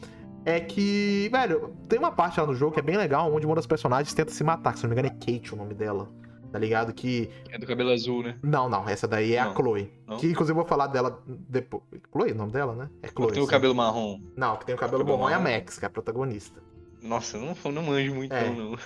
É 0.46 0.60
que, 0.60 1.30
velho, 1.32 1.74
tem 1.88 2.00
uma 2.00 2.12
parte 2.12 2.40
lá 2.40 2.46
no 2.46 2.56
jogo 2.56 2.74
que 2.74 2.80
é 2.80 2.84
bem 2.84 2.96
legal, 2.96 3.32
onde 3.34 3.46
uma 3.46 3.56
das 3.56 3.68
personagens 3.68 4.14
tenta 4.14 4.32
se 4.32 4.44
matar, 4.44 4.74
que 4.74 4.80
se 4.80 4.86
não 4.88 4.96
me 4.96 5.00
engano 5.00 5.16
é 5.16 5.26
Kate 5.26 5.54
o 5.54 5.58
nome 5.58 5.74
dela. 5.74 6.10
Tá 6.52 6.58
ligado? 6.58 6.92
Que. 6.94 7.30
É 7.52 7.60
do 7.60 7.68
cabelo 7.68 7.92
azul, 7.92 8.24
né? 8.24 8.36
Não, 8.42 8.68
não, 8.68 8.88
essa 8.90 9.08
daí 9.08 9.34
é 9.36 9.40
a 9.40 9.46
Não. 9.46 9.56
Chloe. 9.56 9.94
Não? 10.08 10.18
Que 10.18 10.28
inclusive 10.28 10.52
eu 10.52 10.56
vou 10.56 10.66
falar 10.66 10.88
dela 10.88 11.22
depois. 11.28 11.84
Chloe, 12.12 12.32
o 12.32 12.36
nome 12.36 12.52
dela, 12.52 12.74
né? 12.74 12.90
É 13.04 13.08
Chloe. 13.08 13.32
Tem 13.32 13.42
o 13.42 13.46
sim. 13.46 13.52
cabelo 13.52 13.76
marrom. 13.76 14.20
Não, 14.36 14.56
que 14.58 14.66
tem 14.66 14.74
o 14.74 14.78
cabelo 14.78 15.04
Cabelo 15.04 15.20
marrom 15.20 15.30
é 15.30 15.36
a. 15.36 15.40
Max, 15.40 15.78
que 15.78 15.86
é 15.86 15.88
a 15.88 15.92
protagonista. 15.92 16.60
Nossa, 17.02 17.38
eu 17.38 17.42
não, 17.42 17.72
não 17.72 17.84
manjo 17.84 18.14
muito, 18.14 18.34
É. 18.34 18.50
não, 18.50 18.72
não. 18.72 18.78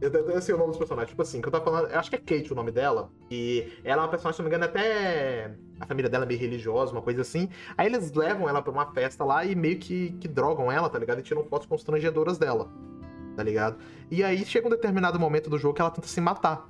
Eu, 0.00 0.10
eu, 0.12 0.30
eu 0.30 0.42
sei 0.42 0.54
o 0.54 0.58
nome 0.58 0.70
dos 0.70 0.78
personagens. 0.78 1.10
Tipo 1.10 1.22
assim, 1.22 1.40
que 1.40 1.46
eu 1.46 1.52
tava 1.52 1.64
falando. 1.64 1.90
Eu 1.90 1.98
acho 1.98 2.10
que 2.10 2.16
é 2.16 2.18
Kate 2.18 2.52
o 2.52 2.56
nome 2.56 2.72
dela. 2.72 3.10
E 3.30 3.68
ela 3.84 4.02
é 4.02 4.04
uma 4.04 4.10
personagem, 4.10 4.36
se 4.36 4.42
não 4.42 4.50
me 4.50 4.56
engano, 4.56 4.64
até. 4.70 5.54
A 5.78 5.86
família 5.86 6.10
dela 6.10 6.24
é 6.24 6.28
meio 6.28 6.40
religiosa, 6.40 6.92
uma 6.92 7.02
coisa 7.02 7.20
assim. 7.22 7.48
Aí 7.78 7.86
eles 7.86 8.12
levam 8.12 8.48
ela 8.48 8.60
pra 8.62 8.72
uma 8.72 8.86
festa 8.92 9.24
lá 9.24 9.44
e 9.44 9.54
meio 9.54 9.78
que, 9.78 10.10
que 10.20 10.26
drogam 10.28 10.70
ela, 10.72 10.88
tá 10.88 10.98
ligado? 10.98 11.20
E 11.20 11.22
tiram 11.22 11.44
fotos 11.44 11.66
constrangedoras 11.68 12.36
dela. 12.38 12.68
Tá 13.36 13.42
ligado? 13.42 13.78
E 14.10 14.22
aí 14.22 14.44
chega 14.44 14.66
um 14.66 14.70
determinado 14.70 15.18
momento 15.18 15.48
do 15.48 15.56
jogo 15.58 15.74
que 15.74 15.80
ela 15.80 15.90
tenta 15.90 16.06
se 16.08 16.20
matar. 16.20 16.68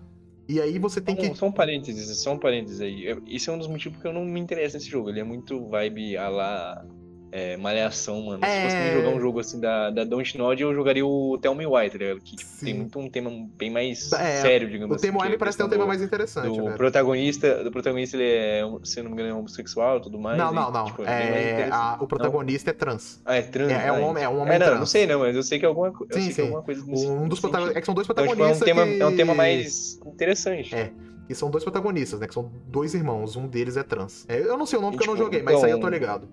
E 0.48 0.60
aí 0.60 0.78
você 0.78 1.00
tem 1.00 1.16
que. 1.16 1.34
Só- 1.34 1.46
um 1.46 1.52
parênteses, 1.52 2.16
só 2.18 2.32
um 2.32 2.38
parênteses 2.38 2.80
aí. 2.80 3.18
Isso 3.26 3.50
é 3.50 3.54
um 3.54 3.58
dos 3.58 3.66
motivos 3.66 3.96
porque 3.96 4.08
eu 4.08 4.12
não 4.12 4.24
me 4.24 4.38
interesso 4.40 4.76
nesse 4.76 4.88
jogo. 4.90 5.08
Ele 5.08 5.20
é 5.20 5.24
muito 5.24 5.66
vibe 5.68 6.16
a 6.16 6.28
lá 6.28 6.84
é, 7.34 7.56
malhação, 7.56 8.20
mano. 8.22 8.44
Se 8.44 8.62
fosse 8.62 8.76
É. 8.76 8.92
jogar 8.92 9.08
um 9.08 9.18
jogo 9.20 9.40
assim 9.40 9.58
da, 9.58 9.88
da 9.90 10.04
Don't 10.04 10.36
Nod, 10.36 10.62
eu 10.62 10.74
jogaria 10.74 11.04
o 11.06 11.38
Tell 11.40 11.54
Me 11.54 11.66
Why, 11.66 11.88
tá 11.88 11.96
ligado? 11.96 12.20
Que 12.20 12.36
tipo, 12.36 12.50
tem 12.62 12.74
muito 12.74 12.98
um 12.98 13.08
tema 13.08 13.30
bem 13.56 13.70
mais 13.70 14.12
É, 14.12 14.42
sério, 14.42 14.68
digamos 14.68 14.92
O 14.92 14.96
assim. 14.96 15.06
tema 15.06 15.18
que 15.20 15.24
é 15.24 15.28
me 15.30 15.34
a 15.36 15.38
parece 15.38 15.56
ter 15.56 15.64
um 15.64 15.68
tema 15.70 15.86
mais 15.86 16.02
interessante, 16.02 16.46
do 16.48 16.64
velho. 16.64 16.76
protagonista, 16.76 17.64
do 17.64 17.70
protagonista 17.72 18.16
ele 18.18 18.26
é, 18.28 18.62
se 18.84 19.00
não 19.02 19.10
me 19.10 19.14
engano, 19.16 19.30
é 19.30 19.34
homossexual 19.34 19.96
e 19.96 20.02
tudo 20.02 20.18
mais. 20.18 20.36
Não, 20.36 20.52
e, 20.52 20.54
não, 20.54 20.70
não. 20.70 20.84
tipo, 20.84 21.02
É, 21.04 21.68
a- 21.72 21.96
o 22.00 22.06
protagonista 22.06 22.68
é 22.70 22.74
trans. 22.74 23.20
Ah, 23.24 23.36
é 23.36 23.42
trans. 23.42 23.72
É, 23.72 23.86
é 23.86 23.92
um 23.92 24.04
ah, 24.04 24.08
homem, 24.08 24.24
é 24.24 24.28
um 24.28 24.38
homem 24.38 24.54
É, 24.54 24.58
não, 24.58 24.66
trans. 24.66 24.78
não 24.80 24.86
sei 24.86 25.06
não, 25.06 25.20
mas 25.20 25.34
eu 25.34 25.42
sei 25.42 25.58
que 25.58 25.64
é 25.64 25.68
alguma, 25.68 25.88
eu 25.88 25.94
Sim, 26.12 26.20
sei 26.20 26.28
que 26.28 26.34
sim. 26.34 26.40
é 26.42 26.44
alguma 26.44 26.62
coisa 26.62 26.82
Um 26.84 27.28
dos 27.28 27.40
protagonistas. 27.40 27.76
É 27.76 27.80
que 27.80 27.86
são 27.86 27.94
dois 27.94 28.06
Então, 28.10 28.26
tipo, 28.26 28.30
é 28.30 28.34
um 28.34 28.36
protagonistas. 28.36 28.66
tema, 28.66 28.86
que... 28.86 29.02
é 29.02 29.06
um 29.06 29.16
tema 29.16 29.34
mais 29.34 29.98
interessante. 30.04 30.74
É. 30.74 30.92
Que 31.26 31.34
são 31.34 31.50
dois 31.50 31.64
protagonistas, 31.64 32.20
né? 32.20 32.26
Que 32.26 32.34
são 32.34 32.50
dois 32.68 32.92
irmãos. 32.94 33.36
Um 33.36 33.46
deles 33.46 33.76
é 33.78 33.82
trans. 33.82 34.26
É, 34.28 34.38
eu 34.38 34.58
não 34.58 34.66
sei 34.66 34.78
o 34.78 34.82
nome 34.82 34.96
E, 34.96 34.98
porque 34.98 35.08
eu 35.08 35.14
não 35.14 35.16
tipo, 35.16 35.24
joguei, 35.24 35.42
mas 35.42 35.56
isso 35.56 35.64
aí 35.64 35.70
eu 35.70 35.78
tô 35.78 35.86
então, 35.86 35.98
ligado. 35.98 36.28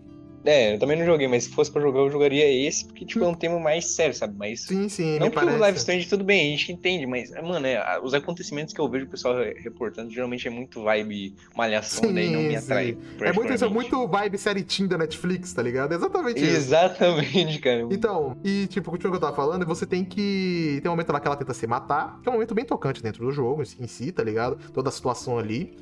É, 0.45 0.73
eu 0.75 0.79
também 0.79 0.97
não 0.97 1.05
joguei, 1.05 1.27
mas 1.27 1.43
se 1.43 1.49
fosse 1.49 1.69
pra 1.69 1.81
jogar, 1.81 1.99
eu 1.99 2.09
jogaria 2.09 2.47
esse, 2.67 2.85
porque, 2.85 3.05
tipo, 3.05 3.23
é 3.25 3.27
um 3.27 3.33
tema 3.33 3.59
mais 3.59 3.85
sério, 3.87 4.13
sabe? 4.15 4.35
Mas. 4.37 4.61
Sim, 4.61 4.87
sim, 4.87 5.19
Não 5.19 5.29
que 5.29 5.37
o 5.37 5.39
parece. 5.41 5.57
Live 5.59 5.77
Strange 5.79 6.07
tudo 6.07 6.23
bem, 6.23 6.47
a 6.47 6.57
gente 6.57 6.71
entende, 6.71 7.05
mas, 7.05 7.29
mano, 7.31 7.67
é, 7.67 7.99
os 8.01 8.13
acontecimentos 8.13 8.73
que 8.73 8.79
eu 8.79 8.87
vejo 8.89 9.05
o 9.05 9.09
pessoal 9.09 9.35
re- 9.37 9.55
reportando 9.59 10.09
geralmente 10.11 10.47
é 10.47 10.51
muito 10.51 10.81
vibe 10.83 11.35
malhação, 11.55 12.07
Sim, 12.07 12.13
daí 12.13 12.29
não 12.29 12.41
me 12.41 12.55
atrai. 12.55 12.97
É 13.19 13.33
muito, 13.33 13.51
isso 13.53 13.65
é 13.65 13.69
muito 13.69 14.07
vibe 14.07 14.37
série 14.37 14.63
teen 14.63 14.87
da 14.87 14.97
Netflix, 14.97 15.51
tá 15.53 15.61
ligado? 15.61 15.93
Exatamente 15.93 16.37
isso. 16.41 16.55
Exatamente, 16.55 17.59
cara. 17.59 17.85
Então, 17.91 18.37
e 18.43 18.67
tipo, 18.67 18.89
continuando 18.91 19.17
o 19.17 19.19
que 19.19 19.25
eu 19.25 19.29
tava 19.29 19.35
falando, 19.35 19.65
você 19.65 19.85
tem 19.85 20.05
que. 20.05 20.79
Tem 20.81 20.89
um 20.89 20.93
momento 20.93 21.11
lá 21.11 21.19
que 21.19 21.27
ela 21.27 21.35
tenta 21.35 21.53
se 21.53 21.67
matar, 21.67 22.19
que 22.21 22.29
é 22.29 22.31
um 22.31 22.35
momento 22.35 22.55
bem 22.55 22.63
tocante 22.65 23.03
dentro 23.03 23.25
do 23.25 23.31
jogo 23.31 23.61
em 23.79 23.87
si, 23.87 24.11
tá 24.11 24.23
ligado? 24.23 24.57
Toda 24.71 24.89
a 24.89 24.91
situação 24.91 25.37
ali. 25.37 25.73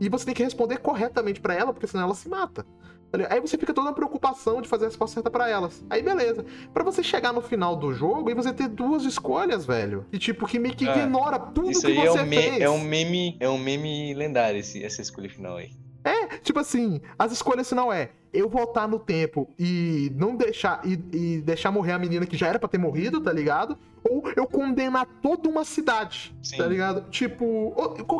E 0.00 0.08
você 0.08 0.24
tem 0.26 0.34
que 0.34 0.42
responder 0.42 0.78
corretamente 0.78 1.40
pra 1.40 1.54
ela, 1.54 1.72
porque 1.72 1.86
senão 1.86 2.04
ela 2.04 2.14
se 2.14 2.28
mata. 2.28 2.66
Tá? 3.24 3.34
Aí 3.34 3.40
você 3.40 3.56
fica 3.56 3.72
toda 3.74 3.88
na 3.88 3.94
preocupação 3.94 4.60
de 4.60 4.68
fazer 4.68 4.84
a 4.84 4.88
resposta 4.88 5.14
certa 5.14 5.30
pra 5.30 5.48
elas. 5.48 5.84
Aí 5.88 6.02
beleza. 6.02 6.44
Pra 6.74 6.82
você 6.84 7.02
chegar 7.02 7.32
no 7.32 7.40
final 7.40 7.76
do 7.76 7.92
jogo 7.94 8.30
e 8.30 8.34
você 8.34 8.52
ter 8.52 8.68
duas 8.68 9.04
escolhas, 9.04 9.64
velho. 9.64 10.04
E 10.12 10.18
tipo, 10.18 10.46
que 10.46 10.58
meio 10.58 10.74
que 10.76 10.88
Ah, 10.88 10.96
ignora 10.98 11.38
tudo 11.38 11.70
Isso 11.70 11.80
que 11.82 11.86
aí 11.92 11.98
é 11.98 12.10
você 12.10 12.20
um, 12.20 12.26
me- 12.26 12.36
fez. 12.42 12.60
é 12.60 12.68
um 12.70 12.80
meme, 12.80 13.36
é 13.40 13.48
um 13.48 13.58
meme 13.58 14.14
lendário 14.14 14.58
esse, 14.60 14.84
essa 14.84 15.00
escolha 15.02 15.28
final 15.30 15.56
aí. 15.56 15.70
Tipo 16.42 16.60
assim, 16.60 17.00
as 17.18 17.32
escolhas 17.32 17.70
não 17.72 17.92
é 17.92 18.10
eu 18.32 18.48
voltar 18.48 18.86
no 18.86 18.98
tempo 18.98 19.48
e 19.58 20.12
não 20.14 20.36
deixar 20.36 20.80
e, 20.84 20.92
e 21.12 21.40
deixar 21.42 21.72
morrer 21.72 21.92
a 21.92 21.98
menina 21.98 22.24
que 22.26 22.36
já 22.36 22.46
era 22.46 22.58
pra 22.60 22.68
ter 22.68 22.78
morrido, 22.78 23.20
tá 23.20 23.32
ligado? 23.32 23.76
Ou 24.08 24.22
eu 24.36 24.46
condenar 24.46 25.04
toda 25.20 25.48
uma 25.48 25.64
cidade, 25.64 26.32
Sim. 26.42 26.58
tá 26.58 26.66
ligado? 26.66 27.10
Tipo, 27.10 27.74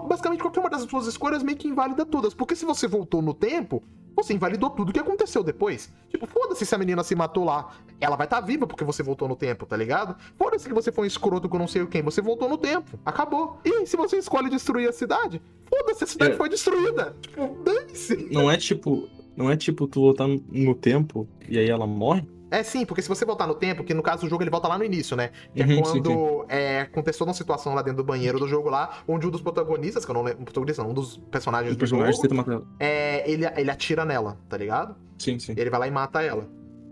basicamente 0.08 0.40
qualquer 0.42 0.58
uma 0.60 0.70
das 0.70 0.82
suas 0.82 1.06
escolhas 1.06 1.44
meio 1.44 1.56
que 1.56 1.68
invalida 1.68 2.04
todas, 2.04 2.34
porque 2.34 2.56
se 2.56 2.64
você 2.64 2.88
voltou 2.88 3.22
no 3.22 3.32
tempo, 3.32 3.80
você 4.16 4.32
invalidou 4.32 4.70
tudo 4.70 4.92
que 4.92 4.98
aconteceu 4.98 5.44
depois. 5.44 5.92
Tipo, 6.08 6.26
foda-se 6.26 6.64
se 6.64 6.74
a 6.74 6.78
menina 6.78 7.04
se 7.04 7.14
matou 7.14 7.44
lá, 7.44 7.70
ela 8.00 8.16
vai 8.16 8.26
estar 8.26 8.40
tá 8.40 8.46
viva 8.46 8.66
porque 8.66 8.82
você 8.82 9.02
voltou 9.02 9.28
no 9.28 9.36
tempo, 9.36 9.66
tá 9.66 9.76
ligado? 9.76 10.16
Foda-se 10.38 10.66
que 10.66 10.74
você 10.74 10.90
foi 10.90 11.04
um 11.04 11.06
escroto 11.06 11.48
com 11.48 11.58
não 11.58 11.68
sei 11.68 11.86
quem, 11.86 12.02
você 12.02 12.22
voltou 12.22 12.48
no 12.48 12.56
tempo, 12.56 12.98
acabou. 13.04 13.60
E 13.62 13.84
se 13.86 13.96
você 13.96 14.16
escolhe 14.16 14.48
destruir 14.48 14.88
a 14.88 14.92
cidade, 14.92 15.40
foda-se, 15.68 16.04
a 16.04 16.06
cidade 16.06 16.32
É. 16.32 16.36
foi 16.36 16.48
destruída. 16.48 17.14
Tipo, 17.20 17.58
dane-se. 17.62 18.28
Não 18.32 18.50
é 18.50 18.56
tipo. 18.56 19.08
Não 19.36 19.50
é 19.50 19.56
tipo 19.56 19.86
tu 19.86 20.00
voltar 20.00 20.26
no 20.26 20.74
tempo 20.74 21.28
e 21.46 21.58
aí 21.58 21.68
ela 21.68 21.86
morre? 21.86 22.26
É 22.50 22.62
sim, 22.62 22.86
porque 22.86 23.02
se 23.02 23.08
você 23.08 23.24
voltar 23.24 23.46
no 23.46 23.54
tempo, 23.54 23.82
que 23.82 23.92
no 23.92 24.02
caso 24.02 24.22
do 24.22 24.28
jogo 24.28 24.42
ele 24.42 24.50
volta 24.50 24.68
lá 24.68 24.78
no 24.78 24.84
início, 24.84 25.16
né? 25.16 25.30
Que 25.54 25.62
é 25.62 25.66
Uhum, 25.66 25.84
sim, 25.84 26.02
quando 26.02 26.46
é, 26.48 26.80
aconteceu 26.82 27.26
uma 27.26 27.34
situação 27.34 27.74
lá 27.74 27.82
dentro 27.82 27.98
do 27.98 28.04
banheiro 28.04 28.38
do 28.38 28.46
jogo 28.46 28.68
lá, 28.70 28.98
onde 29.08 29.26
um 29.26 29.30
dos 29.30 29.40
protagonistas, 29.40 30.04
que 30.04 30.10
eu 30.10 30.14
não 30.14 30.22
lembro, 30.22 30.42
um 30.42 30.44
protagonista 30.44 30.82
não, 30.82 30.90
um 30.90 30.94
dos 30.94 31.18
personagens 31.30 31.72
O 31.72 31.76
do 31.76 31.78
personagem 31.78 32.12
jogo, 32.12 32.22
tenta 32.22 32.34
matar 32.34 32.52
ela. 32.52 32.66
é, 32.78 33.28
ele, 33.30 33.44
ele 33.56 33.70
atira 33.70 34.04
nela, 34.04 34.38
tá 34.48 34.56
ligado? 34.56 34.94
Sim, 35.18 35.38
sim. 35.38 35.54
Ele 35.56 35.70
vai 35.70 35.80
lá 35.80 35.88
e 35.88 35.90
mata 35.90 36.22
ela. 36.22 36.48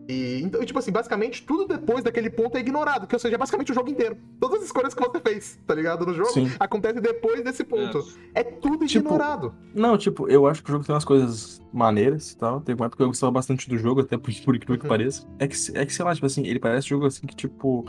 E, 0.09 0.43
então, 0.43 0.63
e, 0.63 0.67
tipo 0.67 0.79
assim, 0.79 0.93
basicamente, 0.93 1.43
tudo 1.45 1.67
depois 1.67 2.05
daquele 2.05 2.29
ponto 2.29 2.57
é 2.57 2.61
ignorado, 2.61 3.07
que 3.07 3.15
ou 3.15 3.19
seja, 3.19 3.37
é 3.37 3.39
basicamente 3.39 3.73
o 3.73 3.75
jogo 3.75 3.89
inteiro. 3.89 4.19
Todas 4.39 4.59
as 4.61 4.67
escolhas 4.67 4.93
que 4.93 5.03
você 5.03 5.19
fez, 5.21 5.59
tá 5.67 5.75
ligado? 5.75 6.05
No 6.05 6.13
jogo, 6.13 6.29
Sim. 6.31 6.51
acontece 6.61 7.01
depois 7.01 7.43
desse 7.43 7.65
ponto. 7.65 8.07
É 8.35 8.45
tudo 8.45 8.85
Tipo, 8.87 9.07
ignorado. 9.07 9.55
Não, 9.75 9.97
tipo, 9.97 10.29
eu 10.29 10.47
acho 10.47 10.63
que 10.63 10.69
o 10.69 10.73
jogo 10.73 10.85
tem 10.85 10.95
umas 10.95 11.07
coisas 11.07 11.63
maneiras 11.73 12.33
e 12.33 12.37
tal. 12.37 12.61
Tem 12.61 12.75
uma 12.75 12.85
época 12.85 12.99
que 12.99 13.03
eu 13.03 13.07
gostava 13.09 13.33
bastante 13.33 13.67
do 13.69 13.79
jogo, 13.79 14.03
até 14.03 14.19
por, 14.19 14.31
por 14.45 14.55
incrível 14.55 14.77
que 14.79 14.85
Uhum. 14.85 14.89
pareça. 14.91 15.27
É 15.39 15.49
que, 15.49 15.57
é 15.75 15.87
que, 15.87 15.93
sei 15.95 16.05
lá, 16.05 16.15
tipo 16.15 16.27
assim, 16.27 16.45
ele 16.47 16.59
parece 16.61 16.87
um 16.89 16.97
jogo 16.97 17.07
assim 17.07 17.27
que, 17.27 17.35
tipo. 17.35 17.87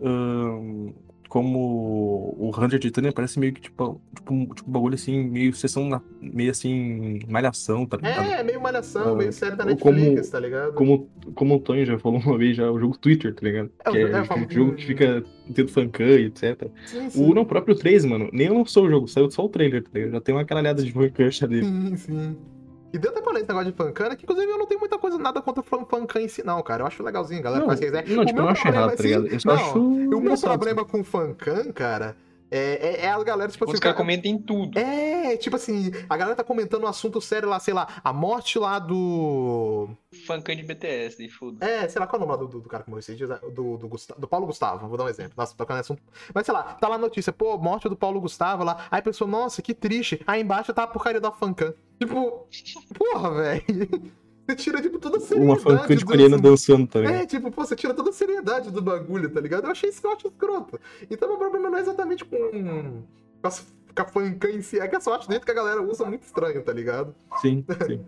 ahn, 0.00 0.92
como 1.30 2.34
o 2.38 2.50
Ranger 2.50 2.80
Titânia 2.80 3.12
parece 3.12 3.38
meio 3.38 3.52
que 3.54 3.60
tipo, 3.60 4.00
tipo, 4.16 4.34
um, 4.34 4.46
tipo 4.46 4.68
um 4.68 4.72
bagulho 4.72 4.94
assim, 4.96 5.22
meio 5.22 5.54
sessão, 5.54 5.88
na- 5.88 6.02
meio 6.20 6.50
assim, 6.50 7.20
malhação, 7.28 7.86
tá 7.86 7.96
ligado? 7.96 8.30
É, 8.32 8.42
meio 8.42 8.60
malhação, 8.60 9.12
Ah, 9.12 9.14
meio 9.16 9.32
série 9.32 9.54
da 9.54 9.64
ou 9.64 9.76
como- 9.76 9.96
Netflix, 9.96 10.28
tá 10.28 10.40
ligado? 10.40 10.74
Como, 10.74 11.08
como 11.36 11.54
o 11.54 11.60
Tonho 11.60 11.86
já 11.86 11.96
falou 12.00 12.20
uma 12.20 12.36
vez, 12.36 12.56
já, 12.56 12.68
o 12.70 12.78
jogo 12.80 12.98
Twitter, 12.98 13.32
tá 13.32 13.46
ligado? 13.46 13.70
É, 13.84 13.88
o 13.88 13.92
que 13.92 13.98
é, 13.98 14.00
jogo- 14.02 14.16
é, 14.16 14.20
um 14.20 14.24
famo- 14.24 14.46
jogo 14.50 14.72
que 14.74 14.84
fica 14.86 15.24
tendo 15.54 15.68
fancam 15.70 16.06
e 16.06 16.24
etc. 16.26 16.68
Sim, 16.84 17.08
sim. 17.10 17.24
O 17.30 17.32
não, 17.32 17.44
próprio 17.44 17.76
3, 17.76 18.04
mano, 18.04 18.28
nem 18.32 18.48
lançou 18.48 18.86
o 18.86 18.90
jogo, 18.90 19.06
saiu 19.06 19.30
só 19.30 19.44
o 19.44 19.48
trailer, 19.48 19.84
tá 19.84 19.90
ligado? 19.94 20.12
Já 20.12 20.20
tem 20.20 20.34
uma 20.34 20.44
caralhada 20.44 20.82
de 20.82 20.92
fancam 20.92 21.30
já 21.30 21.46
dele. 21.46 21.64
Sim, 21.64 21.96
sim. 21.96 22.36
E 22.92 22.98
deu 22.98 23.10
até 23.12 23.20
pra 23.20 23.32
ler 23.32 23.40
esse 23.40 23.48
negócio 23.48 23.70
de 23.70 23.76
fancana, 23.76 24.16
que 24.16 24.24
inclusive 24.24 24.50
eu 24.50 24.58
não 24.58 24.66
tenho 24.66 24.80
muita 24.80 24.98
coisa, 24.98 25.16
nada 25.16 25.40
contra 25.40 25.62
fan- 25.62 25.84
fancam 25.84 26.20
em 26.20 26.26
si, 26.28 26.44
não, 26.44 26.60
cara. 26.62 26.82
Eu 26.82 26.86
acho 26.88 27.02
legalzinho, 27.04 27.40
galera 27.40 27.60
Não, 27.60 27.68
faz 27.68 27.78
o 27.78 27.82
que 27.82 27.86
quiser. 27.90 28.08
não, 28.08 28.22
O 28.22 28.26
tipo, 28.26 28.30
eu 28.30 28.34
meu 28.34 28.44
não 28.44 28.50
acho 28.50 28.62
problema 28.62 28.84
errado, 28.86 28.96
tá 28.96 29.02
é- 29.02 29.06
ligado? 29.06 29.22
sim, 29.28 29.34
Eu 29.34 29.40
não, 29.44 29.54
acho 29.54 29.78
O 29.78 30.20
meu 30.20 30.36
problema 30.40 30.84
com 30.84 31.04
fancam, 31.04 31.72
cara, 31.72 32.16
é, 32.50 32.58
é, 32.58 33.00
é 33.06 33.10
a 33.10 33.22
galera, 33.22 33.50
tipo 33.50 33.64
assim. 33.64 33.74
Os 33.74 33.78
o 33.78 33.82
cara- 33.82 33.94
caras 33.94 33.96
comentam 33.96 34.30
em 34.30 34.38
tudo. 34.38 34.78
É, 34.78 35.36
tipo 35.36 35.56
assim, 35.56 35.92
a 36.08 36.16
galera 36.16 36.36
tá 36.36 36.42
comentando 36.42 36.84
um 36.84 36.86
assunto 36.88 37.20
sério 37.20 37.48
lá, 37.48 37.60
sei 37.60 37.72
lá, 37.72 38.00
a 38.02 38.12
morte 38.12 38.58
lá 38.58 38.78
do. 38.78 39.88
Fancam 40.26 40.54
de 40.56 40.62
BTS, 40.62 41.18
daí 41.18 41.28
foda. 41.28 41.64
É, 41.64 41.88
sei 41.88 42.00
lá, 42.00 42.06
qual 42.06 42.20
é 42.20 42.24
o 42.24 42.26
nome 42.26 42.40
lá 42.40 42.48
do, 42.48 42.60
do, 42.60 42.68
cara 42.68 42.82
que 42.82 42.90
morreu 42.90 43.00
esses 43.00 43.16
dias? 43.16 43.30
Do, 43.40 43.76
do, 43.76 43.88
do 44.18 44.28
Paulo 44.28 44.46
Gustavo, 44.46 44.88
vou 44.88 44.98
dar 44.98 45.04
um 45.04 45.08
exemplo. 45.08 45.32
Nossa, 45.36 45.54
tocando 45.56 45.76
nesse 45.78 45.92
assunto. 45.92 46.02
Mas 46.34 46.44
sei 46.44 46.54
lá, 46.54 46.62
tá 46.74 46.88
lá 46.88 46.96
a 46.96 46.98
notícia, 46.98 47.32
pô, 47.32 47.56
morte 47.56 47.88
do 47.88 47.96
Paulo 47.96 48.20
Gustavo 48.20 48.64
lá. 48.64 48.86
Aí 48.90 48.98
a 48.98 49.02
pessoa, 49.02 49.30
nossa, 49.30 49.62
que 49.62 49.72
triste. 49.72 50.20
Aí 50.26 50.42
embaixo 50.42 50.74
tá 50.74 50.82
a 50.82 50.86
porcaria 50.86 51.20
da 51.20 51.30
fancam. 51.30 51.72
Tipo, 51.98 52.48
porra, 52.98 53.30
velho. 53.34 54.12
Você 54.50 54.56
tira, 54.56 54.82
tipo, 54.82 54.98
toda 54.98 55.18
a 55.18 55.20
seriedade. 55.20 55.50
Uma 55.50 55.56
fancam 55.56 55.96
de 55.96 56.04
do 56.04 56.38
dançando, 56.40 56.86
tá 56.86 57.00
ligado? 57.00 57.14
É, 57.14 57.26
tipo, 57.26 57.50
pô, 57.52 57.64
você 57.64 57.76
tira 57.76 57.94
toda 57.94 58.10
a 58.10 58.12
seriedade 58.12 58.70
do 58.70 58.82
bagulho, 58.82 59.30
tá 59.30 59.40
ligado? 59.40 59.66
Eu 59.66 59.70
achei 59.70 59.90
isso 59.90 60.00
que 60.00 60.06
eu 60.06 60.12
acho 60.12 60.26
escroto. 60.26 60.80
Então, 61.08 61.28
meu 61.28 61.38
problema 61.38 61.70
não 61.70 61.78
é 61.78 61.80
exatamente 61.80 62.24
com, 62.24 62.36
com, 62.36 63.46
as, 63.46 63.60
com 63.94 64.02
a 64.02 64.04
fancam 64.04 64.50
em 64.50 64.60
si, 64.60 64.80
é 64.80 64.88
que 64.88 64.96
eu 64.96 65.00
só 65.00 65.14
acho 65.14 65.28
dentro 65.28 65.44
que 65.44 65.52
a 65.52 65.54
galera 65.54 65.82
usa 65.82 66.04
muito 66.04 66.22
estranho, 66.22 66.62
tá 66.62 66.72
ligado? 66.72 67.14
Sim, 67.40 67.64
sim. 67.86 68.04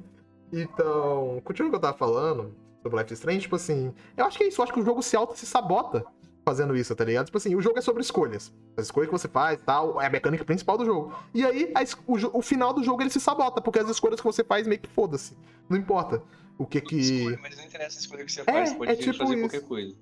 Então, 0.52 1.40
continuando 1.44 1.76
o 1.76 1.80
que 1.80 1.86
eu 1.86 1.90
tava 1.90 1.96
falando 1.96 2.52
sobre 2.82 2.98
Life 3.00 3.14
Strange, 3.14 3.40
tipo 3.42 3.56
assim, 3.56 3.94
eu 4.16 4.24
acho 4.24 4.36
que 4.36 4.44
é 4.44 4.48
isso, 4.48 4.60
eu 4.60 4.64
acho 4.64 4.72
que 4.72 4.80
o 4.80 4.84
jogo 4.84 5.02
se 5.02 5.16
auto 5.16 5.38
se 5.38 5.46
sabota 5.46 6.04
fazendo 6.44 6.76
isso, 6.76 6.94
tá 6.94 7.04
ligado? 7.04 7.26
Tipo 7.26 7.38
assim, 7.38 7.54
o 7.54 7.60
jogo 7.60 7.78
é 7.78 7.82
sobre 7.82 8.02
escolhas. 8.02 8.52
As 8.76 8.86
escolhas 8.86 9.08
que 9.08 9.12
você 9.18 9.28
faz 9.28 9.60
e 9.60 9.62
tal, 9.64 10.00
é 10.00 10.06
a 10.06 10.10
mecânica 10.10 10.44
principal 10.44 10.76
do 10.76 10.84
jogo. 10.84 11.14
E 11.32 11.44
aí, 11.44 11.72
a 11.74 11.82
o, 12.06 12.38
o 12.38 12.42
final 12.42 12.72
do 12.72 12.82
jogo 12.82 13.02
ele 13.02 13.10
se 13.10 13.20
sabota, 13.20 13.60
porque 13.60 13.78
as 13.78 13.88
escolhas 13.88 14.20
que 14.20 14.26
você 14.26 14.42
faz 14.42 14.66
meio 14.66 14.80
que 14.80 14.88
foda-se. 14.88 15.36
Não 15.68 15.76
importa 15.76 16.22
o 16.58 16.66
que 16.66 16.80
que. 16.80 16.96
Escolha, 16.98 17.38
mas 17.42 17.56
não 17.56 17.64
interessa 17.64 17.98
a 17.98 18.00
escolha 18.00 18.24
que 18.24 18.32
você 18.32 18.44
faz, 18.44 18.70
você 18.70 18.76
pode 18.76 18.90
é 18.92 18.96
tipo 18.96 19.18
fazer 19.18 19.34
isso. 19.34 19.42
qualquer 19.48 19.66
coisa. 19.66 19.94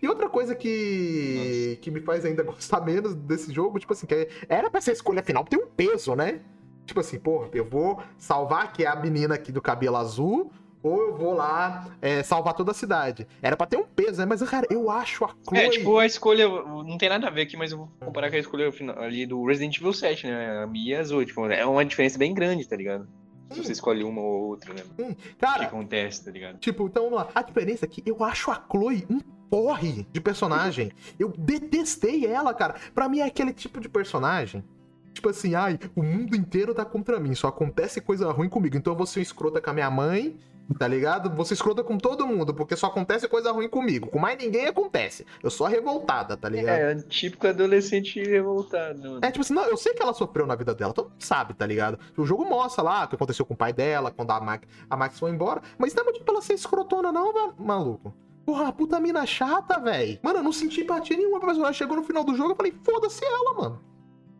E 0.00 0.08
outra 0.08 0.28
coisa 0.28 0.54
que, 0.54 1.78
que 1.80 1.90
me 1.90 2.00
faz 2.00 2.24
ainda 2.24 2.42
gostar 2.44 2.80
menos 2.80 3.14
desse 3.14 3.52
jogo, 3.52 3.78
tipo 3.78 3.92
assim, 3.92 4.06
que 4.06 4.14
é- 4.14 4.28
era 4.48 4.70
pra 4.70 4.80
ser 4.80 4.90
a 4.90 4.94
escolha 4.94 5.22
final 5.22 5.44
ter 5.44 5.56
um 5.56 5.66
peso, 5.66 6.14
né? 6.14 6.40
Tipo 6.84 7.00
assim, 7.00 7.18
porra, 7.18 7.48
eu 7.52 7.64
vou 7.64 8.02
salvar 8.18 8.64
aqui 8.64 8.84
a 8.84 8.96
menina 8.96 9.34
aqui 9.36 9.52
do 9.52 9.62
cabelo 9.62 9.96
azul, 9.96 10.50
ou 10.82 11.00
eu 11.00 11.16
vou 11.16 11.34
lá 11.34 11.96
é, 12.00 12.22
salvar 12.22 12.54
toda 12.54 12.72
a 12.72 12.74
cidade. 12.74 13.26
Era 13.40 13.56
pra 13.56 13.66
ter 13.66 13.76
um 13.76 13.84
peso, 13.84 14.18
né? 14.18 14.26
Mas, 14.26 14.42
cara, 14.42 14.66
eu 14.70 14.90
acho 14.90 15.24
a 15.24 15.28
Chloe... 15.28 15.60
É, 15.60 15.68
tipo, 15.68 15.98
a 15.98 16.06
escolha 16.06 16.48
não 16.48 16.98
tem 16.98 17.08
nada 17.08 17.28
a 17.28 17.30
ver 17.30 17.42
aqui, 17.42 17.56
mas 17.56 17.72
eu 17.72 17.78
vou 17.78 17.88
comparar 18.00 18.30
com 18.30 18.36
a 18.36 18.40
escolha 18.40 18.72
ali 18.96 19.24
do 19.26 19.44
Resident 19.44 19.76
Evil 19.78 19.92
7, 19.92 20.26
né? 20.26 20.62
A 20.62 20.66
Mia 20.66 21.00
a 21.00 21.04
Zoe, 21.04 21.26
tipo, 21.26 21.46
é 21.46 21.64
uma 21.64 21.84
diferença 21.84 22.18
bem 22.18 22.34
grande, 22.34 22.66
tá 22.66 22.76
ligado? 22.76 23.06
Se 23.50 23.62
você 23.62 23.72
escolhe 23.72 24.02
uma 24.02 24.20
ou 24.20 24.48
outra, 24.48 24.72
né? 24.72 24.82
O 24.98 25.14
que 25.14 25.34
Cara, 25.34 25.64
acontece, 25.64 26.24
tá 26.24 26.30
ligado? 26.30 26.58
Tipo, 26.58 26.86
então 26.86 27.04
vamos 27.04 27.18
lá. 27.18 27.28
A 27.34 27.42
diferença 27.42 27.84
é 27.84 27.88
que 27.88 28.02
eu 28.06 28.24
acho 28.24 28.50
a 28.50 28.64
Chloe 28.70 29.06
um 29.10 29.20
porre 29.20 30.06
de 30.10 30.20
personagem. 30.20 30.90
Eu 31.18 31.28
detestei 31.36 32.24
ela, 32.24 32.54
cara. 32.54 32.76
Pra 32.94 33.08
mim 33.08 33.18
é 33.18 33.26
aquele 33.26 33.52
tipo 33.52 33.78
de 33.80 33.88
personagem. 33.88 34.64
Tipo 35.12 35.28
assim, 35.28 35.54
ai, 35.54 35.78
o 35.94 36.02
mundo 36.02 36.34
inteiro 36.34 36.74
tá 36.74 36.84
contra 36.86 37.20
mim, 37.20 37.34
só 37.34 37.48
acontece 37.48 38.00
coisa 38.00 38.30
ruim 38.32 38.48
comigo. 38.48 38.76
Então 38.76 38.94
eu 38.94 38.96
vou 38.96 39.06
ser 39.06 39.20
escrota 39.20 39.60
com 39.60 39.68
a 39.68 39.74
minha 39.74 39.90
mãe, 39.90 40.38
tá 40.78 40.86
ligado? 40.86 41.44
Ser 41.44 41.54
escrota 41.54 41.82
com 41.82 41.98
todo 41.98 42.26
mundo, 42.26 42.54
porque 42.54 42.76
só 42.76 42.86
acontece 42.86 43.28
coisa 43.28 43.50
ruim 43.52 43.68
comigo. 43.68 44.08
Com 44.08 44.18
mais 44.18 44.38
ninguém 44.38 44.66
acontece. 44.66 45.26
Eu 45.42 45.50
sou 45.50 45.66
revoltada, 45.66 46.36
tá 46.36 46.48
ligado? 46.48 46.78
É, 46.78 46.94
típico 46.94 47.46
adolescente 47.46 48.22
revoltado, 48.22 48.98
né, 48.98 49.08
mano? 49.08 49.20
É, 49.22 49.30
tipo 49.30 49.40
assim, 49.40 49.54
não, 49.54 49.64
eu 49.64 49.76
sei 49.76 49.94
que 49.94 50.02
ela 50.02 50.14
sofreu 50.14 50.46
na 50.46 50.54
vida 50.54 50.74
dela, 50.74 50.92
todo 50.92 51.10
mundo 51.10 51.22
sabe, 51.22 51.54
tá 51.54 51.66
ligado? 51.66 51.98
O 52.16 52.24
jogo 52.24 52.44
mostra 52.44 52.82
lá 52.82 53.04
o 53.04 53.08
que 53.08 53.14
aconteceu 53.14 53.44
com 53.44 53.54
o 53.54 53.56
pai 53.56 53.72
dela, 53.72 54.10
quando 54.10 54.30
a 54.30 54.40
Max, 54.40 54.66
a 54.88 54.96
Max 54.96 55.18
foi 55.18 55.30
embora, 55.30 55.62
mas 55.78 55.94
não 55.94 56.02
é 56.02 56.06
motivo 56.06 56.24
pra 56.24 56.34
ela 56.34 56.42
ser 56.42 56.54
escrotona, 56.54 57.12
não, 57.12 57.54
maluco. 57.58 58.14
Porra, 58.44 58.68
a 58.68 58.72
puta 58.72 58.98
mina 58.98 59.24
chata, 59.24 59.78
velho. 59.78 60.18
Mano, 60.22 60.40
eu 60.40 60.42
não 60.42 60.52
senti 60.52 60.80
empatia 60.80 61.16
nenhuma 61.16 61.38
pra 61.38 61.48
personagem. 61.48 61.78
Chegou 61.78 61.96
no 61.96 62.02
final 62.02 62.24
do 62.24 62.34
jogo, 62.34 62.50
eu 62.50 62.56
falei, 62.56 62.74
foda-se 62.82 63.24
ela, 63.24 63.54
mano. 63.54 63.80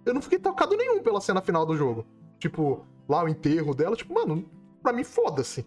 Eu 0.04 0.12
não 0.12 0.20
fiquei 0.20 0.38
tocado 0.38 0.76
nenhum 0.76 1.00
pela 1.02 1.20
cena 1.20 1.40
final 1.40 1.64
do 1.64 1.76
jogo. 1.76 2.04
Tipo, 2.38 2.84
lá 3.08 3.22
o 3.22 3.28
enterro 3.28 3.74
dela, 3.74 3.94
tipo, 3.94 4.12
mano, 4.12 4.44
pra 4.82 4.92
mim, 4.92 5.04
foda-se. 5.04 5.64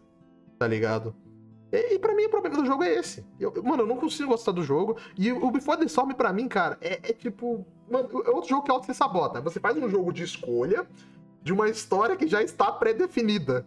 Tá 0.57 0.67
ligado? 0.67 1.15
E, 1.71 1.95
e 1.95 1.99
pra 1.99 2.15
mim, 2.15 2.25
o 2.25 2.29
problema 2.29 2.55
do 2.57 2.65
jogo 2.65 2.83
é 2.83 2.93
esse. 2.93 3.25
Eu- 3.39 3.53
mano, 3.63 3.83
eu 3.83 3.87
não 3.87 3.97
consigo 3.97 4.29
gostar 4.29 4.51
do 4.51 4.63
jogo. 4.63 4.97
E 5.17 5.31
o 5.31 5.51
Before 5.51 5.77
the 5.79 5.85
Storm, 5.85 6.11
pra 6.13 6.31
mim, 6.31 6.47
cara, 6.47 6.77
é, 6.81 6.93
é 7.09 7.13
tipo. 7.13 7.65
Mano, 7.89 8.09
é 8.25 8.29
outro 8.29 8.49
jogo 8.49 8.63
que 8.63 8.71
auto 8.71 8.85
se 8.85 8.93
sabota. 8.93 9.41
Você 9.41 9.59
faz 9.59 9.75
um 9.77 9.89
jogo 9.89 10.11
de 10.13 10.23
escolha 10.23 10.87
de 11.43 11.53
uma 11.53 11.69
história 11.69 12.15
que 12.15 12.27
já 12.27 12.41
está 12.41 12.71
pré-definida. 12.71 13.65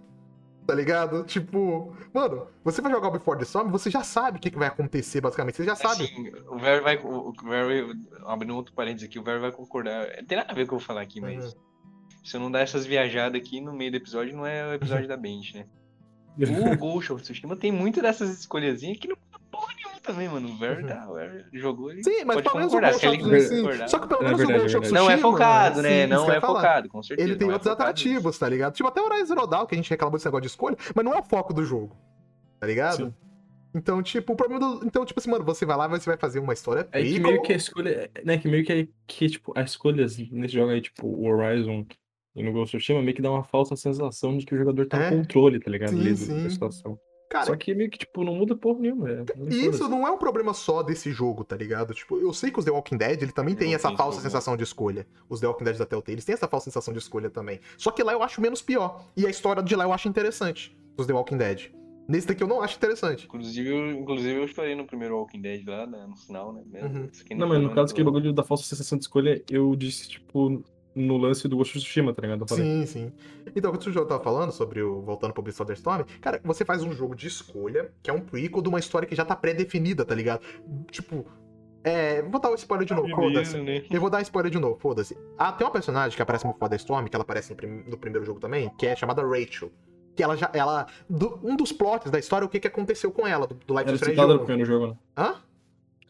Tá 0.66 0.74
ligado? 0.74 1.24
Tipo, 1.24 1.96
mano, 2.12 2.46
você 2.62 2.83
vai 2.83 2.92
jogar 2.92 3.09
o 3.09 3.11
Before 3.12 3.38
the 3.38 3.44
Storm, 3.44 3.70
você 3.70 3.90
já 3.90 4.03
sabe 4.03 4.37
o 4.37 4.40
que, 4.40 4.51
que 4.51 4.59
vai 4.59 4.68
acontecer, 4.68 5.18
basicamente. 5.18 5.57
Você 5.57 5.64
já 5.64 5.74
sabe. 5.74 6.05
Assim, 6.05 6.31
o 6.46 6.59
Very 6.59 6.83
vai. 6.83 6.98
O 6.98 7.31
o 7.31 7.33
Very, 7.42 7.90
abrindo 8.27 8.55
outro 8.55 8.74
parênteses 8.74 9.09
aqui, 9.09 9.18
o 9.18 9.22
Very 9.22 9.40
vai 9.40 9.51
concordar. 9.51 10.07
Não 10.18 10.27
tem 10.27 10.37
nada 10.37 10.53
a 10.53 10.55
ver 10.55 10.66
com 10.66 10.66
o 10.66 10.68
que 10.68 10.74
eu 10.74 10.79
vou 10.79 10.87
falar 10.87 11.01
aqui, 11.01 11.20
mas. 11.20 11.55
Uhum. 11.55 11.61
Se 12.22 12.37
eu 12.37 12.40
não 12.40 12.51
dar 12.51 12.61
essas 12.61 12.85
viajadas 12.85 13.40
aqui 13.40 13.61
no 13.62 13.72
meio 13.72 13.90
do 13.92 13.96
episódio, 13.96 14.37
não 14.37 14.44
é 14.44 14.66
o 14.68 14.74
episódio 14.74 15.09
da 15.09 15.16
Bench, 15.16 15.55
né? 15.57 15.66
O 16.72 16.77
Ghost 16.77 17.12
of 17.12 17.22
Tsushima 17.22 17.57
tem 17.57 17.72
muito 17.72 18.01
dessas 18.01 18.31
escolhazinhas 18.38 18.98
que 18.98 19.09
não 19.09 19.16
porra 19.51 19.74
nenhuma 19.74 20.01
também, 20.01 20.29
mano. 20.29 20.48
O 20.51 20.57
Very, 20.57 20.83
Uhum. 20.83 20.88
tá, 20.88 21.09
o 21.11 21.59
jogou 21.59 21.92
e 21.92 22.03
Sim, 22.05 22.24
mas 22.24 22.37
pode 22.37 22.44
pelo 22.48 22.57
menos 22.59 22.72
o. 22.74 22.81
Ghost 22.81 23.07
of 23.09 23.18
Tsushima. 23.18 23.88
Só 23.88 23.98
que 23.98 24.07
pelo 24.07 24.20
É 24.20 24.24
menos 24.24 24.38
verdade, 24.38 24.59
o 24.59 24.62
Ghost 24.62 24.74
é 24.74 24.79
of 24.79 24.87
verdade. 24.87 24.94
Não 24.94 25.11
é 25.11 25.14
Tsushima, 25.16 25.33
focado, 25.33 25.83
né? 25.83 26.03
sim, 26.03 26.07
Não 26.07 26.31
é 26.33 26.40
falar. 26.40 26.61
focado, 26.61 26.88
com 26.88 27.03
certeza. 27.03 27.29
Ele 27.29 27.37
tem 27.37 27.48
é 27.48 27.53
outros 27.53 27.66
nisso. 27.70 27.83
atrativos, 27.83 28.38
tá 28.38 28.48
ligado? 28.48 28.74
Tipo, 28.74 28.88
até 28.88 29.01
o 29.01 29.05
Horizon 29.05 29.27
Zero 29.27 29.46
Dawn, 29.46 29.66
que 29.66 29.74
a 29.74 29.79
gente 29.79 29.90
reclamou 29.90 30.16
desse 30.16 30.27
negócio 30.27 30.42
de 30.42 30.48
escolha, 30.48 30.77
mas 30.94 31.05
não 31.05 31.12
é 31.14 31.18
o 31.18 31.24
foco 31.24 31.53
do 31.53 31.64
jogo. 31.64 31.96
Tá 32.61 32.66
ligado? 32.66 32.96
Sim. 33.07 33.14
Então, 33.74 34.03
tipo, 34.03 34.33
o 34.33 34.37
problema 34.37 34.59
do. 34.79 34.87
Então, 34.87 35.05
tipo 35.05 35.20
assim, 35.20 35.31
mano, 35.31 35.44
você 35.44 35.66
vai 35.66 35.77
lá 35.77 35.87
e 35.87 35.90
você 35.90 36.09
vai 36.09 36.16
fazer 36.16 36.38
uma 36.40 36.53
história 36.55 36.88
É 36.90 37.03
que 37.03 37.20
meio 37.20 37.42
que 37.42 37.53
a 37.53 37.57
escolha. 37.57 38.11
Né, 38.24 38.38
que 38.38 38.48
meio 38.48 38.64
que, 38.64 38.72
é- 38.72 38.88
que 39.07 39.29
tipo, 39.29 39.53
as 39.55 39.70
escolhas 39.70 40.16
nesse 40.18 40.55
jogo 40.55 40.70
aí, 40.70 40.81
tipo, 40.81 41.07
o 41.07 41.27
Horizon 41.27 41.85
e 42.38 42.42
no 42.42 42.53
Ghost 42.53 42.77
of 42.77 42.83
Tsushima, 42.83 43.03
meio 43.03 43.14
que 43.14 43.22
dá 43.22 43.31
uma 43.31 43.42
falsa 43.44 43.74
sensação 43.77 44.37
de 44.38 44.46
que 44.46 44.55
o 44.55 44.59
jogador 44.59 44.87
tá 44.87 44.98
É. 44.98 45.11
no 45.11 45.18
controle, 45.18 45.61
tá 45.61 45.70
ligado? 45.70 45.90
Sim, 45.90 46.01
ali 46.01 46.16
sim. 46.16 46.42
da 46.44 46.51
situação. 46.51 46.98
Cara, 47.31 47.44
Só 47.44 47.57
que 47.57 47.74
meio 47.74 47.90
que, 47.90 47.98
tipo, 47.98 48.24
não 48.24 48.35
muda 48.35 48.57
porra 48.57 48.79
nenhuma. 48.81 49.11
É, 49.11 49.24
E 49.51 49.66
isso 49.66 49.87
não 49.87 50.09
é 50.09 50.11
um 50.11 50.16
problema 50.16 50.55
só 50.55 50.83
desse 50.83 51.11
jogo, 51.12 51.44
tá 51.44 51.55
ligado? 51.55 51.92
Tipo, 51.92 52.16
eu 52.18 52.33
sei 52.33 52.51
que 52.51 52.59
os 52.59 52.64
The 52.64 52.70
Walking 52.70 52.96
Dead, 52.96 53.20
ele 53.20 53.33
também 53.33 53.55
tem 53.55 53.74
essa 53.74 53.94
falsa 53.94 54.18
sensação 54.22 54.57
de 54.57 54.62
escolha. 54.64 55.07
Os 55.29 55.38
The 55.40 55.46
Walking 55.46 55.64
Dead 55.64 55.77
da 55.77 55.85
Telltale, 55.85 56.14
eles 56.14 56.24
têm 56.24 56.33
essa 56.33 56.48
falsa 56.48 56.64
sensação 56.64 56.94
de 56.94 56.98
escolha 57.01 57.29
também. 57.29 57.61
Só 57.77 57.90
que 57.90 58.03
lá 58.03 58.14
eu 58.14 58.22
acho 58.22 58.40
menos 58.40 58.62
pior. 58.62 59.05
E 59.14 59.27
a 59.27 59.29
história 59.31 59.62
de 59.62 59.77
lá 59.77 59.85
eu 59.85 59.92
acho 59.92 60.09
interessante, 60.09 60.74
dos 60.96 61.07
The 61.07 61.12
Walking 61.12 61.37
Dead. 61.37 61.70
Nesse 62.09 62.27
daqui 62.27 62.42
eu 62.42 62.46
não 62.48 62.62
acho 62.62 62.77
interessante. 62.79 63.27
Inclusive, 63.27 63.68
eu, 63.68 63.90
inclusive, 63.90 64.40
eu 64.40 64.48
falei 64.48 64.74
no 64.74 64.87
primeiro 64.87 65.14
Walking 65.18 65.42
Dead 65.42 65.62
lá, 65.68 65.87
né, 65.87 66.07
no 66.09 66.16
final, 66.16 66.55
né? 66.55 66.62
Uhum. 66.83 67.11
Não, 67.37 67.46
mas 67.46 67.61
no 67.62 67.74
caso 67.74 67.94
que 67.94 68.01
o 68.01 68.05
muito- 68.05 68.14
bagulho 68.14 68.33
da 68.33 68.42
falsa 68.42 68.64
sensação 68.64 68.96
de 68.96 69.05
escolha, 69.05 69.42
eu 69.51 69.77
disse, 69.77 70.09
tipo, 70.09 70.64
no 70.98 71.16
lance 71.16 71.46
do 71.48 71.56
Ghost 71.56 71.76
of 71.76 71.84
Tsushima, 71.84 72.12
tá 72.12 72.22
ligado? 72.22 72.44
Sim, 72.48 72.84
sim. 72.87 73.12
Então, 73.54 73.72
o 73.72 73.78
que 73.78 73.88
o 73.88 73.92
João 73.92 74.06
tava 74.06 74.22
falando 74.22 74.52
sobre 74.52 74.82
o. 74.82 75.00
Voltando 75.02 75.32
pro 75.32 75.42
Beast 75.42 75.61
of 75.61 75.66
the 75.68 75.74
Storm, 75.74 76.04
cara, 76.20 76.40
você 76.44 76.64
faz 76.64 76.82
um 76.82 76.92
jogo 76.92 77.14
de 77.14 77.26
escolha, 77.26 77.90
que 78.02 78.11
é 78.11 78.12
um 78.12 78.20
prequel 78.20 78.61
de 78.62 78.68
uma 78.68 78.78
história 78.78 79.06
que 79.06 79.14
já 79.14 79.24
tá 79.24 79.34
pré-definida, 79.37 80.04
tá 80.04 80.14
ligado? 80.14 80.40
Tipo. 80.90 81.24
É. 81.84 82.22
Vou 82.22 82.40
dar 82.40 82.50
o 82.50 82.54
spoiler 82.54 82.87
de 82.87 82.92
novo, 82.94 83.08
foda-se. 83.08 83.56
Né? 83.58 83.84
Eu 83.90 84.00
vou 84.00 84.11
dar 84.11 84.20
spoiler 84.22 84.50
de 84.50 84.58
novo, 84.58 84.76
foda-se. 84.80 85.16
Ah, 85.38 85.52
tem 85.52 85.64
uma 85.66 85.72
personagem 85.72 86.14
que 86.16 86.20
aparece 86.22 86.44
no 86.44 86.52
Before 86.52 86.70
the 86.70 86.76
Storm, 86.76 87.06
que 87.06 87.14
ela 87.16 87.22
aparece 87.22 87.50
no, 87.50 87.56
prim- 87.56 87.84
no 87.87 87.96
primeiro 87.96 88.26
jogo 88.26 88.40
também, 88.40 88.70
que 88.78 88.87
é 88.87 88.94
chamada 88.96 89.22
Rachel. 89.22 89.70
Que 90.16 90.22
ela 90.22 90.37
já. 90.37 90.50
Ela, 90.52 90.87
do- 91.08 91.38
um 91.42 91.54
dos 91.56 91.70
plots 91.72 92.11
da 92.11 92.18
história, 92.18 92.44
o 92.44 92.48
que, 92.48 92.58
que 92.58 92.66
aconteceu 92.66 93.12
com 93.12 93.24
ela, 93.26 93.46
do, 93.46 93.54
do 93.54 93.72
Life 93.74 93.84
Era 93.87 93.92
is 93.92 94.00
Strange 94.00 94.16
citada 94.16 94.34
no 94.34 94.42
1. 94.42 94.44
primeiro 94.44 94.68
jogo, 94.70 94.87
né? 94.88 94.96
Hã? 95.16 95.34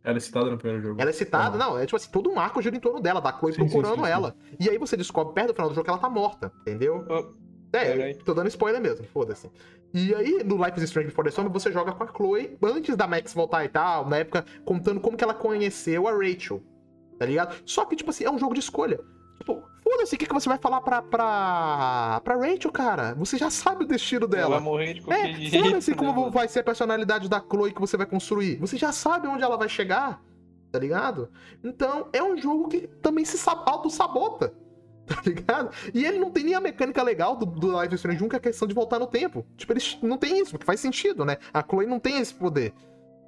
Era 0.05 0.19
citada 0.21 0.51
no 0.51 0.57
primeiro 0.57 0.83
jogo. 0.83 1.01
Ela 1.01 1.11
é 1.11 1.13
citada, 1.13 1.53
Uhum. 1.53 1.59
não, 1.73 1.79
é 1.79 1.85
tipo 1.85 1.97
assim, 1.97 2.11
todo 2.11 2.31
um 2.31 2.39
arco 2.39 2.63
gira 2.63 2.77
em 2.77 2.81
torno 2.81 3.01
dela, 3.01 3.21
da 3.21 3.33
Chloe 3.37 3.53
Sim, 3.53 3.59
procurando 3.67 3.97
sim, 3.97 4.05
sim. 4.05 4.11
ela. 4.11 4.35
E 4.59 4.71
aí 4.71 4.79
você 4.79 4.97
descobre 4.97 5.35
perto 5.35 5.49
do 5.49 5.55
final 5.55 5.69
do 5.69 5.75
jogo 5.75 5.85
que 5.85 5.91
ela 5.91 5.99
tá 5.99 6.09
morta, 6.09 6.53
entendeu? 6.63 7.05
Oh, 7.09 7.77
É, 7.77 8.15
tô 8.25 8.33
dando 8.33 8.49
spoiler 8.49 8.81
mesmo, 8.81 9.05
foda-se. 9.07 9.51
E 9.93 10.15
aí, 10.15 10.43
no 10.45 10.57
Life 10.57 10.79
is 10.79 10.85
Strange 10.85 11.09
Before 11.09 11.25
the 11.27 11.31
Storm, 11.31 11.49
você 11.51 11.71
joga 11.73 11.93
com 11.93 12.03
a 12.05 12.07
Chloe 12.07 12.57
antes 12.63 12.97
da 12.97 13.07
Max 13.07 13.35
voltar 13.35 13.65
e 13.65 13.69
tal, 13.69 14.09
na 14.09 14.19
época, 14.19 14.45
contando 14.65 15.01
como 15.01 15.17
que 15.17 15.25
ela 15.25 15.35
conheceu 15.35 16.07
a 16.09 16.13
Rachel, 16.13 16.63
tá 17.19 17.27
ligado? 17.27 17.57
Só 17.67 17.85
que, 17.85 17.97
tipo 17.97 18.09
assim, 18.11 18.25
é 18.25 18.31
um 18.31 18.39
jogo 18.39 18.55
de 18.55 18.61
escolha. 18.61 18.99
Tipo, 19.38 19.62
foda-se, 19.83 20.14
o 20.14 20.18
que, 20.18 20.27
que 20.27 20.35
você 20.35 20.48
vai 20.48 20.59
falar 20.59 20.81
pra, 20.81 21.01
pra, 21.03 22.20
pra 22.24 22.37
Rachel, 22.37 22.73
cara? 22.73 23.15
Você 23.15 23.37
já 23.38 23.50
sabe 23.50 23.85
o 23.85 23.87
destino 23.87 24.25
ela 24.25 24.31
vai 24.31 24.40
dela. 24.40 24.60
morrer 24.60 24.94
de 24.94 25.00
qualquer 25.02 25.31
É, 25.31 25.33
jeito. 25.35 25.65
foda-se 25.65 25.90
né, 25.92 25.96
como 25.96 26.13
mano? 26.21 26.31
vai 26.33 26.48
ser 26.48 26.60
a 26.60 26.65
personalidade 26.65 27.29
da 27.29 27.40
Chloe 27.40 27.73
que 27.73 27.81
você 27.81 27.96
vai 27.96 28.06
construir. 28.06 28.56
Você 28.56 28.77
já 28.77 28.92
sabe 28.92 29.29
onde 29.29 29.42
ela 29.42 29.56
vai 29.56 29.69
chegar. 29.69 30.21
tá 30.71 30.79
ligado? 30.79 31.31
Então, 31.65 32.08
é 32.13 32.23
um 32.23 32.37
jogo 32.37 32.69
que 32.69 32.87
também 33.00 33.25
se 33.25 33.38
sa- 33.38 33.63
auto-sabota, 33.67 34.52
tá 35.08 35.19
ligado? 35.25 35.71
E 35.94 36.04
ele 36.04 36.19
não 36.19 36.31
tem 36.31 36.44
nem 36.44 36.54
a 36.54 36.60
mecânica 36.60 37.02
legal 37.02 37.35
do, 37.37 37.46
do 37.46 37.81
Life 37.81 37.94
is 37.94 38.00
Strange 38.00 38.23
1, 38.25 38.29
que 38.29 38.37
é 38.37 38.38
a 38.38 38.42
questão 38.42 38.69
de 38.69 38.75
voltar 38.75 38.98
no 38.98 39.06
tempo. 39.06 39.46
Tipo, 39.56 39.73
eles 39.73 39.96
não 40.02 40.19
tem 40.19 40.38
isso, 40.40 40.50
porque 40.50 40.67
faz 40.67 40.79
sentido, 40.81 41.25
né? 41.25 41.38
A 41.54 41.63
Chloe 41.67 41.87
não 41.87 41.98
tem 41.98 42.19
esse 42.19 42.35
poder. 42.35 42.75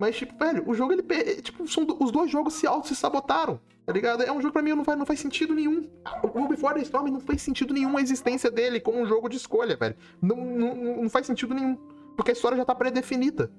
Mas, 0.01 0.17
tipo, 0.17 0.35
velho, 0.43 0.65
o 0.67 0.73
jogo, 0.75 0.93
ele. 0.95 1.03
pe- 1.03 1.43
Tipo, 1.43 1.69
são 1.69 1.87
os 2.01 2.11
dois 2.11 2.31
jogos 2.31 2.55
se 2.55 2.67
auto-sabotaram, 2.67 3.61
tá 3.85 3.93
ligado? 3.93 4.23
É 4.23 4.33
um 4.33 4.41
jogo 4.41 4.53
pra 4.55 4.63
mim 4.63 4.71
não 4.71 4.83
faz, 4.83 4.99
não 4.99 5.05
faz 5.05 5.21
sentido 5.21 5.55
nenhum. 5.55 5.87
O 6.23 6.49
Before 6.49 6.75
the 6.75 6.81
Storm 6.81 7.09
não 7.11 7.21
faz 7.21 7.43
sentido 7.43 7.75
nenhum 7.75 7.97
a 7.99 8.01
existência 8.01 8.51
dele 8.51 8.81
como 8.81 8.99
um 8.99 9.07
jogo 9.07 9.29
de 9.29 9.37
escolha, 9.37 9.77
velho. 9.77 9.95
Não, 10.23 10.37
não, 10.37 11.03
não 11.03 11.11
faz 11.11 11.27
sentido 11.27 11.55
nenhum. 11.55 11.77
Porque 12.17 12.31
a 12.31 12.35
história 12.35 12.57
já 12.57 12.65
tá 12.65 12.75
pré-definida. 12.75 13.53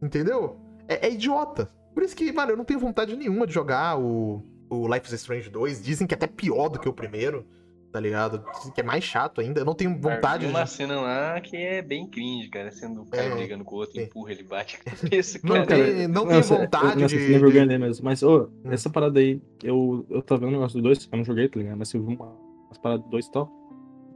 Entendeu? 0.00 0.56
É, 0.86 1.08
é 1.08 1.12
idiota. 1.12 1.68
Por 1.92 2.04
isso 2.04 2.14
que, 2.14 2.30
mano, 2.32 2.52
eu 2.52 2.56
não 2.56 2.64
tenho 2.64 2.78
vontade 2.78 3.16
nenhuma 3.16 3.44
de 3.44 3.52
jogar 3.52 3.98
o, 3.98 4.42
o 4.70 4.86
Life 4.86 5.06
is 5.08 5.12
Strange 5.14 5.50
2. 5.50 5.82
Dizem 5.82 6.06
que 6.06 6.14
é 6.14 6.16
até 6.16 6.28
pior 6.28 6.68
do 6.68 6.78
que 6.78 6.88
o 6.88 6.92
primeiro, 6.92 7.44
tá 7.92 7.98
ligado? 8.00 8.44
Que 8.74 8.80
é 8.80 8.84
mais 8.84 9.02
chato 9.04 9.40
ainda. 9.40 9.60
Eu 9.60 9.64
não 9.64 9.74
tenho 9.74 9.98
vontade 10.00 10.40
Tem 10.44 10.48
de. 10.48 10.54
uma 10.54 10.66
cena 10.66 11.00
lá 11.00 11.40
que 11.40 11.56
é 11.56 11.80
bem 11.82 12.06
cringe, 12.06 12.48
cara. 12.48 12.70
Sendo 12.70 13.02
o 13.02 13.06
cara 13.06 13.22
É, 13.24 13.34
brigando 13.34 13.64
com 13.64 13.76
o 13.76 13.78
outro, 13.78 13.94
sim. 13.94 14.02
empurra 14.02 14.32
ele, 14.32 14.42
bate 14.42 14.76
a 14.76 14.78
cabeça, 14.90 15.38
Não 15.42 15.54
cara. 15.64 15.66
tem- 15.66 16.08
não 16.08 16.22
tenho 16.26 16.36
Nossa, 16.36 16.56
vontade 16.56 17.00
nossa, 17.02 17.16
de- 17.16 17.26
vergonha 17.26 17.62
de- 17.62 17.66
nem 17.66 17.78
mesmo. 17.78 18.04
Mas, 18.04 18.22
ô, 18.22 18.50
essa 18.64 18.90
parada 18.90 19.18
aí, 19.20 19.40
eu, 19.62 20.04
eu 20.10 20.22
tava 20.22 20.40
vendo 20.40 20.50
o 20.50 20.52
negócio 20.52 20.78
do 20.78 20.82
2, 20.82 21.08
eu 21.10 21.16
não 21.16 21.24
joguei, 21.24 21.48
tá 21.48 21.58
ligado? 21.58 21.76
Mas 21.78 21.92
eu 21.94 22.04
vi 22.04 22.14
uma, 22.14 22.26
umas 22.66 22.78
paradas 22.78 23.04
do 23.04 23.10
2 23.10 23.26
e 23.26 23.30
tal. 23.32 23.50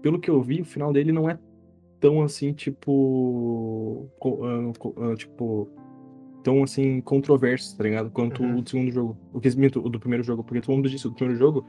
Pelo 0.03 0.19
que 0.21 0.29
eu 0.31 0.43
vi, 0.43 0.61
o 0.61 0.65
final 0.65 0.93
dele 0.93 1.13
não 1.13 1.29
é 1.31 1.39
tão 2.01 2.23
assim, 2.23 2.53
tipo. 2.53 4.09
co- 4.19 4.41
ah, 4.45 4.73
co- 4.79 4.95
ah, 4.99 5.15
tipo. 5.17 5.69
Tão 6.43 6.61
assim, 6.65 7.01
controverso, 7.01 7.77
tá 7.77 7.85
ligado? 7.85 8.11
Quanto 8.11 8.43
Uhum. 8.43 8.59
o 8.59 8.63
do 8.63 8.69
segundo 8.69 8.91
jogo. 8.91 9.17
O 9.33 9.41
que 9.41 9.49
minto, 9.57 9.79
o 9.79 9.89
do 9.89 10.01
primeiro 10.01 10.25
jogo. 10.25 10.43
Porque 10.43 10.61
todo 10.61 10.75
mundo 10.75 10.89
disse, 10.91 11.07
o 11.07 11.11
do 11.11 11.15
primeiro 11.15 11.39
jogo, 11.39 11.65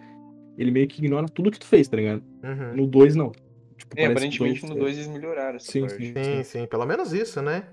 ele 0.58 0.72
meio 0.72 0.88
que 0.88 1.00
ignora 1.04 1.28
tudo 1.28 1.52
que 1.52 1.60
tu 1.60 1.66
fez, 1.66 1.88
tá 1.88 1.98
ligado? 1.98 2.24
Uhum. 2.44 2.76
No 2.76 2.88
2, 2.88 3.16
não. 3.16 3.32
Tipo, 3.78 3.94
É, 4.00 4.06
aparentemente 4.06 4.62
dois- 4.62 4.74
no 4.74 4.80
2 4.80 4.96
eles 4.98 5.08
melhoraram 5.08 5.56
essa 5.56 5.72
Sim, 5.72 5.88
sim. 5.90 6.14
Sim, 6.24 6.44
sim, 6.44 6.66
pelo 6.68 6.86
menos 6.86 7.12
isso, 7.14 7.42
né? 7.42 7.68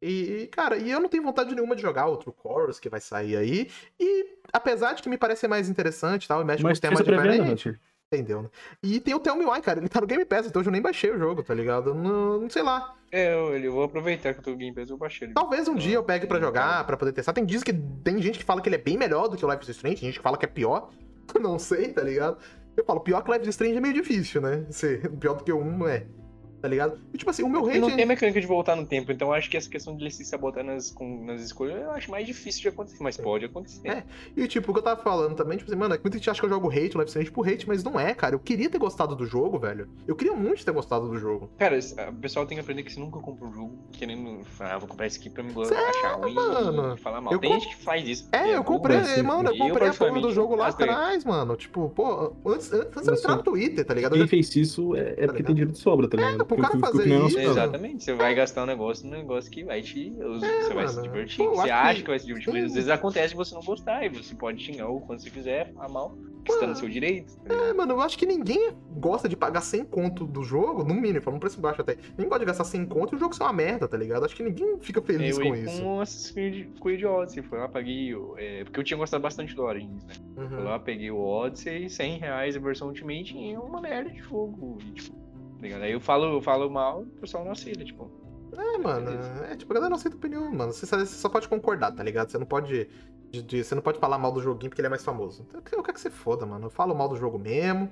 E, 0.00 0.42
e, 0.42 0.46
cara, 0.46 0.76
e 0.76 0.90
eu 0.90 1.00
não 1.00 1.08
tenho 1.08 1.24
vontade 1.24 1.52
nenhuma 1.54 1.74
de 1.74 1.82
jogar 1.82 2.06
outro 2.06 2.32
Chorus 2.40 2.78
que 2.78 2.88
vai 2.88 3.00
sair 3.00 3.36
aí. 3.36 3.68
E 3.98 4.26
apesar 4.52 4.92
de 4.92 5.02
que 5.02 5.08
me 5.08 5.18
parece 5.18 5.40
ser 5.40 5.48
mais 5.48 5.68
interessante 5.68 6.24
e 6.24 6.28
tal, 6.28 6.40
e 6.40 6.44
mexe 6.44 6.62
com 6.62 6.68
Mas 6.68 6.76
os 6.76 6.80
temas 6.80 6.98
fez 7.00 7.08
a 7.08 7.12
pré-venda, 7.20 7.36
diferentes. 7.54 7.66
Hunter. 7.66 7.80
Entendeu, 8.10 8.42
né? 8.42 8.48
E 8.82 9.00
tem 9.00 9.12
o 9.14 9.18
Tell 9.20 9.36
Me 9.36 9.44
Why, 9.44 9.60
cara. 9.60 9.80
Ele 9.80 9.88
tá 9.88 10.00
no 10.00 10.06
Game 10.06 10.24
Pass, 10.24 10.46
então 10.46 10.62
eu 10.62 10.70
nem 10.70 10.80
baixei 10.80 11.10
o 11.10 11.18
jogo, 11.18 11.42
tá 11.42 11.52
ligado? 11.52 11.94
Não, 11.94 12.40
não 12.40 12.48
sei 12.48 12.62
lá. 12.62 12.94
É, 13.12 13.34
eu, 13.34 13.54
eu 13.58 13.72
vou 13.72 13.82
aproveitar 13.82 14.32
que 14.32 14.40
eu 14.40 14.44
tô 14.44 14.54
Game 14.56 14.72
Pass, 14.74 14.88
eu 14.88 14.96
baixei 14.96 15.26
ele. 15.26 15.34
Talvez 15.34 15.68
um 15.68 15.74
dia 15.74 15.96
eu 15.96 16.04
pegue 16.04 16.26
pra 16.26 16.40
jogar, 16.40 16.86
pra 16.86 16.96
poder 16.96 17.12
testar. 17.12 17.32
Tem 17.34 17.44
diz 17.44 17.62
que 17.62 17.72
tem 17.72 18.22
gente 18.22 18.38
que 18.38 18.44
fala 18.44 18.62
que 18.62 18.68
ele 18.68 18.76
é 18.76 18.80
bem 18.80 18.96
melhor 18.96 19.28
do 19.28 19.36
que 19.36 19.44
o 19.44 19.50
Life 19.50 19.62
is 19.64 19.68
Strange, 19.70 19.96
tem 19.96 20.06
gente 20.08 20.18
que 20.18 20.22
fala 20.22 20.38
que 20.38 20.44
é 20.46 20.48
pior. 20.48 20.90
Não 21.40 21.58
sei, 21.58 21.92
tá 21.92 22.02
ligado? 22.02 22.38
Eu 22.76 22.84
falo, 22.84 23.00
pior 23.00 23.22
que 23.22 23.30
Life 23.32 23.42
is 23.42 23.48
Strange 23.50 23.76
é 23.76 23.80
meio 23.80 23.94
difícil, 23.94 24.40
né? 24.40 24.66
Ser 24.70 25.10
pior 25.16 25.34
do 25.34 25.44
que 25.44 25.52
o 25.52 25.58
1 25.58 25.78
não 25.78 25.88
é. 25.88 26.06
Tá 26.60 26.66
ligado? 26.68 26.98
E 27.14 27.18
tipo 27.18 27.30
assim, 27.30 27.42
o 27.44 27.48
meu 27.48 27.66
hate. 27.66 27.78
não 27.78 27.94
tem 27.94 28.04
mecânica 28.04 28.40
de 28.40 28.46
voltar 28.46 28.74
no 28.74 28.84
tempo, 28.84 29.12
então 29.12 29.28
eu 29.28 29.34
acho 29.34 29.48
que 29.48 29.56
essa 29.56 29.70
questão 29.70 29.96
de 29.96 30.02
ele 30.02 30.10
se 30.10 30.24
sabotar 30.24 30.64
nas, 30.64 30.90
com- 30.90 31.24
nas 31.24 31.40
escolhas 31.40 31.80
eu 31.80 31.92
acho 31.92 32.10
mais 32.10 32.26
difícil 32.26 32.62
de 32.62 32.68
acontecer, 32.68 33.02
mas 33.02 33.16
pode 33.16 33.44
acontecer. 33.44 33.86
É. 33.88 34.02
E 34.36 34.46
tipo, 34.48 34.70
o 34.70 34.74
que 34.74 34.80
eu 34.80 34.84
tava 34.84 35.00
falando 35.00 35.36
também, 35.36 35.56
tipo 35.56 35.70
assim, 35.70 35.78
mano, 35.78 35.96
muita 36.02 36.18
gente 36.18 36.28
acha 36.28 36.40
que 36.40 36.46
eu 36.46 36.50
jogo 36.50 36.68
hate, 36.68 36.96
is 36.98 37.04
Strange 37.08 37.30
por 37.30 37.48
hate, 37.48 37.66
mas 37.68 37.84
não 37.84 37.98
é, 37.98 38.12
cara. 38.14 38.34
Eu 38.34 38.40
queria 38.40 38.68
ter 38.68 38.78
gostado 38.78 39.14
do 39.14 39.24
jogo, 39.24 39.58
velho. 39.58 39.88
Eu 40.06 40.16
queria 40.16 40.34
muito 40.34 40.64
ter 40.64 40.72
gostado 40.72 41.08
do 41.08 41.16
jogo. 41.16 41.48
Cara, 41.58 41.78
o 42.10 42.14
pessoal 42.14 42.44
tem 42.44 42.56
que 42.56 42.60
aprender 42.62 42.82
que 42.82 42.92
você 42.92 42.98
nunca 43.00 43.20
compra 43.20 43.46
um 43.46 43.52
jogo 43.52 43.78
querendo. 43.92 44.40
Ah, 44.58 44.78
vou 44.78 44.88
comprar 44.88 45.06
esse 45.06 45.18
aqui 45.18 45.30
pra 45.30 45.42
me 45.44 45.52
Sério, 45.64 45.84
achar 45.88 46.14
ruim 46.14 46.34
mano? 46.34 46.94
e 46.94 46.98
falar 46.98 47.20
mal. 47.20 47.32
Eu 47.32 47.38
tem 47.38 47.50
comp- 47.50 47.62
gente 47.62 47.76
que 47.76 47.82
faz 47.84 48.06
isso. 48.08 48.28
É, 48.32 48.56
eu 48.56 48.64
comprei, 48.64 48.96
assim, 48.96 49.22
mano, 49.22 49.48
eu 49.50 49.54
eu, 49.54 49.58
comprei 49.68 49.88
a 49.88 49.94
porra 49.94 50.20
do 50.20 50.32
jogo 50.32 50.54
lá 50.56 50.68
atrás, 50.68 51.24
mano. 51.24 51.56
Tipo, 51.56 51.88
pô, 51.90 52.32
antes, 52.44 52.72
antes 52.72 53.02
de 53.02 53.10
Olha 53.10 53.18
entrar 53.18 53.36
no 53.36 53.42
Twitter, 53.42 53.84
tá 53.84 53.94
ligado? 53.94 54.12
Eu 54.12 54.16
Quem 54.18 54.26
já- 54.26 54.30
fez 54.30 54.56
isso 54.56 54.94
é, 54.96 55.00
é 55.00 55.04
porque 55.04 55.20
ligado? 55.22 55.44
tem 55.46 55.54
dinheiro 55.54 55.72
de 55.72 55.78
sobra, 55.78 56.08
tá 56.08 56.16
ligado? 56.16 56.47
Pro 56.48 56.56
cara 56.58 56.78
fazer 56.78 57.06
isso-. 57.26 57.38
Exatamente, 57.38 58.02
você 58.04 58.14
vai 58.14 58.34
gastar 58.34 58.64
um 58.64 58.66
negócio 58.66 59.06
num 59.08 59.16
negócio 59.16 59.50
que 59.50 59.62
vai 59.64 59.82
te. 59.82 60.10
você 60.10 60.74
vai 60.74 60.88
se 60.88 60.96
mano. 60.96 61.02
divertir. 61.02 61.36
Pô, 61.44 61.54
você 61.54 61.70
acha 61.70 61.94
que- 61.96 62.02
que... 62.02 62.08
vai 62.08 62.18
se 62.18 62.26
divertir, 62.26 62.52
mas 62.52 62.64
às 62.64 62.74
vezes 62.74 62.90
acontece 62.90 63.28
de 63.30 63.36
você 63.36 63.54
não 63.54 63.62
gostar 63.62 64.04
e 64.04 64.08
você 64.08 64.34
pode 64.34 64.62
xingar 64.62 64.88
ou 64.88 65.00
quando 65.00 65.20
você 65.20 65.30
quiser, 65.30 65.72
falar 65.74 65.88
mal, 65.88 66.16
que 66.44 66.52
você 66.52 66.60
tá 66.60 66.66
no 66.66 66.74
seu 66.76 66.88
direito. 66.88 67.36
tá? 67.40 67.54
É, 67.54 67.72
mano, 67.74 67.92
eu 67.92 68.00
acho 68.00 68.16
que 68.18 68.24
ninguém 68.26 68.72
gosta 68.98 69.28
de 69.28 69.36
pagar 69.36 69.60
100 69.60 69.84
conto 69.84 70.26
do 70.26 70.42
jogo, 70.42 70.82
no 70.82 70.94
mínimo, 70.94 71.20
falando 71.22 71.36
um 71.36 71.40
preço 71.40 71.60
baixo 71.60 71.82
até. 71.82 71.96
Ninguém 72.12 72.28
gosta 72.28 72.38
de 72.40 72.44
gastar 72.46 72.64
100 72.64 72.86
conto 72.86 73.14
e 73.14 73.16
o 73.16 73.18
jogo 73.18 73.34
ser 73.34 73.42
uma 73.42 73.52
merda, 73.52 73.86
tá 73.86 73.96
ligado? 73.96 74.24
Acho 74.24 74.34
que 74.34 74.42
ninguém 74.42 74.78
fica 74.80 75.00
feliz 75.02 75.36
eu 75.38 75.44
com 75.46 75.54
ia 75.54 75.62
isso. 75.64 75.82
com 75.82 76.00
Assassin's 76.00 76.32
Creed 76.80 77.02
o 77.04 77.08
Odyssey, 77.10 77.42
foi 77.42 77.58
lá, 77.58 77.68
paguei, 77.68 78.14
o- 78.14 78.34
é, 78.38 78.64
porque 78.64 78.80
eu 78.80 78.84
tinha 78.84 78.96
gostado 78.96 79.22
bastante 79.22 79.54
do 79.54 79.62
Origins, 79.62 80.04
né? 80.06 80.14
Fui 80.34 80.44
Uhum. 80.44 80.64
lá, 80.64 80.78
peguei 80.78 81.10
o 81.10 81.18
Odyssey, 81.18 81.88
100 81.90 82.18
reais 82.18 82.56
a 82.56 82.60
versão 82.60 82.88
Ultimate 82.88 83.36
e 83.36 83.52
é 83.52 83.58
uma 83.58 83.80
merda 83.80 84.10
de 84.10 84.18
jogo. 84.18 84.78
E, 84.86 84.92
tipo, 84.92 85.16
tá 85.58 85.62
ligado? 85.62 85.82
Aí 85.82 85.92
eu 85.92 86.00
falo, 86.00 86.24
eu 86.36 86.40
falo 86.40 86.70
mal, 86.70 87.00
o 87.02 87.06
pessoal 87.20 87.44
não 87.44 87.52
aceita, 87.52 87.84
tipo. 87.84 88.10
É, 88.56 88.78
mano, 88.78 89.10
é 89.50 89.56
tipo, 89.56 89.72
a 89.72 89.74
galera 89.74 89.90
não 89.90 89.96
aceita 89.96 90.16
opinião, 90.16 90.50
mano. 90.52 90.72
Você 90.72 90.86
só, 90.86 90.96
você 90.98 91.06
só 91.06 91.28
pode 91.28 91.48
concordar, 91.48 91.92
tá 91.92 92.02
ligado? 92.02 92.30
Você 92.30 92.38
não 92.38 92.46
pode. 92.46 92.88
de- 93.30 93.42
de- 93.42 93.62
você 93.62 93.74
não 93.74 93.82
pode 93.82 93.98
falar 93.98 94.16
mal 94.18 94.32
do 94.32 94.40
joguinho 94.40 94.70
porque 94.70 94.80
ele 94.80 94.86
é 94.86 94.90
mais 94.90 95.04
famoso. 95.04 95.44
Então, 95.46 95.60
eu 95.60 95.82
quero 95.82 95.94
que 95.94 96.00
você 96.00 96.08
foda, 96.10 96.46
mano. 96.46 96.66
Eu 96.66 96.70
falo 96.70 96.94
mal 96.94 97.08
do 97.10 97.16
jogo 97.16 97.38
mesmo. 97.38 97.90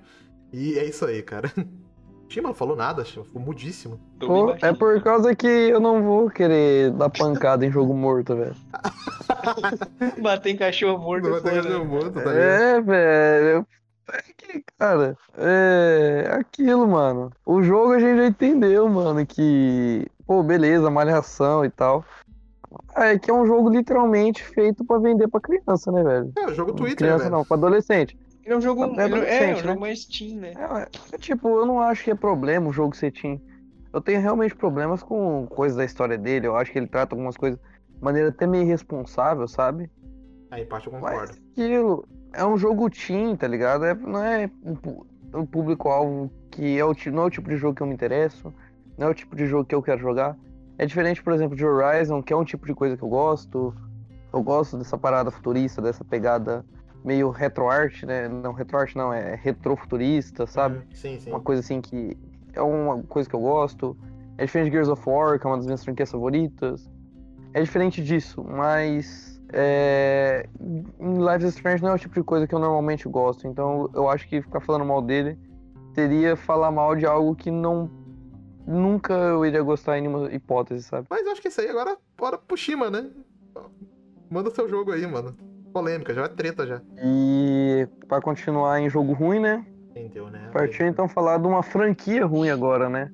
E 0.52 0.78
é 0.78 0.84
isso 0.86 1.04
aí, 1.04 1.22
cara. 1.22 1.52
Shima 2.28 2.48
não 2.48 2.54
falou 2.54 2.74
nada, 2.74 3.04
Shima. 3.04 3.24
Ficou 3.24 3.42
mudíssimo. 3.42 4.00
Pô, 4.18 4.50
é 4.60 4.72
por 4.72 5.00
causa 5.02 5.36
que 5.36 5.46
eu 5.46 5.78
não 5.78 6.02
vou 6.02 6.30
querer 6.30 6.90
dar 6.92 7.10
pancada 7.10 7.64
em 7.66 7.70
jogo 7.70 7.92
morto, 7.94 8.34
velho. 8.34 8.56
Bater 10.20 10.50
em 10.50 10.56
cachorro 10.56 10.98
morto 11.02 11.28
é 11.28 11.30
vai 11.30 11.40
ter 11.40 11.50
foda, 11.62 11.62
jogo 11.70 11.84
né? 11.84 11.90
morto, 11.90 12.12
tá 12.12 12.20
ligado? 12.20 12.36
É, 12.38 12.80
velho. 12.80 13.66
É 14.12 14.22
que, 14.36 14.64
cara, 14.78 15.16
é 15.36 16.28
aquilo, 16.32 16.86
mano. 16.86 17.32
O 17.44 17.62
jogo 17.62 17.92
a 17.92 17.98
gente 17.98 18.16
já 18.18 18.26
entendeu, 18.26 18.88
mano, 18.88 19.26
que, 19.26 20.06
pô, 20.26 20.42
beleza, 20.42 20.88
malhação 20.90 21.64
e 21.64 21.70
tal. 21.70 22.04
É 22.94 23.18
que 23.18 23.30
é 23.30 23.34
um 23.34 23.46
jogo 23.46 23.68
literalmente 23.70 24.44
feito 24.44 24.84
pra 24.84 24.98
vender 24.98 25.28
pra 25.28 25.40
criança, 25.40 25.90
né, 25.90 26.02
velho? 26.02 26.32
É, 26.36 26.46
o 26.46 26.54
jogo 26.54 26.72
Twitter, 26.74 26.96
criança 26.96 27.24
velho. 27.24 27.36
não, 27.36 27.44
pra 27.44 27.56
adolescente. 27.56 28.16
Ele 28.44 28.54
é 28.54 28.58
um 28.58 28.60
jogo. 28.60 28.84
É 28.84 28.86
É, 28.86 28.88
é, 28.88 28.90
um 28.90 29.04
adolescente, 29.06 29.56
jogo 29.58 29.68
né? 29.74 29.80
mais 29.80 30.04
teen, 30.04 30.36
né? 30.36 30.52
É, 30.56 31.14
é 31.14 31.18
tipo, 31.18 31.48
eu 31.48 31.66
não 31.66 31.80
acho 31.80 32.04
que 32.04 32.10
é 32.10 32.14
problema 32.14 32.68
o 32.68 32.72
jogo 32.72 32.94
ser 32.94 33.10
teen. 33.12 33.40
Eu 33.92 34.00
tenho 34.00 34.20
realmente 34.20 34.54
problemas 34.54 35.02
com 35.02 35.46
coisas 35.48 35.76
da 35.76 35.84
história 35.84 36.16
dele. 36.18 36.46
Eu 36.46 36.56
acho 36.56 36.70
que 36.70 36.78
ele 36.78 36.86
trata 36.86 37.14
algumas 37.14 37.36
coisas 37.36 37.58
de 37.58 38.02
maneira 38.04 38.28
até 38.28 38.46
meio 38.46 38.64
irresponsável, 38.64 39.48
sabe? 39.48 39.90
Aí, 40.50 40.62
em 40.62 40.66
parte 40.66 40.86
eu 40.86 40.92
Mas 40.92 41.02
concordo. 41.02 41.32
aquilo 41.52 42.04
é 42.36 42.44
um 42.44 42.56
jogo 42.56 42.88
teen, 42.90 43.34
tá 43.34 43.48
ligado? 43.48 43.84
É- 43.84 43.94
não 43.94 44.22
é 44.22 44.50
um, 44.62 45.40
um 45.40 45.46
público-alvo 45.46 46.30
que 46.50 46.78
é 46.78 46.84
o, 46.84 46.94
não 47.12 47.24
é 47.24 47.26
o 47.26 47.30
tipo 47.30 47.48
de 47.48 47.56
jogo 47.56 47.74
que 47.74 47.82
eu 47.82 47.86
me 47.86 47.94
interesso, 47.94 48.52
não 48.96 49.08
é 49.08 49.10
o 49.10 49.14
tipo 49.14 49.34
de 49.34 49.46
jogo 49.46 49.64
que 49.64 49.74
eu 49.74 49.82
quero 49.82 50.00
jogar. 50.00 50.36
É 50.78 50.84
diferente, 50.84 51.22
por 51.22 51.32
exemplo, 51.32 51.56
de 51.56 51.64
Horizon, 51.64 52.22
que 52.22 52.32
é 52.32 52.36
um 52.36 52.44
tipo 52.44 52.66
de 52.66 52.74
coisa 52.74 52.96
que 52.96 53.02
eu 53.02 53.08
gosto. 53.08 53.74
Eu 54.32 54.42
gosto 54.42 54.76
dessa 54.76 54.98
parada 54.98 55.30
futurista, 55.30 55.80
dessa 55.80 56.04
pegada 56.04 56.64
meio 57.02 57.30
retroarte, 57.30 58.04
né? 58.04 58.28
Não, 58.28 58.52
retroarte 58.52 58.96
não, 58.96 59.12
é 59.12 59.34
retrofuturista, 59.36 60.46
sabe? 60.46 60.78
Uhum, 60.78 60.84
Sim, 60.92 61.18
sim. 61.18 61.30
Uma 61.30 61.40
coisa 61.40 61.60
assim 61.60 61.80
que 61.80 62.16
é 62.52 62.60
uma 62.60 63.02
coisa 63.04 63.28
que 63.28 63.34
eu 63.34 63.40
gosto. 63.40 63.96
É 64.36 64.44
diferente 64.44 64.66
de 64.66 64.72
Gears 64.72 64.88
of 64.88 65.02
War, 65.08 65.38
que 65.38 65.46
é 65.46 65.50
uma 65.50 65.56
das 65.56 65.66
minhas 65.66 65.82
franquias 65.82 66.10
favoritas. 66.10 66.90
É 67.54 67.62
diferente 67.62 68.02
disso, 68.02 68.44
mas 68.44 69.35
é, 69.52 70.48
em 70.98 71.18
Life 71.18 71.46
is 71.46 71.54
Strange 71.54 71.82
não 71.82 71.90
é 71.90 71.94
o 71.94 71.98
tipo 71.98 72.14
de 72.14 72.22
coisa 72.22 72.46
que 72.46 72.54
eu 72.54 72.58
normalmente 72.58 73.08
gosto. 73.08 73.46
Então 73.46 73.90
eu 73.94 74.08
acho 74.08 74.28
que 74.28 74.42
ficar 74.42 74.60
falando 74.60 74.84
mal 74.84 75.00
dele 75.00 75.38
seria 75.94 76.36
falar 76.36 76.70
mal 76.70 76.94
de 76.94 77.06
algo 77.06 77.34
que 77.34 77.50
não 77.50 77.90
nunca 78.66 79.14
eu 79.14 79.46
iria 79.46 79.62
gostar 79.62 79.96
em 79.96 80.02
nenhuma 80.02 80.32
hipótese, 80.32 80.82
sabe? 80.82 81.06
Mas 81.08 81.24
eu 81.24 81.32
acho 81.32 81.40
que 81.40 81.48
isso 81.48 81.60
aí 81.60 81.68
agora 81.68 81.96
bora 82.18 82.36
pro 82.36 82.56
Shima, 82.56 82.90
né? 82.90 83.08
Manda 84.28 84.50
seu 84.50 84.68
jogo 84.68 84.92
aí, 84.92 85.06
mano. 85.06 85.36
Polêmica, 85.72 86.12
já 86.12 86.24
é 86.24 86.28
treta 86.28 86.66
já. 86.66 86.82
E 86.98 87.86
pra 88.08 88.20
continuar 88.20 88.80
em 88.80 88.90
jogo 88.90 89.12
ruim, 89.12 89.38
né? 89.38 89.64
Entendeu, 89.90 90.28
né? 90.30 90.50
Partiu 90.52 90.86
então 90.86 91.08
falar 91.08 91.38
de 91.38 91.46
uma 91.46 91.62
franquia 91.62 92.26
ruim 92.26 92.50
agora, 92.50 92.88
né? 92.88 93.10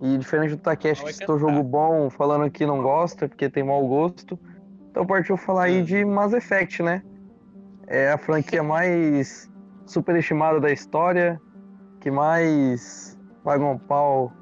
E 0.00 0.16
diferente 0.16 0.56
do 0.56 0.62
Takeshi 0.62 1.04
que 1.04 1.12
citou 1.12 1.38
jogo 1.38 1.62
bom, 1.62 2.08
falando 2.08 2.50
que 2.50 2.64
não 2.64 2.80
gosta, 2.80 3.28
porque 3.28 3.50
tem 3.50 3.62
mau 3.62 3.86
gosto. 3.86 4.38
Então 4.90 5.06
partiu 5.06 5.36
falar 5.36 5.64
aí 5.64 5.82
de 5.82 6.04
Mass 6.04 6.32
Effect, 6.32 6.82
né? 6.82 7.02
É 7.86 8.10
a 8.10 8.18
franquia 8.18 8.62
mais 8.62 9.50
superestimada 9.86 10.60
da 10.60 10.70
história, 10.70 11.40
que 12.00 12.10
mais 12.10 13.18
paga 13.42 13.64
um 13.64 13.78
pau 13.78 14.32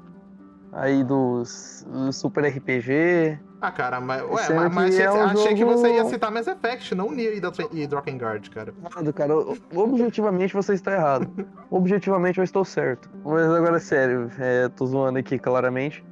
aí 0.71 1.03
dos, 1.03 1.85
dos 1.89 2.15
Super 2.17 2.45
RPG. 2.45 3.39
Ah, 3.61 3.71
cara, 3.71 3.99
mas, 3.99 4.21
ué, 4.21 4.53
mas, 4.53 4.73
mas 4.73 4.95
achei, 4.95 5.05
é 5.05 5.11
um 5.11 5.23
achei 5.25 5.53
que 5.53 5.65
você 5.65 5.93
ia 5.93 6.05
citar 6.05 6.31
Mass 6.31 6.47
Effect, 6.47 6.95
não 6.95 7.11
Nier 7.11 7.33
e, 7.33 7.81
e 7.81 7.87
Drakengard, 7.87 8.49
cara. 8.49 8.73
Errado, 8.85 9.13
cara. 9.13 9.33
Objetivamente 9.75 10.53
você 10.53 10.73
está 10.73 10.93
errado. 10.93 11.29
Objetivamente 11.69 12.37
eu 12.37 12.43
estou 12.43 12.63
certo. 12.63 13.09
Mas 13.25 13.51
agora, 13.51 13.79
sério, 13.79 14.31
é, 14.39 14.69
tô 14.69 14.85
zoando 14.85 15.19
aqui 15.19 15.37
claramente. 15.37 16.05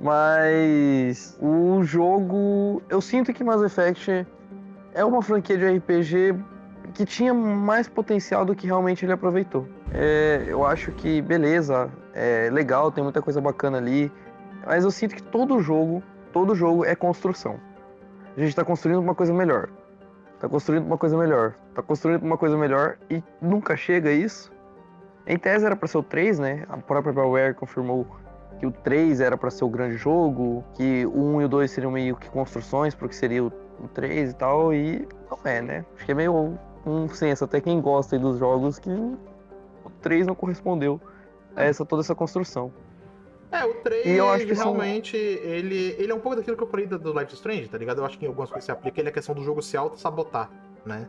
Mas 0.00 1.36
o 1.40 1.82
jogo. 1.82 2.82
Eu 2.88 3.00
sinto 3.00 3.32
que 3.32 3.42
Mass 3.42 3.62
Effect 3.62 4.26
é 4.94 5.04
uma 5.04 5.22
franquia 5.22 5.56
de 5.56 5.76
RPG 5.78 6.34
que 6.94 7.04
tinha 7.04 7.34
mais 7.34 7.88
potencial 7.88 8.44
do 8.44 8.54
que 8.54 8.66
realmente 8.66 9.04
ele 9.04 9.12
aproveitou. 9.12 9.66
É, 9.92 10.44
eu 10.46 10.64
acho 10.64 10.92
que, 10.92 11.20
beleza, 11.20 11.90
é 12.14 12.48
legal, 12.50 12.90
tem 12.90 13.02
muita 13.02 13.20
coisa 13.20 13.40
bacana 13.40 13.78
ali, 13.78 14.10
mas 14.64 14.84
eu 14.84 14.90
sinto 14.90 15.14
que 15.14 15.22
todo 15.22 15.60
jogo, 15.60 16.02
todo 16.32 16.54
jogo 16.54 16.84
é 16.84 16.94
construção. 16.94 17.58
A 18.36 18.40
gente 18.40 18.54
tá 18.54 18.64
construindo 18.64 18.98
uma 18.98 19.14
coisa 19.14 19.32
melhor. 19.32 19.68
Tá 20.38 20.48
construindo 20.48 20.84
uma 20.84 20.98
coisa 20.98 21.16
melhor. 21.16 21.54
Tá 21.74 21.82
construindo 21.82 22.22
uma 22.22 22.36
coisa 22.36 22.56
melhor 22.56 22.98
e 23.10 23.22
nunca 23.40 23.76
chega 23.76 24.10
a 24.10 24.12
isso. 24.12 24.52
Em 25.26 25.38
tese 25.38 25.64
era 25.64 25.74
para 25.74 25.88
ser 25.88 25.98
o 25.98 26.02
3, 26.02 26.38
né? 26.38 26.64
A 26.68 26.76
própria 26.76 27.12
BioWare 27.12 27.54
confirmou 27.54 28.06
que 28.58 28.66
o 28.66 28.70
3 28.72 29.20
era 29.20 29.36
para 29.36 29.50
ser 29.50 29.64
o 29.64 29.68
grande 29.68 29.96
jogo, 29.96 30.64
que 30.74 31.04
o 31.06 31.20
1 31.36 31.42
e 31.42 31.44
o 31.44 31.48
2 31.48 31.70
seriam 31.70 31.90
meio 31.92 32.16
que 32.16 32.28
construções 32.30 32.94
porque 32.94 33.14
seria 33.14 33.44
o, 33.44 33.52
o 33.80 33.88
3 33.88 34.30
e 34.30 34.34
tal, 34.34 34.72
e 34.72 35.06
não 35.30 35.38
é, 35.44 35.60
né? 35.60 35.84
Acho 35.96 36.06
que 36.06 36.12
é 36.12 36.14
meio 36.14 36.58
um 36.86 37.08
senso, 37.08 37.44
até 37.44 37.60
quem 37.60 37.80
gosta 37.80 38.16
aí 38.16 38.20
dos 38.22 38.38
jogos, 38.38 38.78
que 38.78 38.88
o 38.90 39.18
3 40.00 40.26
não 40.26 40.34
correspondeu 40.34 41.00
a 41.54 41.64
essa, 41.64 41.84
toda 41.84 42.02
essa 42.02 42.14
construção. 42.14 42.72
É, 43.50 43.64
o 43.64 43.74
3 43.74 44.06
E 44.06 44.10
eu 44.10 44.28
acho 44.28 44.46
que 44.46 44.54
são- 44.54 44.72
realmente, 44.74 45.16
ele, 45.16 45.94
ele 45.98 46.10
é 46.10 46.14
um 46.14 46.20
pouco 46.20 46.36
daquilo 46.36 46.56
que 46.56 46.62
eu 46.62 46.66
falei 46.66 46.86
do, 46.86 46.98
do 46.98 47.18
Life 47.18 47.34
Strange, 47.34 47.68
tá 47.68 47.78
ligado? 47.78 47.98
Eu 47.98 48.04
acho 48.04 48.18
que 48.18 48.24
em 48.24 48.28
algumas 48.28 48.50
coisas 48.50 48.64
se 48.64 48.72
aplica, 48.72 49.00
ele 49.00 49.08
é 49.08 49.10
a 49.10 49.14
questão 49.14 49.34
do 49.34 49.42
jogo 49.42 49.62
se 49.62 49.76
auto-sabotar, 49.76 50.50
né? 50.84 51.06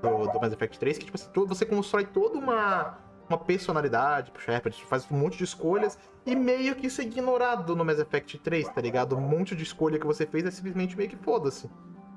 Do, 0.00 0.26
do 0.32 0.40
Mass 0.40 0.52
Effect 0.52 0.78
3, 0.78 0.98
que 0.98 1.04
tipo 1.06 1.16
assim, 1.16 1.28
você 1.46 1.66
constrói 1.66 2.06
toda 2.06 2.38
uma, 2.38 2.96
uma 3.30 3.38
personalidade 3.38 4.30
pro 4.30 4.42
Shepard, 4.42 4.84
faz 4.84 5.06
um 5.10 5.16
monte 5.16 5.38
de 5.38 5.44
escolhas, 5.44 5.98
e 6.26 6.34
meio 6.34 6.74
que 6.74 6.88
isso 6.88 7.00
é 7.00 7.04
ignorado 7.04 7.74
no 7.76 7.84
Mass 7.84 7.98
Effect 7.98 8.38
3, 8.38 8.68
tá 8.68 8.80
ligado? 8.80 9.16
Um 9.16 9.20
monte 9.20 9.54
de 9.54 9.62
escolha 9.62 9.98
que 9.98 10.06
você 10.06 10.26
fez 10.26 10.44
é 10.44 10.50
simplesmente 10.50 10.96
meio 10.96 11.08
que 11.08 11.16
foda-se. 11.16 11.70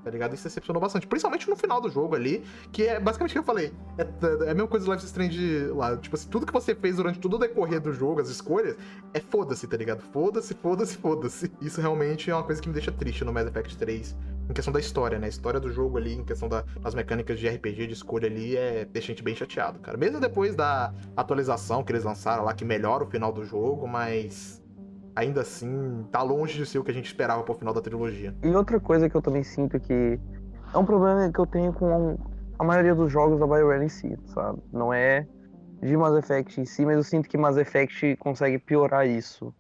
Tá 0.04 0.10
ligado? 0.12 0.34
Isso 0.34 0.44
decepcionou 0.44 0.82
bastante. 0.82 1.08
Principalmente 1.08 1.50
no 1.50 1.56
final 1.56 1.80
do 1.80 1.90
jogo 1.90 2.16
ali, 2.16 2.44
que 2.72 2.84
é 2.84 3.00
basicamente 3.00 3.32
o 3.32 3.34
que 3.34 3.40
eu 3.40 3.44
falei. 3.44 3.72
É, 3.98 4.02
é 4.48 4.52
a 4.52 4.54
mesma 4.54 4.68
coisa 4.68 4.86
do 4.86 4.92
Life 4.92 5.06
Strange 5.06 5.68
lá. 5.68 5.96
Tipo 5.98 6.16
assim, 6.16 6.28
tudo 6.30 6.46
que 6.46 6.52
você 6.54 6.76
fez 6.76 6.98
durante 6.98 7.20
todo 7.20 7.36
o 7.36 7.40
decorrer 7.40 7.80
do 7.80 7.94
jogo, 7.94 8.20
as 8.20 8.28
escolhas, 8.30 8.76
é 9.14 9.20
foda-se, 9.20 9.66
tá 9.68 9.78
ligado? 9.78 10.02
Foda-se, 10.12 10.54
foda-se, 10.56 10.98
foda-se. 10.98 11.52
Isso 11.62 11.80
realmente 11.80 12.30
é 12.30 12.36
uma 12.36 12.44
coisa 12.44 12.62
que 12.62 12.68
me 12.68 12.74
deixa 12.74 12.92
triste 12.92 13.24
no 13.24 13.32
Mass 13.32 13.48
Effect 13.48 13.78
3. 13.78 14.16
Em 14.50 14.54
questão 14.54 14.74
da 14.74 14.80
história, 14.80 15.18
né? 15.18 15.28
A 15.28 15.30
história 15.30 15.60
do 15.60 15.72
jogo 15.72 15.98
ali, 15.98 16.14
em 16.16 16.24
questão 16.26 16.50
da- 16.50 16.66
das 16.82 16.94
mecânicas 16.94 17.40
de 17.40 17.48
RPG, 17.48 17.88
de 17.88 17.94
escolha 17.94 18.28
ali, 18.28 18.58
é 18.58 18.84
deixa 18.84 19.08
a 19.12 19.16
gente 19.16 19.24
bem 19.24 19.34
chateado, 19.36 19.80
cara. 19.80 19.98
Mesmo 19.98 20.20
depois 20.20 20.54
da 20.54 20.94
atualização 21.16 21.82
que 21.84 21.92
eles 21.94 22.04
lançaram 22.04 22.44
lá, 22.44 22.54
que 22.54 22.66
melhora 22.66 23.04
o 23.06 23.08
final 23.08 23.32
do 23.32 23.46
jogo, 23.46 23.88
mas 23.88 24.62
ainda 25.16 25.42
assim, 25.42 26.06
tá 26.12 26.22
longe 26.22 26.58
de 26.58 26.66
ser 26.66 26.80
o 26.80 26.84
que 26.84 26.92
a 26.92 26.94
gente 26.94 27.06
esperava 27.06 27.44
pro 27.44 27.54
final 27.54 27.74
da 27.74 27.82
trilogia. 27.82 28.36
E 28.44 28.50
outra 28.50 28.80
coisa 28.80 29.10
que 29.10 29.16
eu 29.16 29.22
também 29.22 29.44
sinto 29.44 29.80
que 29.80 30.20
é 30.74 30.78
um 30.78 30.86
problema 30.86 31.32
que 31.32 31.40
eu 31.40 31.46
tenho 31.46 31.72
com 31.74 32.18
a 32.58 32.64
maioria 32.64 32.96
dos 32.96 33.12
jogos 33.12 33.40
da 33.40 33.46
BioWare 33.46 33.84
em 33.84 33.90
si, 33.90 34.18
sabe? 34.26 34.62
Não 34.72 34.94
é 34.94 35.28
de 35.82 35.96
Mass 35.98 36.16
Effect 36.16 36.62
em 36.62 36.66
si, 36.66 36.86
mas 36.86 36.96
eu 36.96 37.04
sinto 37.04 37.28
que 37.30 37.38
Mass 37.38 37.58
Effect 37.58 38.16
consegue 38.18 38.58
piorar 38.58 39.08
isso. 39.08 39.54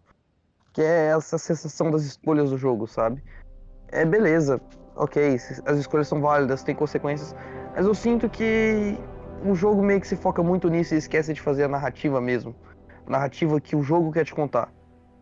Que 0.71 0.81
é 0.81 1.07
essa 1.07 1.37
sensação 1.37 1.91
das 1.91 2.03
escolhas 2.03 2.49
do 2.49 2.57
jogo, 2.57 2.87
sabe? 2.87 3.23
É 3.89 4.03
beleza, 4.05 4.59
ok, 4.95 5.35
as 5.65 5.77
escolhas 5.77 6.07
são 6.07 6.19
válidas, 6.19 6.63
tem 6.63 6.73
consequências, 6.73 7.35
mas 7.75 7.85
eu 7.85 7.93
sinto 7.93 8.27
que 8.27 8.97
o 9.45 9.53
jogo 9.53 9.83
meio 9.83 10.01
que 10.01 10.07
se 10.07 10.15
foca 10.15 10.41
muito 10.41 10.69
nisso 10.69 10.95
e 10.95 10.97
esquece 10.97 11.33
de 11.33 11.41
fazer 11.41 11.65
a 11.65 11.67
narrativa 11.67 12.19
mesmo. 12.19 12.55
A 13.05 13.11
narrativa 13.11 13.59
que 13.61 13.75
o 13.75 13.83
jogo 13.83 14.11
quer 14.11 14.25
te 14.25 14.33
contar. 14.33 14.71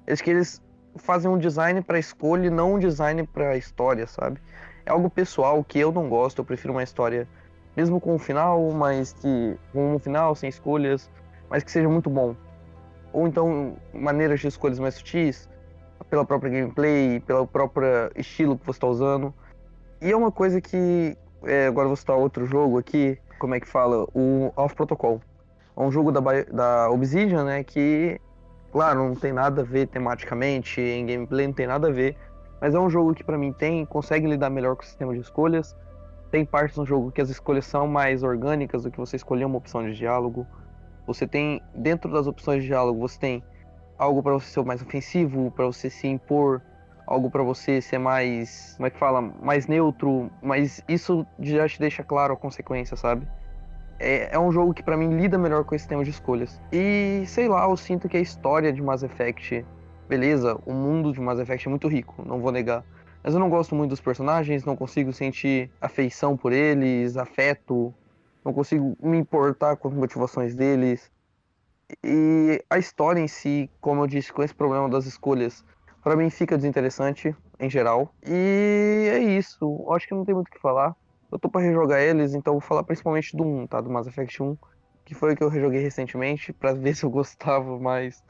Eles 0.08 0.22
que 0.22 0.30
eles 0.30 0.62
fazem 0.95 1.30
um 1.30 1.38
design 1.38 1.82
pra 1.82 1.99
escolha 1.99 2.47
e 2.47 2.49
não 2.49 2.76
um 2.76 2.80
design 2.80 3.26
pra 3.28 3.56
história, 3.56 4.08
sabe? 4.08 4.39
É 4.86 4.91
algo 4.91 5.10
pessoal 5.10 5.64
que 5.64 5.80
eu 5.80 5.91
não 5.91 6.10
gosto, 6.10 6.39
eu 6.39 6.45
prefiro 6.45 6.74
uma 6.74 6.84
história 6.84 7.28
mesmo 7.76 8.02
com 8.02 8.16
um 8.16 8.20
final, 8.20 8.72
mas 8.72 9.14
que 9.14 9.58
com 9.72 9.95
um 9.95 9.99
final 9.99 10.36
sem 10.36 10.49
escolhas, 10.49 11.10
mas 11.49 11.64
que 11.64 11.72
seja 11.72 11.88
muito 11.88 12.10
bom. 12.10 12.36
Ou 13.14 13.28
então 13.28 13.78
maneiras 13.93 14.39
de 14.39 14.47
escolhas 14.47 14.80
mais 14.80 14.95
sutis, 14.95 15.49
pela 16.10 16.26
própria 16.26 16.52
gameplay, 16.52 17.20
pelo 17.22 17.47
próprio 17.47 18.12
estilo 18.16 18.58
que 18.58 18.66
você 18.66 18.78
está 18.78 18.88
usando. 18.88 19.34
E 20.02 20.12
é 20.12 20.16
uma 20.16 20.32
coisa 20.32 20.60
que 20.60 21.18
é, 21.43 21.68
agora 21.68 21.88
vou 21.88 21.95
citar 21.95 22.16
outro 22.16 22.45
jogo 22.45 22.78
aqui, 22.78 23.18
como 23.39 23.56
é 23.56 23.60
que 23.60 23.68
fala, 23.68 24.06
o 24.14 24.52
Off 24.56 24.76
Protocol. 24.76 25.22
É 25.76 25.82
um 25.82 25.91
jogo 25.91 26.12
da, 26.12 26.20
da 26.52 26.89
Obsidian, 26.89 27.45
né, 27.45 27.64
que 27.64 28.20
Claro, 28.72 29.09
não 29.09 29.15
tem 29.15 29.34
nada 29.34 29.61
a 29.61 29.65
ver 29.65 29.88
tematicamente, 29.88 30.80
em 30.80 31.05
gameplay 31.05 31.45
não 31.45 31.53
tem 31.53 31.67
nada 31.67 31.89
a 31.89 31.91
ver, 31.91 32.15
mas 32.61 32.74
é 32.74 32.80
um 32.80 32.89
jogo 32.89 33.13
que 33.13 33.24
pra 33.24 33.38
mim 33.38 33.51
tem, 33.51 33.86
consegue 33.86 34.26
lidar 34.26 34.49
melhor 34.49 34.76
com 34.76 34.84
o 34.84 34.86
sistema 34.86 35.13
de 35.13 35.19
escolhas. 35.19 35.76
Tem 36.32 36.45
partes 36.45 36.78
no 36.78 36.86
jogo 36.86 37.11
que 37.11 37.19
as 37.22 37.30
escolhas 37.30 37.65
são 37.65 37.86
mais 37.86 38.24
orgânicas 38.24 38.84
do 38.84 38.91
que 38.91 38.97
você 38.97 39.17
escolher 39.17 39.43
uma 39.43 39.57
opção 39.57 39.84
de 39.84 39.93
diálogo. 39.93 40.47
Você 41.05 41.28
tem, 41.28 41.61
dentro 41.76 42.09
das 42.09 42.28
opções 42.28 42.61
de 42.61 42.67
diálogo, 42.67 42.97
você 42.99 43.19
tem 43.19 43.43
algo 43.97 44.24
pra 44.24 44.34
você 44.34 44.47
ser 44.47 44.63
mais 44.63 44.82
ofensivo, 44.82 45.51
pra 45.51 45.65
você 45.65 45.89
se 45.89 46.07
impor, 46.07 46.61
algo 47.05 47.30
pra 47.30 47.43
você 47.43 47.82
ser 47.82 47.97
mais, 47.97 48.76
como 48.78 48.88
é 48.88 48.89
que 48.89 48.97
fala, 48.97 49.22
mais 49.22 49.67
neutro, 49.67 50.32
mas 50.41 50.82
isso 50.88 51.28
já 51.39 51.67
te 51.67 51.78
deixa 51.78 52.03
claro 52.03 52.34
a 52.34 52.38
consequência, 52.38 52.95
sabe? 52.95 53.28
É, 54.02 54.30
é 54.32 54.39
um 54.39 54.52
jogo 54.52 54.74
que 54.74 54.82
pra 54.82 54.97
mim 54.97 55.16
lida 55.16 55.38
melhor 55.38 55.64
com 55.64 55.76
esse 55.76 55.88
tema 55.88 56.04
de 56.04 56.10
escolhas. 56.10 56.60
E 56.72 57.24
sei 57.28 57.47
lá, 57.47 57.66
eu 57.70 57.78
sinto 57.78 58.10
que 58.10 58.18
a 58.18 58.20
história 58.20 58.74
de 58.74 58.82
Mass 58.82 59.04
Effect, 59.04 59.66
beleza, 60.10 60.60
o 60.66 60.74
mundo 60.74 61.14
de 61.14 61.22
Mass 61.22 61.39
Effect 61.39 61.68
é 61.68 61.70
muito 61.70 61.88
rico, 61.88 62.24
não 62.26 62.39
vou 62.39 62.52
negar. 62.52 62.84
Mas 63.24 63.36
eu 63.36 63.39
não 63.39 63.49
gosto 63.49 63.76
muito 63.76 63.91
dos 63.91 64.02
personagens, 64.02 64.66
não 64.66 64.76
consigo 64.76 65.14
sentir 65.14 65.70
afeição 65.80 66.36
por 66.36 66.52
eles, 66.52 67.16
afeto, 67.16 67.93
não 68.43 68.52
consigo 68.52 68.97
me 69.02 69.18
importar 69.18 69.78
com 69.78 69.88
as 69.88 69.93
motivações 69.93 70.56
deles. 70.56 71.12
E 72.04 72.64
a 72.70 72.80
história 72.80 73.20
em 73.20 73.28
si, 73.28 73.70
como 73.80 74.02
eu 74.02 74.08
disse, 74.08 74.34
com 74.34 74.41
esse 74.41 74.56
problema 74.56 74.89
das 74.89 75.06
escolhas, 75.06 75.64
pra 76.04 76.16
mim 76.16 76.30
fica 76.32 76.58
desinteressante 76.58 77.36
em 77.60 77.70
geral. 77.70 78.12
E 78.26 79.10
é 79.12 79.20
isso, 79.20 79.86
acho 79.91 80.08
que 80.08 80.16
não 80.16 80.26
tem 80.26 80.34
muito 80.34 80.47
o 80.47 80.52
que 80.52 80.60
falar. 80.60 80.95
Eu 81.32 81.40
tô 81.40 81.50
pra 81.50 81.62
rejogar 81.62 82.02
eles, 82.02 82.34
então 82.34 82.54
vou 82.54 82.62
falar 82.62 82.84
principalmente 82.84 83.36
do 83.36 83.44
1, 83.44 83.68
tá? 83.68 83.80
Do 83.80 83.90
Mass 83.90 84.08
Effect 84.08 84.42
1, 84.44 84.58
que 85.06 85.16
foi 85.16 85.34
o 85.34 85.36
que 85.38 85.44
eu 85.44 85.50
rejoguei 85.50 85.82
recentemente, 85.82 86.52
pra 86.54 86.74
ver 86.74 86.94
se 86.96 87.06
eu 87.06 87.10
gostava 87.10 87.80
mais. 87.80 88.22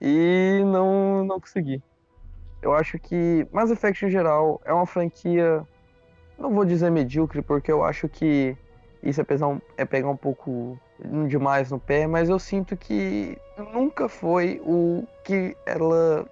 E 0.00 0.62
não, 0.64 1.24
não 1.24 1.40
consegui. 1.40 1.82
Eu 2.62 2.74
acho 2.74 2.98
que 2.98 3.46
Mass 3.52 3.70
Effect 3.70 4.04
em 4.06 4.10
geral 4.10 4.60
é 4.64 4.72
uma 4.72 4.86
franquia, 4.86 5.62
não 6.38 6.52
vou 6.52 6.64
dizer 6.64 6.90
medíocre, 6.90 7.42
porque 7.42 7.72
eu 7.72 7.82
acho 7.84 8.08
que 8.08 8.54
isso 9.02 9.20
é, 9.20 9.24
pesar 9.24 9.48
um- 9.48 9.60
é 9.76 9.84
pegar 9.84 10.08
um 10.10 10.16
pouco 10.16 10.78
demais 11.28 11.70
no 11.70 11.80
pé, 11.80 12.06
mas 12.06 12.28
eu 12.28 12.38
sinto 12.38 12.76
que 12.76 13.36
nunca 13.72 14.08
foi 14.08 14.60
o 14.64 15.04
que 15.24 15.56
ela. 15.66 16.26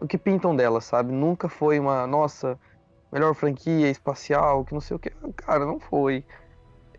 o 0.00 0.06
que 0.06 0.18
pintam 0.18 0.54
dela, 0.54 0.80
sabe? 0.80 1.12
Nunca 1.12 1.48
foi 1.48 1.78
uma, 1.78 2.06
nossa, 2.06 2.58
melhor 3.14 3.32
franquia 3.34 3.88
espacial, 3.88 4.64
que 4.64 4.74
não 4.74 4.80
sei 4.80 4.96
o 4.96 4.98
que. 4.98 5.10
Cara, 5.36 5.64
não 5.64 5.78
foi. 5.78 6.24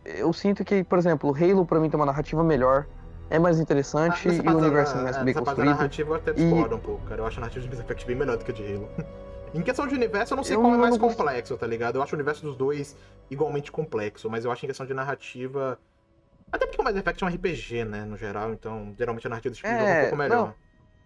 Eu 0.06 0.32
sinto 0.32 0.64
que, 0.64 0.84
por 0.84 0.98
exemplo, 0.98 1.36
Halo 1.36 1.66
pra 1.66 1.80
mim 1.80 1.90
tem 1.90 2.00
uma 2.00 2.06
narrativa 2.06 2.44
melhor, 2.44 2.88
é 3.30 3.38
mais 3.38 3.60
interessante 3.60 4.28
nessa 4.28 4.42
e 4.44 4.48
o 4.48 4.58
universo 4.58 4.98
é 4.98 5.02
mais 5.02 5.18
é, 5.18 5.24
bem 5.24 5.34
construído. 5.34 5.70
narrativa 5.70 6.12
eu 6.12 6.16
até 6.16 6.32
E- 6.32 6.36
discordo 6.36 6.76
um 6.76 6.80
pouco, 6.80 7.06
cara. 7.06 7.22
Eu 7.22 7.28
acho 7.28 7.38
a 7.40 7.42
narrativa 7.42 7.64
de 7.66 7.70
Mass 7.70 7.80
Effect 7.84 8.06
bem 8.06 8.16
melhor 8.16 8.38
do 8.38 8.46
que 8.46 8.52
a 8.52 8.54
de 8.54 8.64
Halo. 8.64 8.90
em 9.54 9.62
questão 9.62 9.86
de 9.88 9.94
universo, 9.96 10.34
eu 10.34 10.38
não 10.38 10.44
sei 10.44 10.56
Eu 10.56 10.62
qual 10.62 10.70
é 10.74 10.76
não 10.76 10.82
mais 10.82 10.98
gosto- 10.98 11.18
complexo, 11.18 11.58
tá 11.58 11.68
ligado? 11.68 11.96
Eu 11.98 12.04
acho 12.04 12.14
o 12.14 12.18
universo 12.18 12.44
dos 12.46 12.56
dois 12.56 12.96
igualmente 13.30 13.72
complexo, 13.72 14.30
mas 14.30 14.46
eu 14.46 14.52
acho 14.52 14.64
em 14.66 14.68
questão 14.68 14.86
de 14.86 14.94
narrativa. 14.94 15.78
Até 16.52 16.66
porque 16.68 16.80
o 16.80 16.84
Mass 16.86 16.96
Effect 16.96 17.24
é 17.24 17.28
um 17.28 17.30
RPG, 17.30 17.84
né, 17.84 18.06
no 18.06 18.16
geral, 18.16 18.54
então 18.54 18.94
geralmente 18.98 19.26
a 19.26 19.30
narrativa 19.32 19.56
jogo 19.56 19.68
é 19.74 19.84
um 19.84 19.88
É, 19.88 20.02
pouco 20.02 20.16
melhor. 20.16 20.48
não. 20.48 20.54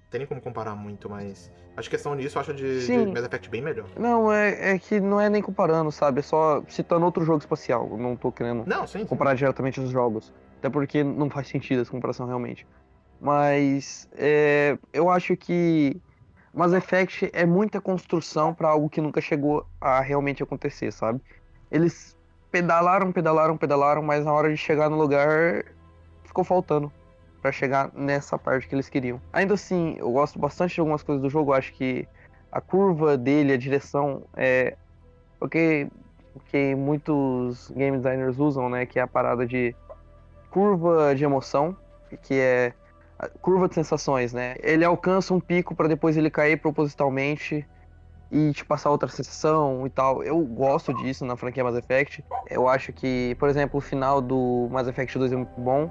Tem 0.09 0.19
nem 0.19 0.27
como 0.27 0.41
comparar 0.41 0.75
muito, 0.75 1.09
mas. 1.09 1.51
Acho 1.77 1.89
que 1.89 1.95
questão 1.95 2.15
nisso, 2.15 2.37
eu 2.37 2.41
acho 2.41 2.53
de, 2.53 2.81
Sim. 2.81 3.05
de 3.05 3.11
Mass 3.11 3.23
Effect 3.23 3.49
bem 3.49 3.61
melhor. 3.61 3.85
Não, 3.95 4.31
é, 4.31 4.71
é 4.71 4.79
que 4.79 4.99
não 4.99 5.21
é 5.21 5.29
nem 5.29 5.41
comparando, 5.41 5.91
sabe? 5.91 6.19
É 6.19 6.23
só 6.23 6.63
citando 6.67 7.05
outro 7.05 7.23
jogo 7.23 7.39
espacial. 7.39 7.95
Não 7.97 8.15
tô 8.15 8.31
querendo 8.31 8.63
Não, 8.65 8.87
sim. 8.87 8.99
sim. 8.99 9.05
comparar 9.05 9.35
diretamente 9.35 9.79
os 9.79 9.89
jogos. 9.89 10.33
Até 10.57 10.69
porque 10.69 11.03
não 11.03 11.29
faz 11.29 11.47
sentido 11.47 11.81
essa 11.81 11.91
comparação 11.91 12.25
realmente. 12.25 12.67
Mas 13.21 14.09
é, 14.17 14.77
eu 14.91 15.09
acho 15.09 15.37
que 15.37 16.01
Mass 16.53 16.73
Effect 16.73 17.29
é 17.31 17.45
muita 17.45 17.79
construção 17.79 18.53
pra 18.53 18.69
algo 18.69 18.89
que 18.89 18.99
nunca 18.99 19.21
chegou 19.21 19.65
a 19.79 20.01
realmente 20.01 20.41
acontecer, 20.41 20.91
sabe? 20.91 21.21
Eles 21.71 22.17
pedalaram, 22.51 23.11
pedalaram, 23.11 23.55
pedalaram, 23.55 24.01
mas 24.01 24.25
na 24.25 24.33
hora 24.33 24.49
de 24.49 24.57
chegar 24.57 24.89
no 24.89 24.97
lugar 24.97 25.63
ficou 26.23 26.43
faltando 26.43 26.91
pra 27.41 27.51
chegar 27.51 27.91
nessa 27.93 28.37
parte 28.37 28.67
que 28.67 28.75
eles 28.75 28.89
queriam. 28.89 29.21
Ainda 29.31 29.53
assim, 29.53 29.95
eu 29.97 30.11
gosto 30.11 30.37
bastante 30.37 30.75
de 30.75 30.79
algumas 30.79 31.03
coisas 31.03 31.21
do 31.21 31.29
jogo. 31.29 31.53
Acho 31.53 31.73
que 31.73 32.07
a 32.51 32.59
curva 32.59 33.17
dele, 33.17 33.53
a 33.53 33.57
direção 33.57 34.23
é 34.35 34.75
o 35.39 35.47
que, 35.47 35.87
o 36.35 36.39
que 36.39 36.75
muitos 36.75 37.71
game 37.71 37.97
designers 37.97 38.39
usam, 38.39 38.69
né? 38.69 38.85
Que 38.85 38.99
é 38.99 39.01
a 39.01 39.07
parada 39.07 39.45
de 39.45 39.75
curva 40.49 41.15
de 41.15 41.23
emoção, 41.23 41.75
que 42.23 42.33
é 42.35 42.73
curva 43.41 43.67
de 43.67 43.75
sensações, 43.75 44.33
né? 44.33 44.55
Ele 44.61 44.83
alcança 44.83 45.33
um 45.33 45.39
pico 45.39 45.75
para 45.75 45.87
depois 45.87 46.17
ele 46.17 46.29
cair 46.29 46.57
propositalmente. 46.57 47.65
e 48.31 48.53
te 48.53 48.63
passar 48.63 48.91
outra 48.91 49.09
sensação 49.09 49.87
e 49.87 49.89
tal. 49.89 50.23
Eu 50.23 50.39
gosto 50.41 50.93
disso 50.93 51.25
na 51.25 51.35
franquia 51.35 51.63
Mass 51.63 51.75
Effect. 51.75 52.23
Eu 52.47 52.67
acho 52.67 52.93
que, 52.93 53.35
por 53.39 53.49
exemplo, 53.49 53.79
o 53.79 53.81
final 53.81 54.21
do 54.21 54.67
Mass 54.71 54.87
Effect 54.87 55.17
2 55.17 55.31
é 55.31 55.35
muito 55.35 55.59
bom, 55.59 55.89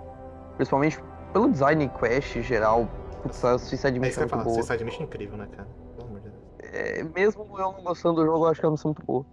principalmente 0.56 1.00
pelo 1.32 1.50
design 1.50 1.84
e 1.84 1.88
quest 1.88 2.42
geral. 2.42 2.88
Putz, 3.22 3.44
a 3.44 3.58
Suicide 3.58 3.96
É 3.96 4.00
Mission 4.00 4.22
é 4.22 4.26
muito 4.26 4.44
boa. 4.44 4.62
Suicide 4.62 4.84
Mission 4.84 5.02
é 5.02 5.06
incrível, 5.06 5.36
né, 5.36 5.48
cara? 5.50 5.68
Pelo 5.96 6.08
amor 6.08 6.20
de 6.20 6.30
Deus. 6.30 6.48
É, 6.60 7.02
mesmo 7.02 7.44
eu 7.58 7.72
não 7.72 7.82
gostando 7.82 8.16
do 8.16 8.26
jogo, 8.26 8.44
eu 8.44 8.50
acho 8.50 8.60
que 8.60 8.66
é 8.66 8.68
uma 8.68 8.72
missão 8.72 8.90
muito 8.90 9.04
boa. 9.06 9.26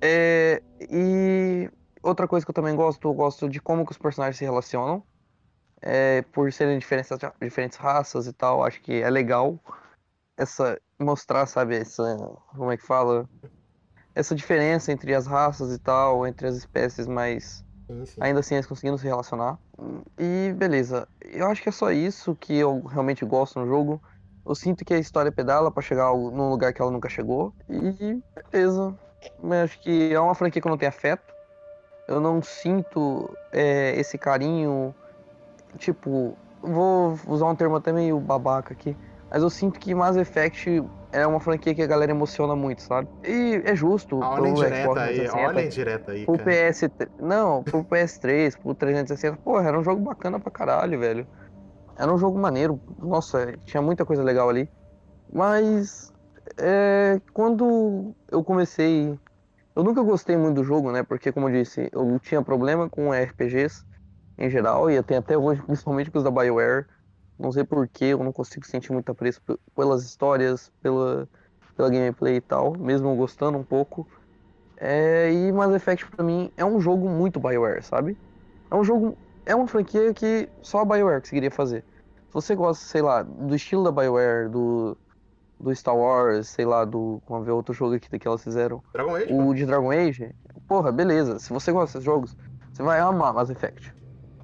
É, 0.00 0.62
e 0.80 1.70
outra 2.02 2.26
coisa 2.26 2.44
que 2.44 2.50
eu 2.50 2.54
também 2.54 2.74
gosto, 2.74 3.08
eu 3.08 3.14
gosto 3.14 3.48
de 3.48 3.60
como 3.60 3.84
que 3.84 3.92
os 3.92 3.98
personagens 3.98 4.36
se 4.36 4.44
relacionam. 4.44 5.02
É, 5.82 6.22
por 6.22 6.50
serem 6.52 6.78
diferentes, 6.78 7.10
diferentes 7.40 7.76
raças 7.76 8.26
e 8.26 8.32
tal, 8.32 8.64
acho 8.64 8.80
que 8.80 9.02
é 9.02 9.10
legal 9.10 9.60
essa 10.36 10.80
mostrar, 10.98 11.46
sabe, 11.46 11.76
essa, 11.76 12.16
como 12.48 12.72
é 12.72 12.76
que 12.76 12.82
fala? 12.82 13.28
Essa 14.14 14.34
diferença 14.34 14.90
entre 14.90 15.14
as 15.14 15.26
raças 15.26 15.74
e 15.74 15.78
tal, 15.78 16.26
entre 16.26 16.46
as 16.46 16.56
espécies, 16.56 17.06
mas 17.06 17.62
Sim, 17.88 18.06
sim. 18.06 18.20
ainda 18.20 18.40
assim 18.40 18.54
eles 18.54 18.66
conseguindo 18.66 18.98
se 18.98 19.04
relacionar. 19.06 19.58
E 20.18 20.52
beleza, 20.54 21.06
eu 21.20 21.46
acho 21.46 21.62
que 21.62 21.68
é 21.68 21.72
só 21.72 21.90
isso 21.90 22.34
que 22.34 22.56
eu 22.56 22.80
realmente 22.82 23.24
gosto 23.24 23.60
no 23.60 23.66
jogo. 23.66 24.02
Eu 24.44 24.54
sinto 24.54 24.84
que 24.84 24.94
a 24.94 24.98
história 24.98 25.32
pedala 25.32 25.70
pra 25.70 25.82
chegar 25.82 26.12
num 26.12 26.50
lugar 26.50 26.72
que 26.72 26.80
ela 26.80 26.90
nunca 26.90 27.08
chegou. 27.08 27.52
E 27.68 28.20
beleza. 28.52 28.94
Mas 29.42 29.64
acho 29.64 29.80
que 29.80 30.12
é 30.12 30.20
uma 30.20 30.34
franquia 30.34 30.62
que 30.62 30.68
eu 30.68 30.70
não 30.70 30.78
tenho 30.78 30.88
afeto. 30.88 31.34
Eu 32.06 32.20
não 32.20 32.40
sinto 32.40 33.36
é, 33.52 33.98
esse 33.98 34.16
carinho. 34.16 34.94
Tipo, 35.78 36.36
vou 36.62 37.18
usar 37.26 37.46
um 37.46 37.56
termo 37.56 37.76
até 37.76 37.92
meio 37.92 38.20
babaca 38.20 38.72
aqui. 38.72 38.96
Mas 39.30 39.42
eu 39.42 39.50
sinto 39.50 39.78
que 39.80 39.94
Mass 39.94 40.16
Effect 40.16 40.82
é 41.12 41.26
uma 41.26 41.40
franquia 41.40 41.74
que 41.74 41.82
a 41.82 41.86
galera 41.86 42.12
emociona 42.12 42.54
muito, 42.54 42.82
sabe? 42.82 43.08
E 43.24 43.62
é 43.64 43.74
justo. 43.74 44.20
Olha 44.20 44.48
indireta 44.48 45.00
aí, 45.00 45.14
360, 45.14 45.48
olha 45.48 45.64
indireta 45.64 46.12
aí, 46.12 46.24
Pro 46.24 46.38
cara. 46.38 46.50
PS. 46.50 46.90
Não, 47.18 47.62
pro 47.64 47.84
PS3, 47.84 48.56
pro 48.58 48.74
360. 48.74 49.36
Porra, 49.38 49.68
era 49.68 49.78
um 49.78 49.84
jogo 49.84 50.00
bacana 50.02 50.38
pra 50.38 50.50
caralho, 50.50 50.98
velho. 50.98 51.26
Era 51.98 52.12
um 52.12 52.18
jogo 52.18 52.38
maneiro. 52.38 52.80
Nossa, 52.98 53.54
tinha 53.64 53.82
muita 53.82 54.04
coisa 54.04 54.22
legal 54.22 54.48
ali. 54.48 54.68
Mas. 55.32 56.12
É, 56.58 57.20
quando 57.32 58.14
eu 58.30 58.44
comecei. 58.44 59.18
Eu 59.74 59.84
nunca 59.84 60.02
gostei 60.02 60.36
muito 60.36 60.56
do 60.56 60.64
jogo, 60.64 60.90
né? 60.90 61.02
Porque, 61.02 61.32
como 61.32 61.48
eu 61.48 61.52
disse, 61.52 61.90
eu 61.92 62.18
tinha 62.20 62.40
problema 62.42 62.88
com 62.88 63.12
RPGs 63.12 63.84
em 64.38 64.48
geral. 64.48 64.90
E 64.90 64.94
eu 64.94 65.02
tenho 65.02 65.20
até 65.20 65.36
hoje, 65.36 65.62
principalmente 65.62 66.10
com 66.10 66.18
os 66.18 66.24
da 66.24 66.30
BioWare. 66.30 66.86
Não 67.38 67.52
sei 67.52 67.64
porquê, 67.64 68.06
eu 68.06 68.24
não 68.24 68.32
consigo 68.32 68.66
sentir 68.66 68.92
muito 68.92 69.10
apreço 69.12 69.40
pelas 69.74 70.04
histórias, 70.04 70.70
pela, 70.82 71.28
pela 71.76 71.90
gameplay 71.90 72.36
e 72.36 72.40
tal. 72.40 72.76
Mesmo 72.78 73.14
gostando 73.14 73.58
um 73.58 73.64
pouco. 73.64 74.08
É, 74.78 75.32
e 75.32 75.52
Mass 75.52 75.74
Effect 75.74 76.06
pra 76.10 76.24
mim 76.24 76.50
é 76.56 76.64
um 76.64 76.80
jogo 76.80 77.08
muito 77.08 77.40
BioWare, 77.40 77.82
sabe? 77.82 78.16
É 78.70 78.74
um 78.74 78.84
jogo, 78.84 79.16
é 79.44 79.54
uma 79.54 79.66
franquia 79.66 80.12
que 80.12 80.48
só 80.62 80.80
a 80.80 80.84
BioWare 80.84 81.20
conseguiria 81.20 81.50
fazer. 81.50 81.84
Se 82.28 82.32
você 82.32 82.54
gosta, 82.54 82.84
sei 82.84 83.02
lá, 83.02 83.22
do 83.22 83.54
estilo 83.54 83.84
da 83.84 83.92
BioWare, 83.92 84.50
do, 84.50 84.96
do 85.58 85.74
Star 85.74 85.96
Wars, 85.96 86.48
sei 86.48 86.64
lá, 86.66 86.84
do, 86.84 87.22
vamos 87.26 87.46
ver 87.46 87.52
outro 87.52 87.72
jogo 87.72 87.94
aqui 87.94 88.18
que 88.18 88.28
elas 88.28 88.42
fizeram, 88.42 88.82
Dragon 88.92 89.14
Age? 89.14 89.32
o 89.32 89.54
de 89.54 89.64
Dragon 89.64 89.90
Age, 89.90 90.34
porra, 90.66 90.92
beleza. 90.92 91.38
Se 91.38 91.50
você 91.52 91.72
gosta 91.72 91.98
desses 91.98 92.04
jogos, 92.04 92.34
você 92.72 92.82
vai 92.82 93.00
amar 93.00 93.32
Mass 93.32 93.48
Effect. 93.48 93.94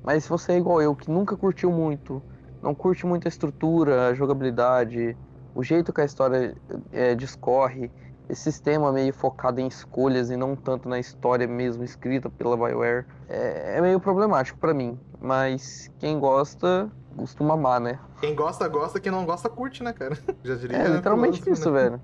Mas 0.03 0.25
se 0.25 0.31
você 0.31 0.53
é 0.53 0.57
igual 0.57 0.81
eu, 0.81 0.97
que 0.97 1.11
nunca 1.11 1.37
curtiu 1.37 1.71
muito, 1.71 2.23
não 2.63 2.75
curte 2.75 3.05
muito 3.05 3.27
a 3.27 3.29
estrutura, 3.29 4.09
a 4.09 4.15
jogabilidade, 4.15 5.17
o 5.55 5.63
jeito 5.63 5.93
que 5.93 6.01
a 6.01 6.05
história 6.05 6.55
é, 6.93 7.15
discorre, 7.15 7.91
esse 8.29 8.43
sistema 8.43 8.93
meio 8.93 9.13
focado 9.13 9.61
em 9.61 9.67
escolhas 9.67 10.31
e 10.31 10.37
não 10.37 10.57
tanto 10.57 10.89
na 10.89 10.99
história 10.99 11.47
mesmo 11.47 11.85
escrita 11.85 12.31
pela 12.31 12.57
BioWare, 12.57 13.05
é, 13.29 13.77
é 13.77 13.81
meio 13.81 14.01
problemático 14.01 14.59
pra 14.59 14.73
mim. 14.73 14.99
Mas 15.21 15.91
quem 15.99 16.19
gosta, 16.19 16.91
costuma 17.17 17.55
amar, 17.55 17.81
né? 17.81 17.99
Quem 18.21 18.35
gosta, 18.35 18.67
gosta. 18.69 18.99
Quem 19.01 19.13
não 19.13 19.27
gosta, 19.27 19.49
curte, 19.49 19.83
né, 19.83 19.93
cara? 19.93 20.17
Já 20.43 20.55
diria 20.55 20.79
É 20.79 20.89
literalmente 20.89 21.49
isso, 21.51 21.71
né? 21.71 21.83
velho. 21.83 22.01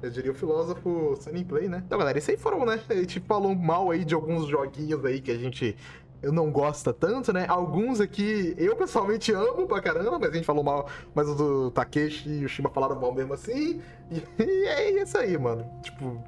Eu 0.00 0.10
diria 0.10 0.30
o 0.30 0.34
filósofo 0.34 1.16
Sunny 1.16 1.44
Play, 1.44 1.68
né? 1.68 1.82
Então, 1.84 1.98
galera, 1.98 2.18
isso 2.18 2.30
aí 2.30 2.36
foram, 2.36 2.64
né? 2.64 2.80
A 2.88 2.94
gente 2.94 3.20
falou 3.20 3.54
mal 3.54 3.90
aí 3.90 4.04
de 4.04 4.14
alguns 4.14 4.46
joguinhos 4.46 5.04
aí 5.04 5.20
que 5.20 5.30
a 5.30 5.36
gente 5.36 5.76
eu 6.22 6.32
não 6.32 6.50
gosta 6.50 6.92
tanto, 6.92 7.32
né? 7.32 7.46
Alguns 7.48 8.00
aqui 8.00 8.54
eu 8.58 8.76
pessoalmente 8.76 9.32
amo 9.32 9.66
pra 9.66 9.80
caramba, 9.80 10.18
mas 10.18 10.30
a 10.30 10.34
gente 10.34 10.44
falou 10.44 10.64
mal, 10.64 10.88
mas 11.14 11.28
o 11.28 11.34
do 11.34 11.70
Takeshi 11.70 12.28
e 12.28 12.44
o 12.44 12.48
Shima 12.48 12.70
falaram 12.70 13.00
mal 13.00 13.12
mesmo 13.12 13.34
assim. 13.34 13.80
E, 14.10 14.22
e 14.38 14.64
é 14.66 15.02
isso 15.02 15.16
aí, 15.16 15.36
mano. 15.38 15.64
Tipo, 15.82 16.22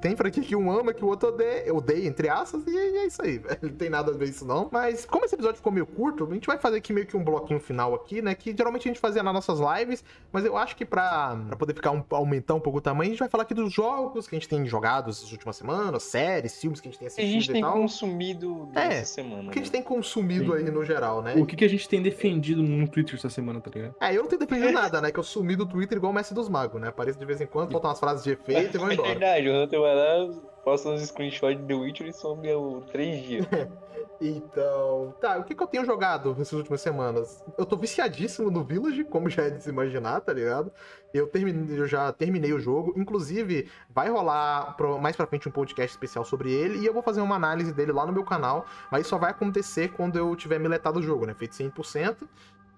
tem 0.00 0.16
franquia 0.16 0.42
que 0.42 0.54
um 0.56 0.70
ama, 0.70 0.92
que 0.94 1.04
o 1.04 1.08
outro 1.08 1.28
odeia, 1.28 1.74
odeia 1.74 2.06
entre 2.06 2.28
aspas, 2.28 2.62
e 2.66 2.76
é 2.76 3.06
isso 3.06 3.22
aí, 3.22 3.38
velho. 3.38 3.58
Não 3.62 3.70
tem 3.70 3.90
nada 3.90 4.12
a 4.12 4.14
ver 4.16 4.28
isso 4.28 4.44
não. 4.44 4.68
Mas 4.70 5.04
como 5.04 5.24
esse 5.24 5.34
episódio 5.34 5.56
ficou 5.56 5.72
meio 5.72 5.86
curto, 5.86 6.26
a 6.30 6.34
gente 6.34 6.46
vai 6.46 6.58
fazer 6.58 6.76
aqui 6.78 6.92
meio 6.92 7.06
que 7.06 7.16
um 7.16 7.24
bloquinho 7.24 7.60
final 7.60 7.94
aqui, 7.94 8.20
né? 8.22 8.34
Que 8.34 8.54
geralmente 8.56 8.88
a 8.88 8.90
gente 8.92 9.00
fazia 9.00 9.22
nas 9.22 9.34
nossas 9.34 9.58
lives, 9.58 10.04
mas 10.32 10.44
eu 10.44 10.56
acho 10.56 10.76
que 10.76 10.84
pra, 10.84 11.36
pra 11.48 11.56
poder 11.56 11.74
ficar 11.74 11.90
um, 11.90 12.02
aumentar 12.10 12.54
um 12.54 12.60
pouco 12.60 12.78
o 12.78 12.80
tamanho, 12.80 13.08
a 13.08 13.12
gente 13.12 13.18
vai 13.20 13.28
falar 13.28 13.42
aqui 13.44 13.54
dos 13.54 13.72
jogos 13.72 14.26
que 14.28 14.34
a 14.34 14.38
gente 14.38 14.48
tem 14.48 14.64
jogado 14.66 15.10
essas 15.10 15.30
últimas 15.32 15.56
semanas, 15.56 16.02
séries, 16.04 16.60
filmes 16.60 16.80
que 16.80 16.88
a 16.88 16.90
gente 16.90 16.98
tem 16.98 17.06
A 17.06 17.10
assistido 17.10 17.32
gente 17.32 17.50
e 17.50 17.52
tem 17.52 17.62
tal. 17.62 17.72
consumido 17.74 18.68
É, 18.74 18.88
nessa 18.88 19.14
semana. 19.14 19.48
O 19.48 19.50
que 19.52 19.58
a 19.58 19.62
gente 19.62 19.72
né? 19.72 19.78
tem 19.78 19.82
consumido 19.82 20.52
Sim. 20.52 20.58
aí 20.64 20.70
no 20.70 20.84
geral, 20.84 21.22
né? 21.22 21.34
O 21.36 21.44
que, 21.46 21.56
que 21.56 21.64
a 21.64 21.68
gente 21.68 21.88
tem 21.88 22.02
defendido 22.02 22.62
no 22.62 22.88
Twitter 22.88 23.14
essa 23.16 23.28
semana, 23.30 23.60
tá 23.60 23.70
ligado? 23.74 23.94
É, 24.00 24.12
eu 24.14 24.22
não 24.22 24.28
tenho 24.28 24.40
defendido 24.40 24.72
nada, 24.72 25.00
né? 25.00 25.10
Que 25.10 25.18
eu 25.18 25.22
sumi 25.22 25.56
do 25.56 25.66
Twitter 25.66 25.98
igual 25.98 26.12
o 26.12 26.14
Mestre 26.14 26.34
dos 26.34 26.48
Magos, 26.48 26.80
né? 26.80 26.88
Apareço 26.88 27.18
de 27.18 27.24
vez 27.24 27.40
em 27.40 27.46
quando, 27.46 27.70
botam 27.72 27.90
umas 27.90 27.98
frases 27.98 28.22
de 28.24 28.30
efeito 28.32 28.76
e 28.76 28.78
vou 28.78 28.90
É 28.90 28.94
embora. 28.94 29.08
verdade, 29.08 29.48
o 29.48 29.65
Hunter 29.66 29.80
vai 29.80 29.94
lá, 29.94 30.32
posta 30.64 30.88
uns 30.88 31.02
screenshots 31.02 31.58
de 31.58 31.66
The 31.66 31.74
Witcher 31.74 32.06
e 32.06 32.12
some 32.12 32.52
o 32.54 32.80
três 32.92 33.22
dias. 33.22 33.46
Então, 34.20 35.14
tá, 35.20 35.36
o 35.36 35.44
que, 35.44 35.54
que 35.54 35.62
eu 35.62 35.66
tenho 35.66 35.84
jogado 35.84 36.34
nessas 36.38 36.54
últimas 36.54 36.80
semanas? 36.80 37.44
Eu 37.58 37.66
tô 37.66 37.76
viciadíssimo 37.76 38.50
no 38.50 38.64
Village, 38.64 39.04
como 39.04 39.28
já 39.28 39.42
é 39.42 39.50
de 39.50 39.62
se 39.62 39.68
imaginar, 39.68 40.20
tá 40.20 40.32
ligado? 40.32 40.72
Eu, 41.12 41.26
terminei, 41.26 41.78
eu 41.78 41.86
já 41.86 42.10
terminei 42.12 42.52
o 42.52 42.58
jogo, 42.58 42.94
inclusive 42.96 43.68
vai 43.90 44.08
rolar 44.08 44.74
mais 45.00 45.16
pra 45.16 45.26
frente 45.26 45.48
um 45.48 45.52
podcast 45.52 45.94
especial 45.94 46.24
sobre 46.24 46.50
ele 46.50 46.78
e 46.78 46.86
eu 46.86 46.94
vou 46.94 47.02
fazer 47.02 47.20
uma 47.20 47.36
análise 47.36 47.74
dele 47.74 47.92
lá 47.92 48.06
no 48.06 48.12
meu 48.12 48.24
canal, 48.24 48.64
mas 48.90 49.02
isso 49.02 49.10
só 49.10 49.18
vai 49.18 49.32
acontecer 49.32 49.92
quando 49.92 50.16
eu 50.16 50.34
tiver 50.34 50.58
miletado 50.58 50.98
o 50.98 51.02
jogo, 51.02 51.26
né? 51.26 51.34
Feito 51.34 51.54
100%. 51.54 52.26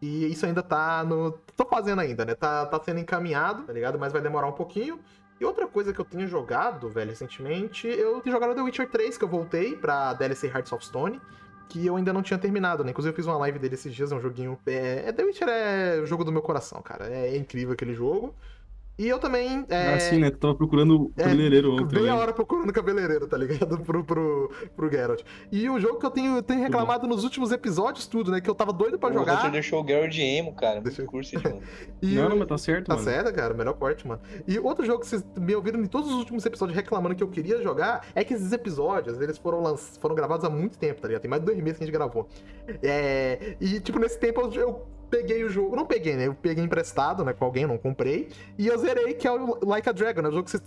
E 0.01 0.26
isso 0.26 0.47
ainda 0.47 0.62
tá 0.62 1.03
no. 1.05 1.32
Tô 1.57 1.64
fazendo 1.66 2.01
ainda, 2.01 2.24
né? 2.24 2.34
Tá, 2.34 2.66
tá 2.66 2.80
sendo 2.84 3.01
encaminhado, 3.01 3.64
tá 3.64 3.72
ligado? 3.72 3.99
Mas 3.99 4.12
vai 4.12 4.22
demorar 4.22 4.47
um 4.47 4.53
pouquinho. 4.53 5.01
E 5.41 5.45
outra 5.45 5.66
coisa 5.66 5.93
que 5.93 6.01
eu 6.01 6.05
tenho 6.05 6.26
jogado, 6.26 6.89
velho, 6.89 7.11
recentemente, 7.11 7.86
eu 7.86 8.20
tenho 8.20 8.34
jogado 8.34 8.55
The 8.55 8.62
Witcher 8.62 8.89
3, 8.89 9.16
que 9.16 9.24
eu 9.24 9.28
voltei 9.28 9.76
pra 9.76 10.12
DLC 10.14 10.49
Hearts 10.49 10.72
of 10.72 10.84
Stone, 10.84 11.20
que 11.68 11.86
eu 11.86 11.97
ainda 11.97 12.12
não 12.12 12.22
tinha 12.22 12.39
terminado, 12.39 12.82
né? 12.82 12.91
Inclusive 12.91 13.12
eu 13.12 13.16
fiz 13.16 13.26
uma 13.26 13.36
live 13.39 13.59
dele 13.59 13.74
esses 13.74 13.95
dias, 13.95 14.11
é 14.11 14.16
um 14.16 14.20
joguinho. 14.20 14.59
É, 14.66 15.05
é 15.07 15.12
The 15.12 15.22
Witcher 15.22 15.49
é 15.49 16.01
o 16.01 16.07
jogo 16.07 16.24
do 16.24 16.32
meu 16.32 16.43
coração, 16.43 16.82
cara. 16.82 17.09
É, 17.09 17.36
incrível 17.36 17.74
aquele 17.74 17.95
jogo. 17.95 18.34
E 18.99 19.07
eu 19.09 19.18
também. 19.18 19.64
É, 19.68 19.94
Ah, 19.94 20.01
sim, 20.01 20.18
né? 20.18 20.28
Tu 20.30 20.38
tava 20.38 20.55
procurando 20.57 21.03
o 21.05 21.12
É, 21.16 21.22
cabeleireiro 21.22 21.72
ontem, 21.72 22.01
Meia 22.01 22.14
né? 22.14 22.20
hora 22.20 22.32
procurando 22.32 22.72
cabeleireiro, 22.72 23.28
tá 23.28 23.36
ligado? 23.36 23.78
Pro, 23.86 24.05
pro, 24.05 24.51
pro 24.76 24.90
Geralt. 24.90 25.22
E 25.53 25.70
o 25.70 25.78
jogo 25.78 25.99
que 26.01 26.07
eu 26.07 26.11
tenho, 26.11 26.42
tenho 26.42 26.61
reclamado 26.61 27.07
nos 27.07 27.22
últimos 27.22 27.53
episódios, 27.53 28.07
tudo, 28.09 28.30
né? 28.32 28.40
Que 28.40 28.51
eu 28.51 28.55
tava 28.55 28.72
doido 28.72 28.99
pra 28.99 29.11
O 29.11 29.12
jogar. 29.12 29.49
deixou 29.51 29.84
o 29.84 29.86
Geralt 29.86 30.11
de 30.12 30.22
emo, 30.22 30.53
cara. 30.55 30.80
Deixa 30.80 31.03
eu- 31.03 31.07
curso 31.07 31.36
de 31.36 31.42
mano. 31.44 31.61
E 32.03 32.14
Não, 32.16 32.26
o- 32.26 32.28
não, 32.30 32.36
mas 32.38 32.49
tá 32.49 32.59
certo, 32.59 32.86
Tá 32.86 32.94
mano. 32.94 33.05
certo, 33.05 33.32
cara, 33.34 33.55
melhor 33.55 33.74
corte, 33.74 34.07
mano. 34.07 34.20
E 34.46 34.59
outro 34.59 34.84
jogo 34.84 35.01
que 35.01 35.07
vocês 35.07 35.24
me 35.38 35.55
ouviram 35.55 35.80
em 35.80 35.86
todos 35.86 36.11
os 36.11 36.16
últimos 36.18 36.44
episódios 36.44 36.74
reclamando 36.76 37.14
que 37.14 37.22
eu 37.22 37.28
queria 37.28 37.62
jogar 37.62 38.05
é 38.14 38.24
que 38.24 38.34
esses 38.34 38.51
episódios, 38.53 39.20
eles 39.20 39.38
foram, 39.38 39.62
lanç... 39.62 39.96
foram 40.01 40.14
gravados 40.16 40.44
há 40.44 40.51
muito 40.51 40.76
tempo, 40.76 41.01
tá 41.01 41.07
ligado? 41.09 41.22
Tem 41.22 41.30
mais 41.30 41.40
de 41.42 41.46
dois 41.46 41.59
meses 41.62 41.78
que 41.78 41.84
a 41.84 41.86
gente 41.86 41.94
gravou. 41.94 42.28
É... 42.82 43.57
E, 43.61 43.80
tipo, 43.80 43.99
nesse 43.99 44.18
tempo 44.18 44.40
eu, 44.40 44.53
eu 44.55 44.86
peguei 45.09 45.44
o 45.44 45.48
jogo. 45.48 45.74
Não 45.74 45.86
peguei, 45.86 46.16
né? 46.16 46.26
Eu 46.26 46.34
peguei 46.34 46.62
emprestado, 46.62 47.24
né? 47.24 47.32
Com 47.32 47.44
alguém, 47.44 47.66
não 47.66 47.78
comprei. 47.78 48.28
E 48.56 48.66
eu 48.66 48.78
zerei, 48.78 49.14
que 49.14 49.26
é 49.26 49.32
o 49.32 49.59
Like 49.64 49.88
a 49.88 49.92
Dragon, 49.92 50.22
né? 50.22 50.28
O 50.28 50.32
jogo 50.32 50.44
que, 50.44 50.50
vocês 50.50 50.62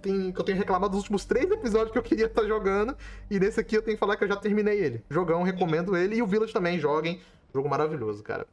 tem, 0.00 0.32
que 0.32 0.40
eu 0.40 0.44
tenho 0.44 0.58
reclamado 0.58 0.92
dos 0.92 1.00
últimos 1.00 1.24
três 1.24 1.50
episódios 1.50 1.90
que 1.92 1.98
eu 1.98 2.02
queria 2.02 2.26
estar 2.26 2.44
jogando. 2.44 2.96
E 3.30 3.40
nesse 3.40 3.60
aqui 3.60 3.76
eu 3.76 3.82
tenho 3.82 3.96
que 3.96 4.00
falar 4.00 4.16
que 4.16 4.24
eu 4.24 4.28
já 4.28 4.36
terminei 4.36 4.78
ele. 4.78 5.02
Jogão, 5.10 5.42
recomendo 5.42 5.96
ele. 5.96 6.16
E 6.16 6.22
o 6.22 6.26
Village 6.26 6.52
também, 6.52 6.78
joguem. 6.78 7.20
Jogo 7.54 7.68
maravilhoso, 7.68 8.22
cara. 8.22 8.46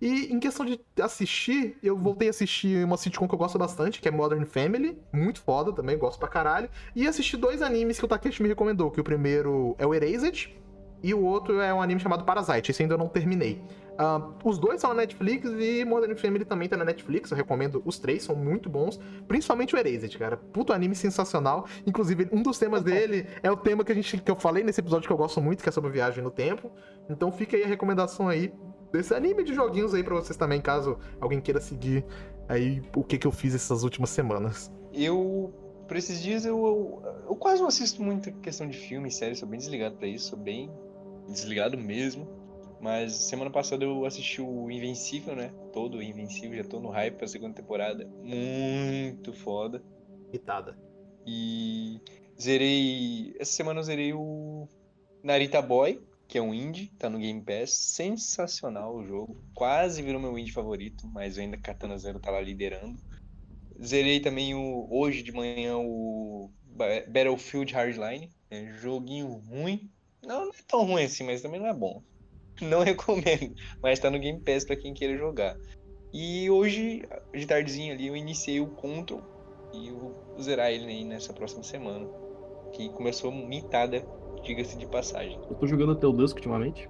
E 0.00 0.32
em 0.32 0.40
questão 0.40 0.64
de 0.64 0.80
assistir, 1.00 1.76
eu 1.82 1.96
voltei 1.96 2.28
a 2.28 2.30
assistir 2.30 2.82
uma 2.84 2.96
sitcom 2.96 3.28
que 3.28 3.34
eu 3.34 3.38
gosto 3.38 3.58
bastante, 3.58 4.00
que 4.00 4.08
é 4.08 4.10
Modern 4.10 4.46
Family. 4.46 4.98
Muito 5.12 5.42
foda 5.42 5.72
também, 5.72 5.98
gosto 5.98 6.18
pra 6.18 6.28
caralho. 6.28 6.70
E 6.96 7.06
assisti 7.06 7.36
dois 7.36 7.60
animes 7.60 7.98
que 7.98 8.04
o 8.04 8.08
Takeshi 8.08 8.42
me 8.42 8.48
recomendou, 8.48 8.90
que 8.90 9.00
o 9.00 9.04
primeiro 9.04 9.76
é 9.78 9.86
o 9.86 9.94
Erased, 9.94 10.56
e 11.02 11.14
o 11.14 11.22
outro 11.22 11.60
é 11.60 11.72
um 11.72 11.82
anime 11.82 12.00
chamado 12.00 12.24
Parasite. 12.24 12.70
Esse 12.70 12.82
ainda 12.82 12.94
eu 12.94 12.98
não 12.98 13.08
terminei. 13.08 13.62
Ah, 13.98 14.30
os 14.44 14.58
dois 14.58 14.80
são 14.80 14.90
na 14.90 14.96
Netflix 14.96 15.50
e 15.50 15.84
Modern 15.84 16.16
Family 16.16 16.44
também 16.44 16.68
tá 16.68 16.76
na 16.76 16.84
Netflix. 16.84 17.30
Eu 17.30 17.36
recomendo 17.36 17.82
os 17.84 17.98
três, 17.98 18.22
são 18.22 18.34
muito 18.34 18.68
bons. 18.68 18.98
Principalmente 19.28 19.74
o 19.74 19.78
Erased, 19.78 20.16
cara. 20.18 20.36
Puto 20.36 20.72
anime 20.72 20.94
sensacional. 20.94 21.66
Inclusive, 21.86 22.28
um 22.32 22.42
dos 22.42 22.58
temas 22.58 22.82
dele 22.82 23.26
é 23.42 23.50
o 23.50 23.56
tema 23.56 23.84
que, 23.84 23.92
a 23.92 23.94
gente, 23.94 24.18
que 24.18 24.30
eu 24.30 24.36
falei 24.36 24.64
nesse 24.64 24.80
episódio 24.80 25.06
que 25.06 25.12
eu 25.12 25.16
gosto 25.16 25.40
muito, 25.40 25.62
que 25.62 25.68
é 25.68 25.72
sobre 25.72 25.90
viagem 25.90 26.22
no 26.22 26.30
tempo. 26.30 26.70
Então 27.08 27.30
fica 27.30 27.56
aí 27.56 27.64
a 27.64 27.66
recomendação 27.66 28.28
aí 28.28 28.52
desse 28.92 29.14
anime 29.14 29.44
de 29.44 29.54
joguinhos 29.54 29.94
aí 29.94 30.02
pra 30.02 30.14
vocês 30.14 30.36
também, 30.36 30.60
caso 30.60 30.98
alguém 31.20 31.40
queira 31.40 31.60
seguir 31.60 32.04
aí 32.48 32.82
o 32.96 33.04
que, 33.04 33.18
que 33.18 33.26
eu 33.26 33.32
fiz 33.32 33.54
essas 33.54 33.84
últimas 33.84 34.10
semanas. 34.10 34.72
Eu, 34.92 35.54
por 35.86 35.96
esses 35.96 36.20
dias, 36.20 36.44
eu, 36.44 36.56
eu, 36.56 37.02
eu 37.28 37.36
quase 37.36 37.60
não 37.60 37.68
assisto 37.68 38.02
muita 38.02 38.32
questão 38.32 38.68
de 38.68 38.76
filme 38.76 39.10
série, 39.10 39.36
sou 39.36 39.48
bem 39.48 39.58
desligado 39.58 39.96
pra 39.96 40.08
isso, 40.08 40.30
sou 40.30 40.38
bem 40.38 40.70
desligado 41.28 41.78
mesmo. 41.78 42.39
Mas 42.80 43.12
semana 43.12 43.50
passada 43.50 43.84
eu 43.84 44.04
assisti 44.04 44.40
o 44.40 44.70
Invencível, 44.70 45.36
né? 45.36 45.50
Todo 45.72 45.98
o 45.98 46.02
Invencível, 46.02 46.56
já 46.56 46.68
tô 46.68 46.80
no 46.80 46.88
hype 46.90 47.16
pra 47.16 47.28
segunda 47.28 47.54
temporada. 47.54 48.06
Muito 48.22 49.32
foda. 49.32 49.82
Irritada. 50.30 50.76
E 51.26 52.00
zerei. 52.40 53.34
Essa 53.38 53.52
semana 53.52 53.80
eu 53.80 53.84
zerei 53.84 54.12
o 54.14 54.66
Narita 55.22 55.60
Boy, 55.60 56.00
que 56.26 56.38
é 56.38 56.42
um 56.42 56.54
indie, 56.54 56.90
tá 56.98 57.10
no 57.10 57.18
Game 57.18 57.42
Pass. 57.42 57.72
Sensacional 57.72 58.96
o 58.96 59.04
jogo. 59.04 59.36
Quase 59.54 60.02
virou 60.02 60.20
meu 60.20 60.38
indie 60.38 60.52
favorito, 60.52 61.06
mas 61.08 61.38
ainda 61.38 61.58
Katana 61.58 61.98
Zero 61.98 62.18
tá 62.18 62.30
lá 62.30 62.40
liderando. 62.40 62.98
Zerei 63.82 64.20
também 64.20 64.54
o 64.54 64.88
hoje 64.90 65.22
de 65.22 65.32
manhã 65.32 65.76
o 65.78 66.50
Ba- 66.62 67.04
Battlefield 67.08 67.72
Hardline. 67.74 68.30
É 68.50 68.62
um 68.62 68.72
joguinho 68.74 69.28
ruim. 69.28 69.90
Não, 70.22 70.46
não 70.46 70.52
é 70.52 70.62
tão 70.66 70.84
ruim 70.84 71.04
assim, 71.04 71.24
mas 71.24 71.42
também 71.42 71.60
não 71.60 71.66
é 71.66 71.74
bom. 71.74 72.02
Não 72.68 72.82
recomendo. 72.82 73.54
Mas 73.82 73.98
tá 73.98 74.10
no 74.10 74.18
Game 74.18 74.40
Pass 74.40 74.64
pra 74.64 74.76
quem 74.76 74.94
queira 74.94 75.16
jogar. 75.16 75.56
E 76.12 76.50
hoje, 76.50 77.02
de 77.32 77.46
tardezinha 77.46 77.94
ali, 77.94 78.08
eu 78.08 78.16
iniciei 78.16 78.60
o 78.60 78.66
Control. 78.66 79.22
E 79.72 79.88
eu 79.88 79.96
vou 79.96 80.36
zerar 80.40 80.70
ele 80.70 80.86
aí 80.86 81.04
nessa 81.04 81.32
próxima 81.32 81.62
semana. 81.62 82.08
Que 82.72 82.88
começou 82.90 83.30
mitada, 83.30 84.04
diga-se 84.42 84.76
de 84.76 84.86
passagem. 84.86 85.38
Eu 85.48 85.54
tô 85.54 85.66
jogando 85.66 85.92
até 85.92 86.06
o 86.06 86.12
Dusk 86.12 86.36
ultimamente. 86.36 86.88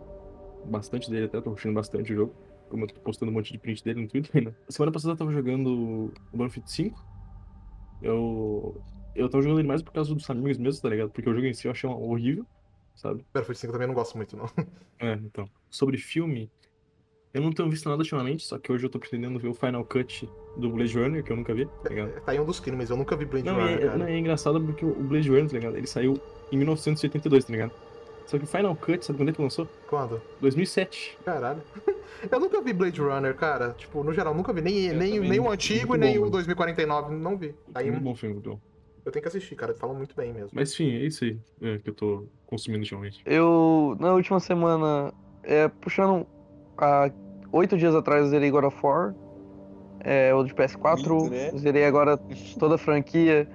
Bastante 0.65 1.11
dele 1.11 1.27
até, 1.27 1.41
tô 1.41 1.51
curtindo 1.51 1.75
bastante 1.75 2.13
o 2.13 2.17
jogo. 2.17 2.35
Como 2.69 2.85
eu 2.85 2.89
tô 2.89 3.01
postando 3.01 3.31
um 3.31 3.35
monte 3.35 3.53
de 3.53 3.59
print 3.59 3.83
dele 3.85 4.03
no 4.03 4.09
Twitter, 4.09 4.45
né? 4.45 4.55
Semana 4.69 4.93
passada 4.93 5.15
eu 5.15 5.19
tava 5.19 5.33
jogando 5.33 6.13
o 6.33 6.37
Banfield 6.37 6.71
5. 6.71 7.05
Eu. 8.01 8.81
Eu 9.15 9.29
tava 9.29 9.43
jogando 9.43 9.59
ele 9.59 9.69
mais 9.69 9.83
por 9.83 9.93
causa 9.93 10.15
dos 10.15 10.31
amigos 10.31 10.57
mesmo, 10.57 10.81
tá 10.81 10.89
ligado? 10.89 11.11
Porque 11.11 11.29
o 11.29 11.35
jogo 11.35 11.47
em 11.47 11.53
si 11.53 11.67
eu 11.67 11.73
achei 11.73 11.91
horrível, 11.91 12.47
sabe? 12.95 13.25
Battlefield 13.35 13.59
5 13.59 13.69
eu 13.69 13.73
também 13.73 13.89
não 13.89 13.95
gosto 13.95 14.17
muito, 14.17 14.37
não. 14.37 14.47
É, 15.01 15.15
então. 15.15 15.49
Sobre 15.71 15.97
filme, 15.99 16.51
eu 17.33 17.41
não 17.41 17.53
tenho 17.53 17.71
visto 17.71 17.89
nada 17.89 18.01
ultimamente, 18.03 18.45
só 18.45 18.59
que 18.59 18.73
hoje 18.73 18.85
eu 18.85 18.91
tô 18.91 18.99
pretendendo 18.99 19.39
ver 19.39 19.49
o 19.49 19.55
Final 19.55 19.85
Cut 19.85 20.29
do 20.57 20.69
Blade 20.71 20.99
Runner, 20.99 21.23
que 21.23 21.31
eu 21.31 21.37
nunca 21.37 21.55
vi, 21.55 21.67
tá 21.83 21.89
ligado? 21.89 22.21
Tá 22.23 22.33
aí 22.33 22.41
um 22.41 22.45
dos 22.45 22.59
crimes, 22.59 22.79
mas 22.79 22.91
eu 22.91 22.97
nunca 22.97 23.15
vi 23.17 23.25
Blade 23.25 23.47
Não, 23.47 23.55
Runner, 23.55 23.75
é, 23.77 23.79
cara. 23.87 23.99
não, 23.99 24.07
é 24.07 24.19
engraçado 24.19 24.61
porque 24.61 24.85
o 24.85 24.93
Blade 24.95 25.29
Runner, 25.29 25.47
tá 25.49 25.53
ligado? 25.57 25.77
Ele 25.77 25.87
saiu 25.87 26.21
em 26.51 26.57
1982, 26.57 27.45
tá 27.45 27.53
ligado? 27.53 27.73
Só 28.27 28.39
que 28.39 28.45
o 28.45 28.47
Final 28.47 28.77
Cut, 28.77 29.05
sabe 29.05 29.19
quando 29.19 29.29
é 29.29 29.33
que 29.33 29.43
lançou? 29.43 29.69
Quando? 29.89 30.21
2007. 30.41 31.19
Caralho. 31.25 31.63
Eu 32.31 32.39
nunca 32.39 32.61
vi 32.61 32.73
Blade 32.73 33.01
Runner, 33.01 33.35
cara. 33.35 33.73
Tipo, 33.73 34.05
no 34.05 34.13
geral, 34.13 34.35
nunca 34.35 34.53
vi. 34.53 34.61
Nem, 34.61 34.87
Eu 34.89 34.95
nem, 34.95 35.21
nem 35.21 35.41
o 35.41 35.51
antigo 35.51 35.95
e 35.95 35.99
nem 35.99 36.13
bom, 36.15 36.19
o 36.19 36.21
mano. 36.23 36.33
2049. 36.33 37.15
Não 37.17 37.37
vi. 37.37 37.55
Tá 37.73 37.81
Aí 37.81 37.91
Muito 37.91 38.05
bom 38.05 38.15
filme, 38.15 38.39
bom. 38.39 38.61
eu 39.05 39.11
tenho 39.11 39.23
que 39.23 39.29
assistir, 39.29 39.57
cara. 39.57 39.75
Falam 39.75 39.97
muito 39.97 40.15
bem 40.15 40.33
mesmo. 40.33 40.51
Mas 40.53 40.73
enfim, 40.73 40.93
é 40.97 41.07
isso 41.07 41.25
aí 41.25 41.39
é, 41.63 41.79
que 41.79 41.89
eu 41.91 41.95
tô 41.95 42.27
consumindo 42.47 42.83
ultimamente. 42.83 43.23
Eu, 43.25 43.97
na 43.99 44.13
última 44.13 44.39
semana, 44.39 45.13
é, 45.45 45.69
puxando 45.69 46.27
há 46.79 47.11
oito 47.53 47.77
dias 47.77 47.95
atrás, 47.95 48.25
eu 48.25 48.31
zerei 48.31 48.51
God 48.51 48.65
of 48.65 48.77
War, 48.83 49.15
é, 50.01 50.35
o 50.35 50.43
de 50.45 50.55
PS4, 50.55 51.09
Muito, 51.11 51.31
né? 51.31 51.51
zerei 51.57 51.85
agora 51.85 52.19
toda 52.59 52.77
a 52.77 52.79
franquia, 52.79 53.49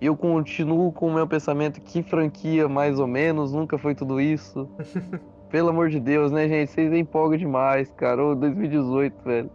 e 0.00 0.06
eu 0.06 0.16
continuo 0.16 0.92
com 0.92 1.08
o 1.08 1.14
meu 1.14 1.26
pensamento, 1.26 1.80
que 1.80 2.02
franquia, 2.02 2.68
mais 2.68 3.00
ou 3.00 3.06
menos, 3.06 3.52
nunca 3.52 3.76
foi 3.78 3.94
tudo 3.94 4.20
isso. 4.20 4.68
Pelo 5.50 5.70
amor 5.70 5.88
de 5.88 5.98
Deus, 5.98 6.30
né, 6.30 6.46
gente? 6.46 6.70
Vocês 6.70 6.92
empolgam 6.92 7.38
demais, 7.38 7.90
cara. 7.92 8.22
Ô, 8.22 8.34
2018, 8.34 9.24
velho. 9.24 9.50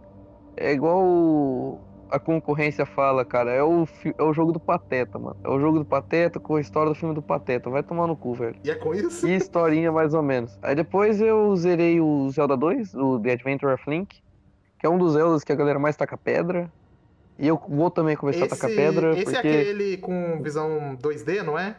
É 0.56 0.72
igual 0.72 1.02
o- 1.04 1.78
a 2.10 2.18
concorrência 2.18 2.84
fala, 2.86 3.24
cara. 3.24 3.50
É 3.50 3.62
o, 3.62 3.86
é 4.18 4.22
o 4.22 4.32
jogo 4.32 4.52
do 4.52 4.60
Pateta, 4.60 5.18
mano. 5.18 5.36
É 5.42 5.48
o 5.48 5.58
jogo 5.58 5.78
do 5.78 5.84
Pateta 5.84 6.38
com 6.38 6.56
a 6.56 6.60
história 6.60 6.90
do 6.90 6.94
filme 6.94 7.14
do 7.14 7.22
Pateta. 7.22 7.70
Vai 7.70 7.82
tomar 7.82 8.06
no 8.06 8.16
cu, 8.16 8.34
velho. 8.34 8.56
E 8.64 8.70
é 8.70 8.74
com 8.74 8.94
isso? 8.94 9.26
E 9.26 9.34
historinha 9.34 9.90
mais 9.92 10.14
ou 10.14 10.22
menos. 10.22 10.58
Aí 10.62 10.74
depois 10.74 11.20
eu 11.20 11.54
zerei 11.56 12.00
o 12.00 12.28
Zelda 12.30 12.56
2, 12.56 12.94
o 12.94 13.20
The 13.20 13.32
Adventure 13.32 13.72
of 13.72 13.88
Link, 13.88 14.22
que 14.78 14.86
é 14.86 14.88
um 14.88 14.98
dos 14.98 15.12
Zeldas 15.12 15.44
que 15.44 15.52
a 15.52 15.56
galera 15.56 15.78
mais 15.78 15.96
taca 15.96 16.16
pedra. 16.16 16.70
E 17.38 17.48
eu 17.48 17.60
vou 17.68 17.90
também 17.90 18.16
começar 18.16 18.44
a 18.44 18.48
tacar 18.48 18.70
pedra, 18.70 19.12
esse 19.12 19.24
porque 19.24 19.36
é 19.36 19.60
aquele 19.60 19.96
com 19.96 20.40
visão 20.40 20.96
2D, 21.02 21.42
não 21.42 21.58
é? 21.58 21.76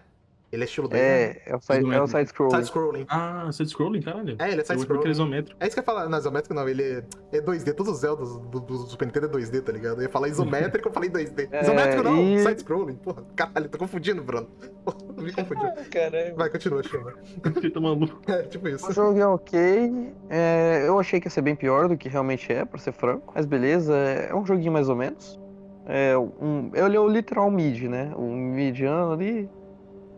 Ele 0.55 0.63
é 0.63 0.65
estilo 0.65 0.87
2D? 0.87 0.95
é, 0.95 1.41
é 1.45 1.55
o 1.55 1.59
side, 1.59 1.93
é 1.93 2.01
o. 2.01 2.07
Side-scrolling. 2.07 3.05
Ah, 3.09 3.49
side-scrolling, 3.51 4.01
caralho. 4.01 4.37
É, 4.39 4.51
ele 4.51 4.61
é 4.61 4.63
side-scrolling. 4.63 5.09
isométrico. 5.11 5.57
É 5.59 5.67
isso 5.67 5.75
que 5.75 5.79
eu 5.79 5.81
ia 5.81 5.85
falar. 5.85 6.07
Não, 6.07 6.17
isométrico 6.17 6.53
não, 6.55 6.67
ele 6.67 6.81
é, 6.81 7.03
é 7.33 7.41
2D. 7.41 7.73
Todos 7.73 7.91
os 7.93 7.99
Zeldas 7.99 8.29
do, 8.37 8.59
do 8.61 8.77
Super 8.87 9.05
Nintendo 9.05 9.25
é 9.25 9.29
2D, 9.29 9.61
tá 9.61 9.71
ligado? 9.73 9.97
Eu 9.97 10.03
ia 10.03 10.09
falar 10.09 10.29
isométrico, 10.29 10.87
eu 10.87 10.93
falei 10.93 11.09
2D. 11.09 11.49
É, 11.55 11.61
isométrico 11.61 12.03
não, 12.03 12.21
e- 12.21 12.39
side-scrolling. 12.39 12.95
Porra, 12.95 13.23
caralho, 13.35 13.69
tô 13.69 13.77
confundindo, 13.77 14.23
Bruno. 14.23 14.47
Me 15.17 15.31
confundiu. 15.31 15.69
Caramba. 15.91 16.35
Vai, 16.37 16.49
continua, 16.49 16.81
chama. 16.83 17.13
Você 17.53 17.69
tá 17.69 17.79
maluco. 17.81 18.19
É, 18.31 18.43
tipo 18.43 18.67
isso. 18.69 18.89
O 18.89 18.93
jogo 18.93 19.19
é 19.19 19.27
ok. 19.27 20.13
é, 20.29 20.83
eu 20.87 20.97
achei 20.99 21.19
que 21.19 21.27
ia 21.27 21.31
ser 21.31 21.41
bem 21.41 21.55
pior 21.55 21.89
do 21.89 21.97
que 21.97 22.07
realmente 22.07 22.51
é, 22.51 22.63
pra 22.63 22.79
ser 22.79 22.93
franco. 22.93 23.33
Mas 23.35 23.45
beleza, 23.45 23.93
é 23.93 24.33
um 24.33 24.45
joguinho 24.45 24.71
mais 24.71 24.87
ou 24.87 24.95
menos. 24.95 25.39
É 25.85 26.17
um, 26.17 26.71
ele 26.73 26.97
é 26.97 26.99
o 26.99 27.07
literal 27.07 27.51
mid, 27.51 27.83
né? 27.83 28.11
O 28.15 28.23
mediano 28.31 29.11
ali. 29.11 29.49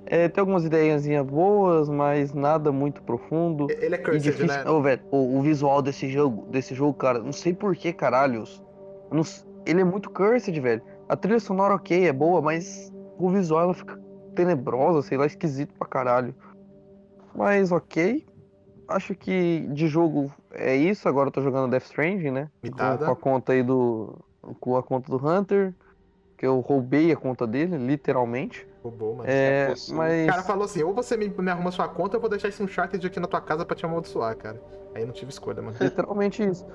É, 0.10 0.30
tem 0.30 0.41
algumas 0.41 0.64
ideiazinhas 0.64 1.26
boas, 1.26 1.89
mas 1.89 2.34
nada 2.34 2.72
muito 2.72 3.03
profundo. 3.03 3.68
Ele 3.70 3.95
é 3.95 3.97
cursed, 3.97 4.22
difícil. 4.22 4.47
né? 4.47 4.70
Ô, 4.70 4.82
velho, 4.82 5.01
o, 5.12 5.38
o 5.38 5.41
visual 5.41 5.82
desse 5.82 6.10
jogo, 6.10 6.47
desse 6.49 6.74
jogo, 6.74 6.93
cara, 6.93 7.20
não 7.20 7.34
sei 7.34 7.53
por 7.53 7.76
que 7.76 7.91
caralhos. 7.91 8.64
Não 9.12 9.24
ele 9.66 9.82
é 9.82 9.84
muito 9.84 10.10
cursed, 10.10 10.58
velho. 10.60 10.82
A 11.10 11.16
trilha 11.16 11.39
sonora 11.39 11.76
ok, 11.76 12.08
é 12.08 12.14
boa, 12.14 12.41
mas 12.41 12.91
o 13.18 13.30
visual 13.30 13.64
ela 13.64 13.74
fica 13.74 13.99
tenebrosa, 14.34 15.01
sei 15.01 15.18
lá, 15.18 15.26
esquisito 15.26 15.74
pra 15.74 15.88
caralho. 15.88 16.34
Mas 17.36 17.72
ok. 17.72 18.26
Acho 18.88 19.14
que 19.14 19.68
de 19.74 19.88
jogo 19.88 20.32
é 20.53 20.76
isso. 20.76 21.10
Agora 21.10 21.28
eu 21.28 21.32
tô 21.32 21.41
jogando 21.41 21.70
Death 21.70 21.84
Stranding, 21.84 22.32
né? 22.32 22.49
Mitada. 22.64 23.05
com 23.05 23.12
a 23.12 23.16
conta 23.16 23.51
aí 23.51 23.62
do. 23.62 24.18
Com 24.60 24.78
a 24.78 24.84
conta 24.84 25.12
do 25.12 25.18
Hunter. 25.28 25.76
Que 26.38 26.45
eu 26.45 26.60
roubei 26.60 27.12
a 27.12 27.18
conta 27.18 27.45
dele, 27.45 27.78
literalmente. 27.78 28.66
Mano. 28.91 29.23
É, 29.25 29.67
apossou. 29.67 29.95
O 29.95 29.97
mas. 29.97 30.29
cara 30.29 30.43
falou 30.43 30.65
assim: 30.65 30.83
ou 30.83 30.93
você 30.93 31.15
me, 31.17 31.27
me 31.29 31.51
arruma 31.51 31.71
sua 31.71 31.88
conta, 31.88 32.15
ou 32.15 32.17
eu 32.17 32.21
vou 32.21 32.29
deixar 32.29 32.47
esse 32.47 32.61
Uncharted 32.61 33.05
aqui 33.05 33.19
na 33.19 33.27
tua 33.27 33.41
casa 33.41 33.65
pra 33.65 33.75
te 33.75 33.85
amaldiçoar, 33.85 34.35
cara. 34.38 34.61
Aí 34.95 35.05
não 35.05 35.13
tive 35.13 35.31
escolha, 35.31 35.61
mano. 35.61 35.77
Literalmente 35.79 36.43
isso. 36.43 36.65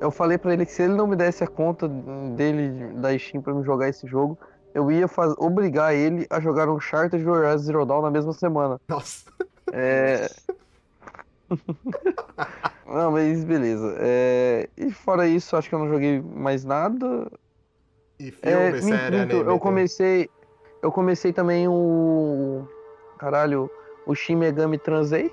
Eu 0.00 0.10
falei 0.10 0.36
pra 0.36 0.52
ele 0.52 0.66
que 0.66 0.72
se 0.72 0.82
ele 0.82 0.94
não 0.94 1.06
me 1.06 1.14
desse 1.14 1.44
a 1.44 1.46
conta 1.46 1.88
dele 2.36 2.92
da 2.94 3.16
Steam 3.16 3.40
pra 3.42 3.54
me 3.54 3.62
jogar 3.62 3.88
esse 3.88 4.06
jogo, 4.06 4.36
eu 4.74 4.90
ia 4.90 5.06
faz... 5.06 5.32
obrigar 5.38 5.94
ele 5.94 6.26
a 6.28 6.40
jogar 6.40 6.68
um 6.68 6.74
Uncharted 6.76 7.24
Horizon 7.26 7.58
Zero 7.58 7.86
Dawn 7.86 8.02
na 8.02 8.10
mesma 8.10 8.32
semana. 8.32 8.80
Nossa. 8.88 9.30
É. 9.72 10.28
não, 12.86 13.12
mas 13.12 13.44
beleza. 13.44 13.94
É, 13.98 14.68
E 14.76 14.90
fora 14.90 15.26
isso, 15.26 15.56
acho 15.56 15.68
que 15.68 15.74
eu 15.74 15.78
não 15.78 15.88
joguei 15.88 16.20
mais 16.20 16.64
nada. 16.64 17.30
E 18.18 18.28
É, 18.42 18.72
filme, 18.72 18.72
minto, 18.72 18.96
série, 18.96 19.18
minto, 19.20 19.36
anime. 19.36 19.50
eu 19.50 19.58
comecei. 19.58 20.30
Eu 20.82 20.90
comecei 20.90 21.32
também 21.32 21.68
o. 21.68 22.66
Caralho, 23.16 23.70
o 24.04 24.14
Shin 24.14 24.34
Megami 24.34 24.78
Transei. 24.78 25.32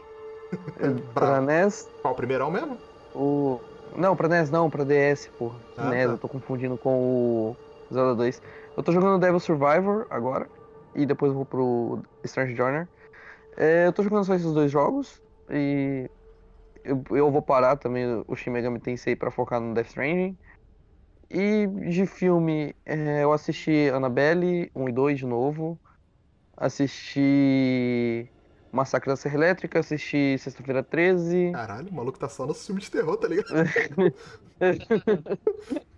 pra. 1.13 1.41
NES. 1.41 1.89
Qual, 2.01 2.13
o 2.13 2.17
primeirão 2.17 2.51
mesmo? 2.51 2.77
O. 3.15 3.59
Não, 3.97 4.15
pra 4.15 4.27
NES 4.27 4.51
não, 4.51 4.69
pra 4.69 4.83
DS, 4.83 5.27
porra. 5.39 5.57
Ah, 5.75 5.89
NES, 5.89 6.05
tá. 6.05 6.11
eu 6.13 6.17
tô 6.19 6.29
confundindo 6.29 6.77
com 6.77 6.95
o 6.99 7.57
Zelda 7.91 8.15
2. 8.15 8.41
Eu 8.77 8.83
tô 8.83 8.91
jogando 8.91 9.19
Devil 9.19 9.39
Survivor 9.39 10.05
agora. 10.11 10.47
E 10.93 11.05
depois 11.05 11.31
eu 11.31 11.35
vou 11.35 11.45
pro 11.45 11.99
Strange 12.23 12.55
Joiner. 12.55 12.87
É, 13.57 13.87
eu 13.87 13.93
tô 13.93 14.03
jogando 14.03 14.25
só 14.25 14.35
esses 14.35 14.53
dois 14.53 14.71
jogos. 14.71 15.21
E 15.49 16.09
eu, 16.83 17.03
eu 17.11 17.31
vou 17.31 17.41
parar 17.41 17.75
também 17.75 18.23
o 18.27 18.35
Shin 18.35 18.51
Megami 18.51 18.79
Tensei 18.79 19.15
pra 19.15 19.31
focar 19.31 19.59
no 19.59 19.73
Death 19.73 19.87
Stranding. 19.87 20.37
E 21.31 21.67
de 21.67 22.05
filme, 22.05 22.75
é, 22.85 23.23
eu 23.23 23.31
assisti 23.31 23.89
Annabelle 23.93 24.71
1 24.75 24.89
e 24.89 24.91
2 24.91 25.19
de 25.19 25.25
novo. 25.25 25.79
Assisti 26.57 28.27
Massacre 28.71 29.09
da 29.09 29.15
Serra 29.15 29.35
Elétrica, 29.35 29.79
assisti 29.79 30.37
Sexta-feira 30.39 30.83
13. 30.83 31.51
Caralho, 31.53 31.89
o 31.89 31.93
maluco 31.93 32.17
tá 32.19 32.27
só 32.27 32.45
no 32.45 32.53
filme 32.53 32.81
de 32.81 32.89
terror, 32.91 33.15
tá 33.17 33.27
ligado? 33.27 33.49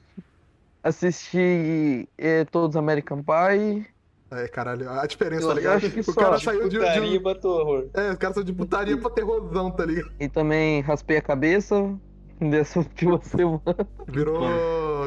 Assisti 0.83 2.09
é, 2.17 2.43
todos 2.45 2.75
American 2.75 3.23
Pie. 3.23 3.85
É, 4.31 4.47
caralho, 4.47 4.89
a 4.89 5.05
diferença, 5.05 5.43
Eu 5.43 5.47
tá 5.49 5.53
ligado? 5.55 5.77
acho 5.77 5.91
que 5.91 5.99
o 5.99 6.03
só. 6.03 6.13
cara 6.13 6.39
saiu 6.39 6.69
de, 6.69 6.77
Putaria 6.79 7.09
de. 7.09 7.19
pra 7.19 7.49
horror. 7.49 7.89
É, 7.93 8.11
os 8.11 8.17
caras 8.17 8.35
são 8.35 8.43
de 8.43 8.53
putaria 8.53 8.97
pra 8.97 9.09
terrorzão, 9.11 9.69
tá 9.71 9.85
ligado? 9.85 10.11
E 10.19 10.27
também 10.29 10.81
raspei 10.81 11.17
a 11.17 11.21
cabeça 11.21 11.93
dessa 12.39 12.79
última 12.79 13.21
semana. 13.21 13.61
Virou. 14.07 14.41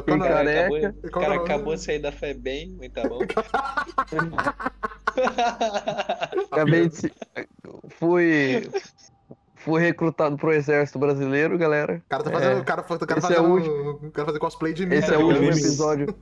Cara- 0.03 0.19
cara 0.19 0.35
Careca. 0.35 0.89
acabou, 0.89 0.91
o 1.05 1.11
cara 1.11 1.27
é 1.35 1.39
o 1.39 1.43
acabou 1.43 1.65
nome? 1.67 1.77
de 1.77 1.83
sair 1.83 1.99
da 1.99 2.13
fé 2.13 2.35
bem, 2.35 2.77
mas 2.79 2.93
tá 2.93 3.09
bom. 3.09 3.19
Acabei 6.51 6.89
de. 6.89 7.13
Fui. 7.91 8.69
Fui 9.57 9.81
recrutado 9.81 10.37
pro 10.37 10.53
exército 10.53 10.99
brasileiro, 10.99 11.57
galera. 11.57 12.03
O 12.05 12.09
cara 12.09 12.23
tá 12.23 12.31
fazendo. 12.31 12.59
É. 12.59 12.61
O 12.61 12.65
cara, 12.65 12.83
foi- 12.83 12.97
o 12.99 13.01
cara 13.01 13.19
Esse 13.19 13.33
é 13.33 13.37
fazendo. 13.37 13.55
o 13.55 14.07
o 14.09 14.11
cara 14.11 14.27
fazer 14.27 14.39
cosplay 14.39 14.73
de 14.75 14.85
mim, 14.85 14.95
Esse 14.95 15.09
tá 15.09 15.15
é 15.15 15.19
o 15.19 15.27
último 15.27 15.47
episódio. 15.47 16.15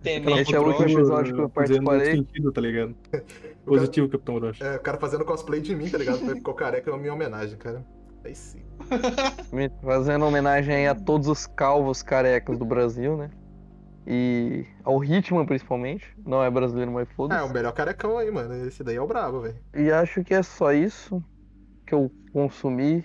Tenente 0.00 0.40
Esse 0.42 0.54
é 0.54 0.60
o 0.60 0.66
último 0.66 0.88
episódio 1.00 1.34
que 1.34 1.40
eu 1.40 1.48
Fazendo 1.48 1.82
participarei. 1.84 2.16
sentido, 2.16 2.52
tá 2.52 2.60
ligado? 2.60 2.94
Positivo, 3.66 4.08
Capitão 4.08 4.38
Brocha. 4.38 4.62
É, 4.64 4.76
o 4.76 4.80
cara 4.80 4.98
fazendo 4.98 5.24
cosplay 5.24 5.60
de 5.60 5.74
mim, 5.74 5.88
tá 5.88 5.96
ligado? 5.98 6.18
Ficou 6.18 6.52
careca 6.54 6.90
é 6.90 6.94
a 6.94 6.96
minha 6.98 7.12
homenagem, 7.14 7.56
cara. 7.58 7.84
Aí 8.24 8.34
sim. 8.34 8.62
Fazendo 9.82 10.24
homenagem 10.26 10.74
aí 10.74 10.86
a 10.86 10.94
todos 10.94 11.28
os 11.28 11.46
calvos 11.46 12.02
carecas 12.02 12.58
do 12.58 12.64
Brasil, 12.64 13.16
né? 13.16 13.30
E 14.06 14.66
ao 14.82 15.02
Hitman, 15.02 15.46
principalmente. 15.46 16.06
Não 16.26 16.42
é 16.42 16.50
brasileiro, 16.50 16.92
mas 16.92 17.08
É, 17.08 17.12
o 17.12 17.14
foda-se. 17.14 17.52
melhor 17.52 17.72
carecão 17.72 18.18
aí, 18.18 18.30
mano. 18.30 18.54
Esse 18.66 18.84
daí 18.84 18.96
é 18.96 19.00
o 19.00 19.06
brabo, 19.06 19.40
velho. 19.40 19.56
E 19.74 19.90
acho 19.90 20.22
que 20.22 20.34
é 20.34 20.42
só 20.42 20.72
isso 20.72 21.22
que 21.86 21.94
eu 21.94 22.10
consumi. 22.32 23.04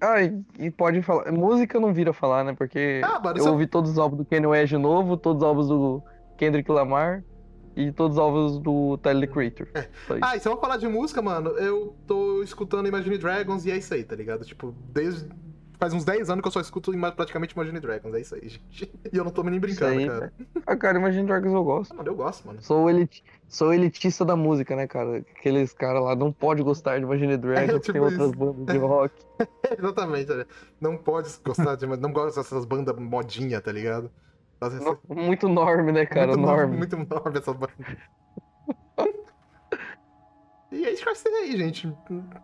Ah, 0.00 0.22
e, 0.22 0.40
e 0.58 0.70
pode 0.70 1.02
falar. 1.02 1.30
Música 1.32 1.78
não 1.80 1.92
vira 1.92 2.12
falar, 2.12 2.44
né? 2.44 2.54
Porque 2.56 3.00
Ah, 3.04 3.20
eu 3.36 3.46
é- 3.46 3.50
ouvi 3.50 3.66
todos 3.66 3.90
os 3.90 3.98
álbuns 3.98 4.18
do 4.18 4.24
Kanye 4.24 4.46
West 4.46 4.72
novo, 4.74 5.16
todos 5.16 5.42
os 5.42 5.48
álbuns 5.48 5.68
do 5.68 6.02
Kendrick 6.38 6.70
Lamar 6.70 7.22
e 7.80 7.92
todos 7.92 8.16
os 8.16 8.22
álbuns 8.22 8.58
do 8.58 8.98
Tyler 8.98 9.28
the 9.28 9.34
Creator. 9.34 9.68
Isso. 9.74 10.18
Ah, 10.20 10.36
e 10.36 10.40
se 10.40 10.48
eu 10.48 10.56
falar 10.58 10.76
de 10.76 10.86
música, 10.88 11.22
mano, 11.22 11.50
eu 11.50 11.94
tô 12.06 12.42
escutando 12.42 12.86
Imagine 12.86 13.18
Dragons 13.18 13.64
e 13.64 13.70
é 13.70 13.76
isso 13.76 13.94
aí, 13.94 14.04
tá 14.04 14.14
ligado? 14.14 14.44
Tipo, 14.44 14.74
desde. 14.92 15.28
Faz 15.78 15.94
uns 15.94 16.04
10 16.04 16.28
anos 16.28 16.42
que 16.42 16.48
eu 16.48 16.52
só 16.52 16.60
escuto 16.60 16.92
praticamente 17.16 17.54
Imagine 17.54 17.80
Dragons, 17.80 18.14
é 18.14 18.20
isso 18.20 18.34
aí, 18.34 18.42
gente. 18.50 18.92
E 19.10 19.16
eu 19.16 19.24
não 19.24 19.30
tô 19.30 19.42
nem 19.42 19.58
brincando, 19.58 19.98
aí, 19.98 20.06
cara. 20.06 20.32
Ah, 20.66 20.76
cara, 20.76 20.98
Imagine 20.98 21.26
Dragons 21.26 21.54
eu 21.54 21.64
gosto. 21.64 21.92
Ah, 21.92 21.96
Mano, 21.96 22.10
eu 22.10 22.14
gosto, 22.14 22.46
mano. 22.46 22.62
Sou, 22.62 22.90
elit... 22.90 23.24
Sou 23.48 23.72
elitista 23.72 24.22
da 24.24 24.36
música, 24.36 24.76
né, 24.76 24.86
cara? 24.86 25.24
Aqueles 25.36 25.72
caras 25.72 26.02
lá 26.02 26.14
não 26.14 26.30
pode 26.30 26.62
gostar 26.62 26.98
de 26.98 27.04
Imagine 27.04 27.38
Dragons, 27.38 27.80
tipo 27.80 27.92
tem 27.92 28.02
outras 28.02 28.32
bandas 28.32 28.66
de 28.66 28.76
rock. 28.78 29.14
Exatamente, 29.78 30.30
né? 30.34 30.44
Não 30.78 30.98
pode 30.98 31.30
gostar 31.42 31.76
de. 31.76 31.86
Não 31.86 32.12
gosta 32.12 32.42
dessas 32.42 32.66
bandas 32.66 32.94
modinha, 32.96 33.58
tá 33.58 33.72
ligado? 33.72 34.10
Essa- 34.60 34.78
No- 34.78 35.00
Muito 35.08 35.48
norme, 35.48 35.92
né, 35.92 36.04
cara? 36.06 36.28
muito 36.28 36.40
norme. 36.40 36.62
enorme, 36.62 36.76
muito 36.78 36.96
enorme 36.96 37.38
essas 37.38 37.56
bandas. 37.56 37.76
e 40.72 40.84
é 40.84 40.90
isso 40.90 40.98
que 41.00 41.04
vai 41.04 41.14
ser 41.14 41.28
aí, 41.30 41.56
gente. 41.56 41.92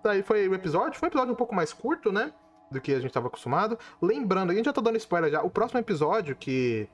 Daí 0.03 0.23
foi 0.23 0.49
o 0.49 0.55
episódio. 0.55 0.99
Foi 0.99 1.07
um 1.07 1.11
episódio 1.11 1.33
um 1.33 1.37
pouco 1.37 1.55
mais 1.55 1.73
curto, 1.73 2.11
né? 2.13 2.33
Do 2.71 2.81
que 2.81 2.93
a 2.93 2.99
gente 2.99 3.13
tava 3.13 3.29
acostumado. 3.29 3.79
Lembrando, 4.03 4.51
a 4.51 4.55
gente 4.55 4.65
já 4.65 4.73
tá 4.73 4.81
dando 4.81 4.97
spoiler 4.97 5.31
já. 5.31 5.43
O 5.43 5.51
próximo 5.51 5.79
episódio, 5.79 6.35
que 6.35 6.89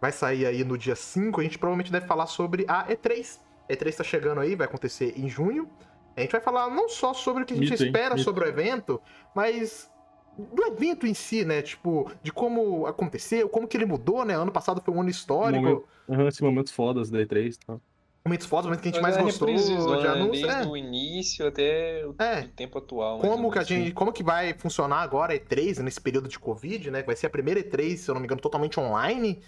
vai 0.00 0.12
sair 0.12 0.46
aí 0.46 0.64
no 0.64 0.78
dia 0.78 0.96
5, 0.96 1.40
a 1.40 1.44
gente 1.44 1.58
provavelmente 1.58 1.92
deve 1.92 2.06
falar 2.06 2.26
sobre 2.26 2.64
a 2.66 2.86
E3. 2.86 3.38
A 3.68 3.72
E3 3.74 3.96
tá 3.96 4.04
chegando 4.04 4.40
aí, 4.40 4.54
vai 4.54 4.66
acontecer 4.66 5.12
em 5.18 5.28
junho. 5.28 5.68
A 6.16 6.20
gente 6.22 6.32
vai 6.32 6.40
falar 6.40 6.70
não 6.70 6.88
só 6.88 7.12
sobre 7.12 7.42
o 7.42 7.46
que 7.46 7.52
a 7.52 7.56
gente 7.56 7.70
Mito, 7.70 7.82
hein? 7.82 7.88
espera 7.90 8.14
Mito. 8.14 8.24
sobre 8.24 8.44
o 8.44 8.48
evento, 8.48 9.00
mas 9.34 9.90
do 10.38 10.64
evento 10.66 11.06
em 11.06 11.14
si, 11.14 11.44
né? 11.44 11.60
Tipo, 11.62 12.10
de 12.22 12.30
como 12.32 12.86
aconteceu, 12.86 13.48
como 13.48 13.66
que 13.66 13.76
ele 13.76 13.86
mudou, 13.86 14.24
né? 14.24 14.34
Ano 14.34 14.52
passado 14.52 14.80
foi 14.80 14.94
um 14.94 15.00
ano 15.00 15.10
histórico. 15.10 15.62
Momento- 15.62 15.84
Aham, 16.08 16.28
esses 16.28 16.40
momentos 16.40 16.72
fodas 16.72 17.10
da 17.10 17.18
E3 17.20 17.56
e 17.56 17.58
tal. 17.66 17.80
momentos 18.24 18.46
fodas, 18.46 18.66
momentos 18.66 18.82
que 18.82 18.88
a 18.88 18.92
gente 18.92 19.02
mais 19.02 19.14
Mas 19.16 19.22
é 19.22 19.26
gostou 19.26 19.48
de 19.48 20.02
né? 20.02 20.08
anúncio. 20.10 20.46
Desde 20.46 20.62
É, 20.62 20.66
o 20.66 20.76
início 20.76 21.46
até 21.46 22.06
o 22.06 22.14
é. 22.22 22.42
tempo 22.54 22.78
atual. 22.78 23.18
Como 23.18 23.50
que 23.50 23.58
a 23.58 23.62
gente, 23.62 23.92
como 23.92 24.12
que 24.12 24.22
vai 24.22 24.52
funcionar 24.54 25.00
agora 25.00 25.32
a 25.32 25.36
E3 25.36 25.78
nesse 25.82 26.00
período 26.00 26.28
de 26.28 26.38
Covid, 26.38 26.90
né? 26.90 27.02
Vai 27.02 27.16
ser 27.16 27.26
a 27.26 27.30
primeira 27.30 27.58
E3, 27.60 27.96
se 27.96 28.10
eu 28.10 28.14
não 28.14 28.20
me 28.20 28.26
engano, 28.26 28.40
totalmente 28.40 28.78
online. 28.78 29.40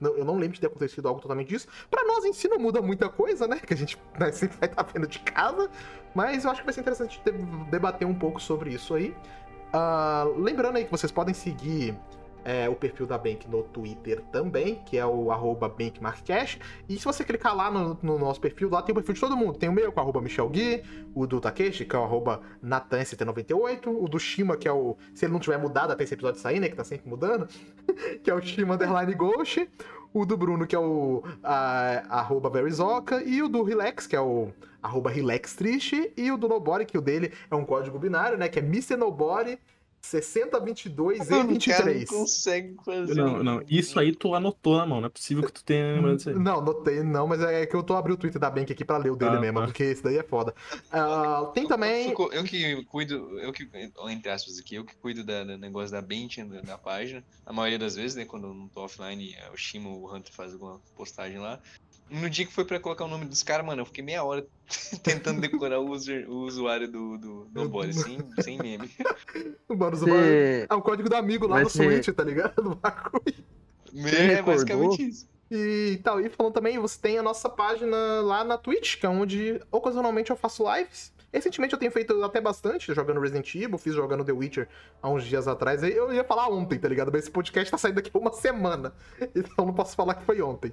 Eu 0.00 0.24
não 0.24 0.34
lembro 0.36 0.54
de 0.54 0.60
ter 0.60 0.66
acontecido 0.66 1.06
algo 1.08 1.20
totalmente 1.20 1.48
disso. 1.48 1.68
Pra 1.90 2.04
nós 2.04 2.24
em 2.24 2.32
si 2.32 2.48
não 2.48 2.58
muda 2.58 2.82
muita 2.82 3.08
coisa, 3.08 3.46
né? 3.46 3.60
Que 3.60 3.72
a 3.74 3.76
gente 3.76 3.96
né, 4.18 4.30
sempre 4.32 4.56
vai 4.58 4.68
estar 4.68 4.82
vendo 4.82 5.06
de 5.06 5.20
casa. 5.20 5.70
Mas 6.14 6.44
eu 6.44 6.50
acho 6.50 6.60
que 6.60 6.66
vai 6.66 6.74
ser 6.74 6.80
interessante 6.80 7.20
de- 7.24 7.70
debater 7.70 8.06
um 8.06 8.14
pouco 8.14 8.40
sobre 8.40 8.70
isso 8.74 8.92
aí. 8.94 9.14
Ah, 9.72 10.26
lembrando 10.36 10.76
aí 10.76 10.84
que 10.84 10.90
vocês 10.90 11.12
podem 11.12 11.34
seguir 11.34 11.94
é, 12.44 12.66
o 12.68 12.74
perfil 12.74 13.06
da 13.06 13.18
Bank 13.18 13.46
no 13.48 13.62
Twitter 13.62 14.22
também, 14.32 14.76
que 14.86 14.96
é 14.96 15.04
o 15.04 15.30
arroba 15.30 15.68
BankMarkCash. 15.68 16.58
E 16.88 16.96
se 16.96 17.04
você 17.04 17.22
clicar 17.22 17.54
lá 17.54 17.70
no, 17.70 17.98
no 18.02 18.18
nosso 18.18 18.40
perfil, 18.40 18.70
lá 18.70 18.80
tem 18.80 18.92
o 18.92 18.94
perfil 18.94 19.14
de 19.14 19.20
todo 19.20 19.36
mundo. 19.36 19.58
Tem 19.58 19.68
o 19.68 19.72
meu, 19.72 19.92
com 19.92 20.00
o 20.00 20.02
arroba 20.02 20.20
Michel 20.22 20.48
Gui, 20.48 20.82
o 21.14 21.26
do 21.26 21.40
Takeshi, 21.40 21.84
que 21.84 21.94
é 21.94 21.98
o 21.98 22.04
arroba 22.04 22.40
NatanST98, 22.64 23.86
o 23.86 24.08
do 24.08 24.18
Shima, 24.18 24.56
que 24.56 24.66
é 24.66 24.72
o. 24.72 24.96
Se 25.14 25.26
ele 25.26 25.32
não 25.32 25.40
tiver 25.40 25.58
mudado 25.58 25.92
até 25.92 26.04
esse 26.04 26.14
episódio 26.14 26.40
sair, 26.40 26.58
né? 26.58 26.70
Que 26.70 26.76
tá 26.76 26.84
sempre 26.84 27.08
mudando, 27.08 27.46
que 28.24 28.30
é 28.30 28.34
o 28.34 28.40
Shima 28.40 28.76
Underline 28.76 29.14
Ghost. 29.14 29.68
O 30.12 30.24
do 30.24 30.36
Bruno, 30.36 30.66
que 30.66 30.74
é 30.74 30.78
o 30.78 31.22
arroba 31.42 32.48
Verizoka, 32.48 33.22
e 33.22 33.42
o 33.42 33.48
do 33.48 33.62
Relax, 33.62 34.06
que 34.06 34.16
é 34.16 34.20
o 34.20 34.48
arroba 34.82 35.10
Relax 35.10 35.54
Triste, 35.54 36.12
e 36.16 36.30
o 36.30 36.36
do 36.36 36.48
Nobody, 36.48 36.86
que 36.86 36.96
o 36.96 37.00
dele 37.00 37.32
é 37.50 37.54
um 37.54 37.64
código 37.64 37.98
binário, 37.98 38.38
né? 38.38 38.48
Que 38.48 38.58
é 38.58 38.62
Mr. 38.62 38.96
Nobody 38.96 39.58
6022 40.08 41.18
e 41.18 41.22
O 41.22 41.26
cara 41.26 41.42
não 41.42 41.50
23. 41.50 42.08
consegue 42.08 42.76
fazer. 42.84 43.14
Não, 43.14 43.42
não. 43.42 43.62
Isso 43.68 43.98
aí 43.98 44.14
tu 44.14 44.34
anotou 44.34 44.76
na 44.76 44.86
mão. 44.86 45.00
Não 45.00 45.06
é 45.06 45.10
possível 45.10 45.44
que 45.44 45.52
tu 45.52 45.62
tenha 45.64 45.94
lembrado 45.94 46.16
disso 46.16 46.30
aí. 46.30 46.34
Não, 46.34 46.60
notei 46.60 47.02
não, 47.02 47.26
mas 47.26 47.40
é 47.42 47.66
que 47.66 47.74
eu 47.76 47.82
tô 47.82 47.94
abrindo 47.94 48.14
o 48.16 48.18
Twitter 48.18 48.40
da 48.40 48.50
Bank 48.50 48.72
aqui 48.72 48.84
pra 48.84 48.96
ler 48.96 49.10
o 49.10 49.16
dele 49.16 49.36
Ah, 49.36 49.40
mesmo, 49.40 49.60
tá. 49.60 49.66
porque 49.66 49.82
esse 49.84 50.02
daí 50.02 50.16
é 50.18 50.22
foda. 50.22 50.54
Ah, 50.90 51.50
tem 51.54 51.66
também. 51.66 52.10
Eu 52.32 52.44
que 52.44 52.84
cuido, 52.84 53.38
eu 53.40 53.52
que, 53.52 53.68
entre 54.08 54.30
aspas 54.30 54.58
aqui, 54.58 54.74
eu 54.76 54.84
que 54.84 54.94
cuido 54.96 55.22
da, 55.24 55.44
do 55.44 55.58
negócio 55.58 55.90
da 55.92 56.00
bench 56.02 56.42
da, 56.44 56.60
da 56.60 56.78
página. 56.78 57.22
A 57.46 57.52
maioria 57.52 57.78
das 57.78 57.94
vezes, 57.96 58.16
né, 58.16 58.24
quando 58.24 58.46
eu 58.48 58.54
não 58.54 58.68
tô 58.68 58.82
offline, 58.82 59.34
é 59.34 59.50
o 59.50 59.56
Shimo, 59.56 59.90
o 60.00 60.14
Hunter 60.14 60.32
faz 60.32 60.52
alguma 60.52 60.80
postagem 60.96 61.38
lá. 61.38 61.60
No 62.10 62.28
dia 62.30 62.46
que 62.46 62.52
foi 62.52 62.64
pra 62.64 62.80
colocar 62.80 63.04
o 63.04 63.08
nome 63.08 63.24
dos 63.26 63.42
caras, 63.42 63.64
mano, 63.66 63.82
eu 63.82 63.86
fiquei 63.86 64.02
meia 64.02 64.24
hora 64.24 64.46
tentando 65.02 65.40
decorar 65.40 65.78
o, 65.80 65.90
user- 65.90 66.28
o 66.30 66.44
usuário 66.46 66.90
do, 66.90 67.18
do, 67.18 67.44
do 67.46 67.68
body, 67.68 67.92
sem, 67.94 68.18
sem 68.40 68.58
meme. 68.58 68.90
Mano, 69.68 69.96
Você, 69.96 70.66
É 70.68 70.74
um 70.74 70.80
código 70.80 71.08
do 71.08 71.16
amigo 71.16 71.46
lá 71.46 71.56
Vai 71.56 71.64
no 71.64 71.70
ser- 71.70 71.84
Switch, 72.02 72.16
tá 72.16 72.24
ligado? 72.24 72.52
O 72.72 72.74
bagulho. 72.74 73.44
É 73.94 74.42
basicamente 74.42 75.08
isso. 75.08 75.28
E 75.50 75.98
tal, 76.04 76.20
e 76.20 76.28
falando 76.28 76.52
também, 76.52 76.78
você 76.78 77.00
tem 77.00 77.16
a 77.18 77.22
nossa 77.22 77.48
página 77.48 77.96
lá 78.22 78.44
na 78.44 78.58
Twitch, 78.58 78.98
que 78.98 79.06
é 79.06 79.08
onde 79.08 79.60
ocasionalmente 79.70 80.30
eu 80.30 80.36
faço 80.36 80.64
lives. 80.74 81.10
Recentemente 81.32 81.72
eu 81.74 81.78
tenho 81.78 81.90
feito 81.92 82.22
até 82.24 82.40
bastante, 82.40 82.92
jogando 82.94 83.20
Resident 83.20 83.54
Evil, 83.54 83.76
fiz 83.78 83.94
jogando 83.94 84.24
The 84.24 84.32
Witcher 84.32 84.68
há 85.02 85.08
uns 85.10 85.24
dias 85.24 85.46
atrás. 85.48 85.82
Eu 85.82 86.12
ia 86.12 86.24
falar 86.24 86.48
ontem, 86.48 86.78
tá 86.78 86.88
ligado? 86.88 87.10
Mas 87.12 87.22
esse 87.24 87.30
podcast 87.30 87.70
tá 87.70 87.76
saindo 87.78 87.96
daqui 87.96 88.10
a 88.12 88.18
uma 88.18 88.32
semana. 88.32 88.92
Então 89.34 89.64
não 89.66 89.74
posso 89.74 89.94
falar 89.96 90.14
que 90.14 90.24
foi 90.24 90.40
ontem. 90.42 90.72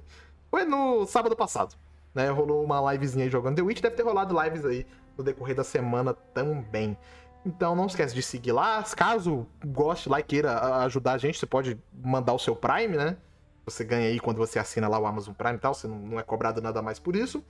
Foi 0.56 0.64
no 0.64 1.04
sábado 1.04 1.36
passado, 1.36 1.74
né? 2.14 2.30
Rolou 2.30 2.64
uma 2.64 2.90
livezinha 2.90 3.26
aí 3.26 3.30
jogando 3.30 3.56
The 3.56 3.62
Witch, 3.62 3.82
deve 3.82 3.94
ter 3.94 4.02
rolado 4.02 4.34
lives 4.42 4.64
aí 4.64 4.86
no 5.14 5.22
decorrer 5.22 5.54
da 5.54 5.62
semana 5.62 6.14
também. 6.14 6.96
Então 7.44 7.76
não 7.76 7.84
esquece 7.84 8.14
de 8.14 8.22
seguir 8.22 8.52
lá. 8.52 8.82
Caso 8.96 9.46
goste 9.66 10.08
lá 10.08 10.18
e 10.18 10.22
queira 10.22 10.78
ajudar 10.84 11.12
a 11.12 11.18
gente, 11.18 11.38
você 11.38 11.44
pode 11.44 11.78
mandar 12.02 12.32
o 12.32 12.38
seu 12.38 12.56
Prime, 12.56 12.96
né? 12.96 13.18
Você 13.66 13.84
ganha 13.84 14.08
aí 14.08 14.18
quando 14.18 14.38
você 14.38 14.58
assina 14.58 14.88
lá 14.88 14.98
o 14.98 15.04
Amazon 15.04 15.34
Prime 15.34 15.56
e 15.56 15.58
tal, 15.58 15.74
você 15.74 15.86
não, 15.86 16.18
é 16.18 16.22
cobrado 16.22 16.62
nada 16.62 16.80
mais 16.80 16.98
por 16.98 17.14
isso. 17.14 17.44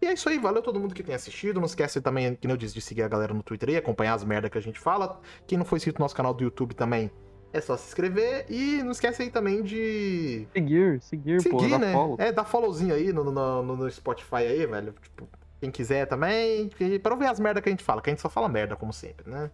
E 0.00 0.06
é 0.06 0.14
isso 0.14 0.26
aí, 0.26 0.38
valeu 0.38 0.62
todo 0.62 0.80
mundo 0.80 0.94
que 0.94 1.02
tem 1.02 1.14
assistido. 1.14 1.60
Não 1.60 1.66
esquece 1.66 2.00
também, 2.00 2.34
que 2.36 2.50
eu 2.50 2.56
disse, 2.56 2.72
de 2.72 2.80
seguir 2.80 3.02
a 3.02 3.08
galera 3.08 3.34
no 3.34 3.42
Twitter 3.42 3.68
e 3.68 3.76
acompanhar 3.76 4.14
as 4.14 4.24
merdas 4.24 4.50
que 4.50 4.56
a 4.56 4.62
gente 4.62 4.80
fala. 4.80 5.20
Quem 5.46 5.58
não 5.58 5.66
for 5.66 5.76
inscrito 5.76 5.98
no 5.98 6.04
nosso 6.04 6.16
canal 6.16 6.32
do 6.32 6.42
YouTube 6.42 6.74
também, 6.74 7.10
é 7.52 7.60
só 7.60 7.76
se 7.76 7.88
inscrever. 7.88 8.46
E 8.48 8.82
não 8.82 8.90
esquece 8.92 9.22
aí 9.22 9.30
também 9.30 9.62
de 9.62 10.46
seguir, 10.52 11.00
seguir, 11.02 11.36
pô, 11.50 11.58
seguir, 11.60 11.70
dá 11.70 11.78
né? 11.78 11.92
follow. 11.92 12.16
É, 12.18 12.32
dá 12.32 12.44
followzinho 12.44 12.94
aí 12.94 13.12
no, 13.12 13.24
no, 13.24 13.62
no- 13.76 13.90
Spotify 13.90 14.36
aí, 14.36 14.66
velho. 14.66 14.94
Tipo, 15.02 15.28
quem 15.60 15.70
quiser 15.70 16.06
também. 16.06 16.70
Pra 17.02 17.14
ver 17.14 17.26
as 17.26 17.40
merdas 17.40 17.62
que 17.62 17.68
a 17.68 17.72
gente 17.72 17.84
fala, 17.84 18.00
que 18.00 18.10
a 18.10 18.12
gente 18.12 18.22
só 18.22 18.28
fala 18.28 18.48
merda, 18.48 18.76
como 18.76 18.92
sempre, 18.92 19.28
né? 19.30 19.50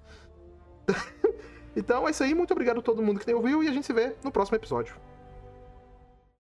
então 1.74 2.07
é 2.07 2.11
isso 2.11 2.22
aí, 2.22 2.34
muito 2.34 2.53
obrigado 2.53 2.78
a 2.78 2.82
todo 2.82 3.03
mundo 3.03 3.20
que 3.20 3.32
ouviu 3.34 3.62
e 3.62 3.68
a 3.68 3.72
gente 3.72 3.86
se 3.86 3.92
vê 3.92 4.14
no 4.22 4.30
próximo 4.30 4.57
episódio. 4.57 4.94